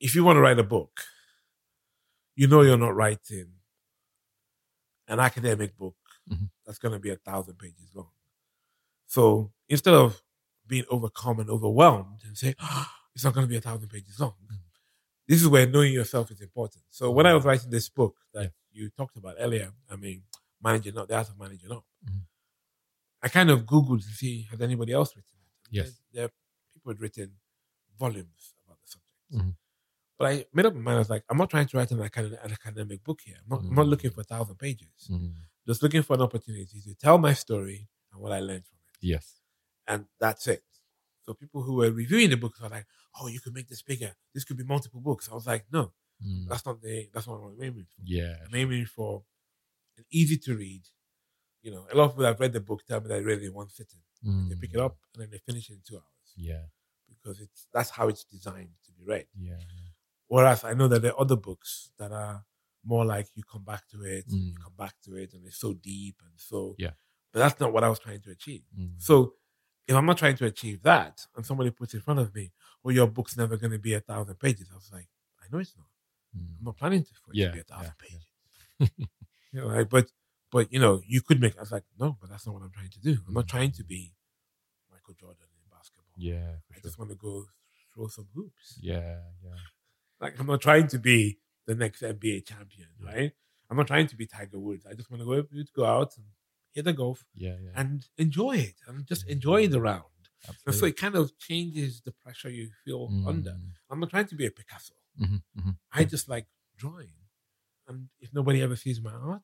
if 0.00 0.14
you 0.14 0.24
want 0.24 0.36
to 0.36 0.40
write 0.40 0.58
a 0.58 0.62
book, 0.64 1.00
you 2.34 2.46
know 2.46 2.62
you're 2.62 2.76
not 2.78 2.94
writing 2.94 3.46
an 5.08 5.20
academic 5.20 5.76
book 5.76 5.96
Mhm. 6.28 6.50
that's 6.64 6.78
going 6.78 6.92
to 6.92 6.98
be 6.98 7.10
a 7.10 7.16
thousand 7.16 7.56
pages 7.58 7.94
long. 7.94 8.10
So 9.06 9.52
instead 9.68 9.94
of 9.94 10.20
being 10.66 10.84
overcome 10.90 11.38
and 11.40 11.48
overwhelmed 11.48 12.22
and 12.24 12.36
say, 12.36 12.54
it's 13.14 13.24
not 13.24 13.34
going 13.34 13.46
to 13.46 13.50
be 13.50 13.56
a 13.56 13.60
thousand 13.60 13.88
pages 13.88 14.18
long, 14.18 14.34
Mhm. 14.50 14.58
this 15.28 15.40
is 15.40 15.48
where 15.48 15.66
knowing 15.66 15.92
yourself 15.92 16.30
is 16.30 16.40
important. 16.40 16.84
So 16.90 17.10
when 17.12 17.26
I 17.26 17.34
was 17.34 17.44
writing 17.44 17.70
this 17.70 17.88
book 17.88 18.16
that 18.34 18.42
Yeah. 18.42 18.48
You 18.76 18.90
talked 18.90 19.16
about 19.16 19.36
earlier, 19.38 19.72
I 19.90 19.96
mean, 19.96 20.22
managing 20.62 20.96
up, 20.98 21.08
the 21.08 21.16
art 21.16 21.28
of 21.28 21.38
managing 21.38 21.72
up, 21.72 21.84
Mhm. 22.04 22.22
I 23.22 23.28
kind 23.28 23.50
of 23.50 23.60
Googled 23.64 24.02
to 24.02 24.08
see 24.20 24.42
has 24.50 24.60
anybody 24.60 24.92
else 24.92 25.16
written 25.16 25.38
it. 25.42 25.68
Yes. 25.70 25.86
There, 26.12 26.22
there 26.22 26.30
people 26.74 26.92
had 26.92 27.00
written 27.00 27.36
volumes 27.98 28.54
about 28.64 28.78
the 28.82 28.88
subject. 28.88 29.32
Mhm. 29.32 29.56
But 30.18 30.32
I 30.32 30.46
made 30.52 30.66
up 30.66 30.74
my 30.74 30.80
mind. 30.80 30.96
I 30.96 30.98
was 30.98 31.10
like, 31.10 31.24
I'm 31.28 31.36
not 31.38 31.50
trying 31.50 31.66
to 31.68 31.76
write 31.76 31.90
an, 31.90 32.00
acad- 32.00 32.38
an 32.42 32.52
academic 32.52 33.02
book 33.04 33.20
here. 33.22 33.36
I'm 33.42 33.48
not, 33.48 33.60
I'm 33.60 33.74
not 33.74 33.86
Mm. 33.86 33.90
looking 33.90 34.10
for 34.10 34.20
a 34.22 34.24
thousand 34.24 34.56
pages. 34.56 35.08
Mm. 35.10 35.34
Just 35.66 35.82
looking 35.82 36.02
for 36.02 36.14
an 36.14 36.22
opportunity 36.22 36.80
to 36.80 36.94
tell 36.94 37.18
my 37.18 37.32
story 37.34 37.88
and 38.12 38.20
what 38.20 38.32
I 38.32 38.40
learned 38.40 38.66
from 38.66 38.78
it. 38.86 38.96
Yes. 39.00 39.40
And 39.86 40.06
that's 40.20 40.46
it. 40.46 40.64
So 41.24 41.34
people 41.34 41.62
who 41.62 41.74
were 41.74 41.90
reviewing 41.90 42.30
the 42.30 42.36
books 42.36 42.60
were 42.60 42.68
like, 42.68 42.86
oh, 43.20 43.26
you 43.26 43.40
could 43.40 43.52
make 43.52 43.68
this 43.68 43.82
bigger. 43.82 44.14
This 44.32 44.44
could 44.44 44.56
be 44.56 44.64
multiple 44.64 45.00
books. 45.00 45.28
I 45.28 45.34
was 45.34 45.46
like, 45.46 45.66
no, 45.72 45.92
Mm. 46.24 46.48
That's 46.48 46.64
not 46.64 46.80
the 46.80 47.08
that's 47.12 47.26
not 47.26 47.40
what 47.40 47.48
I'm 47.52 47.62
aiming 47.62 47.84
for. 47.84 48.02
Yeah. 48.04 48.36
I'm 48.46 48.54
aiming 48.54 48.86
for 48.86 49.22
an 49.98 50.04
easy 50.10 50.36
to 50.38 50.56
read. 50.56 50.82
You 51.62 51.72
know, 51.72 51.86
a 51.92 51.96
lot 51.96 52.04
of 52.04 52.10
people 52.12 52.24
have 52.26 52.40
read 52.40 52.52
the 52.52 52.60
book 52.60 52.84
tell 52.86 53.00
me 53.00 53.08
that 53.08 53.14
they 53.14 53.22
read 53.22 53.42
it 53.42 53.46
in 53.46 53.54
one 53.54 53.68
sitting. 53.68 54.00
They 54.22 54.54
pick 54.56 54.72
it 54.74 54.78
Mm. 54.78 54.84
up 54.86 54.96
and 55.14 55.22
then 55.22 55.30
they 55.30 55.38
finish 55.38 55.68
it 55.70 55.74
in 55.74 55.80
two 55.86 55.96
hours 55.96 56.32
Yeah. 56.36 56.64
because 57.08 57.38
it's 57.40 57.68
that's 57.72 57.90
how 57.90 58.08
it's 58.08 58.24
designed 58.24 58.74
to 58.86 58.92
be 58.92 59.04
read. 59.04 59.26
Yeah. 59.38 59.58
Whereas 60.28 60.64
I 60.64 60.74
know 60.74 60.88
that 60.88 61.02
there 61.02 61.12
are 61.12 61.20
other 61.20 61.36
books 61.36 61.90
that 61.98 62.12
are 62.12 62.44
more 62.82 63.04
like 63.04 63.28
you 63.34 63.42
come 63.44 63.64
back 63.64 63.86
to 63.88 64.02
it, 64.04 64.24
you 64.28 64.52
Mm. 64.52 64.62
come 64.62 64.74
back 64.76 64.94
to 65.02 65.16
it, 65.16 65.34
and 65.34 65.44
it's 65.46 65.58
so 65.58 65.74
deep 65.74 66.20
and 66.24 66.32
so. 66.40 66.74
Yeah. 66.78 66.92
But 67.32 67.40
that's 67.40 67.60
not 67.60 67.72
what 67.72 67.84
I 67.84 67.88
was 67.88 67.98
trying 67.98 68.20
to 68.22 68.30
achieve. 68.30 68.62
Mm. 68.76 69.00
So 69.00 69.34
if 69.86 69.94
I'm 69.94 70.06
not 70.06 70.18
trying 70.18 70.36
to 70.38 70.46
achieve 70.46 70.82
that, 70.82 71.26
and 71.36 71.44
somebody 71.44 71.70
puts 71.70 71.94
it 71.94 71.98
in 71.98 72.02
front 72.02 72.20
of 72.20 72.34
me, 72.34 72.52
"Well, 72.82 72.94
your 72.94 73.06
book's 73.08 73.36
never 73.36 73.56
going 73.56 73.72
to 73.72 73.78
be 73.78 73.92
a 73.94 74.00
thousand 74.00 74.36
pages," 74.36 74.68
I 74.72 74.74
was 74.76 74.90
like, 74.92 75.08
"I 75.40 75.46
know 75.50 75.58
it's 75.58 75.76
not. 75.76 75.86
Mm. 76.36 76.58
I'm 76.58 76.64
not 76.64 76.76
planning 76.76 77.02
to 77.04 77.10
for 77.24 77.32
it 77.32 77.36
Yeah, 77.36 77.46
to 77.48 77.52
be 77.54 77.60
a 77.60 77.64
thousand 77.64 77.92
yeah, 77.98 78.08
pages." 78.08 78.26
yeah. 78.78 79.06
you 79.52 79.60
know, 79.60 79.66
like, 79.68 79.88
but 79.90 80.10
but 80.52 80.72
you 80.72 80.78
know, 80.78 81.00
you 81.06 81.20
could 81.22 81.40
make. 81.40 81.56
I 81.56 81.60
was 81.60 81.72
like, 81.72 81.84
"No, 81.98 82.16
but 82.20 82.30
that's 82.30 82.46
not 82.46 82.54
what 82.54 82.62
I'm 82.62 82.70
trying 82.70 82.90
to 82.90 83.00
do. 83.00 83.18
I'm 83.26 83.34
not 83.34 83.48
trying 83.48 83.72
to 83.72 83.84
be 83.84 84.14
Michael 84.90 85.14
Jordan 85.18 85.46
in 85.56 85.70
basketball. 85.70 86.14
Yeah. 86.16 86.52
I 86.70 86.74
sure. 86.74 86.82
just 86.82 86.98
want 86.98 87.10
to 87.10 87.16
go 87.16 87.46
throw 87.94 88.08
some 88.08 88.28
hoops." 88.34 88.78
Yeah. 88.80 89.20
Yeah. 89.44 89.50
Like 90.20 90.38
I'm 90.38 90.46
not 90.46 90.60
trying 90.60 90.86
to 90.88 90.98
be 90.98 91.38
the 91.66 91.74
next 91.74 92.02
NBA 92.02 92.46
champion, 92.46 92.88
Yeah. 93.02 93.12
right? 93.12 93.32
I'm 93.68 93.76
not 93.76 93.88
trying 93.88 94.06
to 94.06 94.16
be 94.16 94.26
Tiger 94.26 94.58
Woods. 94.60 94.86
I 94.86 94.94
just 94.94 95.10
want 95.10 95.22
to 95.22 95.26
go 95.26 95.64
go 95.74 95.84
out 95.84 96.16
and 96.16 96.26
hit 96.72 96.84
the 96.84 96.92
golf 96.92 97.24
Yeah. 97.34 97.56
Yeah. 97.60 97.70
and 97.74 98.06
enjoy 98.16 98.56
it 98.58 98.76
and 98.86 99.04
just 99.06 99.26
enjoy 99.28 99.66
the 99.66 99.80
round. 99.80 100.04
And 100.64 100.74
so 100.74 100.86
it 100.86 100.96
kind 100.96 101.16
of 101.16 101.36
changes 101.38 102.02
the 102.02 102.12
pressure 102.12 102.50
you 102.50 102.70
feel 102.84 103.10
under. 103.26 103.50
Mm. 103.50 103.70
I'm 103.90 103.98
not 103.98 104.10
trying 104.10 104.28
to 104.28 104.36
be 104.36 104.46
a 104.46 104.50
Picasso. 104.52 104.94
Mhm, 105.20 105.42
mhm. 105.58 105.76
I 105.92 106.04
just 106.04 106.28
like 106.28 106.46
drawing. 106.76 107.12
And 107.88 108.08
if 108.20 108.32
nobody 108.34 108.62
ever 108.62 108.76
sees 108.76 109.00
my 109.00 109.12
art, 109.12 109.42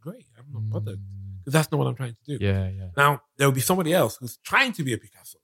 great. 0.00 0.26
I'm 0.38 0.52
not 0.52 0.68
bothered. 0.70 0.98
Mm. 1.00 1.38
Because 1.40 1.52
that's 1.52 1.70
not 1.72 1.78
what 1.78 1.86
I'm 1.88 1.94
trying 1.96 2.14
to 2.14 2.24
do. 2.38 2.44
Yeah. 2.44 2.68
Yeah. 2.70 2.90
Now, 2.96 3.22
there 3.36 3.46
will 3.48 3.54
be 3.54 3.60
somebody 3.60 3.92
else 3.92 4.16
who's 4.16 4.36
trying 4.38 4.72
to 4.74 4.82
be 4.84 4.92
a 4.92 4.98
Picasso. 4.98 5.38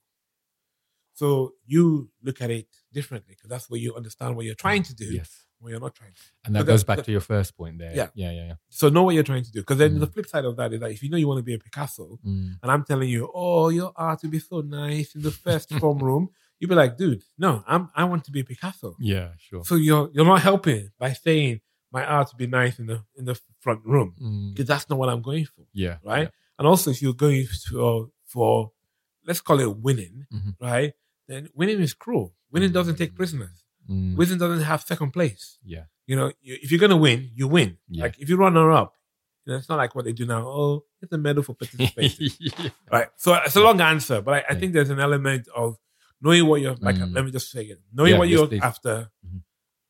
So 1.15 1.55
you 1.65 2.11
look 2.23 2.43
at 2.43 2.51
it 2.51 2.69
differently 2.93 3.35
because 3.35 3.49
that's 3.49 3.71
where 3.71 3.81
you 3.81 3.95
understand 3.95 4.37
what 4.37 4.45
you're 4.45 4.55
trying 4.55 4.83
to 4.85 4.95
do, 4.95 5.07
Yes. 5.07 5.47
what 5.59 5.71
you're 5.71 5.81
not 5.81 5.95
trying 5.95 6.13
to. 6.13 6.21
And 6.45 6.55
that 6.55 6.67
goes 6.67 6.85
back 6.85 7.03
to 7.05 7.11
your 7.11 7.23
first 7.23 7.57
point 7.57 7.79
there. 7.79 7.95
Yeah. 7.95 8.09
Yeah. 8.15 8.33
Yeah. 8.33 8.47
Yeah. 8.49 8.55
So 8.69 8.91
know 8.91 9.03
what 9.03 9.15
you're 9.15 9.25
trying 9.25 9.45
to 9.45 9.51
do. 9.51 9.61
Because 9.61 9.79
then 9.79 9.97
Mm. 9.97 10.01
the 10.01 10.07
flip 10.09 10.27
side 10.27 10.45
of 10.45 10.57
that 10.57 10.75
is 10.75 10.81
that 10.81 10.91
if 10.91 11.03
you 11.03 11.09
know 11.09 11.17
you 11.17 11.27
want 11.27 11.39
to 11.39 11.43
be 11.43 11.55
a 11.55 11.59
Picasso, 11.59 12.19
Mm. 12.25 12.59
and 12.63 12.71
I'm 12.71 12.85
telling 12.85 13.09
you, 13.09 13.31
oh, 13.35 13.71
your 13.71 13.93
art 13.97 14.23
will 14.23 14.31
be 14.31 14.39
so 14.41 14.61
nice 14.61 15.15
in 15.15 15.23
the 15.23 15.31
first 15.31 15.71
form 15.81 15.99
room, 15.99 16.29
you'd 16.59 16.69
be 16.69 16.75
like, 16.75 16.97
dude, 16.97 17.23
no, 17.39 17.63
I'm 17.67 17.91
I 17.95 18.05
want 18.05 18.25
to 18.25 18.31
be 18.31 18.41
a 18.41 18.45
Picasso. 18.45 18.97
Yeah. 19.01 19.31
Sure. 19.39 19.65
So 19.65 19.75
you're 19.77 20.11
you're 20.13 20.25
not 20.25 20.43
helping 20.43 20.91
by 20.99 21.13
saying 21.13 21.61
my 21.93 22.05
art 22.05 22.29
will 22.33 22.39
be 22.39 22.47
nice 22.47 22.79
in 22.79 22.87
the 22.87 23.03
in 23.17 23.25
the 23.25 23.39
front 23.61 23.81
room 23.85 24.15
Mm. 24.21 24.51
because 24.55 24.67
that's 24.67 24.89
not 24.91 24.99
what 24.99 25.09
I'm 25.09 25.23
going 25.23 25.47
for, 25.47 25.67
Yeah. 25.73 25.99
right? 26.05 26.29
And 26.59 26.67
also, 26.67 26.91
if 26.91 27.01
you're 27.03 27.15
going 27.15 27.47
for 27.71 28.09
for 28.27 28.73
let's 29.27 29.41
call 29.41 29.61
it 29.61 29.77
winning, 29.79 30.27
Mhm. 30.33 30.57
right? 30.61 30.93
Then 31.29 31.49
winning 31.55 31.81
is 31.81 31.95
cruel. 31.95 32.35
Winning 32.53 32.73
doesn't 32.73 32.97
take 32.97 33.15
prisoners. 33.15 33.65
Mm. 33.91 34.17
Winning 34.17 34.39
doesn't 34.39 34.65
have 34.65 34.83
second 34.83 35.11
place. 35.13 35.59
Yeah. 35.65 35.85
You 36.07 36.17
know, 36.17 36.33
you, 36.41 36.57
if 36.63 36.71
you're 36.71 36.81
gonna 36.81 36.97
win, 36.97 37.31
you 37.35 37.49
win. 37.49 37.79
Yeah. 37.89 38.05
Like 38.05 38.19
if 38.19 38.29
you 38.29 38.37
run 38.37 38.55
her 38.55 38.71
up, 38.73 38.95
you 39.45 39.53
know, 39.53 39.59
it's 39.59 39.69
not 39.69 39.77
like 39.79 39.95
what 39.95 40.05
they 40.05 40.13
do 40.13 40.27
now. 40.27 40.47
Oh, 40.47 40.85
it's 41.03 41.13
a 41.13 41.19
medal 41.19 41.43
for 41.43 41.55
participating. 41.55 42.31
yeah. 42.41 42.69
Right. 42.91 43.09
So 43.17 43.35
it's 43.35 43.57
a 43.57 43.61
long 43.61 43.81
answer, 43.81 44.21
but 44.21 44.35
I, 44.35 44.39
I 44.39 44.45
Yeah. 44.53 44.59
think 44.61 44.73
there's 44.73 44.91
an 44.91 45.01
element 45.01 45.49
of 45.55 45.77
knowing 46.21 46.47
what 46.47 46.61
you're 46.61 46.77
like. 46.81 46.97
Mm. 46.97 47.15
Let 47.15 47.25
me 47.25 47.31
just 47.31 47.51
say 47.51 47.65
it: 47.65 47.81
knowing 47.93 48.13
Yeah, 48.13 48.19
what 48.19 48.29
yes, 48.29 48.39
you're 48.39 48.49
please. 48.49 48.63
after, 48.63 49.11
Mhm. 49.27 49.43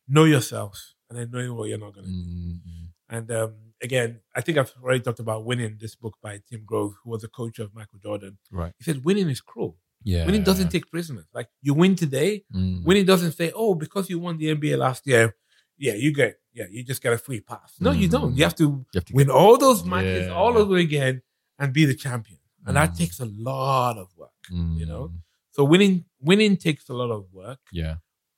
know 0.09 0.25
yourself, 0.25 0.95
and 1.09 1.19
then 1.19 1.31
knowing 1.31 1.55
what 1.57 1.69
you're 1.69 1.79
not 1.79 1.95
going 1.95 2.07
to 2.07 2.11
do. 2.13 2.17
Mm, 2.17 2.61
mm. 2.67 2.89
And 3.09 3.31
um, 3.31 3.55
again, 3.83 4.21
I 4.35 4.41
think 4.41 4.59
I've 4.59 4.73
already 4.83 5.01
talked 5.01 5.21
about 5.21 5.45
winning. 5.45 5.77
This 5.81 5.95
book 5.95 6.17
by 6.23 6.41
Tim 6.49 6.63
Grover, 6.65 6.95
who 7.05 7.11
was 7.11 7.23
a 7.25 7.29
coach 7.29 7.59
of 7.59 7.73
Michael 7.75 7.99
Jordan. 8.03 8.39
Right. 8.51 8.73
He 8.79 8.85
said 8.85 9.05
winning 9.05 9.29
is 9.29 9.41
cruel. 9.41 9.79
Yeah. 10.03 10.27
Winning 10.27 10.43
doesn't 10.45 10.69
take 10.71 10.91
prisoners. 10.91 11.27
Like 11.33 11.49
you 11.63 11.73
win 11.75 11.95
today, 11.97 12.45
Mm. 12.55 12.85
winning 12.85 13.07
doesn't 13.07 13.33
say, 13.33 13.51
"Oh, 13.55 13.75
because 13.75 14.09
you 14.11 14.19
won 14.19 14.37
the 14.39 14.49
NBA 14.55 14.77
last 14.77 15.07
year, 15.07 15.35
yeah, 15.79 15.95
you 15.95 16.13
get, 16.13 16.37
yeah, 16.53 16.67
you 16.71 16.85
just 16.85 17.03
get 17.03 17.13
a 17.13 17.19
free 17.19 17.41
pass." 17.41 17.75
No, 17.81 17.93
you 17.93 18.09
don't. 18.09 18.33
Mm. 18.35 18.37
You 18.39 18.45
have 18.45 18.55
to 18.57 18.65
You 18.65 18.87
have 18.95 19.05
to 19.07 19.15
win 19.15 19.31
all 19.31 19.57
those 19.59 19.85
matches 19.85 20.27
Yeah. 20.27 20.35
all 20.35 20.57
over 20.59 20.77
again 20.77 21.23
and 21.59 21.73
be 21.73 21.85
the 21.87 21.95
champion, 21.95 22.39
and 22.67 22.77
that 22.77 22.91
Mm. 22.93 22.99
takes 22.99 23.19
a 23.21 23.25
lot 23.27 23.97
of 23.99 24.09
work. 24.17 24.31
Mm. 24.53 24.79
you 24.79 24.87
know? 24.87 25.13
So 25.57 25.65
winning 25.65 26.05
winning 26.21 26.55
takes 26.67 26.85
a 26.91 26.97
lot 27.03 27.11
of 27.19 27.23
work, 27.33 27.61
Yeah. 27.73 27.95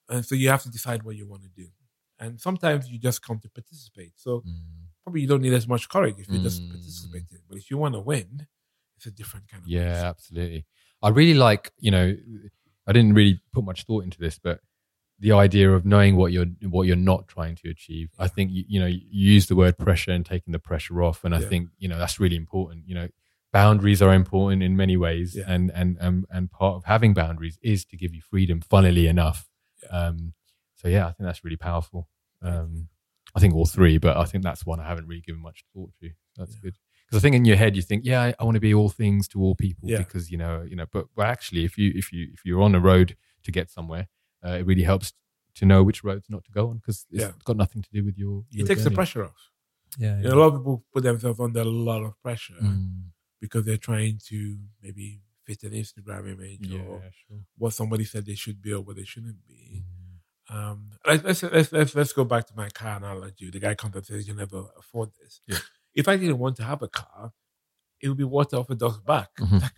and 0.09 0.25
so 0.29 0.35
you 0.37 0.49
have 0.55 0.63
to 0.67 0.71
decide 0.71 1.01
what 1.03 1.17
you 1.17 1.27
want 1.33 1.43
to 1.43 1.53
do. 1.63 1.67
And 2.21 2.41
sometimes 2.47 2.89
you 2.91 2.99
just 3.09 3.21
come 3.27 3.39
to 3.45 3.49
participate. 3.59 4.13
So 4.17 4.31
Mm. 4.47 4.87
probably 5.03 5.21
you 5.23 5.29
don't 5.33 5.43
need 5.47 5.53
as 5.63 5.67
much 5.75 5.89
courage 5.95 6.17
if 6.23 6.29
you're 6.29 6.47
just 6.51 6.61
participate. 6.75 7.25
But 7.49 7.57
if 7.59 7.67
you 7.71 7.77
want 7.85 7.95
to 7.95 8.01
win, 8.13 8.47
it's 8.97 9.07
a 9.07 9.11
different 9.21 9.49
kind 9.51 9.63
of 9.65 9.69
Yeah, 9.69 10.03
absolutely. 10.13 10.63
I 11.03 11.09
really 11.21 11.35
like, 11.49 11.73
you 11.87 11.91
know, 11.91 12.07
I 12.89 12.93
didn't 12.93 13.15
really 13.15 13.41
put 13.53 13.65
much 13.65 13.81
thought 13.87 14.05
into 14.05 14.19
this, 14.19 14.39
but 14.39 14.61
the 15.21 15.33
idea 15.33 15.69
of 15.77 15.85
knowing 15.85 16.15
what 16.17 16.31
you're 16.35 16.51
what 16.77 16.85
you're 16.87 17.05
not 17.13 17.27
trying 17.27 17.57
to 17.57 17.69
achieve. 17.69 18.09
I 18.19 18.29
think 18.29 18.53
you, 18.53 18.63
you 18.73 18.79
know 18.81 18.87
you 18.87 19.33
use 19.35 19.47
the 19.47 19.57
word 19.57 19.77
pressure 19.77 20.13
and 20.13 20.25
taking 20.25 20.53
the 20.53 20.61
pressure 20.71 21.03
off, 21.03 21.25
and 21.25 21.35
I 21.35 21.41
Yeah. 21.41 21.49
think 21.49 21.71
you 21.83 21.89
know 21.89 21.99
that's 21.99 22.21
really 22.21 22.37
important. 22.37 22.87
You 22.89 22.95
know, 22.99 23.09
boundaries 23.61 24.01
are 24.03 24.15
important 24.23 24.63
in 24.69 24.73
many 24.77 24.97
ways, 25.07 25.29
Yeah. 25.35 25.53
and 25.55 25.65
and 25.81 25.91
and 26.07 26.15
and 26.35 26.51
part 26.61 26.75
of 26.79 26.83
having 26.95 27.13
boundaries 27.15 27.57
is 27.73 27.85
to 27.91 27.97
give 28.03 28.13
you 28.17 28.23
freedom. 28.33 28.61
Funnily 28.75 29.07
enough, 29.15 29.39
Yeah. 29.83 29.99
um, 29.99 30.17
so 30.81 30.85
yeah, 30.89 31.05
I 31.09 31.13
think 31.13 31.25
that's 31.29 31.43
really 31.47 31.57
powerful. 31.71 32.01
Um, 32.51 32.89
I 33.37 33.41
think 33.41 33.55
all 33.55 33.67
three, 33.79 33.99
but 33.99 34.15
I 34.23 34.25
think 34.31 34.43
that's 34.45 34.65
one 34.73 34.81
I 34.85 34.87
haven't 34.93 35.07
really 35.11 35.25
given 35.29 35.43
much 35.43 35.59
thought 35.73 35.93
to. 36.01 36.09
That's 36.37 36.55
Yeah. 36.55 36.63
good 36.65 36.77
because 37.05 37.19
I 37.21 37.23
think 37.23 37.37
in 37.37 37.45
your 37.51 37.57
head 37.63 37.73
you 37.77 37.83
think, 37.91 38.01
yeah, 38.05 38.23
I, 38.27 38.29
I 38.39 38.43
want 38.47 38.55
to 38.61 38.61
be 38.69 38.75
all 38.79 38.91
things 39.03 39.23
to 39.29 39.37
all 39.43 39.55
people 39.67 39.87
Yeah. 39.91 39.99
because 40.05 40.25
you 40.33 40.39
know, 40.43 40.55
you 40.71 40.77
know. 40.79 40.87
But 40.95 41.05
but 41.17 41.27
actually, 41.35 41.63
if 41.69 41.75
you 41.81 41.89
if 42.03 42.07
you 42.15 42.23
if 42.37 42.41
you're 42.47 42.63
on 42.69 42.75
a 42.75 42.81
road 42.91 43.09
to 43.45 43.51
get 43.59 43.71
somewhere, 43.71 44.05
uh, 44.45 44.57
it 44.61 44.65
really 44.71 44.85
helps 44.93 45.09
to 45.59 45.65
know 45.71 45.81
which 45.89 46.01
roads 46.09 46.27
not 46.35 46.43
to 46.45 46.53
go 46.59 46.63
on 46.71 46.77
because 46.81 46.99
it's 47.11 47.23
Yeah. 47.25 47.33
got 47.49 47.57
nothing 47.65 47.83
to 47.87 47.91
do 47.97 48.05
with 48.09 48.17
your. 48.23 48.35
It 48.53 48.59
your 48.59 48.67
takes 48.71 48.85
the 48.85 48.91
pressure 49.01 49.25
off. 49.29 49.41
Yeah, 49.99 50.17
You 50.21 50.25
know, 50.29 50.35
a 50.37 50.41
lot 50.43 50.49
of 50.49 50.55
people 50.61 50.85
put 50.95 51.03
themselves 51.03 51.41
under 51.41 51.61
a 51.61 51.73
lot 51.91 52.03
of 52.09 52.13
pressure 52.23 52.55
Mm, 52.63 53.05
because 53.41 53.65
they're 53.65 53.77
trying 53.77 54.19
to 54.27 54.59
maybe 54.83 55.21
fit 55.47 55.63
an 55.63 55.71
Instagram 55.73 56.33
image 56.33 56.67
yeah, 56.67 56.81
or 56.81 57.01
sure. 57.27 57.39
what 57.57 57.73
somebody 57.73 58.05
said 58.05 58.27
they 58.27 58.35
should 58.35 58.61
be 58.61 58.73
or 58.73 58.81
what 58.83 58.97
they 58.97 59.05
shouldn't 59.05 59.47
be. 59.47 59.83
Mm, 60.51 60.55
Um, 60.55 60.91
let's, 61.07 61.43
let's 61.43 61.73
let's 61.73 61.95
let's 61.95 62.13
go 62.13 62.25
back 62.25 62.47
to 62.47 62.55
my 62.57 62.69
car 62.71 62.97
analogy. 62.97 63.51
The 63.51 63.61
guy 63.61 63.75
comes 63.75 63.93
up 63.93 63.97
and 63.97 64.07
says, 64.07 64.27
"You 64.29 64.35
never 64.35 64.65
afford 64.79 65.11
this." 65.21 65.41
Yeah. 65.47 65.59
If 65.95 66.07
I 66.09 66.17
didn't 66.17 66.39
want 66.39 66.57
to 66.57 66.65
have 66.65 66.83
a 66.83 66.89
car, 66.89 67.33
it 68.01 68.09
would 68.09 68.17
be 68.19 68.25
water 68.25 68.57
off 68.57 68.71
a 68.71 68.75
dog's 68.75 69.01
back. 69.01 69.31
Mhm. 69.39 69.61
Like, 69.63 69.73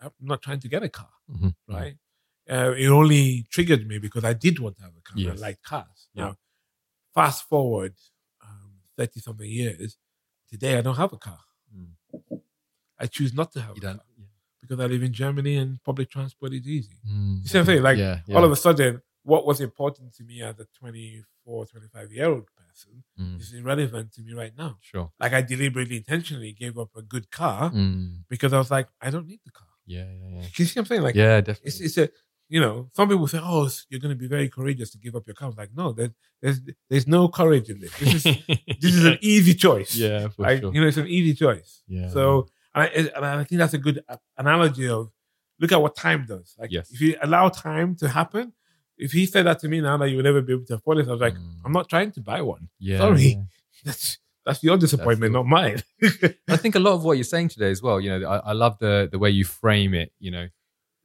I'm 0.00 0.10
not 0.20 0.42
trying 0.42 0.60
to 0.60 0.68
get 0.68 0.82
a 0.82 0.88
car, 0.88 1.10
mhm, 1.30 1.54
right? 1.68 1.96
Uh, 2.50 2.72
it 2.76 2.88
only 2.88 3.46
triggered 3.50 3.86
me 3.86 3.98
because 3.98 4.24
I 4.24 4.34
did 4.34 4.58
want 4.58 4.76
to 4.76 4.82
have 4.82 4.96
a 4.96 5.00
car. 5.02 5.16
Yes. 5.18 5.38
I 5.38 5.40
like 5.46 5.62
cars. 5.62 6.08
Yeah. 6.12 6.24
Now, 6.24 6.36
fast 7.14 7.48
forward 7.48 7.94
um, 8.42 8.80
thirty 8.96 9.20
something 9.20 9.48
years, 9.50 9.96
today 10.48 10.76
I 10.78 10.82
don't 10.82 10.96
have 10.96 11.12
a 11.12 11.18
car. 11.18 11.40
I 13.04 13.06
choose 13.16 13.32
not 13.40 13.48
to 13.54 13.60
have 13.66 13.76
You 13.76 13.82
a 13.84 13.86
don't. 13.88 13.96
car 13.98 14.06
because 14.62 14.80
I 14.80 14.86
live 14.94 15.02
in 15.08 15.12
Germany 15.12 15.54
and 15.62 15.70
public 15.90 16.08
transport 16.16 16.50
is 16.58 16.66
easy. 16.76 16.98
Mm, 17.06 17.42
You 17.42 17.48
see 17.48 17.58
what 17.58 17.60
I'm 17.62 17.66
saying? 17.66 17.82
Like, 17.90 17.98
yeah, 17.98 18.16
yeah. 18.26 18.34
all 18.36 18.44
of 18.48 18.52
a 18.56 18.56
sudden, 18.66 18.92
what 19.22 19.42
was 19.50 19.58
important 19.60 20.14
to 20.16 20.22
me 20.24 20.36
as 20.48 20.54
a 20.58 20.66
24, 20.80 21.66
25 21.66 22.12
year 22.12 22.26
old 22.32 22.46
person 22.56 23.04
Mm, 23.20 23.38
is 23.40 23.52
irrelevant 23.52 24.06
to 24.14 24.22
me 24.22 24.32
right 24.42 24.54
now. 24.56 24.72
sure. 24.80 25.08
Like, 25.20 25.32
I 25.34 25.42
deliberately, 25.42 25.96
intentionally 25.98 26.52
gave 26.52 26.78
up 26.78 26.90
a 26.96 27.02
good 27.02 27.26
car 27.30 27.70
Mm, 27.72 28.24
because 28.32 28.52
I 28.54 28.58
was 28.58 28.70
like, 28.70 28.88
I 29.06 29.10
don't 29.10 29.26
need 29.32 29.40
the 29.44 29.50
car. 29.60 29.68
yeah, 29.86 30.06
yeah, 30.20 30.28
yeah. 30.36 30.46
You 30.56 30.64
see 30.64 30.80
what 30.80 30.84
I'm 30.84 30.86
saying? 30.86 31.02
Like, 31.08 31.14
yeah, 31.14 31.40
definitely. 31.42 31.68
it's, 31.68 31.80
it's 31.86 31.98
a, 31.98 32.08
you 32.48 32.60
know, 32.64 32.88
some 32.96 33.08
people 33.10 33.26
say, 33.28 33.40
oh, 33.42 33.68
you're 33.90 34.00
going 34.00 34.14
to 34.16 34.22
be 34.24 34.28
very 34.36 34.48
courageous 34.48 34.90
to 34.92 34.98
give 34.98 35.14
up 35.16 35.26
your 35.26 35.34
car. 35.34 35.46
I 35.46 35.50
was 35.52 35.58
like, 35.58 35.74
no, 35.74 35.92
there's, 35.92 36.10
there's, 36.42 36.60
there's 36.90 37.06
no 37.06 37.28
courage 37.28 37.68
in 37.68 37.78
this. 37.80 37.92
This 37.98 38.12
is, 38.14 38.22
this 38.82 38.94
is 38.94 39.04
an 39.12 39.18
easy 39.20 39.54
choice. 39.54 39.94
yeah, 39.94 40.28
for 40.28 40.42
Like, 40.42 40.60
sure. 40.60 40.72
you 40.74 40.80
know, 40.80 40.86
it's 40.88 40.96
an 41.06 41.06
easy 41.18 41.34
choice. 41.34 41.82
yeah. 41.86 42.08
So, 42.08 42.48
and 42.74 42.82
I, 42.84 42.86
and 43.16 43.24
I 43.26 43.44
think 43.44 43.58
that's 43.58 43.74
a 43.74 43.78
good 43.78 44.04
analogy 44.36 44.88
of 44.88 45.10
look 45.60 45.72
at 45.72 45.80
what 45.80 45.94
time 45.96 46.26
does. 46.26 46.54
Like, 46.58 46.70
Yes. 46.72 46.90
if 46.90 47.00
you 47.00 47.16
allow 47.22 47.48
time 47.48 47.94
to 47.96 48.08
happen, 48.08 48.52
if 48.98 49.12
he 49.12 49.26
said 49.26 49.46
that 49.46 49.58
to 49.60 49.68
me 49.68 49.80
now 49.80 49.96
that 49.98 50.08
you 50.10 50.16
will 50.16 50.24
never 50.24 50.40
be 50.42 50.52
able 50.52 50.64
to 50.66 50.74
afford 50.74 50.98
it, 50.98 51.08
I 51.08 51.12
was 51.12 51.20
like, 51.20 51.34
Mm. 51.34 51.56
I'm 51.64 51.72
not 51.72 51.88
trying 51.88 52.10
to 52.12 52.20
buy 52.20 52.40
one. 52.42 52.68
yeah, 52.78 52.98
sorry. 52.98 53.38
That's 53.84 54.18
that's 54.46 54.62
your 54.62 54.76
disappointment, 54.76 55.32
your- 55.32 55.42
not 55.44 55.46
mine. 55.48 55.82
I 56.48 56.56
think 56.56 56.74
a 56.74 56.78
lot 56.78 56.92
of 56.94 57.02
what 57.04 57.16
you're 57.16 57.24
saying 57.24 57.48
today 57.48 57.70
as 57.70 57.80
well, 57.82 57.98
you 58.00 58.10
know, 58.10 58.28
I, 58.28 58.36
I 58.50 58.52
love 58.52 58.78
the 58.78 59.08
the 59.10 59.18
way 59.18 59.30
you 59.30 59.44
frame 59.44 59.94
it, 59.94 60.12
you 60.18 60.30
know, 60.30 60.48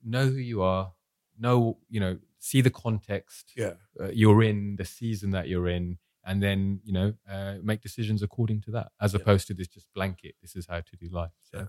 know 0.03 0.25
who 0.27 0.37
you 0.37 0.61
are, 0.61 0.91
know, 1.39 1.77
you 1.89 1.99
know, 1.99 2.19
see 2.39 2.61
the 2.61 2.69
context 2.69 3.51
yeah, 3.55 3.73
uh, 3.99 4.09
you're 4.13 4.43
in, 4.43 4.75
the 4.77 4.85
season 4.85 5.31
that 5.31 5.47
you're 5.47 5.67
in, 5.69 5.97
and 6.29 6.41
then, 6.45 6.79
you 6.87 6.93
know, 6.93 7.13
uh, 7.33 7.55
make 7.63 7.81
decisions 7.81 8.21
according 8.27 8.61
to 8.65 8.71
that, 8.71 8.87
as 9.01 9.13
Yeah. 9.13 9.19
opposed 9.21 9.47
to 9.47 9.53
this 9.59 9.67
just 9.67 9.87
blanket, 9.95 10.33
this 10.43 10.55
is 10.55 10.67
how 10.71 10.79
to 10.89 10.95
do 11.03 11.07
life. 11.21 11.31
So, 11.51 11.57
Yeah. 11.57 11.65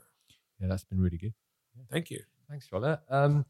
yeah, 0.60 0.66
that's 0.68 0.84
been 0.84 1.00
really 1.00 1.18
good. 1.24 1.34
thank 1.88 2.10
you. 2.10 2.20
Thanks, 2.48 2.68
Sola. 2.68 3.00
Um, 3.08 3.46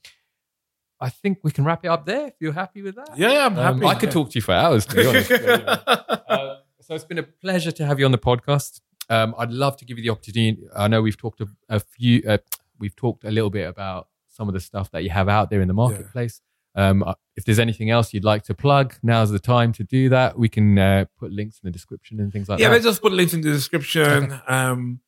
I 1.01 1.09
think 1.11 1.39
we 1.43 1.51
can 1.51 1.65
wrap 1.65 1.85
it 1.85 1.89
up 1.89 2.05
there 2.07 2.27
if 2.29 2.35
you're 2.41 2.53
happy 2.65 2.83
with 2.83 2.95
that. 2.97 3.17
Yeah, 3.17 3.47
I'm 3.47 3.59
Um, 3.59 3.81
happy. 3.81 3.87
I 3.87 3.95
could 4.01 4.11
talk 4.13 4.31
to 4.31 4.35
you 4.39 4.43
for 4.43 4.53
hours, 4.53 4.85
to 4.87 4.95
be 4.97 5.07
honest. 5.07 5.31
Uh, 6.31 6.59
so 6.81 6.95
it's 6.95 7.05
been 7.05 7.19
a 7.19 7.23
pleasure 7.25 7.73
to 7.73 7.85
have 7.85 7.99
you 7.99 8.05
on 8.05 8.13
the 8.13 8.19
podcast. 8.31 8.81
Um, 9.09 9.35
I'd 9.37 9.51
love 9.51 9.77
to 9.79 9.85
give 9.85 9.99
you 9.99 10.05
the 10.05 10.11
opportunity. 10.11 10.63
I 10.77 10.87
know 10.87 11.03
we've 11.03 11.17
talked 11.17 11.41
a, 11.41 11.49
a 11.69 11.81
few, 11.81 12.23
uh, 12.29 12.39
we've 12.79 12.95
talked 12.95 13.25
a 13.25 13.31
little 13.33 13.51
bit 13.51 13.67
about 13.69 14.09
some 14.29 14.47
of 14.49 14.55
the 14.55 14.61
stuff 14.61 14.91
that 14.93 15.03
you 15.03 15.11
have 15.11 15.29
out 15.29 15.51
there 15.51 15.61
in 15.61 15.67
the 15.69 15.75
marketplace. 15.75 16.41
Um, 16.81 17.03
uh, 17.03 17.15
if 17.37 17.45
there's 17.45 17.59
anything 17.59 17.91
else 17.91 18.13
you'd 18.15 18.25
like 18.25 18.45
to 18.45 18.55
plug, 18.55 18.95
now's 19.03 19.31
the 19.31 19.39
time 19.39 19.73
to 19.75 19.85
do 19.85 20.09
that. 20.09 20.39
We 20.39 20.49
can 20.49 20.79
uh, 20.79 21.05
put 21.19 21.31
links 21.31 21.61
in 21.63 21.67
the 21.69 21.73
description 21.73 22.21
and 22.21 22.33
things 22.33 22.49
like 22.49 22.59
yeah, 22.59 22.69
that. 22.69 22.71
Yeah, 22.71 22.75
let's 22.75 22.85
just 22.85 23.03
put 23.03 23.13
links 23.13 23.35
in 23.35 23.41
the 23.43 23.53
description. 23.53 24.41
Um, 24.47 25.01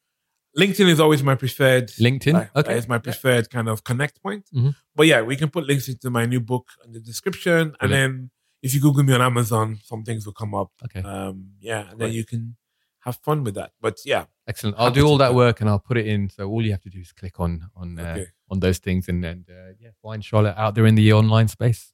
LinkedIn 0.58 0.88
is 0.88 1.00
always 1.00 1.22
my 1.22 1.34
preferred. 1.34 1.88
LinkedIn, 1.88 2.34
like, 2.34 2.56
okay. 2.56 2.76
It's 2.76 2.88
my 2.88 2.98
preferred 2.98 3.48
kind 3.48 3.68
of 3.68 3.84
connect 3.84 4.22
point. 4.22 4.44
Mhm. 4.54 4.74
But 4.94 5.06
yeah, 5.06 5.22
we 5.22 5.36
can 5.36 5.48
put 5.48 5.64
links 5.66 5.88
into 5.88 6.10
my 6.10 6.26
new 6.26 6.40
book 6.40 6.66
in 6.84 6.92
the 6.92 7.00
description, 7.00 7.74
and 7.80 7.90
then 7.90 8.30
if 8.62 8.74
you 8.74 8.80
Google 8.80 9.02
me 9.02 9.14
on 9.14 9.22
Amazon, 9.22 9.78
some 9.82 10.02
things 10.04 10.26
will 10.26 10.34
come 10.34 10.54
up. 10.54 10.70
Okay, 10.84 11.00
Um, 11.00 11.52
yeah, 11.58 11.80
and 11.80 11.98
Great. 11.98 11.98
then 11.98 12.12
you 12.12 12.24
can 12.24 12.56
have 13.00 13.16
fun 13.16 13.44
with 13.44 13.54
that. 13.54 13.72
But 13.80 13.98
yeah, 14.04 14.26
excellent. 14.46 14.76
I'll 14.78 14.90
do 14.90 15.06
all 15.06 15.18
that 15.18 15.34
work 15.34 15.60
and 15.60 15.68
I'll 15.68 15.80
put 15.90 15.96
it 15.96 16.06
in. 16.06 16.30
So 16.30 16.48
all 16.48 16.64
you 16.64 16.70
have 16.72 16.82
to 16.82 16.90
do 16.90 17.00
is 17.00 17.12
click 17.12 17.40
on 17.40 17.70
on 17.74 17.98
uh, 17.98 18.02
okay, 18.02 18.26
on 18.52 18.60
those 18.60 18.78
things 18.86 19.08
and 19.08 19.24
and 19.24 19.44
uh, 19.50 19.72
yeah, 19.80 19.90
find 20.02 20.22
Sola 20.24 20.54
out 20.56 20.74
there 20.76 20.86
in 20.86 20.94
the 20.94 21.12
online 21.12 21.48
space. 21.48 21.92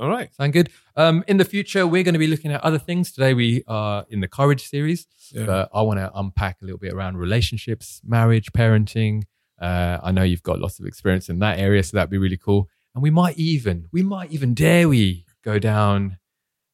all 0.00 0.08
right. 0.16 0.28
Sound 0.34 0.52
good? 0.52 0.68
Um, 1.02 1.24
in 1.26 1.36
the 1.38 1.44
future, 1.54 1.82
we're 1.86 2.02
going 2.08 2.18
to 2.20 2.24
be 2.26 2.32
looking 2.34 2.52
at 2.52 2.62
other 2.68 2.78
things. 2.88 3.12
Today, 3.12 3.34
we 3.34 3.62
are 3.66 4.04
in 4.14 4.20
the 4.20 4.28
courage 4.38 4.64
series, 4.74 5.06
Yeah. 5.32 5.46
but 5.46 5.68
I 5.74 5.80
want 5.88 5.98
to 5.98 6.08
unpack 6.14 6.56
a 6.62 6.64
little 6.66 6.78
bit 6.86 6.92
around 6.96 7.16
relationships, 7.16 8.00
marriage, 8.04 8.48
parenting. 8.52 9.24
Uh, 9.66 9.96
I 10.08 10.10
know 10.12 10.22
you've 10.30 10.42
got 10.50 10.58
lots 10.60 10.78
of 10.80 10.86
experience 10.86 11.26
in 11.32 11.38
that 11.40 11.58
area, 11.58 11.82
so 11.82 11.96
that'd 11.96 12.10
be 12.10 12.18
really 12.26 12.36
cool. 12.36 12.68
And 12.94 13.02
we 13.02 13.10
might 13.10 13.36
even, 13.38 13.86
we 13.92 14.02
might 14.02 14.30
even 14.36 14.54
dare 14.54 14.86
we 14.88 15.24
go 15.42 15.58
down 15.58 16.18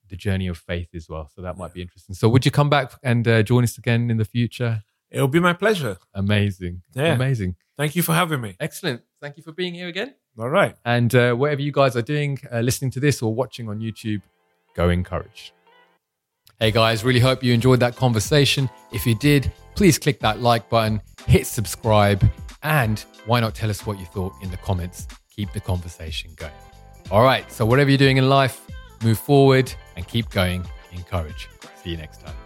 the 0.08 0.16
journey 0.16 0.48
of 0.48 0.58
faith 0.58 0.88
as 0.94 1.08
well. 1.08 1.30
So 1.34 1.42
that 1.42 1.56
might 1.56 1.72
be 1.72 1.80
interesting. 1.80 2.14
So 2.14 2.28
would 2.28 2.44
you 2.44 2.50
come 2.50 2.68
back 2.76 2.92
and 3.02 3.26
uh, 3.26 3.42
join 3.44 3.62
us 3.64 3.78
again 3.78 4.10
in 4.10 4.16
the 4.18 4.24
future? 4.36 4.82
It'll 5.10 5.28
be 5.38 5.40
my 5.40 5.52
pleasure. 5.64 5.96
Amazing, 6.14 6.82
Yeah. 6.94 7.14
amazing, 7.14 7.54
Thank 7.78 7.94
you 7.96 8.02
for 8.02 8.14
having 8.14 8.40
me. 8.40 8.56
excellent. 8.60 9.02
Thank 9.22 9.36
you 9.36 9.44
for 9.44 9.52
being 9.52 9.72
here 9.72 9.86
again. 9.86 10.14
All 10.36 10.50
right. 10.50 10.74
And 10.84 11.14
uh, 11.14 11.34
whatever 11.34 11.62
you 11.62 11.70
guys 11.70 11.96
are 11.96 12.02
doing, 12.02 12.40
uh, 12.52 12.58
listening 12.58 12.90
to 12.90 13.00
this 13.00 13.22
or 13.22 13.32
watching 13.32 13.68
on 13.68 13.78
YouTube, 13.78 14.20
Go 14.74 14.88
In 14.88 15.04
Courage. 15.04 15.54
Hey 16.58 16.72
guys, 16.72 17.04
really 17.04 17.20
hope 17.20 17.42
you 17.42 17.54
enjoyed 17.54 17.78
that 17.80 17.94
conversation. 17.94 18.68
If 18.92 19.06
you 19.06 19.14
did, 19.14 19.52
please 19.76 19.96
click 19.96 20.18
that 20.20 20.40
like 20.40 20.68
button, 20.68 21.00
hit 21.26 21.46
subscribe, 21.46 22.28
and 22.64 23.04
why 23.26 23.38
not 23.38 23.54
tell 23.54 23.70
us 23.70 23.86
what 23.86 23.98
you 23.98 24.06
thought 24.06 24.32
in 24.42 24.50
the 24.50 24.56
comments? 24.56 25.06
Keep 25.34 25.52
the 25.52 25.60
conversation 25.60 26.32
going. 26.36 26.52
All 27.10 27.22
right, 27.22 27.50
so 27.50 27.64
whatever 27.64 27.90
you're 27.90 27.98
doing 27.98 28.16
in 28.16 28.28
life, 28.28 28.66
move 29.04 29.18
forward 29.18 29.72
and 29.96 30.06
keep 30.06 30.30
going. 30.30 30.64
Encourage. 30.92 31.48
See 31.82 31.90
you 31.90 31.96
next 31.96 32.22
time. 32.22 32.41